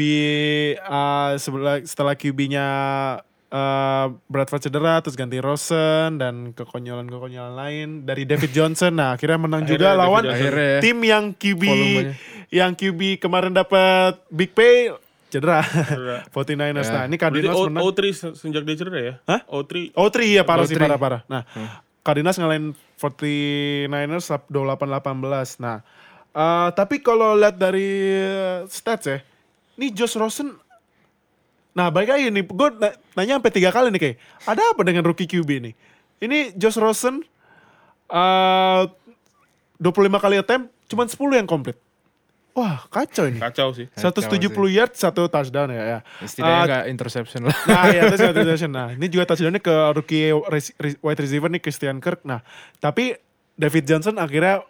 sebelah 1.37 1.77
setelah 1.85 2.17
QB-nya 2.17 2.65
eh, 3.49 4.05
Bradford 4.25 4.61
cedera 4.61 4.99
terus 4.99 5.13
ganti 5.13 5.37
Rosen 5.37 6.15
dan 6.15 6.51
kekonyolan-kekonyolan 6.51 7.53
lain 7.53 7.87
dari 8.03 8.23
David 8.23 8.51
Johnson. 8.51 8.93
Nah, 8.93 9.13
akhirnya 9.13 9.37
menang 9.37 9.63
juga 9.63 9.87
Akhirnya 9.87 9.89
David 9.89 10.01
lawan. 10.03 10.23
Akhirnya 10.25 10.67
ya. 10.69 10.79
tim 10.79 10.97
yang 11.01 11.23
QB 11.31 11.63
Volumenya. 11.63 12.13
yang 12.49 12.71
QB 12.73 13.01
kemarin 13.17 13.51
dapat 13.51 14.19
big 14.27 14.51
pay 14.51 14.91
cedera. 15.27 15.59
49ers. 16.27 16.87
Nah, 16.93 17.03
ini 17.03 17.13
Berarti 17.13 17.17
Cardinals 17.17 17.57
O- 17.57 17.67
menang. 17.67 17.81
O3 17.83 17.99
se- 18.09 18.35
sejak 18.37 18.63
dia 18.63 18.75
cedera 18.75 18.99
ya? 18.99 19.13
Hah? 19.25 19.41
O3 19.45 19.91
Oh, 19.93 20.07
tri 20.07 20.31
iya 20.31 20.41
parah 20.41 20.63
sih 20.63 20.71
Oh, 20.71 20.79
tri. 20.79 20.83
parah 20.83 20.97
parah. 20.97 21.21
Nah, 21.25 21.43
Cardinals 21.99 22.35
ngalahin 22.35 22.71
49ers 22.97 24.27
28-18. 24.47 25.59
Nah, 25.59 25.83
eh, 26.31 26.69
tapi 26.71 26.99
kalau 26.99 27.33
lihat 27.33 27.55
dari 27.55 27.87
eh, 28.13 28.57
stats 28.65 29.05
ya, 29.05 29.19
ini 29.75 29.91
Josh 29.91 30.15
Rosen 30.15 30.55
Nah, 31.77 31.93
baik 31.93 32.09
lagi 32.09 32.33
nih, 32.33 32.41
gue 32.41 32.69
nanya 33.13 33.37
sampai 33.37 33.53
tiga 33.53 33.69
kali 33.69 33.93
nih 33.93 34.01
kayak, 34.01 34.17
ada 34.49 34.61
apa 34.73 34.81
dengan 34.81 35.05
rookie 35.05 35.29
QB 35.29 35.49
nih? 35.61 35.73
Ini 36.17 36.57
Josh 36.57 36.81
Rosen 36.81 37.21
eh 38.09 38.81
25 39.77 40.17
kali 40.17 40.41
attempt, 40.41 40.73
cuman 40.89 41.05
10 41.05 41.37
yang 41.37 41.45
komplit. 41.45 41.77
Wah, 42.57 42.81
kacau 42.89 43.29
ini. 43.29 43.37
kacau 43.37 43.69
sih. 43.77 43.85
170 43.93 44.49
yard, 44.73 44.97
satu 44.97 45.29
touchdown 45.29 45.69
ya. 45.69 45.83
ya. 45.85 45.99
Setidaknya 46.25 46.57
Eh, 46.57 46.65
nggak 46.65 46.83
interception 46.89 47.41
lah. 47.45 47.53
Nah, 47.69 47.83
ya 47.93 48.01
itu 48.09 48.17
touchdown. 48.17 48.73
Nah, 48.73 48.87
ini 48.97 49.05
juga 49.13 49.29
touchdownnya 49.29 49.61
ke 49.61 49.75
rookie 49.93 50.33
wide 51.05 51.21
receiver 51.21 51.53
nih 51.53 51.61
Christian 51.61 52.01
Kirk. 52.01 52.25
Nah, 52.25 52.41
tapi 52.81 53.13
David 53.53 53.85
Johnson 53.85 54.17
akhirnya 54.17 54.65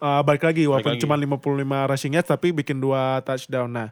uh, 0.00 0.24
balik 0.24 0.48
lagi 0.48 0.64
walaupun 0.64 0.96
cuma 0.96 1.12
55 1.20 1.90
rushing 1.92 2.12
yards 2.16 2.28
tapi 2.32 2.56
bikin 2.56 2.80
dua 2.80 3.20
touchdown. 3.20 3.68
Nah, 3.68 3.88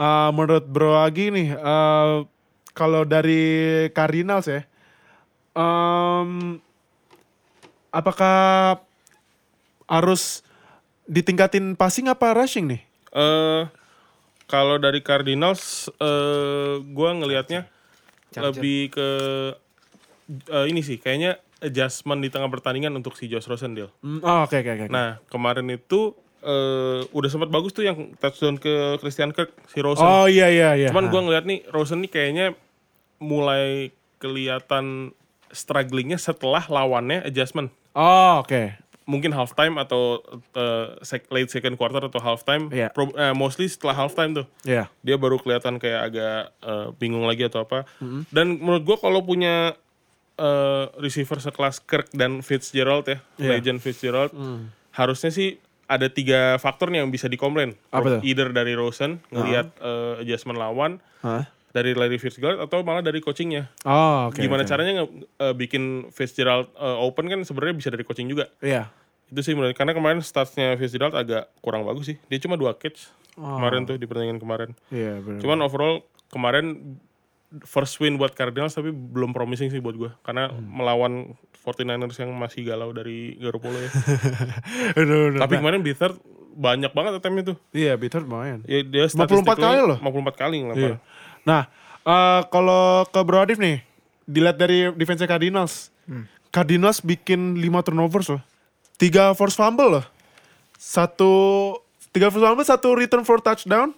uh, 0.00 0.30
menurut 0.32 0.64
Bro 0.68 0.96
Agi 1.00 1.32
nih 1.32 1.56
uh, 1.56 2.24
kalau 2.76 3.04
dari 3.08 3.86
Cardinals 3.92 4.48
ya 4.48 4.64
um, 5.56 6.60
apakah 7.90 8.78
harus 9.88 10.44
ditingkatin 11.06 11.78
passing 11.78 12.10
apa 12.10 12.34
rushing 12.34 12.66
nih? 12.68 12.82
Eh 13.14 13.62
kalau 14.46 14.78
dari 14.78 15.02
Cardinals 15.02 15.90
eh 15.98 16.82
gua 16.92 17.16
ngelihatnya 17.16 17.66
lebih 18.36 18.92
ke 18.92 19.08
eh, 20.28 20.66
ini 20.68 20.84
sih 20.84 21.00
kayaknya 21.00 21.40
adjustment 21.64 22.20
di 22.20 22.28
tengah 22.28 22.52
pertandingan 22.52 22.92
untuk 22.92 23.16
si 23.16 23.32
Josh 23.32 23.48
Rosen 23.48 23.72
deal. 23.72 23.88
Hmm, 24.04 24.20
oh, 24.20 24.44
oke 24.44 24.60
oke 24.60 24.70
oke. 24.76 24.86
Nah, 24.92 25.18
kemarin 25.32 25.66
itu 25.72 26.12
eh 26.46 27.00
udah 27.10 27.26
sempat 27.26 27.50
bagus 27.50 27.74
tuh 27.74 27.82
yang 27.82 28.14
touchdown 28.16 28.54
ke 28.54 28.70
Christian 28.96 29.34
Kirk 29.34 29.50
si 29.66 29.82
Rosen. 29.82 30.00
Oh 30.00 30.30
iya 30.30 30.46
iya 30.46 30.78
iya. 30.78 30.88
Cuman 30.94 31.10
gua 31.10 31.20
ngeliat 31.20 31.42
nih 31.42 31.66
Rosen 31.68 31.98
nih 31.98 32.08
kayaknya 32.08 32.46
mulai 33.18 33.90
kelihatan 34.16 35.10
strugglingnya 35.50 36.16
setelah 36.16 36.62
lawannya 36.66 37.24
adjustment. 37.24 37.74
Oh 37.92 38.46
oke. 38.46 38.78
Mungkin 39.06 39.30
halftime 39.30 39.78
atau 39.78 40.18
eh, 40.52 40.98
sec- 41.00 41.30
late 41.30 41.46
second 41.48 41.74
quarter 41.74 42.02
atau 42.02 42.18
halftime. 42.18 42.70
Iya. 42.70 42.90
Pro- 42.90 43.14
eh, 43.14 43.30
mostly 43.32 43.66
setelah 43.66 43.94
halftime 43.96 44.42
tuh. 44.42 44.46
Iya. 44.62 44.90
Dia 45.02 45.14
baru 45.16 45.38
kelihatan 45.38 45.78
kayak 45.78 46.00
agak 46.10 46.38
eh, 46.62 46.86
bingung 46.98 47.22
lagi 47.22 47.46
atau 47.46 47.62
apa. 47.62 47.86
Mm-hmm. 47.98 48.22
Dan 48.30 48.46
menurut 48.58 48.82
gua 48.82 48.98
kalau 48.98 49.22
punya 49.22 49.74
eh, 50.36 50.84
receiver 50.98 51.38
sekelas 51.38 51.82
Kirk 51.82 52.10
dan 52.12 52.42
Fitzgerald 52.42 53.06
ya, 53.06 53.18
Iya. 53.38 53.56
legend 53.56 53.78
Fitzgerald, 53.78 54.34
harusnya 54.92 55.30
sih 55.30 55.62
ada 55.86 56.06
tiga 56.06 56.54
faktor 56.56 56.90
nih 56.90 57.00
yang 57.00 57.08
bisa 57.08 57.26
dikomplain. 57.26 57.74
Apa 57.88 58.18
tuh? 58.18 58.20
Either 58.22 58.50
dari 58.50 58.74
Rosen 58.74 59.22
ngelihat 59.28 59.70
eh, 59.76 60.20
adjustment 60.20 60.56
lawan, 60.56 60.98
Hah? 61.20 61.46
dari 61.70 61.92
Larry 61.92 62.16
Fitzgerald 62.16 62.58
atau 62.58 62.80
malah 62.80 63.00
dari 63.00 63.18
coachingnya. 63.18 63.70
Oh 63.82 64.28
oke. 64.28 64.38
Gimana 64.38 64.62
oke. 64.62 64.68
caranya 64.68 64.92
nge- 64.98 65.10
eh, 65.38 65.54
bikin 65.54 65.82
Fitzgerald 66.10 66.72
eh, 66.72 66.96
open 66.98 67.26
kan 67.26 67.40
sebenarnya 67.40 67.74
bisa 67.76 67.88
dari 67.88 68.02
coaching 68.02 68.26
juga. 68.26 68.50
Iya. 68.58 68.90
Itu 69.26 69.42
sih 69.42 69.52
menurut 69.52 69.74
karena 69.74 69.90
kemarin 69.90 70.18
statsnya 70.20 70.74
Fitzgerald 70.74 71.12
agak 71.12 71.50
kurang 71.58 71.82
bagus 71.82 72.06
sih. 72.06 72.16
Dia 72.26 72.38
cuma 72.38 72.54
dua 72.54 72.74
catch 72.74 73.12
Oh. 73.36 73.60
kemarin 73.60 73.84
tuh 73.84 73.94
di 73.94 74.08
pertandingan 74.08 74.40
kemarin. 74.40 74.70
Iya 74.88 75.20
benar. 75.20 75.40
Cuman 75.44 75.58
overall 75.60 76.00
kemarin 76.26 76.96
first 77.62 77.98
win 77.98 78.16
buat 78.16 78.34
Cardinals 78.34 78.74
tapi 78.74 78.90
belum 78.90 79.30
promising 79.30 79.70
sih 79.70 79.78
buat 79.78 79.94
gue 79.94 80.10
karena 80.22 80.50
Hmm. 80.50 80.66
melawan 80.66 81.12
49ers 81.62 82.18
yang 82.18 82.30
masih 82.32 82.62
galau 82.62 82.90
dari 82.90 83.34
Garoppolo 83.36 83.74
ya. 83.74 83.90
Aduh, 84.98 85.34
aduh. 85.34 85.40
tapi 85.42 85.58
kemarin 85.58 85.82
Beathard 85.82 86.14
banyak 86.56 86.88
banget 86.90 87.18
attempt-nya 87.18 87.52
tuh. 87.52 87.56
Iya, 87.70 87.98
Bitter 87.98 88.24
lumayan. 88.24 88.64
Ya, 88.64 88.80
dia 88.80 89.04
54 89.10 89.12
statistically 89.12 89.60
kali 89.60 89.80
loh. 89.84 89.98
54 90.00 90.34
kali 90.38 90.56
ngelempar. 90.62 90.88
Iya. 90.88 90.96
Nah, 91.44 91.62
eh, 92.00 92.40
kalau 92.48 93.04
ke 93.04 93.20
Bro 93.20 93.44
Adif 93.44 93.58
nih, 93.58 93.84
dilihat 94.24 94.56
dari 94.56 94.88
defense 94.94 95.20
Cardinals. 95.22 95.90
Cardinals 96.48 97.04
bikin 97.04 97.60
5 97.60 97.82
turnovers 97.84 98.30
loh. 98.30 98.40
3 98.96 99.36
force 99.36 99.52
fumble 99.52 100.00
loh. 100.00 100.04
Satu 100.76 101.32
3 102.10 102.32
force 102.32 102.44
fumble, 102.46 102.64
satu 102.64 102.88
return 102.94 103.26
for 103.26 103.36
touchdown. 103.36 103.92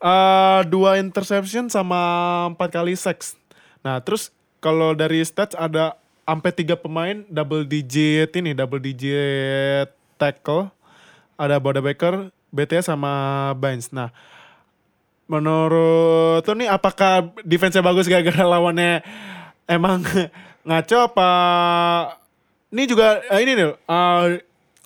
Eh 0.00 0.60
dua 0.68 1.00
interception 1.00 1.72
sama 1.72 2.00
empat 2.52 2.68
kali 2.72 2.92
sacks. 2.96 3.36
Nah, 3.80 4.02
terus 4.02 4.34
kalau 4.60 4.92
dari 4.92 5.22
stats 5.22 5.54
ada 5.54 5.96
sampai 6.26 6.50
tiga 6.50 6.74
pemain 6.74 7.22
double 7.30 7.62
digit 7.62 8.34
ini, 8.34 8.52
double 8.52 8.82
digit 8.82 9.88
tackle. 10.18 10.72
Ada 11.36 11.60
Boda 11.60 11.84
Baker, 11.84 12.32
BTS 12.48 12.88
sama 12.88 13.52
Baines. 13.60 13.92
Nah, 13.92 14.08
menurut 15.28 16.40
tuh 16.46 16.56
nih 16.56 16.70
apakah 16.70 17.34
defense-nya 17.44 17.84
bagus 17.84 18.08
gara-gara 18.08 18.46
lawannya 18.46 19.02
emang 19.66 20.00
ngaco 20.66 20.96
apa 21.12 21.30
ini 22.70 22.82
juga 22.86 23.22
eh, 23.30 23.40
ini 23.42 23.52
nih 23.58 23.68
eh, 23.74 24.24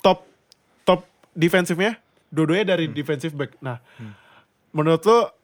top 0.01 0.25
top 0.85 1.01
defensifnya 1.37 1.97
dua-duanya 2.33 2.77
dari 2.77 2.87
defensive 2.89 3.35
back. 3.37 3.59
Nah, 3.61 3.79
menurut 4.71 5.03
lo 5.03 5.35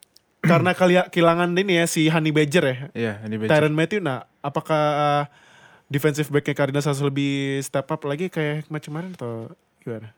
karena 0.41 0.71
kali 0.73 0.95
kehilangan 1.11 1.51
ini 1.59 1.83
ya 1.83 1.87
si 1.87 2.07
Honey 2.07 2.31
Badger 2.31 2.65
ya, 2.65 2.77
Iya, 2.95 3.13
ini 3.27 3.35
Badger. 3.37 3.51
Tyron 3.51 3.75
Matthew. 3.75 3.99
Nah, 3.99 4.23
apakah 4.39 4.83
eh, 4.95 5.25
defensive 5.87 6.31
backnya 6.31 6.55
Cardinals 6.55 6.87
harus 6.87 7.03
lebih 7.03 7.59
step 7.61 7.87
up 7.87 8.03
lagi 8.03 8.31
kayak 8.31 8.71
macam 8.71 8.95
kemarin 8.95 9.13
atau 9.15 9.51
gimana? 9.83 10.15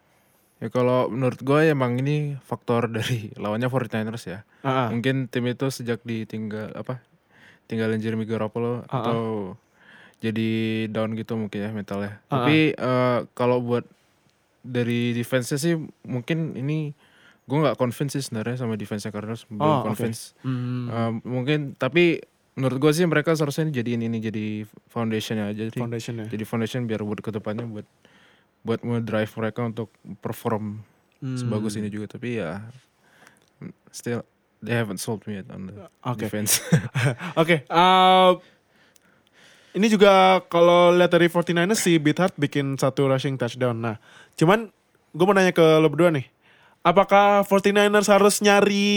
Ya 0.59 0.69
kalau 0.69 1.07
menurut 1.07 1.39
gue 1.39 1.71
emang 1.71 1.97
ini 1.97 2.37
faktor 2.45 2.91
dari 2.91 3.31
lawannya 3.43 3.71
49ers 3.71 4.25
ya. 4.27 4.39
Ah. 4.61 4.91
Mungkin 4.93 5.31
tim 5.31 5.47
itu 5.47 5.71
sejak 5.71 6.05
ditinggal 6.05 6.77
apa? 6.77 7.01
Tinggalin 7.65 8.01
Jeremy 8.01 8.25
Garoppolo 8.25 8.85
Ah, 8.85 9.01
atau 9.01 9.21
jadi 10.19 10.51
down 10.91 11.15
gitu 11.15 11.39
mungkin 11.39 11.63
ya 11.63 11.71
mentalnya. 11.71 12.19
Ah, 12.29 12.43
Tapi 12.45 12.75
eh, 12.75 13.19
kalau 13.33 13.63
buat 13.63 13.87
dari 14.61 15.15
defense 15.15 15.55
sih 15.55 15.79
mungkin 16.05 16.53
ini 16.53 16.93
gue 17.49 17.59
nggak 17.59 17.75
convince 17.75 18.13
sih 18.13 18.23
sebenarnya 18.23 18.61
sama 18.61 18.77
defense 18.77 19.09
Cardinals 19.09 19.49
belum 19.49 19.57
Oh, 19.59 19.81
convince. 19.83 20.37
Hmm, 20.41 20.85
Eh, 20.87 21.11
mungkin 21.25 21.73
tapi 21.75 22.21
menurut 22.55 22.77
gue 22.79 22.93
sih 22.93 23.03
mereka 23.03 23.33
seharusnya 23.33 23.73
jadiin 23.73 24.03
ini 24.03 24.19
jadi 24.19 24.47
foundationnya 24.87 25.49
aja. 25.49 25.65
Jadi, 25.65 25.79
foundation 25.79 26.15
ya. 26.19 26.27
jadi 26.29 26.45
foundation 26.45 26.85
biar 26.85 27.01
buat 27.01 27.19
ke 27.19 27.31
depannya 27.31 27.65
buat 27.65 27.87
buat 28.61 28.81
drive 29.01 29.33
mereka 29.35 29.65
untuk 29.65 29.89
perform 30.19 30.85
Hmm. 31.19 31.35
sebagus 31.35 31.75
ini 31.75 31.89
juga 31.89 32.07
tapi 32.09 32.39
ya 32.39 32.63
still 33.91 34.23
they 34.61 34.71
haven't 34.71 34.99
sold 34.99 35.19
me 35.27 35.35
yet 35.35 35.51
on 35.51 35.67
the 35.67 35.75
Oke. 36.05 36.23
defense. 36.23 36.63
Oke, 37.35 37.67
uh, 37.67 38.39
ini 39.73 39.87
juga 39.87 40.39
kalau 40.45 40.91
lihat 40.91 41.11
dari 41.11 41.27
49ers 41.27 41.75
si 41.77 41.99
Beathard 41.99 42.35
bikin 42.35 42.75
satu 42.75 43.07
rushing 43.07 43.35
touchdown. 43.35 43.79
Nah, 43.79 43.97
cuman 44.35 44.71
gue 45.11 45.25
mau 45.25 45.35
nanya 45.35 45.51
ke 45.51 45.63
lo 45.79 45.91
berdua 45.91 46.11
nih. 46.11 46.27
Apakah 46.81 47.43
49ers 47.43 48.09
harus 48.09 48.39
nyari 48.39 48.89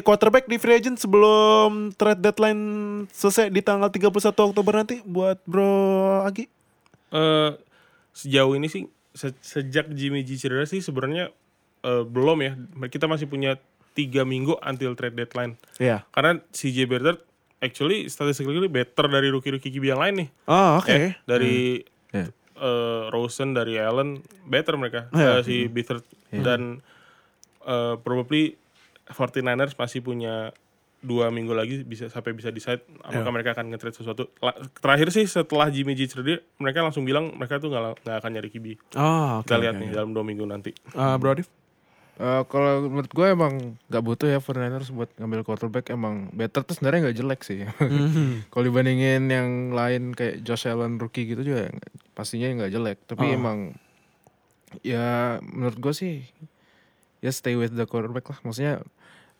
quarterback 0.00 0.44
di 0.44 0.56
free 0.56 0.76
agent 0.76 0.96
sebelum 0.96 1.92
trade 1.92 2.20
deadline 2.20 2.62
selesai 3.08 3.48
di 3.48 3.60
tanggal 3.60 3.88
31 3.88 4.10
Oktober 4.26 4.72
nanti 4.74 5.00
buat 5.02 5.38
Bro 5.44 5.70
Agi? 6.24 6.48
Eh, 7.08 7.50
sejauh 8.12 8.52
ini 8.52 8.66
sih 8.66 8.84
se- 9.12 9.38
sejak 9.40 9.88
Jimmy 9.90 10.20
G 10.20 10.36
cedera 10.36 10.64
sih 10.64 10.78
sebenarnya 10.78 11.30
eh, 11.80 12.02
belum 12.02 12.38
ya. 12.40 12.52
Kita 12.86 13.06
masih 13.06 13.24
punya 13.24 13.56
tiga 13.92 14.22
minggu 14.22 14.58
until 14.60 14.94
trade 14.94 15.14
deadline. 15.14 15.54
Iya. 15.76 16.06
Karena 16.10 16.38
CJ 16.48 16.86
Beathard 16.86 17.20
actually 17.58 18.06
statistically 18.06 18.66
better 18.66 19.06
dari 19.06 19.26
rookie-rookie 19.28 19.68
QB 19.68 19.84
yang 19.88 19.98
lain 19.98 20.14
nih. 20.16 20.28
Oh, 20.46 20.78
oke. 20.78 20.90
Ya, 20.90 21.18
dari 21.24 21.82
Iya. 22.08 22.30
eh, 22.56 23.02
Rosen, 23.08 23.52
dari 23.52 23.74
Allen, 23.76 24.18
better 24.44 24.74
mereka. 24.74 25.10
Iya. 25.10 25.38
Eh, 25.38 25.40
si 25.42 25.54
Beathard 25.66 26.02
dan 26.30 26.78
eh, 27.68 27.94
probably 27.98 28.56
49ers 29.06 29.72
masih 29.74 30.00
punya 30.00 30.50
dua 30.98 31.30
minggu 31.30 31.54
lagi 31.54 31.86
bisa 31.86 32.10
sampai 32.10 32.34
bisa 32.34 32.50
decide 32.50 32.82
apakah 33.00 33.30
mereka 33.30 33.54
akan 33.54 33.70
nge-trade 33.70 33.94
sesuatu. 33.94 34.34
La- 34.40 34.58
terakhir 34.74 35.08
sih 35.08 35.24
setelah 35.24 35.70
Jimmy 35.70 35.94
G 35.94 36.10
cedera, 36.10 36.42
mereka 36.58 36.82
langsung 36.82 37.06
bilang 37.06 37.30
mereka 37.30 37.56
tuh 37.56 37.70
nggak 37.70 38.02
nggak 38.02 38.16
akan 38.18 38.30
nyari 38.34 38.48
QB. 38.50 38.66
Oh, 38.98 39.38
oke. 39.38 39.46
Kita 39.46 39.56
lihat 39.58 39.74
oke, 39.76 39.80
nih 39.80 39.88
oke. 39.88 39.94
dalam 39.94 40.10
dua 40.10 40.24
minggu 40.26 40.42
nanti. 40.42 40.74
Ah, 40.92 41.14
Bro 41.14 41.38
Adif? 41.38 41.46
Eh, 42.18 42.42
kalau 42.50 42.90
menurut 42.90 43.06
gue 43.08 43.26
emang 43.30 43.54
nggak 43.86 44.02
butuh 44.02 44.26
ya 44.26 44.42
49ers 44.42 44.90
buat 44.90 45.06
ngambil 45.14 45.46
quarterback 45.46 45.86
emang 45.88 46.34
better 46.34 46.66
tuh 46.66 46.74
sebenarnya 46.74 47.00
nggak 47.06 47.16
jelek 47.16 47.40
sih. 47.46 47.62
kalau 48.50 48.64
dibandingin 48.66 49.30
yang 49.30 49.48
lain 49.70 50.10
kayak 50.10 50.42
Josh 50.42 50.66
Allen 50.66 50.98
rookie 50.98 51.30
gitu 51.30 51.46
juga 51.46 51.70
pastinya 52.12 52.50
nggak 52.58 52.72
jelek. 52.74 52.98
Tapi 53.06 53.22
Oh. 53.22 53.36
emang 53.38 53.58
ya 54.82 55.38
menurut 55.40 55.78
gue 55.78 55.94
sih 55.94 56.26
ya 57.18 57.30
stay 57.30 57.54
with 57.54 57.72
the 57.72 57.84
quarterback 57.84 58.26
lah. 58.26 58.38
Maksudnya 58.40 58.82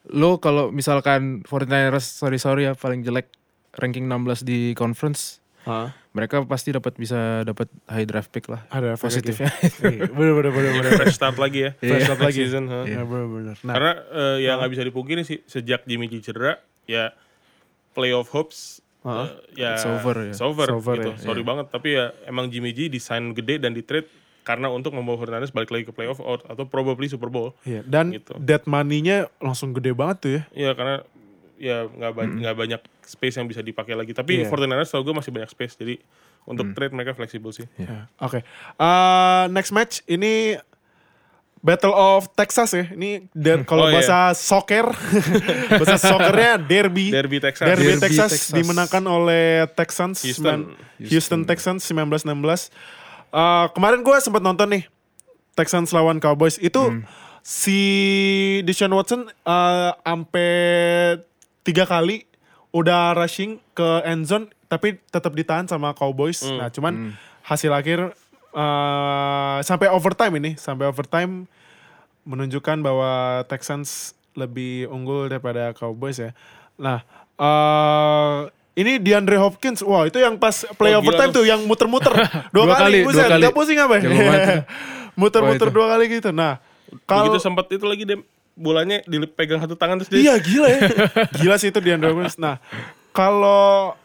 lo 0.09 0.39
kalau 0.39 0.71
misalkan 0.71 1.43
49ers 1.43 2.07
sorry 2.07 2.37
sorry 2.37 2.65
ya 2.65 2.73
paling 2.73 3.03
jelek 3.03 3.29
ranking 3.75 4.07
16 4.07 4.41
di 4.43 4.73
conference 4.73 5.43
Hah? 5.63 5.93
mereka 6.11 6.41
pasti 6.43 6.73
dapat 6.73 6.97
bisa 6.97 7.45
dapat 7.45 7.69
high 7.87 8.03
draft 8.03 8.33
pick 8.33 8.49
lah. 8.49 8.65
Ada 8.69 8.97
Positifnya. 8.97 9.53
Iya, 9.85 10.09
Bener 10.09 10.33
bener 10.33 10.51
bener 10.51 10.73
bener. 10.75 10.93
Fresh 10.97 11.15
start 11.15 11.37
lagi 11.37 11.69
ya. 11.69 11.71
Fresh 11.77 12.09
start 12.09 12.21
lagi. 12.21 12.41
season. 12.41 12.65
ha. 12.67 12.83
Iya 12.83 13.05
bener 13.05 13.27
bener. 13.29 13.57
Nah, 13.61 13.75
Karena 13.77 13.93
eh, 14.09 14.37
ya 14.43 14.57
nggak 14.57 14.71
bisa 14.73 14.83
dipungkiri 14.83 15.23
sih 15.23 15.45
sejak 15.45 15.85
Jimmy 15.85 16.09
G 16.09 16.19
cedera 16.19 16.57
ya 16.85 17.13
playoff 17.93 18.33
hopes 18.33 18.81
Hah? 19.05 19.29
eh, 19.53 19.61
ya 19.61 19.77
It's 19.77 19.85
over 19.85 20.15
ya. 20.19 20.33
it's 20.33 20.41
over, 20.41 20.65
It's 20.65 20.75
over 20.75 20.95
gitu. 20.97 21.11
ya, 21.13 21.21
Sorry 21.21 21.43
banget 21.45 21.67
tapi 21.69 21.95
ya 21.95 22.11
emang 22.25 22.49
Jimmy 22.49 22.73
G 22.73 22.89
desain 22.89 23.31
gede 23.31 23.61
dan 23.61 23.71
di 23.71 23.85
trade 23.85 24.09
karena 24.49 24.67
untuk 24.67 24.91
membawa 24.91 25.21
Fernandes 25.21 25.53
balik 25.53 25.69
lagi 25.69 25.85
ke 25.85 25.93
playoff 25.93 26.17
or, 26.19 26.41
atau 26.43 26.65
probably 26.65 27.05
Super 27.05 27.29
Bowl. 27.29 27.53
iya. 27.63 27.85
Dan 27.85 28.17
Gitu. 28.17 28.33
dead 28.39 28.65
money-nya 28.65 29.29
langsung 29.37 29.71
gede 29.71 29.93
banget 29.93 30.17
tuh 30.19 30.31
ya. 30.33 30.43
Iya 30.57 30.71
karena 30.73 30.97
ya 31.59 31.85
nggak 31.85 32.13
ba- 32.13 32.33
nggak 32.33 32.57
banyak 32.57 32.81
space 33.05 33.37
yang 33.37 33.45
bisa 33.45 33.61
dipakai 33.61 33.93
lagi. 33.93 34.11
Tapi 34.11 34.41
Iya. 34.41 34.49
49ers 34.49 34.89
tau 34.89 35.03
gue 35.03 35.13
masih 35.13 35.29
banyak 35.29 35.51
space 35.51 35.77
jadi 35.77 36.01
untuk 36.43 36.73
trade 36.73 36.91
mereka 36.91 37.13
fleksibel 37.13 37.53
sih. 37.53 37.69
Ya, 37.77 38.09
Oke. 38.17 38.41
Eh, 38.75 39.45
next 39.51 39.69
match 39.69 40.01
ini 40.07 40.57
Battle 41.59 41.91
of 41.91 42.31
Texas 42.33 42.71
ya. 42.71 42.87
Ini 42.89 43.27
der- 43.35 43.67
kalau 43.67 43.85
Oh, 43.85 43.91
iya. 43.91 43.99
bahasa 43.99 44.31
soccer, 44.33 44.87
bahasa 45.75 45.99
soccernya 45.99 46.55
derby. 46.57 47.11
Derby 47.11 47.43
Texas. 47.43 47.67
Derby, 47.67 47.85
Derby 47.91 48.03
Texas, 48.07 48.31
Texas. 48.31 48.55
dimenangkan 48.55 49.03
oleh 49.05 49.67
Texans 49.75 50.23
Houston. 50.23 50.71
sembilan- 50.71 51.11
Houston 51.11 51.41
Texans 51.45 51.83
19-16. 51.83 52.71
Eh, 53.29 53.67
kemarin 53.77 54.01
gue 54.01 54.17
sempat 54.25 54.41
nonton 54.41 54.73
nih 54.73 54.85
Texans 55.53 55.93
lawan 55.93 56.17
Cowboys 56.17 56.57
itu 56.57 56.81
si 57.45 57.81
Deshaun 58.65 58.95
Watson 58.97 59.29
eh, 59.29 59.91
sampai 60.01 60.51
tiga 61.61 61.85
kali 61.85 62.25
udah 62.73 63.13
rushing 63.17 63.61
ke 63.77 64.05
end 64.05 64.25
zone 64.29 64.49
tapi 64.69 64.97
tetap 65.13 65.37
ditahan 65.37 65.69
sama 65.69 65.93
Cowboys. 65.93 66.41
Nah 66.45 66.73
cuman 66.73 67.13
hasil 67.45 67.69
akhir 67.69 68.17
eh, 68.57 69.59
sampai 69.61 69.93
overtime 69.93 70.35
ini 70.41 70.51
sampai 70.57 70.89
overtime 70.89 71.45
menunjukkan 72.25 72.81
bahwa 72.81 73.45
Texans 73.49 74.13
lebih 74.37 74.89
unggul 74.89 75.29
daripada 75.29 75.73
Cowboys 75.77 76.21
ya. 76.21 76.33
Nah, 76.77 77.03
eh 77.41 78.39
ini 78.79 78.97
DeAndre 78.97 79.35
Hopkins, 79.37 79.83
wah 79.83 80.07
itu 80.07 80.17
yang 80.17 80.39
pas 80.39 80.55
play 80.79 80.95
Oh, 80.95 81.03
overtime 81.03 81.35
tuh. 81.35 81.43
yang 81.43 81.59
muter-muter 81.65 82.15
dua, 82.55 82.63
Dua 82.65 82.75
kali, 82.79 82.79
kali, 82.79 82.99
buset, 83.03 83.19
dua 83.19 83.29
kali. 83.29 83.43
nggak 83.43 83.55
pusing 83.55 83.79
apa? 83.79 83.95
Tuh. 83.99 84.13
muter-muter 85.21 85.67
itu. 85.67 85.75
dua 85.75 85.87
kali 85.91 86.05
gitu. 86.09 86.31
Nah, 86.31 86.63
kalau 87.03 87.27
Begitu 87.27 87.43
sempat 87.43 87.67
itu 87.69 87.83
lagi 87.83 88.07
dia 88.07 88.19
bolanya 88.55 89.03
dipegang 89.05 89.59
satu 89.59 89.75
tangan 89.75 89.99
terus 89.99 90.09
dia 90.09 90.19
Iya 90.21 90.35
gila 90.39 90.69
ya. 90.69 90.81
gila 91.39 91.57
sih 91.57 91.69
itu 91.69 91.79
DeAndre 91.79 92.11
Hopkins. 92.11 92.39
Nah, 92.39 92.63
kalau 93.11 93.99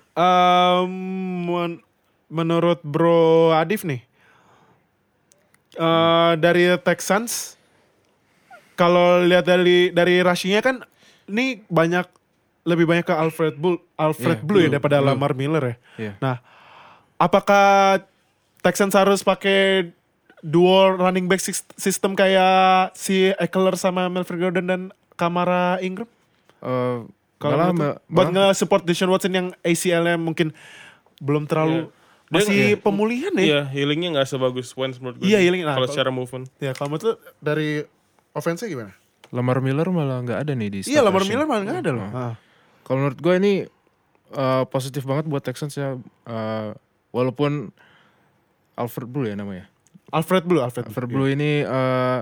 men- 0.86 1.82
menurut 2.28 2.82
Bro 2.82 3.22
Adif 3.52 3.82
nih 3.82 4.02
eh, 5.76 6.32
dari 6.36 6.74
Texans 6.80 7.58
kalau 8.74 9.22
lihat 9.22 9.46
dari 9.46 9.90
dari 9.90 10.18
rushingnya 10.20 10.62
kan 10.62 10.76
ini 11.26 11.62
banyak 11.64 12.06
lebih 12.64 12.86
banyak 12.86 13.04
ke 13.04 13.12
Alfred 13.12 13.56
Bull 13.56 13.76
Alfred 13.94 14.40
Iya, 14.40 14.46
Blue 14.46 14.62
ya 14.62 14.70
daripada 14.70 14.98
Blue. 15.00 15.08
Lamar 15.10 15.32
Miller 15.34 15.64
ya. 15.64 15.76
Iya. 16.00 16.14
Nah, 16.18 16.36
apakah 17.18 18.00
Texans 18.60 18.94
harus 18.94 19.20
pakai 19.22 19.92
dual 20.40 20.96
running 20.96 21.28
back 21.28 21.40
sys- 21.40 21.68
system 21.76 22.16
kayak 22.16 22.92
si 22.94 23.32
Eckler 23.36 23.76
sama 23.76 24.08
Melvin 24.08 24.40
Gordon 24.40 24.66
dan 24.66 24.82
Kamara 25.14 25.80
Ingram? 25.80 26.08
Eh, 26.60 27.00
Kalau 27.38 27.76
buat 28.08 28.28
nge-support 28.30 28.84
Deshaun 28.84 29.12
Watson 29.12 29.36
yang 29.36 29.48
ACL-nya 29.62 30.16
mungkin 30.16 30.56
belum 31.20 31.44
terlalu 31.44 31.92
Iya. 31.92 32.02
Dia- 32.24 32.40
masih 32.40 32.62
iya. 32.72 32.80
pemulihan 32.80 33.34
ya. 33.36 33.44
Iya, 33.44 33.60
healingnya 33.70 34.10
nggak 34.16 34.26
sebagus 34.26 34.72
Wentz 34.74 34.98
menurut 34.98 35.20
gue. 35.20 35.28
Iya, 35.28 35.38
healing. 35.38 35.62
Nah, 35.62 35.76
kalau 35.76 35.86
kalau- 35.86 35.94
secara 35.94 36.10
movement. 36.10 36.48
Ya 36.58 36.72
kalau 36.72 36.90
menurut 36.90 37.20
dari 37.38 37.84
offense 38.32 38.64
gimana? 38.64 38.96
Lamar 39.30 39.60
Miller 39.60 39.86
malah 39.90 40.24
nggak 40.24 40.40
ada 40.40 40.52
nih 40.54 40.70
di 40.70 40.80
Iya, 40.88 41.04
Lamar. 41.04 41.28
Miller 41.28 41.44
malah 41.44 41.62
nggak 41.62 41.80
ada 41.84 41.92
loh. 41.92 42.08
Nah. 42.08 42.24
Ah. 42.24 42.34
Kalau 42.84 42.98
menurut 43.00 43.18
gue 43.18 43.34
ini 43.36 43.54
eh, 44.32 44.64
positif 44.68 45.04
banget 45.04 45.26
buat 45.26 45.40
Texans 45.40 45.74
ya. 45.74 45.96
Eh, 46.26 46.70
walaupun 47.10 47.72
Alfred 48.74 49.06
Blue 49.06 49.24
ya 49.24 49.34
namanya. 49.34 49.70
Alfred 50.10 50.44
Blue, 50.44 50.60
Alfred, 50.60 50.86
Alfred 50.86 51.08
Blue 51.08 51.26
ini 51.26 51.62
eh, 51.62 52.20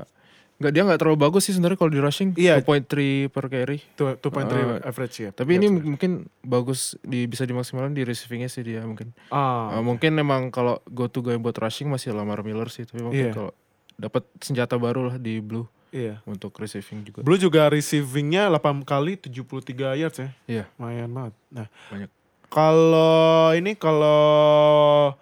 nggak 0.61 0.71
dia 0.71 0.85
nggak 0.85 0.99
terlalu 1.01 1.17
bagus 1.19 1.49
sih 1.49 1.53
sebenarnya 1.53 1.75
kalau 1.75 1.89
di 1.89 1.97
rushing. 1.97 2.29
Iya. 2.35 2.61
2.3 2.61 3.27
per 3.27 3.45
carry. 3.47 3.81
Two, 3.95 4.13
2.3 4.13 4.77
Ah. 4.77 4.85
average 4.85 5.15
ya. 5.19 5.29
Tapi 5.31 5.57
ini 5.57 5.67
mungkin 5.67 6.11
bagus 6.39 6.93
di 7.01 7.25
bisa 7.25 7.43
dimaksimalkan 7.43 7.91
di 7.91 8.03
receivingnya 8.03 8.45
sih 8.45 8.61
dia 8.61 8.83
mungkin. 8.83 9.11
ah. 9.29 9.73
Eh, 9.73 9.81
mungkin 9.81 10.13
emang 10.15 10.47
kalau 10.49 10.79
go 10.87 11.07
to 11.07 11.19
guy 11.19 11.35
buat 11.35 11.57
rushing 11.57 11.89
masih 11.89 12.11
Lamar 12.11 12.39
Miller 12.41 12.69
sih. 12.69 12.83
Tapi 12.83 13.01
mungkin 13.01 13.25
Iya. 13.25 13.33
kalau 13.33 13.51
dapat 13.97 14.23
senjata 14.37 14.75
baru 14.75 15.07
lah 15.07 15.17
di 15.17 15.39
Blue 15.39 15.65
iya. 15.91 16.15
untuk 16.25 16.55
receiving 16.55 17.05
juga. 17.05 17.19
Blue 17.21 17.37
juga 17.37 17.67
receivingnya 17.67 18.47
8 18.49 18.83
kali 18.87 19.19
73 19.19 20.01
yards 20.01 20.17
ya. 20.17 20.29
Iya 20.47 20.63
Lumayan 20.79 21.11
banget. 21.11 21.33
Nah, 21.51 21.67
banyak. 21.91 22.09
kalau 22.47 23.53
ini 23.53 23.75
kalau 23.75 25.13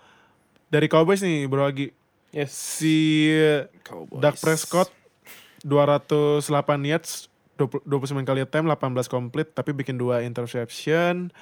dari 0.69 0.87
Cowboys 0.87 1.25
nih 1.25 1.49
Bro 1.49 1.65
Agi. 1.65 1.91
Yes. 2.29 2.53
Si 2.53 3.25
Dak 4.21 4.37
Prescott 4.37 4.93
208 5.65 6.45
yards 6.85 7.27
20 7.57 7.83
29 7.83 8.23
kali 8.23 8.39
attempt 8.45 8.69
18 8.71 9.11
complete 9.11 9.49
tapi 9.51 9.75
bikin 9.75 9.99
dua 9.99 10.23
interception. 10.23 11.33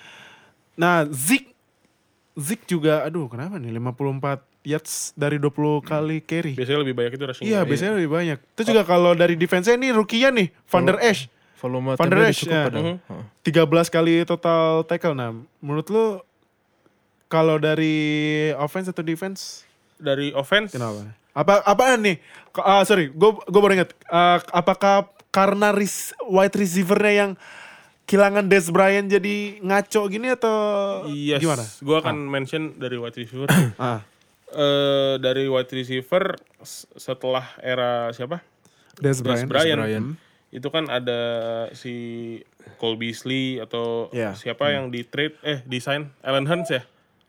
Nah, 0.79 1.05
Zeke 1.11 1.53
Zeke 2.37 2.69
juga 2.69 3.01
aduh 3.01 3.25
kenapa 3.29 3.57
nih 3.57 3.73
54 3.73 4.56
yards 4.67 5.15
dari 5.15 5.39
20 5.39 5.47
kali 5.81 6.19
carry. 6.19 6.51
Biasanya 6.53 6.83
lebih 6.83 6.91
banyak 6.93 7.11
itu 7.13 7.23
rushing. 7.23 7.45
Iya, 7.45 7.63
biasanya 7.63 7.93
lebih 7.95 8.11
banyak. 8.11 8.37
Itu 8.51 8.61
juga 8.65 8.83
kalau 8.83 9.11
dari 9.13 9.33
defense-nya 9.33 9.73
ini 9.73 9.89
rookie-nya 9.89 10.27
nih, 10.29 10.51
Van 10.67 10.83
der 10.83 10.99
Esch. 10.99 11.31
Volume 11.57 11.95
Van 11.95 12.05
der 12.05 12.27
Esch, 12.27 12.43
cukup 12.43 12.51
ya. 12.51 12.63
padahal. 12.67 12.83
Mhm. 12.85 12.97
Heeh. 13.01 13.23
13 13.47 13.87
kali 13.89 14.13
total 14.23 14.83
tackle. 14.83 15.15
Nah, 15.15 15.31
menurut 15.57 15.87
lu 15.87 16.05
kalau 17.25 17.55
dari 17.57 17.95
offense 18.55 18.87
atau 18.87 19.01
defense 19.01 19.63
Dari 19.95 20.29
offense. 20.31 20.71
kenapa? 20.71 21.15
Apa 21.31 21.63
apaan 21.63 22.03
nih? 22.03 22.17
Ah, 22.55 22.83
sorry, 22.83 23.07
gue 23.07 23.29
gue 23.41 23.57
baru 23.57 23.73
ingat. 23.73 23.95
Ah, 24.05 24.37
apakah 24.51 25.05
karena 25.29 25.71
res- 25.71 26.13
wide 26.23 26.53
receiver-nya 26.53 27.13
yang 27.15 27.31
kehilangan 28.03 28.45
Des 28.45 28.67
Bryant 28.67 29.05
jadi 29.05 29.35
ngaco 29.59 30.01
gini 30.07 30.27
atau 30.29 30.55
Yes. 31.07 31.39
gimana? 31.39 31.65
Gue 31.79 31.95
akan 31.95 32.15
mention 32.25 32.73
dari 32.75 32.95
wide 32.95 33.15
receiver. 33.15 33.49
Ah, 33.77 34.01
Eh, 34.47 35.19
dari 35.19 35.51
wide 35.51 35.67
receiver 35.69 36.39
setelah 36.95 37.51
era 37.59 38.07
siapa? 38.15 38.39
Des 38.95 39.19
Des 39.19 39.21
Bryant. 39.21 39.49
Bryant. 39.51 39.79
Bryant. 39.83 40.07
Itu 40.47 40.71
kan 40.71 40.87
ada 40.87 41.19
si 41.75 41.93
Cole 42.79 42.95
Beasley 42.95 43.59
atau 43.59 44.07
Iya. 44.09 44.31
siapa 44.33 44.71
yang 44.71 44.87
di 44.87 45.03
trade 45.03 45.35
eh 45.43 45.59
desain 45.67 46.07
Allen 46.23 46.47
Hurns 46.47 46.71
ya. 46.71 46.87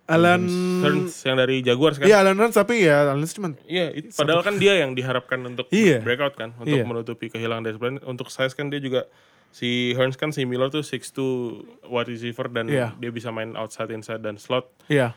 Alan 0.09 0.47
Hearns 0.81 1.20
yang 1.20 1.36
dari 1.36 1.61
Jaguars 1.61 1.99
kan. 2.01 2.07
Iya 2.09 2.23
Alan 2.23 2.39
Hearns 2.39 2.55
tapi 2.55 2.81
ya 2.81 3.05
Alan 3.05 3.20
Hearns 3.20 3.35
cuman 3.35 3.53
Iya, 3.66 3.93
it- 3.93 4.15
padahal 4.15 4.40
kan 4.40 4.57
dia 4.57 4.78
yang 4.78 4.95
diharapkan 4.95 5.43
untuk 5.43 5.69
Iya. 5.69 6.01
breakout 6.01 6.32
kan, 6.32 6.55
untuk 6.57 6.73
Iya. 6.73 6.86
menutupi 6.86 7.28
kehilangan 7.28 7.66
Dez 7.66 7.77
Bryant. 7.77 8.01
Untuk 8.07 8.31
size 8.31 8.55
kan 8.55 8.70
dia 8.70 8.78
juga 8.78 9.05
si 9.51 9.93
Hearns 9.93 10.16
kan 10.16 10.32
si 10.32 10.47
Miller 10.47 10.70
tuh 10.70 10.81
6'2 10.81 11.61
wide 11.85 12.09
receiver 12.09 12.49
dan 12.49 12.70
Iya. 12.70 12.97
dia 12.97 13.11
bisa 13.11 13.28
main 13.28 13.53
outside, 13.53 13.90
inside 13.90 14.23
dan 14.23 14.39
slot. 14.39 14.70
Iya. 14.89 15.12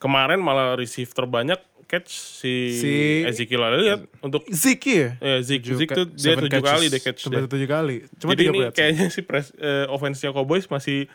Kemarin 0.00 0.40
malah 0.40 0.72
receive 0.74 1.06
terbanyak 1.06 1.60
catch 1.84 2.08
si, 2.08 2.54
Si- 2.72 3.22
Ezekiel 3.22 3.60
Elliott 3.68 4.06
untuk 4.20 4.46
Ziki 4.46 4.94
ya 4.96 5.10
ya 5.18 5.36
Tujuh 5.40 5.74
Zeke 5.76 5.86
ca- 5.86 5.96
tuh 5.96 6.06
dia 6.08 6.32
tujuh 6.34 6.46
catches. 6.48 6.70
kali 6.70 6.84
deh 6.86 7.00
catch 7.00 7.20
sampai 7.20 7.38
dia. 7.38 7.50
tujuh 7.50 7.68
kali. 7.68 7.96
Cuma 8.16 8.30
Jadi 8.30 8.42
ini 8.44 8.58
berat. 8.60 8.72
kayaknya 8.72 9.06
si 9.08 9.20
pres, 9.20 9.50
eh, 9.54 9.84
offense-nya 9.86 10.30
Cowboys 10.30 10.64
masih 10.66 11.10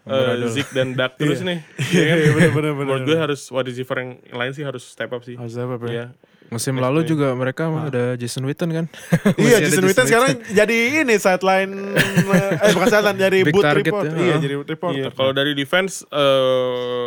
eh, 0.00 0.08
Amburadul. 0.08 0.48
Zeke 0.48 0.70
dan 0.72 0.88
Dak 0.94 1.12
terus 1.20 1.42
nih. 1.42 1.58
Iya, 1.84 1.92
Iya 1.92 2.04
kan? 2.06 2.16
iya, 2.16 2.30
bener, 2.30 2.50
bener, 2.50 2.72
bener, 2.72 2.74
Menurut 2.86 3.02
gue 3.04 3.18
harus 3.18 3.40
wide 3.46 3.68
receiver 3.68 3.96
yang 3.98 4.10
lain 4.30 4.52
sih 4.52 4.62
harus 4.62 4.82
step 4.84 5.10
up 5.10 5.20
sih. 5.20 5.34
Harus 5.34 5.54
apa, 5.54 5.74
Bro? 5.76 5.90
Iya. 5.90 6.14
Musim 6.48 6.74
lalu 6.76 7.04
juga 7.04 7.30
mereka 7.32 7.66
ada 7.68 8.14
Jason 8.14 8.42
Witten 8.42 8.70
kan. 8.72 8.86
Iya, 9.36 9.60
Jason 9.60 9.82
Witten 9.82 10.02
sekarang 10.04 10.30
jadi 10.48 10.76
ini 11.00 11.14
sideline 11.16 11.94
eh 11.94 12.70
bukan 12.70 12.86
sideline 12.88 13.18
jadi 13.20 13.38
boot 13.44 13.66
report. 13.66 14.04
ya. 14.04 14.10
Iya, 14.12 14.18
Heeh. 14.30 14.38
jadi 14.40 14.54
reporter. 14.60 14.94
Iya, 14.96 15.08
kalau 15.10 15.30
dari 15.30 15.52
defense 15.52 16.02
eh 16.08 17.06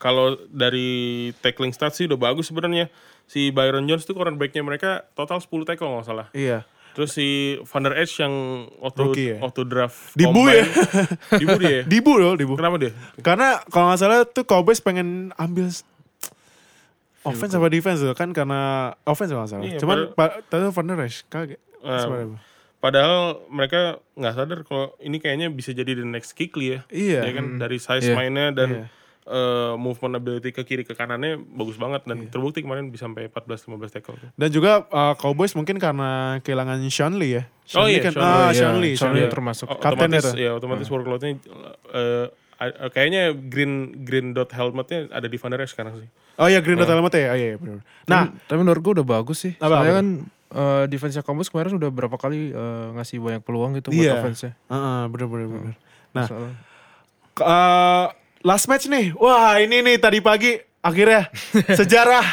kalau 0.00 0.40
dari 0.48 0.88
tackling 1.38 1.70
stats 1.70 1.94
sih 1.94 2.08
udah 2.08 2.16
bagus 2.16 2.48
sebenarnya. 2.48 2.88
Si 3.24 3.52
Byron 3.52 3.84
Jones 3.84 4.02
tuh 4.02 4.16
cornerback-nya 4.16 4.58
mereka 4.60 5.04
total 5.12 5.38
10 5.38 5.46
tackle 5.62 5.92
nggak 5.92 6.08
salah. 6.08 6.26
Iya. 6.32 6.64
Terus 6.90 7.14
si 7.14 7.28
Van 7.62 7.84
Der 7.84 7.94
Esch 7.94 8.18
yang 8.18 8.34
waktu 8.80 9.00
Rookie 9.00 9.28
ya? 9.28 9.38
waktu 9.38 9.62
draft 9.62 10.10
Dibu 10.12 10.42
ya? 10.42 10.66
combine- 10.66 10.72
Dibu 11.40 11.54
dia. 11.56 11.70
ya? 11.70 11.82
Dibu 11.86 12.12
loh, 12.16 12.34
Dibu. 12.34 12.54
Kenapa 12.56 12.76
dia? 12.76 12.90
Karena 13.20 13.62
kalau 13.68 13.86
nggak 13.86 14.00
salah 14.00 14.26
tuh 14.26 14.42
Cowboys 14.42 14.80
pengen 14.80 15.30
ambil 15.36 15.70
offense 17.20 17.52
apa 17.52 17.68
defense 17.68 18.00
tuh 18.00 18.16
kan 18.16 18.32
karena 18.32 18.90
offense 19.04 19.30
kalau 19.30 19.44
nggak 19.44 19.52
salah. 19.52 19.64
Iya, 19.64 19.78
Cuman 19.78 19.96
tadi 20.48 20.62
Van 20.66 20.86
Der 20.88 20.98
Esch 21.00 21.22
kaget. 21.28 21.60
Sebenarnya. 21.78 22.38
Padahal 22.80 23.14
mereka 23.46 23.80
nggak 24.16 24.34
sadar 24.34 24.58
kalau 24.64 24.96
ini 24.98 25.20
kayaknya 25.20 25.52
bisa 25.52 25.70
jadi 25.70 25.94
the 25.94 26.02
next 26.02 26.32
Kikli 26.32 26.74
ya. 26.74 26.80
Iya. 26.88 27.20
Ya 27.22 27.32
kan 27.36 27.60
dari 27.60 27.76
size 27.76 28.08
Iya. 28.08 28.16
mainnya 28.16 28.50
dan 28.50 28.68
Iya. 28.72 28.84
Eh, 29.30 29.74
movement 29.74 30.14
ability 30.16 30.50
ke 30.50 30.62
kiri 30.62 30.82
ke 30.82 30.90
kanannya 30.90 31.38
bagus 31.38 31.74
banget 31.74 32.02
dan 32.02 32.18
Iya. 32.20 32.28
terbukti 32.28 32.60
kemarin 32.60 32.90
bisa 32.90 33.06
sampai 33.06 33.30
14 33.30 33.62
15 33.62 33.94
tackle. 33.94 34.18
Dan 34.34 34.48
juga 34.50 34.82
uh, 34.84 35.14
Cowboys 35.14 35.54
mungkin 35.54 35.78
karena 35.78 36.10
kehilangan 36.40 36.82
Sean 36.90 37.14
Lee 37.14 37.38
ya. 37.38 37.42
Oh 37.72 37.86
Sean 37.86 37.86
iya, 37.86 37.96
Lee 37.96 38.04
kan, 38.04 38.12
Sean 38.12 38.26
ah, 38.26 38.34
Lee, 38.50 38.52
Sean 38.52 38.74
iya. 38.74 38.82
Lee. 38.82 38.94
Sean 38.98 39.12
Lee 39.12 39.22
Lee. 39.22 39.30
termasuk. 39.30 39.66
O- 39.66 39.78
Kaptennya 39.78 40.18
otomatis 40.18 40.34
tuh. 40.34 40.42
ya 40.42 40.50
otomatis 40.52 40.86
workloadnya 40.88 41.30
eh, 41.90 42.26
a- 42.58 42.90
kayaknya 42.90 43.22
green 43.32 43.72
green 44.02 44.34
dot 44.34 44.50
helmetnya 44.50 45.06
ada 45.08 45.24
di 45.24 45.38
Van 45.38 45.48
Der 45.48 45.62
Esch 45.62 45.72
sekarang 45.72 45.94
sih. 45.96 46.08
Oh 46.34 46.48
iya 46.48 46.58
Green 46.58 46.74
Dot 46.74 46.88
Helmet 46.88 47.12
ya. 47.12 47.30
Oh 47.30 47.38
iya, 47.38 47.46
iya 47.46 47.56
benar. 47.56 47.84
Nah, 48.04 48.24
Tapi- 48.26 48.32
tapi 48.44 48.58
menurut 48.58 48.80
gue 48.80 48.92
udah 48.96 49.06
bagus 49.06 49.38
sih. 49.38 49.52
Apa, 49.56 49.78
Soalnya 49.78 49.86
apa? 49.86 49.96
kan 49.96 50.06
eh, 50.50 50.84
defense-nya 50.88 51.22
Cowboys 51.22 51.46
kemarin 51.46 51.76
udah 51.76 51.90
berapa 51.90 52.16
kali 52.16 52.50
eh, 52.50 52.86
ngasih 52.96 53.16
banyak 53.18 53.42
peluang 53.42 53.76
gitu 53.76 53.88
buat 53.88 54.02
Iya. 54.02 54.18
offense-nya. 54.18 54.52
Heeh, 54.66 55.00
bener 55.06 55.26
bener 55.28 55.46
bener. 55.46 55.74
Nah, 56.10 56.26
Soalnya- 56.26 56.56
uh, 57.38 58.06
last 58.40 58.66
match 58.66 58.86
nih. 58.86 59.12
Wah, 59.14 59.56
ini 59.56 59.80
nih 59.80 59.96
tadi 59.96 60.18
pagi 60.18 60.56
akhirnya 60.80 61.28
sejarah 61.78 62.24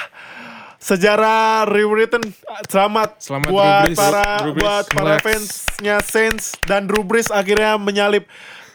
sejarah 0.77 1.65
rewritten 1.65 2.21
selamat, 2.65 3.17
Selamat, 3.19 3.47
buat 3.49 3.65
Drew 3.83 3.91
Brees. 3.91 3.97
para 3.97 4.25
Drew 4.39 4.53
Brees. 4.53 4.63
buat 4.63 4.85
para 4.87 5.03
Relax. 5.11 5.21
fansnya 5.21 5.95
Saints 6.01 6.45
dan 6.63 6.85
Drew 6.85 7.01
Brees 7.01 7.27
akhirnya 7.27 7.75
menyalip 7.75 8.23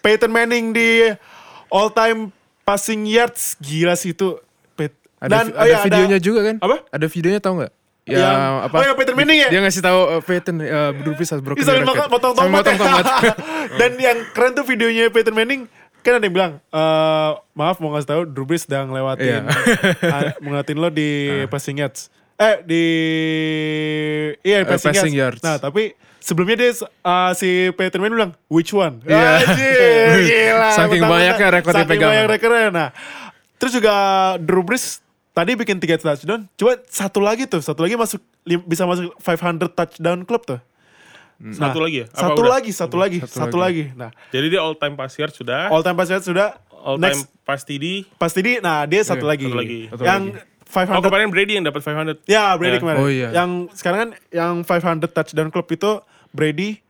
Peyton 0.00 0.28
Manning 0.28 0.74
di 0.74 1.08
all 1.68 1.88
time 1.88 2.34
passing 2.62 3.06
yards. 3.06 3.56
Gila 3.58 3.94
sih 3.94 4.12
itu. 4.12 4.36
Ada, 5.22 5.30
Dan 5.30 5.44
oh 5.48 5.62
ada 5.62 5.70
iya, 5.70 5.78
videonya 5.86 6.18
juga 6.18 6.40
kan? 6.42 6.56
Apa? 6.58 6.82
Ada 6.90 7.06
videonya 7.06 7.38
tau 7.38 7.54
nggak? 7.54 7.72
Ya 8.02 8.18
Yang- 8.18 8.58
apa? 8.66 8.74
oh, 8.74 8.82
yang 8.82 8.96
Peyton 8.98 9.14
Manning 9.14 9.38
ya? 9.38 9.48
Dia 9.48 9.60
ngasih 9.62 9.78
tahu 9.80 10.00
uh, 10.02 10.18
Peyton 10.20 10.56
uh, 10.58 10.90
Drew 10.98 11.14
Brees 11.14 11.30
has 11.30 11.38
broken 11.38 11.62
Bisa 11.62 11.70
motong, 12.10 12.34
tomat. 12.34 12.66
tomat. 12.66 13.06
Dan 13.78 13.90
yang 13.96 14.18
keren 14.34 14.52
tuh 14.52 14.66
videonya 14.66 15.06
Peyton 15.08 15.30
Manning 15.30 15.70
kan 16.02 16.18
ada 16.18 16.24
yang 16.24 16.34
bilang 16.34 16.52
eh 16.58 17.30
maaf 17.52 17.78
mau 17.78 17.90
ngasih 17.90 18.08
tahu 18.08 18.22
Drew 18.26 18.42
Brees 18.42 18.66
udah 18.66 18.82
ngelewatin 18.84 19.24
Iya. 19.24 19.40
ah, 20.14 20.22
ngelewatin 20.36 20.76
lo 20.76 20.88
di 20.88 21.08
passing 21.46 21.78
yards. 21.78 22.10
Eh 22.34 22.58
di 22.60 22.84
iya 24.42 24.62
Eh, 24.62 24.66
passing, 24.66 24.90
passing 24.90 25.14
yards. 25.14 25.38
yards. 25.38 25.42
Nah, 25.42 25.56
tapi 25.56 25.94
sebelumnya 26.18 26.56
dia 26.58 26.70
uh, 27.02 27.30
si 27.32 27.70
Manning 27.72 28.14
bilang 28.14 28.32
which 28.46 28.72
one? 28.72 28.98
Iya. 29.04 29.46
Anjir, 29.46 30.16
gila. 30.30 30.68
Saking 30.74 31.02
banyaknya 31.02 31.48
rekor 31.50 31.72
Saking 31.72 31.86
dipegang. 31.86 32.10
banyak 32.10 32.26
rekornya. 32.28 32.68
Nah, 32.68 32.88
terus 33.56 33.72
juga 33.72 33.94
Drew 34.38 34.62
Brees 34.62 34.98
tadi 35.32 35.54
bikin 35.54 35.78
3 35.78 35.96
touchdown. 35.98 36.50
Coba 36.58 36.82
satu 36.90 37.22
lagi 37.22 37.46
tuh, 37.46 37.62
satu 37.62 37.86
lagi 37.86 37.94
masuk 37.94 38.20
bisa 38.66 38.84
masuk 38.84 39.14
500 39.16 39.70
touchdown 39.72 40.18
club 40.26 40.42
tuh. 40.44 40.58
Satu 41.44 41.58
Nah, 41.74 41.82
lagi 41.82 41.96
ya? 41.96 42.06
Apa 42.06 42.18
Satu 42.22 42.38
udah? 42.38 42.52
lagi, 42.52 42.70
satu 42.70 42.96
lagi, 42.96 43.18
Satu 43.20 43.34
satu, 43.36 43.56
lagi. 43.58 43.84
Nah, 43.92 44.14
Jadi 44.28 44.46
dia 44.48 44.60
all 44.60 44.74
time 44.74 44.94
pass 44.94 45.10
yard 45.12 45.30
sudah. 45.30 45.66
all 45.68 45.82
time 45.82 45.94
pass 45.94 46.06
yard 46.08 46.22
sudah. 46.22 46.54
all 46.72 46.94
time 46.96 47.10
Next 47.12 47.26
pass 47.42 47.62
TD. 47.62 48.06
pasti 48.16 48.40
di, 48.40 48.52
nah 48.58 48.82
dia 48.84 49.02
satu 49.02 49.22
Iya, 49.22 49.28
lagi. 49.28 49.44
satu 49.44 49.56
lagi. 49.56 49.80
Satu 49.88 50.02
yang 50.02 50.22
lagi. 50.30 50.50
500 50.64 50.94
Oh 50.94 51.02
kemarin 51.04 51.28
Brady 51.28 51.52
yang 51.54 51.64
dapat 51.64 51.80
500. 51.80 52.22
Ya, 52.24 52.54
Brady 52.54 52.76
Ya. 52.76 52.80
kemarin. 52.80 52.98
Oh, 52.98 53.06
iya. 53.06 53.28
Yang 53.32 53.50
sekarang 53.72 53.98
kan 54.00 54.10
yang 54.30 54.52
500 54.62 55.10
touchdown 55.10 55.48
club 55.48 55.66
itu 55.68 55.90
Brady, 56.30 56.80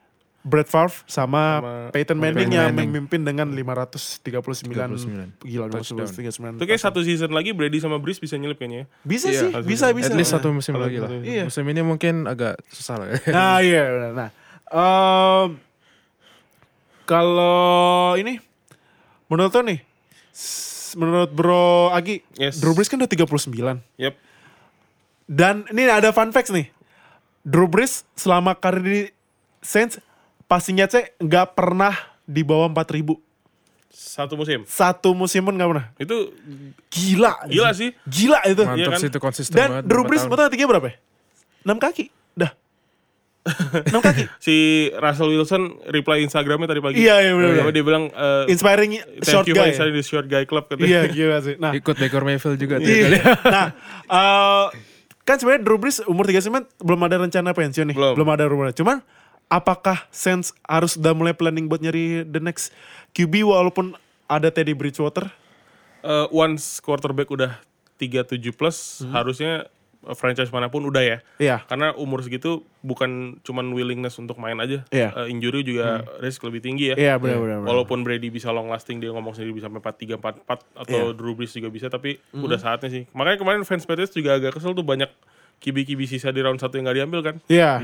Brett 0.40 0.66
Favre 0.66 1.02
sama, 1.04 1.58
Sama 1.58 1.72
Peyton 1.90 2.14
Manning 2.14 2.46
Peyton 2.46 2.52
yang 2.52 2.70
Manning. 2.70 2.90
memimpin 2.90 3.20
dengan 3.22 3.46
539 3.48 4.62
39. 4.64 5.34
gila 5.40 5.66
Touchdown. 5.68 6.06
539. 6.06 6.56
Itu 6.56 6.64
kayak 6.64 6.80
satu 6.80 7.00
season 7.00 7.30
lagi 7.30 7.50
Brady 7.50 7.78
sama 7.78 7.98
Breeze 7.98 8.18
bisa 8.18 8.34
nyelip 8.34 8.56
kayaknya. 8.56 8.84
ya. 8.84 8.86
Bisa 9.02 9.26
Iya, 9.28 9.40
sih, 9.40 9.50
satu 9.50 9.66
bisa 9.66 9.86
bisa. 9.92 10.08
At 10.08 10.16
least 10.16 10.32
satu 10.32 10.48
musim 10.50 10.74
lagi 10.74 10.96
lah. 10.96 11.06
satu 11.06 11.16
musim. 11.16 11.26
Iya. 11.28 11.42
Musim 11.46 11.64
ini 11.64 11.80
mungkin 11.80 12.14
agak 12.24 12.54
susah 12.68 12.96
lah. 12.96 13.06
ya. 13.08 13.18
Nah, 13.28 13.58
iya. 13.60 13.82
benar. 13.88 14.12
Nah, 14.14 14.28
em, 14.72 15.48
kalau 17.04 18.16
ini 18.16 18.40
menurut 19.26 19.52
lo 19.52 19.62
nih, 19.62 19.80
menurut 20.94 21.30
Bro 21.30 21.64
Agi, 21.90 22.24
Yes. 22.34 22.58
Drew 22.58 22.72
Brees 22.72 22.88
kan 22.88 22.96
udah 22.96 23.08
39. 23.08 23.80
Yep. 23.96 24.14
Dan 25.24 25.64
ini 25.68 25.86
ada 25.86 26.10
fun 26.10 26.30
facts 26.30 26.50
nih. 26.50 26.68
Drew 27.42 27.66
Brees 27.66 28.04
selama 28.14 28.54
karir 28.54 28.82
di 28.82 29.00
Saints 29.60 29.98
passing 30.46 30.76
yards-nya 30.76 31.10
nggak 31.16 31.54
pernah 31.54 31.94
di 32.22 32.42
bawah 32.42 32.68
4000. 32.68 33.16
Satu 33.88 34.36
musim. 34.36 34.64
Satu 34.64 35.12
musim 35.12 35.40
pun 35.42 35.52
nggak 35.52 35.68
pernah. 35.68 35.86
Itu 35.96 36.32
Gila. 36.88 37.44
gila 37.44 37.70
sih. 37.72 37.92
Gila 38.04 38.40
itu. 38.44 38.62
Mantap 38.62 38.78
Iya 38.78 38.86
kan? 38.88 39.00
sih 39.00 39.08
itu 39.08 39.18
konsisten 39.20 39.54
Dan 39.54 39.68
banget. 39.68 39.82
Drew 39.84 40.00
berapa 40.00 40.08
Brees 40.08 40.24
betul 40.28 40.46
tingginya 40.48 40.70
berapa 40.76 40.86
ya? 40.88 40.96
6 41.64 41.76
kaki. 41.78 42.04
6 43.43 43.90
kaki. 43.98 44.24
Si 44.47 44.55
Russell 44.94 45.35
Wilson 45.35 45.62
reply 45.90 46.23
Instagramnya 46.23 46.70
tadi 46.70 46.78
pagi. 46.78 47.02
Iya, 47.02 47.19
iya, 47.20 47.32
benar. 47.35 47.74
Dia 47.74 47.82
bilang 47.82 48.05
eh, 48.09 48.47
Inspiring 48.47 49.02
short 49.20 49.47
guy. 49.47 49.59
my 49.59 49.74
son, 49.74 49.90
the 49.90 50.02
short 50.02 50.27
guy 50.27 50.47
club 50.47 50.70
katanya. 50.70 50.86
Iya, 50.86 51.01
gila 51.10 51.39
sih. 51.43 51.55
Nah, 51.59 51.74
Ikut 51.74 51.98
Baker 51.98 52.23
Mayfield 52.23 52.55
juga 52.56 52.78
tuh 52.78 52.86
Iya. 52.86 53.02
kali. 53.02 53.19
nah, 53.55 53.66
eh, 54.06 54.66
kan 55.23 55.36
sebenarnya 55.39 55.62
Drew 55.62 55.78
Brees 55.78 55.98
umur 56.06 56.27
39 56.27 56.70
belum 56.78 57.01
ada 57.02 57.16
rencana 57.19 57.51
pensiun 57.51 57.86
nih. 57.90 57.97
Belum. 57.98 58.28
ada 58.31 58.44
rumornya. 58.47 58.74
Cuman 58.74 59.02
apakah 59.51 60.06
Saints 60.09 60.55
harus 60.62 60.94
udah 60.94 61.10
mulai 61.10 61.35
planning 61.35 61.66
buat 61.66 61.82
nyari 61.82 62.23
the 62.23 62.39
next 62.39 62.70
QB 63.12 63.43
walaupun 63.43 63.98
ada 64.24 64.48
Teddy 64.48 64.73
Bridgewater? 64.73 65.28
Eh, 66.02 66.27
once 66.31 66.78
quarterback 66.78 67.27
udah 67.27 67.59
37 67.98 68.51
plus, 68.51 69.02
Hmm. 69.02 69.14
harusnya 69.14 69.66
franchise 70.12 70.50
mana 70.50 70.66
pun 70.66 70.82
udah 70.82 70.98
ya. 70.98 71.18
Iya. 71.38 71.56
Karena 71.64 71.94
umur 71.94 72.20
segitu 72.20 72.62
bukan 72.82 73.38
cuman 73.40 73.70
willingness 73.70 74.18
untuk 74.18 74.34
main 74.36 74.58
aja. 74.58 74.82
Iya. 74.90 75.14
Eh, 75.14 75.30
injury 75.30 75.62
juga 75.62 76.02
risk 76.18 76.42
lebih 76.42 76.58
tinggi 76.58 76.90
ya. 76.90 76.96
Iya, 76.98 77.14
benar 77.16 77.38
benar. 77.38 77.58
Walaupun 77.62 78.02
Brady 78.02 78.26
bisa 78.26 78.50
long 78.50 78.66
lasting 78.66 78.98
dia 78.98 79.10
ngomong 79.10 79.32
sendiri 79.32 79.54
bisa 79.54 79.70
sampai 79.70 79.78
4 79.78 80.18
3 80.18 80.18
4 80.18 80.42
4 80.42 80.82
atau 80.82 80.98
Iya. 80.98 81.14
Drew 81.14 81.34
Brees 81.34 81.52
juga 81.52 81.70
bisa 81.70 81.86
tapi 81.86 82.18
udah 82.32 82.58
saatnya 82.58 82.90
sih. 82.90 83.02
Makanya 83.14 83.38
kemarin 83.38 83.62
fans 83.62 83.86
Patriots 83.86 84.10
juga 84.10 84.34
agak 84.34 84.58
kesel 84.58 84.74
tuh 84.74 84.82
banyak 84.82 85.08
kibi-kibi 85.58 86.10
sisa 86.10 86.34
di 86.34 86.42
round 86.42 86.58
1 86.58 86.74
yang 86.74 86.84
gak 86.84 86.98
diambil 86.98 87.20
kan. 87.22 87.36
Iya. 87.46 87.78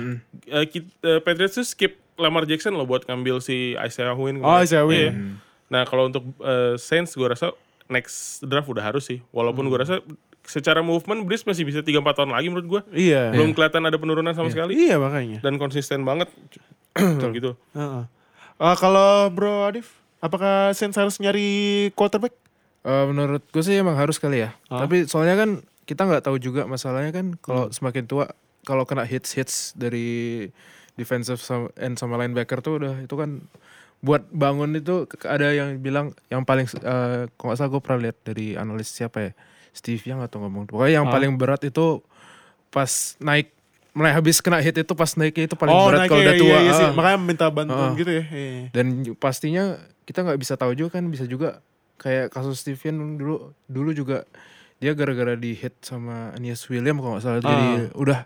Eh, 0.44 0.66
kit- 0.66 0.90
eh, 1.00 1.22
Patriots 1.22 1.54
tuh 1.54 1.62
skip 1.62 1.94
Lamar 2.18 2.42
Jackson 2.44 2.74
loh 2.74 2.82
buat 2.82 3.06
ngambil 3.06 3.38
si 3.38 3.78
Isaiah 3.78 4.10
Wynn. 4.10 4.42
Oh. 4.42 4.58
Isaiah 4.58 4.82
Wynn. 4.82 4.98
Iya. 4.98 5.12
Nah, 5.70 5.82
kalau 5.86 6.10
untuk 6.10 6.26
eh, 6.42 6.74
Saints 6.74 7.14
gue 7.14 7.22
rasa 7.24 7.54
next 7.86 8.42
draft 8.42 8.66
udah 8.66 8.82
harus 8.82 9.06
sih. 9.06 9.22
Walaupun 9.30 9.70
gue 9.70 9.78
rasa 9.78 10.02
secara 10.48 10.80
movement 10.80 11.22
Brees 11.22 11.44
masih 11.44 11.62
bisa 11.62 11.84
3 11.84 12.00
4 12.00 12.08
tahun 12.16 12.32
lagi 12.32 12.48
menurut 12.48 12.66
gue. 12.66 12.80
Iya. 12.96 13.30
Belum 13.30 13.52
kelihatan 13.52 13.84
ada 13.84 13.94
penurunan 13.94 14.32
sama 14.32 14.48
sekali 14.48 14.72
Iya 14.74 14.96
makanya. 14.96 15.38
dan 15.44 15.60
konsisten 15.60 16.02
banget 16.02 16.32
gitu. 17.36 17.54
Heeh. 17.76 18.02
Eh, 18.58 18.76
kalau 18.76 19.28
Bro 19.28 19.68
Adif, 19.68 19.92
apakah 20.18 20.72
Saints 20.72 20.96
harus 20.96 21.20
nyari 21.20 21.48
quarterback? 21.92 22.32
Eh, 22.82 23.04
menurut 23.06 23.44
gue 23.44 23.60
sih 23.60 23.76
emang 23.76 23.94
harus 23.94 24.16
kali 24.16 24.42
ya. 24.42 24.56
Ah. 24.66 24.82
Tapi 24.82 25.04
soalnya 25.04 25.36
kan 25.36 25.50
kita 25.84 26.02
nggak 26.02 26.24
tahu 26.24 26.36
juga 26.36 26.64
masalahnya 26.64 27.12
kan 27.12 27.32
Hmm. 27.32 27.40
kalau 27.40 27.64
semakin 27.68 28.04
tua 28.04 28.24
kalau 28.64 28.84
kena 28.84 29.04
hits 29.04 29.32
hits 29.32 29.72
dari 29.72 30.48
defensive 30.94 31.38
sama, 31.38 31.70
end 31.76 31.96
sama 31.96 32.16
linebacker 32.16 32.58
tuh 32.58 32.76
udah 32.76 33.00
itu 33.00 33.14
kan 33.14 33.40
buat 33.98 34.28
bangun 34.28 34.74
itu 34.74 35.06
ada 35.24 35.50
yang 35.50 35.74
bilang 35.76 36.10
yang 36.28 36.42
paling 36.42 36.68
eh 36.68 37.26
kalau 37.34 37.46
nggak 37.46 37.56
salah 37.56 37.70
gue 37.70 37.80
pernah 37.80 38.00
lihat 38.04 38.18
dari 38.22 38.54
analis 38.54 38.90
siapa 38.90 39.18
ya 39.20 39.32
Steve 39.78 40.02
Young 40.04 40.18
atau 40.20 40.42
ngomong 40.42 40.66
pokoknya 40.66 40.98
yang 40.98 41.06
Ah. 41.06 41.14
paling 41.14 41.32
berat 41.34 41.62
itu 41.62 42.02
pas 42.68 42.90
naik 43.18 43.54
mulai 43.94 44.12
habis 44.12 44.38
kena 44.38 44.58
hit 44.58 44.74
itu 44.74 44.92
pas 44.92 45.10
naiknya 45.14 45.46
itu 45.46 45.56
paling 45.56 45.72
oh, 45.72 45.86
berat 45.88 46.06
kalau 46.06 46.18
iya, 46.18 46.26
udah 46.26 46.34
iya, 46.34 46.42
tua 46.42 46.56
iya 46.58 46.72
ah. 46.74 46.90
Makanya 46.92 47.18
minta 47.18 47.46
bantuan 47.48 47.90
Ah. 47.90 47.96
gitu 47.96 48.10
ya. 48.10 48.24
Iya. 48.26 48.62
dan 48.70 48.86
pastinya 49.14 49.64
kita 50.02 50.22
nggak 50.22 50.38
bisa 50.38 50.54
tahu 50.54 50.74
juga 50.74 50.98
kan 50.98 51.04
bisa 51.06 51.24
juga 51.24 51.62
kayak 51.96 52.30
kasus 52.30 52.58
Steve 52.58 52.78
Young 52.78 53.16
dulu 53.16 53.36
dulu 53.66 53.90
juga 53.90 54.26
dia 54.78 54.94
gara-gara 54.94 55.34
di 55.34 55.54
hit 55.54 55.74
sama 55.82 56.30
Anies 56.34 56.62
William 56.70 56.98
kalau 56.98 57.18
nggak 57.18 57.24
salah 57.24 57.42
jadi 57.42 57.66
udah 57.94 58.20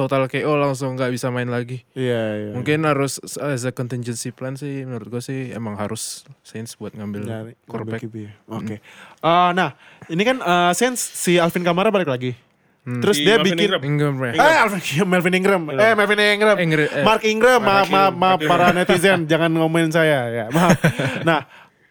total 0.00 0.24
KO 0.26 0.56
langsung 0.56 0.96
nggak 0.96 1.12
bisa 1.12 1.28
main 1.28 1.44
lagi 1.46 1.84
Iya, 1.92 2.22
iya. 2.32 2.50
Mungkin 2.56 2.88
harus 2.88 3.20
as 3.36 3.68
a 3.68 3.70
contingency 3.70 4.32
plan 4.32 4.56
sih 4.56 4.88
menurut 4.88 5.12
gue 5.12 5.20
sih 5.20 5.52
emang 5.52 5.76
harus 5.76 6.24
Saints 6.40 6.72
buat 6.74 6.96
ngambil 6.96 7.20
Nyari 7.22 7.52
quarterback. 7.68 8.00
ya. 8.08 8.32
Oke. 8.48 8.80
Eh, 9.20 9.50
nah, 9.52 9.76
ini 10.08 10.22
kan 10.24 10.40
eh, 10.40 10.72
Saints 10.72 10.98
si 10.98 11.36
Alvin 11.36 11.60
Kamara 11.60 11.92
balik 11.92 12.08
lagi. 12.08 12.32
Terus 12.80 13.20
Si 13.20 13.28
dia 13.28 13.36
Melvin 13.36 13.52
bikin 13.52 13.64
Ingram. 13.68 13.82
Ingram 13.84 14.14
ya. 14.24 14.32
Eh, 14.34 14.56
Alvin, 14.64 14.80
Melvin 15.04 15.34
Ingram. 15.36 15.62
Eh, 15.68 15.92
Melvin 15.92 16.16
Ingram. 16.18 16.56
Eh, 16.56 17.04
Mark 17.04 17.22
Ingram, 17.28 17.60
maaf, 17.60 17.86
Mark 17.86 17.92
maaf, 17.92 18.10
Ingram. 18.10 18.14
maaf 18.16 18.40
para 18.48 18.66
netizen, 18.76 19.28
jangan 19.28 19.52
ngomongin 19.52 19.92
saya 19.92 20.32
ya. 20.32 20.44
Maaf. 20.48 20.80
Nah, 21.22 21.44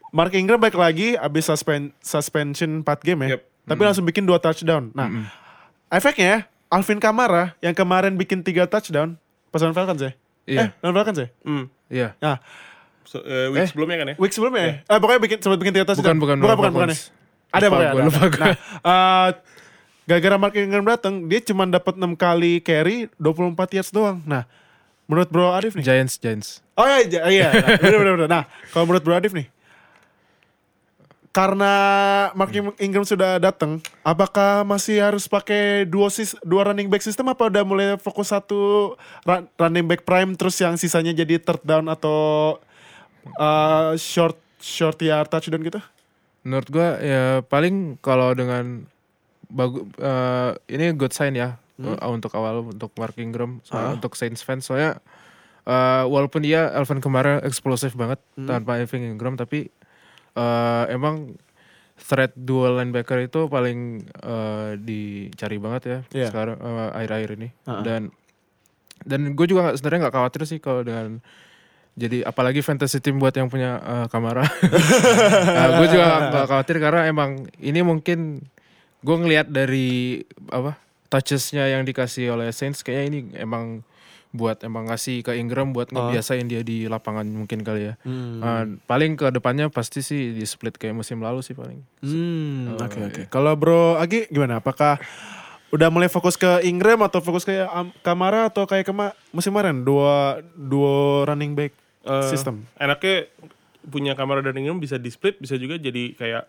Mark 0.10 0.34
Ingram 0.34 0.58
balik 0.58 0.74
lagi 0.74 1.14
abis 1.14 1.46
suspen, 1.46 1.94
suspension 2.02 2.82
4 2.82 3.06
game 3.06 3.22
ya. 3.22 3.30
Yep. 3.38 3.42
Tapi 3.70 3.82
langsung 3.86 4.02
bikin 4.02 4.26
2 4.26 4.34
touchdown. 4.42 4.90
Nah, 4.98 5.30
efeknya 5.94 6.50
Alvin 6.70 7.02
Kamara 7.02 7.58
yang 7.66 7.74
kemarin 7.74 8.14
bikin 8.14 8.46
3 8.46 8.70
touchdown 8.70 9.18
pasangan 9.50 9.74
Falcons 9.74 10.02
ya? 10.06 10.12
Iya. 10.46 10.60
Eh, 10.62 10.68
lawan 10.86 10.96
Falcons 11.02 11.20
ya? 11.26 11.28
Hmm. 11.42 11.66
Iya. 11.90 12.14
Nah, 12.22 12.38
So, 13.10 13.26
eh, 13.26 13.50
week 13.50 13.66
sebelumnya 13.66 13.98
kan 13.98 14.08
ya? 14.14 14.16
week 14.22 14.30
sebelumnya 14.30 14.62
ya? 14.62 14.74
Eh, 14.86 14.98
pokoknya 15.02 15.18
bikin 15.26 15.38
sempat 15.42 15.58
bikin 15.58 15.74
3 15.82 15.82
touchdown. 15.82 16.14
Bukan, 16.14 16.18
bukan, 16.22 16.38
bukan, 16.38 16.46
lawan 16.46 16.58
bukan, 16.62 16.72
bukan 16.78 16.90
ya? 16.94 16.98
Falcons. 17.02 17.18
Ada 17.50 17.66
Lupa 17.66 17.74
pokoknya. 17.74 17.90
gua, 17.90 17.98
ada, 17.98 18.06
lupa 18.06 18.20
ada. 18.22 18.30
gua. 18.30 18.38
Nah, 18.38 18.54
eh, 18.86 19.30
gara-gara 20.06 20.36
Mark 20.38 20.54
Ingram 20.54 20.86
datang, 20.86 21.14
dia 21.26 21.40
cuma 21.42 21.64
dapat 21.66 21.94
6 21.98 22.14
kali 22.14 22.62
carry, 22.62 23.10
24 23.18 23.74
yards 23.74 23.90
doang. 23.90 24.22
Nah, 24.30 24.46
menurut 25.10 25.26
Bro 25.34 25.58
Arif 25.58 25.74
nih, 25.74 25.82
Giants 25.82 26.22
Giants. 26.22 26.62
Oh 26.78 26.86
iya, 26.86 27.02
iya, 27.02 27.22
iya. 27.34 27.48
Nah, 27.50 27.70
bener, 27.82 27.98
bener, 27.98 28.14
bener. 28.14 28.30
Nah, 28.30 28.44
kalau 28.70 28.86
menurut 28.86 29.02
Bro 29.02 29.18
Adif 29.18 29.34
nih, 29.34 29.50
karena 31.30 31.74
Mark 32.34 32.50
Ingram 32.82 33.06
sudah 33.06 33.38
datang, 33.38 33.78
apakah 34.02 34.66
masih 34.66 34.98
harus 34.98 35.30
pakai 35.30 35.86
dua 35.86 36.10
sis, 36.10 36.34
dua 36.42 36.74
running 36.74 36.90
back 36.90 37.06
system? 37.06 37.30
Apa 37.30 37.54
udah 37.54 37.62
mulai 37.62 37.88
fokus 38.02 38.34
satu 38.34 38.94
run- 39.24 39.50
running 39.62 39.86
back 39.86 40.04
prime 40.10 40.34
terus 40.34 40.58
yang 40.58 40.74
sisanya 40.74 41.14
jadi 41.14 41.38
third 41.38 41.62
down 41.62 41.86
atau 41.86 42.58
uh, 43.38 43.94
short 43.94 44.38
short 44.58 44.98
yard 45.06 45.30
touchdown 45.30 45.62
gitu? 45.62 45.78
Menurut 46.42 46.68
gue 46.68 46.88
ya 47.06 47.46
paling 47.46 48.02
kalau 48.02 48.34
dengan 48.34 48.90
bagus 49.50 49.86
ini 50.70 50.94
good 50.94 51.14
sign 51.14 51.38
ya 51.38 51.58
uh, 51.82 52.10
untuk 52.10 52.34
awal 52.38 52.70
untuk 52.70 52.94
Mark 52.98 53.18
Ingram 53.18 53.62
soalnya 53.66 53.98
untuk 53.98 54.14
Saints 54.14 54.46
fans 54.46 54.66
soalnya 54.66 55.02
uh, 55.66 56.06
walaupun 56.06 56.46
dia 56.46 56.70
Alvin 56.74 57.02
kemarin 57.02 57.42
eksplosif 57.42 57.98
banget 57.98 58.22
tanpa 58.38 58.78
Alvin 58.78 59.18
Ingram 59.18 59.34
tapi 59.40 59.74
uh, 60.34 60.86
emang 60.88 61.34
threat 61.96 62.32
dual 62.34 62.76
linebacker 62.76 63.20
itu 63.22 63.46
paling 63.46 63.80
uh, 64.20 64.74
dicari 64.76 65.58
banget 65.58 65.82
ya 65.84 66.00
Iya. 66.16 66.28
sekarang 66.30 66.58
uh, 66.58 66.90
akhir-akhir 66.92 67.30
ini 67.36 67.50
Ah. 67.64 67.82
dan 67.82 68.10
dan 69.02 69.32
gue 69.32 69.46
juga 69.46 69.64
nggak- 69.66 69.78
sebenarnya 69.78 70.02
nggak 70.04 70.16
khawatir 70.16 70.42
sih 70.46 70.60
kalau 70.60 70.82
dengan 70.82 71.20
jadi 71.94 72.24
apalagi 72.24 72.60
fantasy 72.60 72.98
team 72.98 73.18
buat 73.18 73.32
yang 73.32 73.48
punya 73.48 73.76
uh, 73.78 74.08
kamera 74.08 74.48
gue 75.76 75.88
juga 75.90 76.06
nggak 76.30 76.48
khawatir 76.48 76.76
karena 76.78 77.02
emang 77.06 77.32
ini 77.58 77.80
mungkin 77.82 78.44
gue 79.00 79.16
ngelihat 79.18 79.48
dari 79.48 80.20
apa 80.48 80.76
touchesnya 81.08 81.68
yang 81.68 81.84
dikasih 81.84 82.32
oleh 82.32 82.52
Saints 82.52 82.80
kayaknya 82.80 83.06
ini 83.06 83.20
emang 83.36 83.82
buat 84.30 84.62
emang 84.62 84.86
ngasih 84.86 85.22
ke 85.22 85.34
Ingram 85.34 85.74
buat 85.74 85.90
ngebiasain 85.90 86.46
dia 86.46 86.62
di 86.62 86.86
lapangan 86.86 87.26
mungkin 87.26 87.62
kali 87.62 87.90
ya 87.90 87.94
Uh, 88.06 88.78
paling 88.84 89.14
ke 89.14 89.26
depannya 89.30 89.68
pasti 89.68 90.00
sih 90.00 90.32
di 90.32 90.44
split 90.44 90.76
kayak 90.76 90.94
musim 90.94 91.18
lalu 91.18 91.42
sih 91.42 91.52
paling 91.52 91.82
Hmm, 92.00 92.76
oke 92.76 93.00
oke. 93.04 93.22
Kalau 93.28 93.54
Bro 93.54 93.98
Agi 93.98 94.30
gimana? 94.30 94.58
Apakah 94.58 95.02
udah 95.70 95.90
mulai 95.90 96.08
fokus 96.08 96.34
ke 96.34 96.62
Ingram 96.62 97.02
atau 97.02 97.20
fokus 97.20 97.42
ke 97.42 97.58
Am- 97.64 97.94
Kamara 98.00 98.48
atau 98.48 98.64
kayak 98.64 98.86
kema 98.86 99.12
musim 99.30 99.50
kemarin 99.50 99.82
dua 99.82 100.40
dua 100.52 101.26
running 101.26 101.54
back 101.54 101.74
Eh, 102.00 102.30
system? 102.30 102.64
Enaknya 102.76 103.28
punya 103.84 104.14
kamera 104.14 104.40
dan 104.40 104.56
Ingram 104.56 104.78
bisa 104.78 104.96
di 104.96 105.10
split, 105.10 105.36
bisa 105.36 105.54
juga 105.56 105.76
jadi 105.76 106.14
kayak 106.14 106.44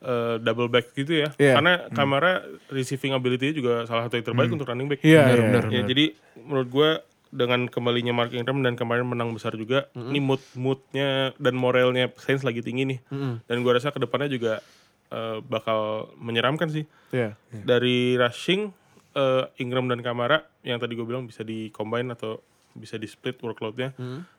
eh, 0.00 0.34
double 0.38 0.68
back 0.68 0.92
gitu 0.92 1.12
ya. 1.18 1.28
Iya. 1.34 1.56
Karena 1.56 1.72
kamera 1.90 2.40
receiving 2.68 3.10
ability 3.10 3.52
juga 3.54 3.84
salah 3.84 4.04
satu 4.04 4.14
yang 4.14 4.26
terbaik 4.26 4.48
untuk 4.50 4.64
running 4.64 4.86
back. 4.86 5.00
Iya, 5.00 5.24
Benar, 5.24 5.34
iya, 5.34 5.44
benar. 5.50 5.64
Ya, 5.66 5.82
jadi 5.82 6.04
menurut 6.38 6.68
gue 6.68 6.90
dengan 7.34 7.66
kembalinya 7.66 8.14
Mark 8.14 8.30
Ingram 8.30 8.62
dan 8.62 8.78
kemarin 8.78 9.10
menang 9.10 9.34
besar 9.34 9.58
juga, 9.58 9.90
ini 9.98 10.22
mood 10.22 10.38
moodnya 10.54 11.34
dan 11.42 11.58
moralnya 11.58 12.06
Saints 12.14 12.46
lagi 12.46 12.62
tinggi 12.62 12.86
nih. 12.86 12.98
Dan 13.50 13.66
gue 13.66 13.72
rasa 13.74 13.90
ke 13.90 13.98
depannya 13.98 14.30
juga 14.30 14.62
eh, 15.10 15.42
bakal 15.42 16.14
menyeramkan 16.14 16.70
sih. 16.70 16.86
Iya. 17.10 17.34
Dari 17.50 18.14
rushing 18.14 18.70
eh, 19.18 19.44
Ingram 19.58 19.90
dan 19.90 19.98
Kamara 20.06 20.46
yang 20.62 20.78
tadi 20.78 20.94
gue 20.94 21.02
bilang 21.02 21.26
bisa 21.26 21.42
di 21.42 21.74
combine 21.74 22.14
atau 22.14 22.38
bisa 22.74 22.94
di 22.94 23.10
split 23.10 23.42
workloadnya. 23.42 23.90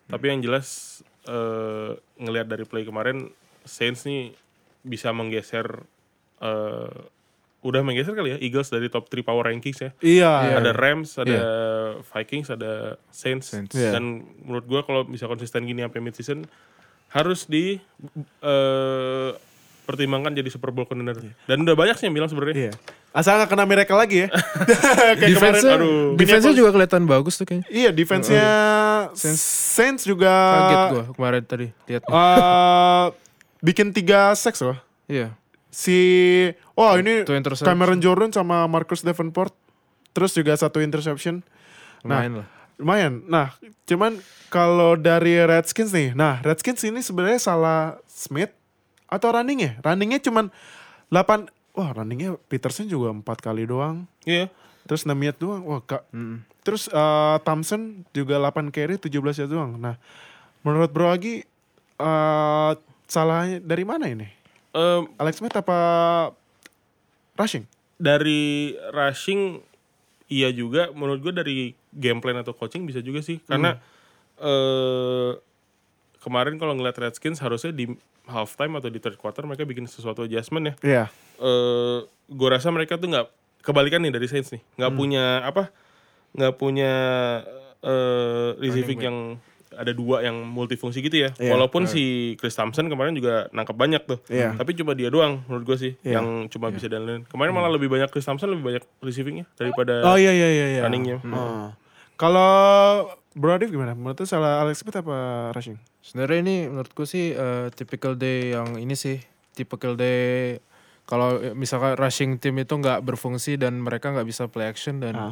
Tapi 0.07 0.25
yang 0.31 0.39
jelas 0.39 0.99
eh, 1.27 1.99
ngelihat 2.15 2.47
dari 2.47 2.63
play 2.63 2.87
kemarin 2.87 3.27
Saints 3.67 4.07
nih 4.07 4.31
bisa 4.87 5.11
menggeser 5.11 5.83
eh, 6.39 6.99
udah 7.65 7.81
menggeser 7.81 8.13
kali 8.13 8.29
ya 8.29 8.37
Eagles 8.37 8.69
dari 8.69 8.87
top 8.87 9.09
3 9.09 9.19
power 9.19 9.49
rankings 9.49 9.81
ya 9.81 9.89
Iya. 9.99 10.55
ada 10.55 10.69
Rams, 10.71 11.17
ada 11.17 11.39
Vikings, 12.05 12.47
ada 12.47 13.01
Saints, 13.09 13.49
Saints. 13.49 13.73
Iya. 13.73 13.91
dan 13.91 14.03
menurut 14.39 14.65
gua 14.65 14.81
kalau 14.81 15.01
bisa 15.03 15.25
konsisten 15.25 15.65
gini 15.65 15.81
sampai 15.81 15.97
mid 15.97 16.13
season 16.13 16.45
harus 17.09 17.43
di 17.45 17.81
eh, 18.39 19.29
pertimbangkan 19.85 20.33
jadi 20.33 20.49
Super 20.49 20.69
Bowl 20.69 20.83
contender. 20.83 21.13
Dan 21.45 21.61
udah 21.61 21.73
banyak 21.73 21.93
sih 21.95 22.05
yang 22.05 22.15
bilang 22.15 22.25
sebenarnya. 22.25 22.55
Iya. 22.59 22.73
Asal 23.11 23.37
nggak 23.37 23.47
kena 23.47 23.63
miracle 23.63 23.95
lagi 23.95 24.25
ya. 24.25 24.27
Kayak 25.21 25.37
kemarin, 25.37 25.61
aduh. 25.71 26.17
defense-nya 26.17 26.53
juga 26.53 26.69
kelihatan 26.73 27.05
bagus 27.05 27.37
tuh 27.37 27.45
kayaknya 27.45 27.65
Iya, 27.69 27.89
defense-nya 27.93 28.47
Saints, 29.13 30.03
juga 30.03 30.27
kaget 30.27 30.83
gue 30.91 31.03
kemarin 31.13 31.41
tadi 31.41 31.67
lihat 31.85 32.03
eh, 32.03 33.05
bikin 33.61 33.89
tiga 33.89 34.33
sacks 34.33 34.59
loh. 34.59 34.75
iya 35.05 35.31
Si 35.75 35.99
oh 36.79 36.95
ini. 36.95 37.27
Cameron 37.59 37.99
Jordan 37.99 38.31
sama 38.31 38.63
Marcus 38.71 39.03
Davenport. 39.03 39.51
Terus 40.15 40.31
juga 40.31 40.55
satu 40.55 40.79
interception. 40.79 41.43
lumayan 42.07 42.39
lah 42.39 42.47
Lumayan. 42.75 43.23
Nah, 43.27 43.55
cuman 43.87 44.19
kalau 44.51 44.95
dari 44.99 45.35
Redskins 45.43 45.91
nih. 45.91 46.15
Nah, 46.15 46.39
Redskins 46.43 46.83
ini 46.83 46.99
sebenarnya 46.99 47.39
salah 47.39 47.99
Smith 48.07 48.51
atau 49.07 49.31
running 49.31 49.63
ya? 49.63 49.73
Runningnya 49.83 50.19
cuman 50.23 50.51
8 51.11 51.51
Wah, 51.75 51.91
runningnya 51.91 52.39
Peterson 52.47 52.87
juga 52.87 53.11
empat 53.11 53.43
kali 53.43 53.67
doang. 53.67 54.07
Iya. 54.23 54.47
Terus 54.87 55.03
6 55.03 55.11
yard 55.11 55.39
doang. 55.43 55.61
Wah, 55.67 55.83
Kak. 55.83 56.07
Terus 56.63 56.87
eh, 56.87 57.37
Thompson 57.43 58.07
juga 58.15 58.39
8 58.39 58.71
carry 58.71 58.95
17 58.95 59.11
yard 59.43 59.51
doang. 59.51 59.75
Nah, 59.75 59.99
menurut 60.63 60.91
Bro 60.95 61.11
Agi 61.11 61.43
eh 61.95 62.71
salahnya 63.07 63.59
dari 63.59 63.83
mana 63.83 64.07
ini? 64.07 64.27
Eh, 64.75 65.01
Alex 65.15 65.39
Smith 65.39 65.55
apa 65.55 65.77
rushing? 67.39 67.63
dari 67.95 68.75
rushing 68.91 69.63
iya 70.27 70.51
juga. 70.51 70.91
Menurut 70.91 71.19
gue 71.23 71.33
dari 71.35 71.55
game 71.95 72.19
plan 72.19 72.35
atau 72.35 72.51
coaching 72.51 72.83
bisa 72.83 72.99
juga 72.99 73.23
sih. 73.23 73.39
Karena 73.47 73.79
eh 74.35 75.31
kemarin 76.19 76.59
kalau 76.59 76.75
ngeliat 76.75 76.97
Redskins 76.97 77.39
harusnya 77.39 77.71
di 77.71 77.87
halftime 78.25 78.81
atau 78.81 78.89
di 78.89 78.97
third 78.99 79.15
quarter 79.21 79.45
mereka 79.45 79.63
bikin 79.63 79.87
sesuatu 79.87 80.25
adjustment 80.27 80.73
ya. 80.73 80.75
Iya. 80.83 81.05
eh 81.35 81.99
gue 82.25 82.49
rasa 82.49 82.71
mereka 82.73 82.97
tuh 82.97 83.11
nggak 83.11 83.27
kebalikan 83.63 84.03
nih 84.03 84.11
dari 84.11 84.27
Saints 84.27 84.51
nih. 84.51 84.61
Nggak 84.75 84.91
punya 84.91 85.25
apa 85.45 85.71
nggak 86.35 86.53
punya 86.59 86.93
eh 87.79 88.49
receiving 88.59 88.99
yang 88.99 89.17
ada 89.75 89.91
dua 89.91 90.19
yang 90.21 90.35
multifungsi 90.41 90.99
gitu 90.99 91.19
ya 91.19 91.29
Iya. 91.35 91.51
walaupun 91.51 91.85
si 91.85 92.03
Chris 92.35 92.51
Thompson 92.51 92.85
kemarin 92.85 93.11
juga 93.11 93.47
nangkep 93.49 93.73
banyak 93.73 94.01
tuh 94.03 94.19
Iya. 94.25 94.55
tapi 94.55 94.73
cuma 94.73 94.91
dia 94.91 95.07
doang 95.07 95.43
menurut 95.45 95.63
gue 95.65 95.77
sih 95.77 95.91
Iya. 96.01 96.17
yang 96.17 96.47
cuma 96.47 96.67
bisa 96.69 96.87
dandanin 96.87 97.23
kemarin 97.25 97.51
malah 97.51 97.69
lebih 97.69 97.87
banyak 97.87 98.07
Chris 98.07 98.23
Thompson 98.23 98.49
lebih 98.49 98.65
banyak 98.65 98.83
receivingnya 98.99 99.45
daripada 99.53 100.01
Oh 100.03 100.15
iya 100.15 100.31
iya 100.31 100.49
iya 100.49 100.65
iya. 100.71 100.81
runningnya 100.81 101.19
Oh. 101.25 101.69
Kalau 102.15 102.51
Bro 103.31 103.51
Adif 103.53 103.67
gimana? 103.67 103.91
Menurut 103.91 104.15
lu 104.15 104.25
salah 104.25 104.63
Alex 104.63 104.79
Smith 104.79 104.95
apa 104.95 105.51
rushing? 105.51 105.75
Sebenarnya 105.99 106.39
ini 106.39 106.55
menurutku 106.65 107.03
sih 107.03 107.35
eh, 107.35 107.67
typical 107.69 108.15
day 108.15 108.55
yang 108.55 108.79
ini 108.79 108.95
sih 108.95 109.19
typical 109.51 109.93
day 109.93 110.57
kalau 111.03 111.37
misalkan 111.51 111.93
rushing 111.95 112.39
tim 112.39 112.55
itu 112.55 112.71
nggak 112.71 113.03
berfungsi 113.03 113.55
dan 113.55 113.77
mereka 113.77 114.09
nggak 114.09 114.23
bisa 114.23 114.47
play 114.47 114.65
action 114.65 114.97
dan 114.97 115.15
Ah. 115.19 115.31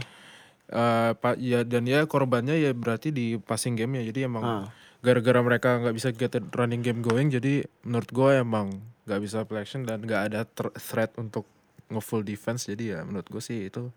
Eh, 0.65 1.11
pa- 1.13 1.35
ya 1.35 1.61
dan 1.61 1.83
ya 1.83 2.03
korbannya 2.03 2.55
ya 2.55 2.71
berarti 2.71 3.09
di 3.09 3.35
passing 3.35 3.73
game 3.73 3.97
ya 3.97 4.09
jadi 4.09 4.25
emang 4.25 4.43
Ah. 4.43 4.65
gara-gara 4.99 5.39
mereka 5.39 5.77
nggak 5.77 5.93
bisa 5.93 6.09
get 6.09 6.31
running 6.51 6.79
game 6.79 6.99
going 6.99 7.27
jadi 7.27 7.63
menurut 7.81 8.07
gue 8.07 8.29
emang 8.37 8.71
nggak 9.03 9.19
bisa 9.19 9.43
play 9.43 9.59
action 9.59 9.83
dan 9.83 9.99
nggak 9.99 10.21
ada 10.27 10.39
thr- 10.45 10.71
threat 10.73 11.11
untuk 11.15 11.43
nge-full 11.87 12.21
defense 12.21 12.65
jadi 12.65 12.83
ya 12.89 12.99
menurut 13.01 13.27
gue 13.27 13.39
sih 13.39 13.67
itu 13.67 13.91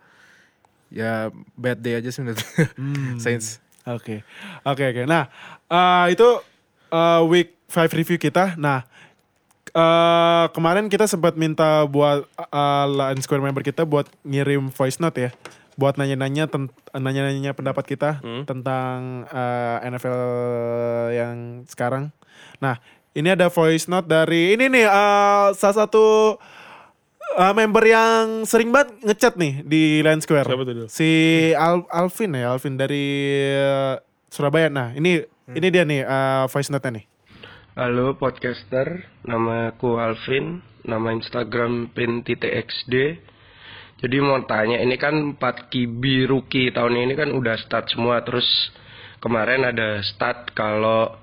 ya 0.89 1.29
bad 1.53 1.79
day 1.79 1.95
aja 1.95 2.09
sih 2.09 2.21
menurut 2.21 2.43
Saints 3.23 3.63
Oke, 3.87 4.27
oke, 4.63 4.83
oke. 4.85 5.03
Nah, 5.07 5.31
eh, 5.65 6.07
itu 6.11 6.27
eh, 6.89 7.23
week 7.25 7.55
5 7.69 7.87
review 7.93 8.19
kita. 8.19 8.59
Nah, 8.59 8.83
eh, 9.69 10.47
kemarin 10.51 10.87
kita 10.87 11.07
sempat 11.07 11.35
minta 11.35 11.87
buat 11.87 12.27
uh, 12.51 12.87
Line 12.89 13.21
Square 13.21 13.39
member 13.41 13.63
kita 13.63 13.87
buat 13.87 14.11
ngirim 14.23 14.71
voice 14.71 14.99
note 14.99 15.19
ya, 15.21 15.31
buat 15.77 15.95
nanya-nanya 15.95 16.49
tent- 16.49 16.73
nanya-nanya 16.91 17.53
pendapat 17.53 17.85
kita 17.87 18.11
tentang 18.43 18.97
eh, 19.27 19.87
NFL 19.87 20.19
yang 21.13 21.37
sekarang. 21.65 22.11
Nah, 22.59 22.81
ini 23.13 23.29
ada 23.29 23.47
voice 23.47 23.85
note 23.87 24.05
dari 24.05 24.53
ini 24.53 24.67
nih 24.67 24.85
eh, 24.85 25.47
salah 25.53 25.77
satu 25.79 26.37
eh, 27.35 27.53
member 27.53 27.85
yang 27.85 28.43
sering 28.43 28.73
banget 28.73 28.97
ngechat 29.03 29.35
nih 29.37 29.61
di 29.63 29.83
Line 30.01 30.21
Square. 30.21 30.49
Siapa 30.49 30.65
tuh? 30.65 30.89
Si 30.89 31.11
Al- 31.53 31.89
Alvin 31.89 32.33
ya, 32.33 32.51
Alvin 32.51 32.75
dari 32.75 33.05
eh, 33.53 33.95
Surabaya. 34.29 34.69
Nah, 34.69 34.93
ini 34.93 35.21
ini 35.49 35.67
dia 35.69 35.85
nih 35.85 36.01
eh, 36.03 36.45
voice 36.49 36.69
note-nya 36.69 36.99
nih. 36.99 37.07
Halo 37.77 38.17
podcaster, 38.17 39.05
nama 39.23 39.69
aku 39.69 40.01
Alvin, 40.01 40.65
nama 40.83 41.13
Instagram 41.13 41.93
pin.xd. 41.93 42.95
Jadi 43.97 44.17
mau 44.21 44.37
tanya, 44.45 44.77
ini 44.77 45.01
kan 45.01 45.41
4 45.41 45.73
kibi 45.73 46.29
rookie 46.29 46.69
tahun 46.69 47.01
ini 47.01 47.17
kan 47.17 47.33
udah 47.33 47.57
start 47.65 47.89
semua, 47.89 48.21
terus 48.21 48.45
kemarin 49.25 49.65
ada 49.65 50.05
start 50.05 50.53
kalau 50.53 51.17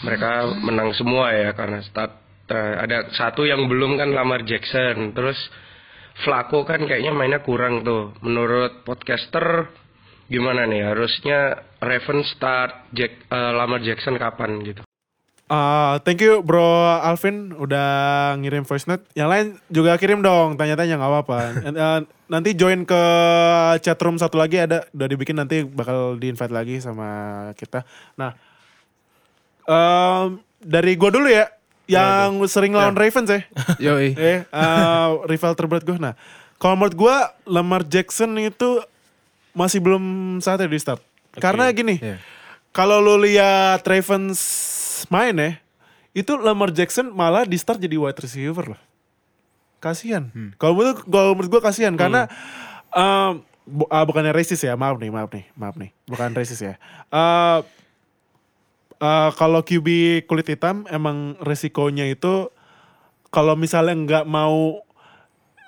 mereka 0.00 0.48
menang 0.64 0.96
semua 0.96 1.32
ya 1.36 1.52
karena 1.52 1.84
start 1.84 2.16
eh, 2.48 2.74
ada 2.80 3.12
satu 3.12 3.44
yang 3.44 3.68
belum 3.68 4.00
kan 4.00 4.16
Lamar 4.16 4.48
Jackson, 4.48 5.12
terus 5.12 5.36
Flacco 6.24 6.64
kan 6.64 6.80
kayaknya 6.88 7.12
mainnya 7.12 7.44
kurang 7.44 7.84
tuh. 7.84 8.16
Menurut 8.24 8.88
podcaster 8.88 9.68
gimana 10.32 10.64
nih? 10.64 10.88
Harusnya 10.88 11.68
Raven 11.84 12.24
start 12.24 12.96
Jack, 12.96 13.28
eh, 13.28 13.52
Lamar 13.52 13.84
Jackson 13.84 14.16
kapan 14.16 14.64
gitu? 14.64 14.85
Ah, 15.46 16.02
thank 16.02 16.18
you 16.18 16.42
bro 16.42 16.66
Alvin 16.98 17.54
udah 17.54 17.86
ngirim 18.36 18.66
voice 18.66 18.84
note. 18.84 19.06
Yang 19.14 19.28
lain 19.30 19.46
juga 19.68 19.94
kirim 19.94 20.18
dong 20.18 20.58
tanya-tanya 20.58 20.98
nggak 20.98 21.12
apa-apa. 21.12 21.38
Eh, 21.76 22.00
nanti 22.26 22.50
join 22.52 22.82
ke 22.82 23.02
chat 23.78 23.94
room 24.02 24.18
satu 24.18 24.34
lagi 24.34 24.58
ada 24.58 24.82
udah 24.90 25.06
dibikin 25.06 25.38
nanti 25.38 25.62
bakal 25.62 26.18
di 26.18 26.26
invite 26.26 26.50
lagi 26.50 26.82
sama 26.82 27.06
kita. 27.54 27.86
Nah, 28.16 28.34
em, 29.62 30.26
dari 30.58 30.98
gua 30.98 31.10
dulu 31.10 31.30
ya 31.30 31.46
yang 31.86 32.42
sering 32.46 32.74
lawan 32.74 32.98
Ravens 32.98 33.30
ya. 33.30 33.40
Yoi. 33.86 34.18
eh 34.18 34.42
eh, 34.42 35.08
rival 35.24 35.54
terberat 35.54 35.86
gue. 35.86 35.94
Nah, 35.94 36.18
kalau 36.58 36.74
menurut 36.74 36.98
gue 36.98 37.16
Lamar 37.46 37.86
Jackson 37.86 38.34
itu 38.36 38.82
masih 39.54 39.78
belum 39.78 40.02
saatnya 40.42 40.66
di 40.66 40.82
start. 40.82 40.98
Karena 41.36 41.70
gini, 41.70 42.02
Iya. 42.02 42.18
kalau 42.72 42.98
lu 42.98 43.22
lihat 43.22 43.86
Ravens 43.86 44.40
main 45.08 45.34
ya, 45.34 45.50
itu 46.12 46.32
Lamar 46.36 46.70
Jackson 46.70 47.10
malah 47.10 47.42
di 47.42 47.54
start 47.54 47.78
jadi 47.78 47.94
wide 47.94 48.16
receiver 48.16 48.74
loh. 48.74 48.80
Kasihan. 49.78 50.32
Kalau 50.56 50.72
menurut 50.74 51.04
kalau 51.04 51.32
menurut 51.32 51.50
gue 51.52 51.62
kasihan 51.62 51.94
karena 51.94 52.26
em, 52.90 53.40
bu- 53.62 53.86
ah, 53.86 54.02
bukannya 54.02 54.32
racist 54.32 54.62
ya, 54.62 54.74
maaf 54.74 54.96
nih, 54.96 55.10
maaf 55.10 55.28
nih, 55.28 55.44
maaf 55.52 55.76
nih, 55.76 55.90
bukan 56.04 56.32
racist 56.32 56.60
ya. 56.60 56.74
Eh 57.08 57.58
eh, 58.96 59.30
kalau 59.34 59.60
QB 59.60 59.88
kulit 60.24 60.48
hitam 60.48 60.88
emang 60.88 61.36
resikonya 61.38 62.08
itu 62.08 62.48
kalau 63.28 63.52
misalnya 63.52 63.92
nggak 63.92 64.24
mau 64.24 64.80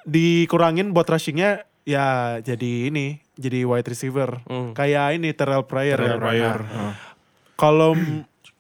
dikurangin 0.03 0.97
buat 0.97 1.05
rushingnya 1.05 1.69
ya 1.85 2.39
jadi 2.41 2.89
ini 2.89 3.21
jadi 3.37 3.65
wide 3.65 3.85
receiver 3.87 4.41
kayak 4.73 5.21
ini 5.21 5.33
Terrell 5.33 5.65
Pryor 5.65 6.01
Terrell 6.01 6.17
ya. 6.17 6.21
Pryor. 6.21 6.59
Kalau 7.55 7.93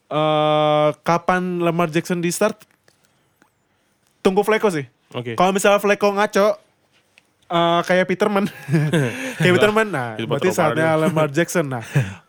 eh, 0.08 0.88
kapan 0.98 1.60
Lamar 1.60 1.88
Jackson 1.88 2.18
di 2.18 2.28
start? 2.28 2.64
Tunggu 4.20 4.42
Flacco 4.42 4.68
sih. 4.68 4.84
Oke. 5.08 5.40
kalau 5.40 5.56
misalnya 5.56 5.80
Flacco 5.80 6.12
ngaco 6.12 6.46
eh, 7.48 7.80
kayak 7.82 8.04
Peterman 8.06 8.44
kayak 9.40 9.52
Peterman 9.56 9.88
nah 9.88 10.20
Itu 10.20 10.28
berarti 10.28 10.52
saatnya 10.52 11.00
Lamar 11.00 11.32
Jackson 11.32 11.64
nah. 11.64 11.80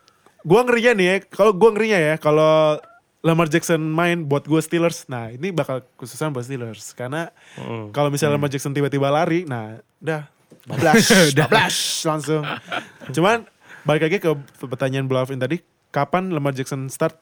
Gua 0.48 0.64
ngerinya 0.64 0.96
nih 0.96 1.04
ya 1.04 1.16
kalau 1.28 1.52
gua 1.52 1.76
ngerinya 1.76 2.00
ya 2.00 2.14
kalau 2.16 2.80
Lamar 3.20 3.52
Jackson 3.52 3.84
main 3.84 4.24
buat 4.24 4.48
gue 4.48 4.56
Steelers 4.64 5.04
nah 5.04 5.28
ini 5.28 5.52
bakal 5.52 5.84
khususan 6.00 6.32
buat 6.32 6.48
Steelers. 6.48 6.96
Karena 6.96 7.28
Hmm. 7.60 7.92
kalau 7.92 8.08
misalnya 8.08 8.40
Lamar 8.40 8.48
Jackson 8.48 8.72
tiba-tiba 8.72 9.12
lari 9.12 9.44
nah 9.44 9.76
udah 10.00 10.24
bablas 10.72 11.04
bablas 11.36 11.76
langsung. 12.00 12.40
Cuman 13.12 13.44
balik 13.84 14.08
lagi 14.08 14.24
ke 14.24 14.30
pertanyaan 14.56 15.04
Blavin 15.04 15.36
tadi 15.36 15.60
kapan 15.92 16.32
Lamar 16.32 16.56
Jackson 16.56 16.88
start 16.88 17.20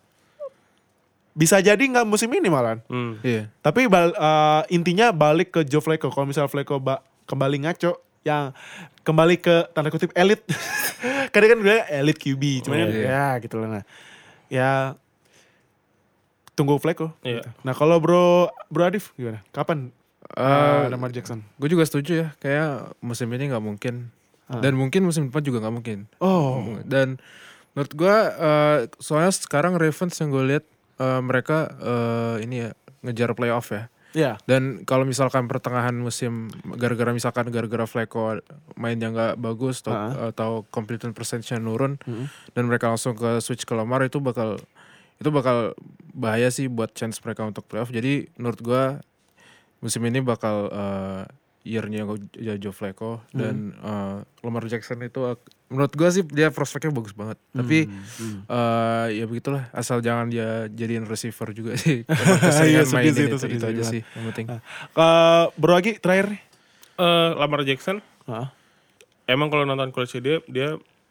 bisa 1.38 1.56
jadi 1.58 1.78
nggak 1.78 2.02
musim 2.02 2.26
ini 2.28 2.50
malahan 2.50 2.82
Hmm. 2.84 3.22
Iya. 3.22 3.46
tapi 3.60 3.86
bal- 3.86 4.10
eh, 4.12 4.62
intinya 4.68 5.08
balik 5.08 5.52
ke 5.52 5.60
Joe 5.62 5.78
Flacco. 5.78 6.10
Kalau 6.10 6.26
misalnya 6.26 6.50
Flacco 6.50 6.76
ba- 6.76 6.98
kembali 7.24 7.62
ngaco, 7.62 7.94
yang 8.20 8.50
kembali 9.00 9.38
ke 9.38 9.70
tanda 9.70 9.88
kutip 9.88 10.10
elit. 10.12 10.42
Kadang 11.32 11.50
kan 11.50 11.60
gue 11.62 11.76
elit 11.94 12.16
QB, 12.16 12.42
cuman 12.60 12.76
Oh, 12.76 12.90
iya. 12.90 13.06
ya 13.06 13.26
gitu 13.38 13.54
lah. 13.56 13.68
Nah, 13.70 13.84
ya 14.48 14.70
tunggu 16.52 16.76
Flacco. 16.76 17.14
Iya. 17.22 17.40
gitu. 17.40 17.48
Nah 17.62 17.72
kalau 17.72 17.96
bro 17.98 18.26
bro 18.66 18.84
Adif 18.84 19.14
gimana? 19.14 19.40
Kapan 19.48 19.94
Eh, 20.28 20.44
uh, 20.44 20.90
Lamar 20.90 21.08
Jackson? 21.08 21.40
Gue 21.56 21.68
juga 21.68 21.82
setuju 21.82 22.12
ya, 22.12 22.28
kayak 22.36 22.98
musim 23.00 23.30
ini 23.30 23.48
nggak 23.48 23.62
mungkin. 23.62 24.12
Dan 24.50 24.74
mungkin 24.74 25.00
musim 25.02 25.28
depan 25.28 25.40
juga 25.40 25.60
nggak 25.60 25.74
mungkin. 25.74 25.98
Oh, 26.18 26.80
Dan 26.82 27.16
menurut 27.70 27.92
gue, 27.94 28.16
eh, 28.34 28.78
soalnya 28.98 29.28
sekarang 29.30 29.76
Ravens 29.76 30.16
yang 30.16 30.28
gue 30.28 30.44
lihat 30.46 30.64
eh, 30.98 31.20
mereka 31.22 31.58
eh, 31.78 32.44
ini 32.44 32.66
ya 32.66 32.70
ngejar 33.06 33.30
playoff 33.38 33.70
ya. 33.70 33.86
ya. 34.12 34.32
Dan 34.44 34.82
kalau 34.82 35.06
misalkan 35.06 35.46
pertengahan 35.46 35.94
musim 35.94 36.50
gara-gara 36.76 37.14
misalkan 37.14 37.48
gara-gara 37.54 37.86
Flacco 37.86 38.42
mainnya 38.74 39.14
nggak 39.14 39.34
bagus 39.38 39.80
atau, 39.86 39.94
atau 40.34 40.50
completion 40.74 41.14
percentage-nya 41.14 41.62
nurun 41.62 41.96
dan 42.54 42.62
mereka 42.66 42.90
langsung 42.90 43.14
ke 43.14 43.38
switch 43.38 43.62
ke 43.62 43.74
Lamar 43.78 44.02
itu 44.02 44.18
bakal 44.18 44.58
itu 45.18 45.30
bakal 45.34 45.74
bahaya 46.14 46.50
sih 46.50 46.66
buat 46.66 46.90
chance 46.94 47.22
mereka 47.22 47.46
untuk 47.46 47.66
playoff. 47.70 47.94
Jadi 47.94 48.26
menurut 48.38 48.60
gua 48.62 48.84
musim 49.78 50.02
ini 50.02 50.18
bakal 50.18 50.70
uh, 50.74 51.22
year-nya 51.62 52.02
Joe 52.58 52.74
Flacco 52.74 53.22
dan 53.30 53.76
uh, 53.84 54.26
Lamar 54.42 54.66
Jackson 54.66 54.98
itu 55.06 55.22
menurut 55.68 55.92
gua 55.92 56.08
sih 56.08 56.24
dia 56.24 56.48
prospeknya 56.48 56.90
bagus 56.90 57.12
banget. 57.12 57.36
Tapi 57.50 57.86
uh, 58.44 59.06
ya 59.08 59.24
begitulah 59.24 59.68
asal 59.70 60.00
jangan 60.00 60.26
dia 60.26 60.66
jadiin 60.66 61.04
receiver 61.04 61.52
juga 61.52 61.76
sih. 61.76 62.02
Iya, 62.64 62.82
sih 62.82 62.96
itu, 63.02 63.20
itu, 63.26 63.36
itu 63.36 63.58
sih 63.58 63.68
aja 63.68 63.82
sih 63.82 64.00
yang 64.02 64.24
penting. 64.28 64.46
Eh, 64.48 65.44
bro 65.54 65.72
lagi 65.72 65.96
terakhir 65.96 66.32
nih. 66.32 66.40
Eh, 66.96 67.30
Lamar 67.34 67.62
Jackson 67.62 68.00
Heeh. 68.24 68.48
emang 69.26 69.48
kalau 69.48 69.62
nonton 69.62 69.88
college 69.90 70.16
dia 70.18 70.40
dia 70.48 70.68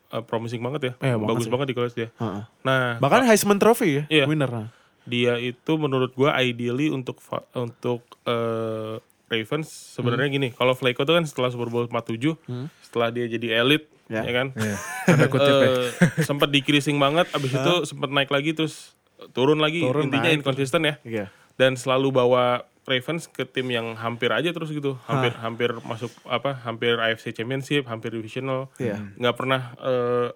eh, 0.07 0.23
promising 0.23 0.59
banget 0.59 0.81
ya. 0.83 0.93
Banget 0.97 1.27
Bagus 1.27 1.45
sih. 1.45 1.51
banget 1.51 1.67
di 1.69 1.75
college 1.75 1.95
dia. 1.95 2.09
Heeh. 2.13 2.41
Nah, 2.61 2.97
Bahkan 2.97 3.25
Heisman 3.25 3.57
Trophy 3.57 3.89
ya, 3.93 4.03
Iya. 4.09 4.25
winner. 4.25 4.49
Nah. 4.49 4.69
dia 5.07 5.39
itu 5.39 5.79
menurut 5.79 6.11
gua 6.11 6.35
ideally 6.37 6.91
untuk 6.91 7.15
untuk 7.53 8.03
eh, 8.27 8.99
Ravens 9.27 9.67
sebenarnya 9.67 10.27
gini, 10.29 10.47
kalau 10.51 10.71
Flacco 10.71 11.03
tuh 11.03 11.15
kan 11.15 11.25
setelah 11.27 11.51
Super 11.51 11.67
Bowl 11.67 11.83
47, 11.85 12.39
setelah 12.81 13.11
dia 13.11 13.27
jadi 13.27 13.59
elit, 13.59 13.91
Ya. 14.07 14.23
ya, 14.23 14.31
kan? 14.31 14.47
Iya. 14.55 14.77
Ya. 15.19 15.27
Eh, 15.27 15.91
sempat 16.23 16.47
decreasing 16.47 16.95
banget, 16.95 17.27
abis 17.35 17.51
itu 17.51 17.73
sempat 17.83 18.07
naik 18.07 18.31
lagi 18.31 18.55
terus 18.55 18.95
turun 19.35 19.59
lagi, 19.59 19.83
Turun, 19.83 20.07
intinya 20.07 20.31
naik, 20.31 20.39
inkonsisten 20.39 20.81
ya. 20.83 20.95
Iya. 21.03 21.25
Dan 21.59 21.75
selalu 21.75 22.15
bawa 22.15 22.63
Ravens 22.87 23.27
ke 23.27 23.43
tim 23.43 23.67
yang 23.67 23.99
hampir 23.99 24.31
aja 24.31 24.47
terus 24.47 24.71
gitu, 24.71 24.95
hampir 25.11 25.35
hampir 25.35 25.69
masuk 25.83 26.07
apa, 26.23 26.55
hampir 26.63 26.95
AFC 26.95 27.35
Championship, 27.35 27.83
hampir 27.83 28.15
divisional, 28.15 28.71
Iya. 28.79 29.11
nggak 29.19 29.35
pernah 29.35 29.75
eh 29.77 30.27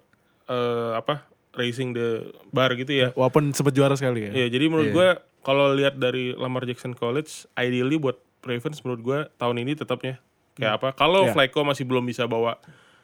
eh, 0.51 0.91
apa 0.99 1.31
racing 1.55 1.95
the 1.95 2.27
bar 2.51 2.75
gitu 2.75 2.91
ya. 2.91 3.07
Walaupun 3.15 3.55
sempat 3.55 3.71
juara 3.71 3.95
sekali 3.95 4.27
ya. 4.27 4.31
Iya, 4.35 4.47
jadi 4.51 4.67
menurut 4.67 4.91
gua 4.91 5.09
kalau 5.41 5.71
lihat 5.71 5.95
dari 5.95 6.35
Lamar 6.35 6.67
Jackson 6.67 6.91
College, 6.91 7.47
ideally 7.55 7.95
buat 7.95 8.19
Ravens 8.41 8.81
menurut 8.81 9.01
gua 9.01 9.19
tahun 9.35 9.57
ini 9.59 9.73
tetapnya 9.73 10.17
kayak 10.53 10.73
apa? 10.77 10.87
Kalau 10.93 11.25
Iya. 11.25 11.33
Flacco 11.33 11.61
masih 11.61 11.83
belum 11.83 12.03
bisa 12.03 12.25
bawa 12.25 12.57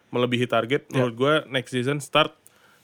melebihi 0.07 0.45
target, 0.45 0.87
menurut 0.89 1.13
gua 1.13 1.33
next 1.47 1.71
season 1.71 1.97
start 1.97 2.31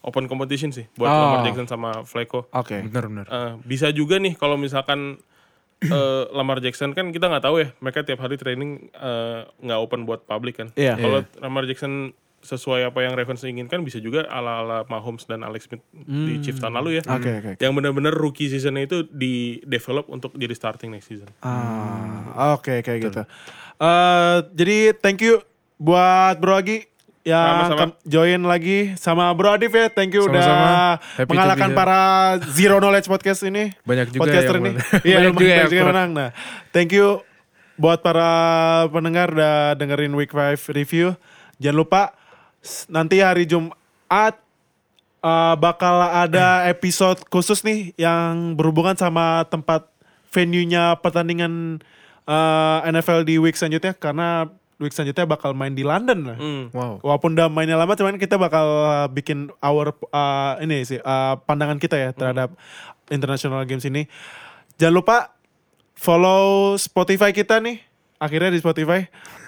open 0.01 0.27
competition 0.27 0.69
sih 0.69 0.83
buat 0.93 1.07
Oh. 1.07 1.15
Lamar 1.15 1.39
Jackson 1.43 1.65
sama 1.65 2.03
Flacco. 2.03 2.51
Oke. 2.51 2.83
Benar 2.83 3.03
benar. 3.07 3.25
Eh, 3.25 3.51
bisa 3.63 3.87
juga 3.89 4.19
nih 4.19 4.35
kalau 4.35 4.55
misalkan 4.55 5.15
eh, 5.79 6.23
Lamar 6.37 6.59
Jackson 6.59 6.91
kan 6.91 7.09
kita 7.09 7.27
nggak 7.27 7.43
tahu 7.43 7.55
ya, 7.59 7.71
mereka 7.79 8.03
tiap 8.03 8.19
hari 8.19 8.35
training 8.35 8.91
eh, 8.91 9.39
nggak 9.59 9.79
open 9.79 10.03
buat 10.03 10.23
publik 10.23 10.59
kan. 10.59 10.67
Iya. 10.75 10.95
Kalau 10.95 11.23
Lamar 11.39 11.63
Jackson 11.63 12.11
sesuai 12.43 12.91
apa 12.91 12.99
yang 13.01 13.15
Ravens 13.15 13.41
inginkan 13.41 13.81
bisa 13.81 13.97
juga 13.97 14.27
ala-ala 14.27 14.83
Mahomes 14.85 15.23
dan 15.23 15.41
Alex 15.41 15.71
Smith 15.71 15.79
di 15.95 16.43
Chiefs 16.43 16.59
tahun 16.59 16.75
lalu 16.75 16.99
ya. 16.99 17.03
Hmm. 17.07 17.15
Oke, 17.17 17.31
oke, 17.39 17.49
oke. 17.55 17.61
Yang 17.63 17.73
benar-benar 17.79 18.13
rookie 18.13 18.51
seasonnya 18.51 18.83
itu 18.83 19.07
di 19.07 19.63
develop 19.63 20.11
untuk 20.11 20.35
jadi 20.35 20.51
starting 20.51 20.91
next 20.91 21.07
season. 21.07 21.31
Ah, 21.39 22.53
oke 22.53 22.83
kayak 22.83 22.99
gitu. 22.99 23.23
Eh, 23.79 24.37
jadi 24.53 24.77
thank 24.93 25.23
you 25.23 25.39
buat 25.79 26.37
Bro 26.37 26.59
Agi 26.59 26.91
yang 27.23 27.39
Sama-sama. 27.39 27.75
akan 27.79 27.89
join 28.03 28.41
lagi 28.43 28.77
sama 28.99 29.31
Bro 29.31 29.55
Adif 29.55 29.71
ya. 29.71 29.87
Thank 29.87 30.11
you 30.11 30.27
udah 30.27 30.43
Sama-sama. 30.43 30.71
Happy 30.99 31.23
to 31.23 31.29
mengalahkan 31.31 31.69
para 31.71 31.99
Zero 32.51 32.83
Knowledge 32.83 33.07
Podcast 33.07 33.47
ini. 33.47 33.71
Banyak 33.87 34.11
juga 34.11 34.27
Podcaster 34.27 34.55
yang 34.59 34.65
ini. 34.67 34.79
Iya, 35.07 35.17
Banyak 35.23 35.31
lumayan 35.31 35.31
juga 35.31 35.39
banyak 35.39 35.55
yang 35.55 35.63
juga 35.63 35.75
yang 35.79 35.87
kurang. 35.87 35.95
menang. 35.95 36.09
Nah, 36.11 36.29
thank 36.75 36.91
you 36.91 37.23
buat 37.73 38.03
para 38.03 38.29
pendengar 38.91 39.31
udah 39.31 39.73
dengerin 39.73 40.13
Week 40.13 40.29
5 40.29 40.75
review. 40.75 41.15
Jangan 41.57 41.77
lupa 41.79 42.01
nanti 42.87 43.19
hari 43.19 43.43
Jumat 43.45 44.35
uh, 45.23 45.55
bakal 45.59 45.95
ada 46.11 46.63
episode 46.73 47.19
khusus 47.27 47.63
nih 47.63 47.95
yang 47.95 48.55
berhubungan 48.55 48.95
sama 48.95 49.47
tempat 49.47 49.87
venue-nya 50.33 50.97
pertandingan 50.99 51.83
uh, 52.25 52.83
NFL 52.87 53.27
di 53.27 53.37
week 53.37 53.53
selanjutnya 53.53 53.93
karena 53.93 54.49
week 54.81 54.91
selanjutnya 54.91 55.23
bakal 55.29 55.55
main 55.55 55.71
di 55.71 55.85
London 55.85 56.33
lah. 56.33 56.37
Hmm. 56.37 56.73
Wow. 56.73 56.99
Walaupun 56.99 57.37
udah 57.37 57.47
mainnya 57.47 57.79
lama, 57.79 57.95
cuman 57.95 58.19
kita 58.19 58.35
bakal 58.35 58.65
uh, 58.65 59.07
bikin 59.07 59.53
our 59.63 59.95
uh, 60.11 60.59
ini 60.59 60.83
sih 60.83 60.99
uh, 60.99 61.39
pandangan 61.45 61.77
kita 61.77 61.95
ya 61.95 62.09
terhadap 62.11 62.51
international 63.13 63.63
games 63.63 63.85
ini. 63.85 64.09
Jangan 64.81 64.95
lupa 64.95 65.17
follow 65.93 66.75
Spotify 66.75 67.31
kita 67.31 67.61
nih. 67.61 67.79
Akhirnya 68.17 68.55
di 68.55 68.59
Spotify, 68.63 69.03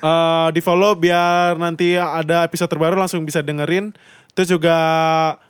Uh, 0.06 0.54
di 0.54 0.62
follow 0.62 0.94
biar 0.94 1.58
nanti 1.58 1.98
ada 1.98 2.46
episode 2.46 2.70
terbaru 2.70 2.94
langsung 2.94 3.26
bisa 3.26 3.42
dengerin. 3.42 3.90
Terus 4.38 4.54
juga 4.54 4.78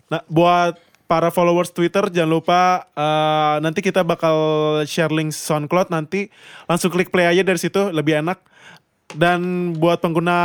nah, 0.07 0.23
buat 0.31 0.79
para 1.11 1.27
followers 1.27 1.75
Twitter 1.75 2.07
jangan 2.07 2.31
lupa 2.39 2.87
uh, 2.95 3.59
nanti 3.59 3.83
kita 3.83 4.07
bakal 4.07 4.35
share 4.87 5.11
link 5.11 5.35
SoundCloud 5.35 5.91
nanti 5.91 6.31
langsung 6.71 6.87
klik 6.87 7.11
play 7.11 7.27
aja 7.27 7.43
dari 7.43 7.59
situ 7.59 7.91
lebih 7.91 8.23
enak. 8.23 8.39
Dan 9.11 9.75
buat 9.75 9.99
pengguna 9.99 10.37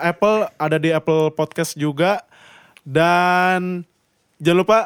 Apple 0.00 0.48
ada 0.56 0.80
di 0.80 0.96
Apple 0.96 1.36
Podcast 1.36 1.76
juga. 1.76 2.24
Dan 2.80 3.84
jangan 4.40 4.58
lupa 4.64 4.78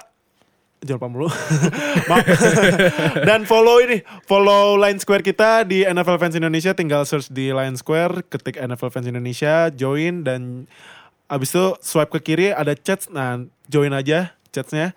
jangan 0.84 1.00
lupa 1.00 1.08
mulu. 1.08 1.28
Maaf. 2.12 2.24
Dan 3.28 3.48
follow 3.48 3.80
ini, 3.80 4.04
follow 4.28 4.76
Line 4.76 5.00
Square 5.00 5.24
kita 5.24 5.64
di 5.64 5.82
NFL 5.82 6.20
Fans 6.20 6.36
Indonesia. 6.36 6.76
Tinggal 6.76 7.08
search 7.08 7.32
di 7.32 7.50
Line 7.50 7.74
Square, 7.80 8.28
ketik 8.28 8.60
NFL 8.60 8.92
Fans 8.92 9.08
Indonesia, 9.08 9.72
join 9.72 10.22
dan 10.22 10.68
abis 11.32 11.56
itu 11.56 11.66
swipe 11.80 12.12
ke 12.20 12.20
kiri 12.20 12.48
ada 12.52 12.76
chat. 12.76 13.08
Nah, 13.08 13.42
join 13.66 13.90
aja 13.96 14.36
chatnya. 14.52 14.92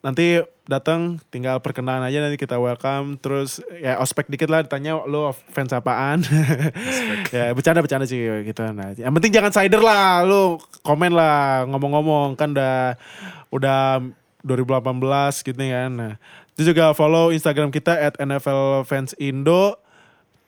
Nanti 0.00 0.40
datang 0.66 1.22
tinggal 1.30 1.62
perkenalan 1.62 2.02
aja 2.02 2.18
nanti 2.18 2.34
kita 2.34 2.58
welcome 2.58 3.14
terus 3.22 3.62
ya 3.78 4.02
ospek 4.02 4.26
dikit 4.26 4.50
lah 4.50 4.66
ditanya 4.66 4.98
lo 5.06 5.30
fans 5.54 5.70
apaan 5.70 6.26
ya 7.34 7.54
bercanda 7.54 7.78
bercanda 7.78 8.02
sih 8.02 8.18
gitu 8.42 8.66
nah 8.74 8.90
yang 8.98 9.14
penting 9.14 9.30
jangan 9.30 9.54
cider 9.54 9.78
lah 9.78 10.26
lo 10.26 10.58
komen 10.82 11.14
lah 11.14 11.70
ngomong-ngomong 11.70 12.34
kan 12.34 12.50
udah 12.50 12.98
udah 13.54 14.02
2018 14.46 15.42
gitu 15.42 15.58
kan 15.58 15.90
nah 15.90 16.14
itu 16.56 16.72
juga 16.72 16.96
follow 16.96 17.36
instagram 17.36 17.68
kita 17.68 17.92
at 17.92 18.16
NFL 18.16 18.88
Fans 18.88 19.12
Indo. 19.20 19.76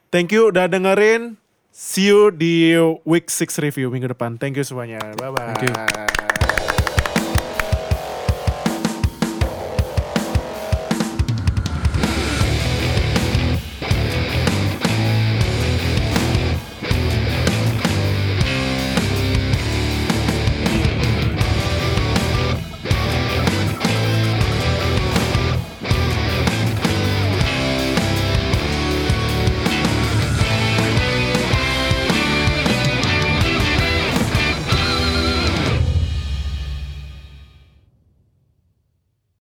Thank 0.09 0.33
you 0.33 0.49
udah 0.49 0.65
dengerin. 0.65 1.37
See 1.69 2.09
you 2.09 2.33
di 2.33 2.73
week 3.05 3.29
6 3.29 3.61
review 3.61 3.93
minggu 3.93 4.16
depan. 4.16 4.41
Thank 4.41 4.57
you 4.57 4.65
semuanya. 4.65 5.05
Bye 5.20 5.29
bye 5.29 5.53
Thank 5.53 5.69
you. 5.69 6.27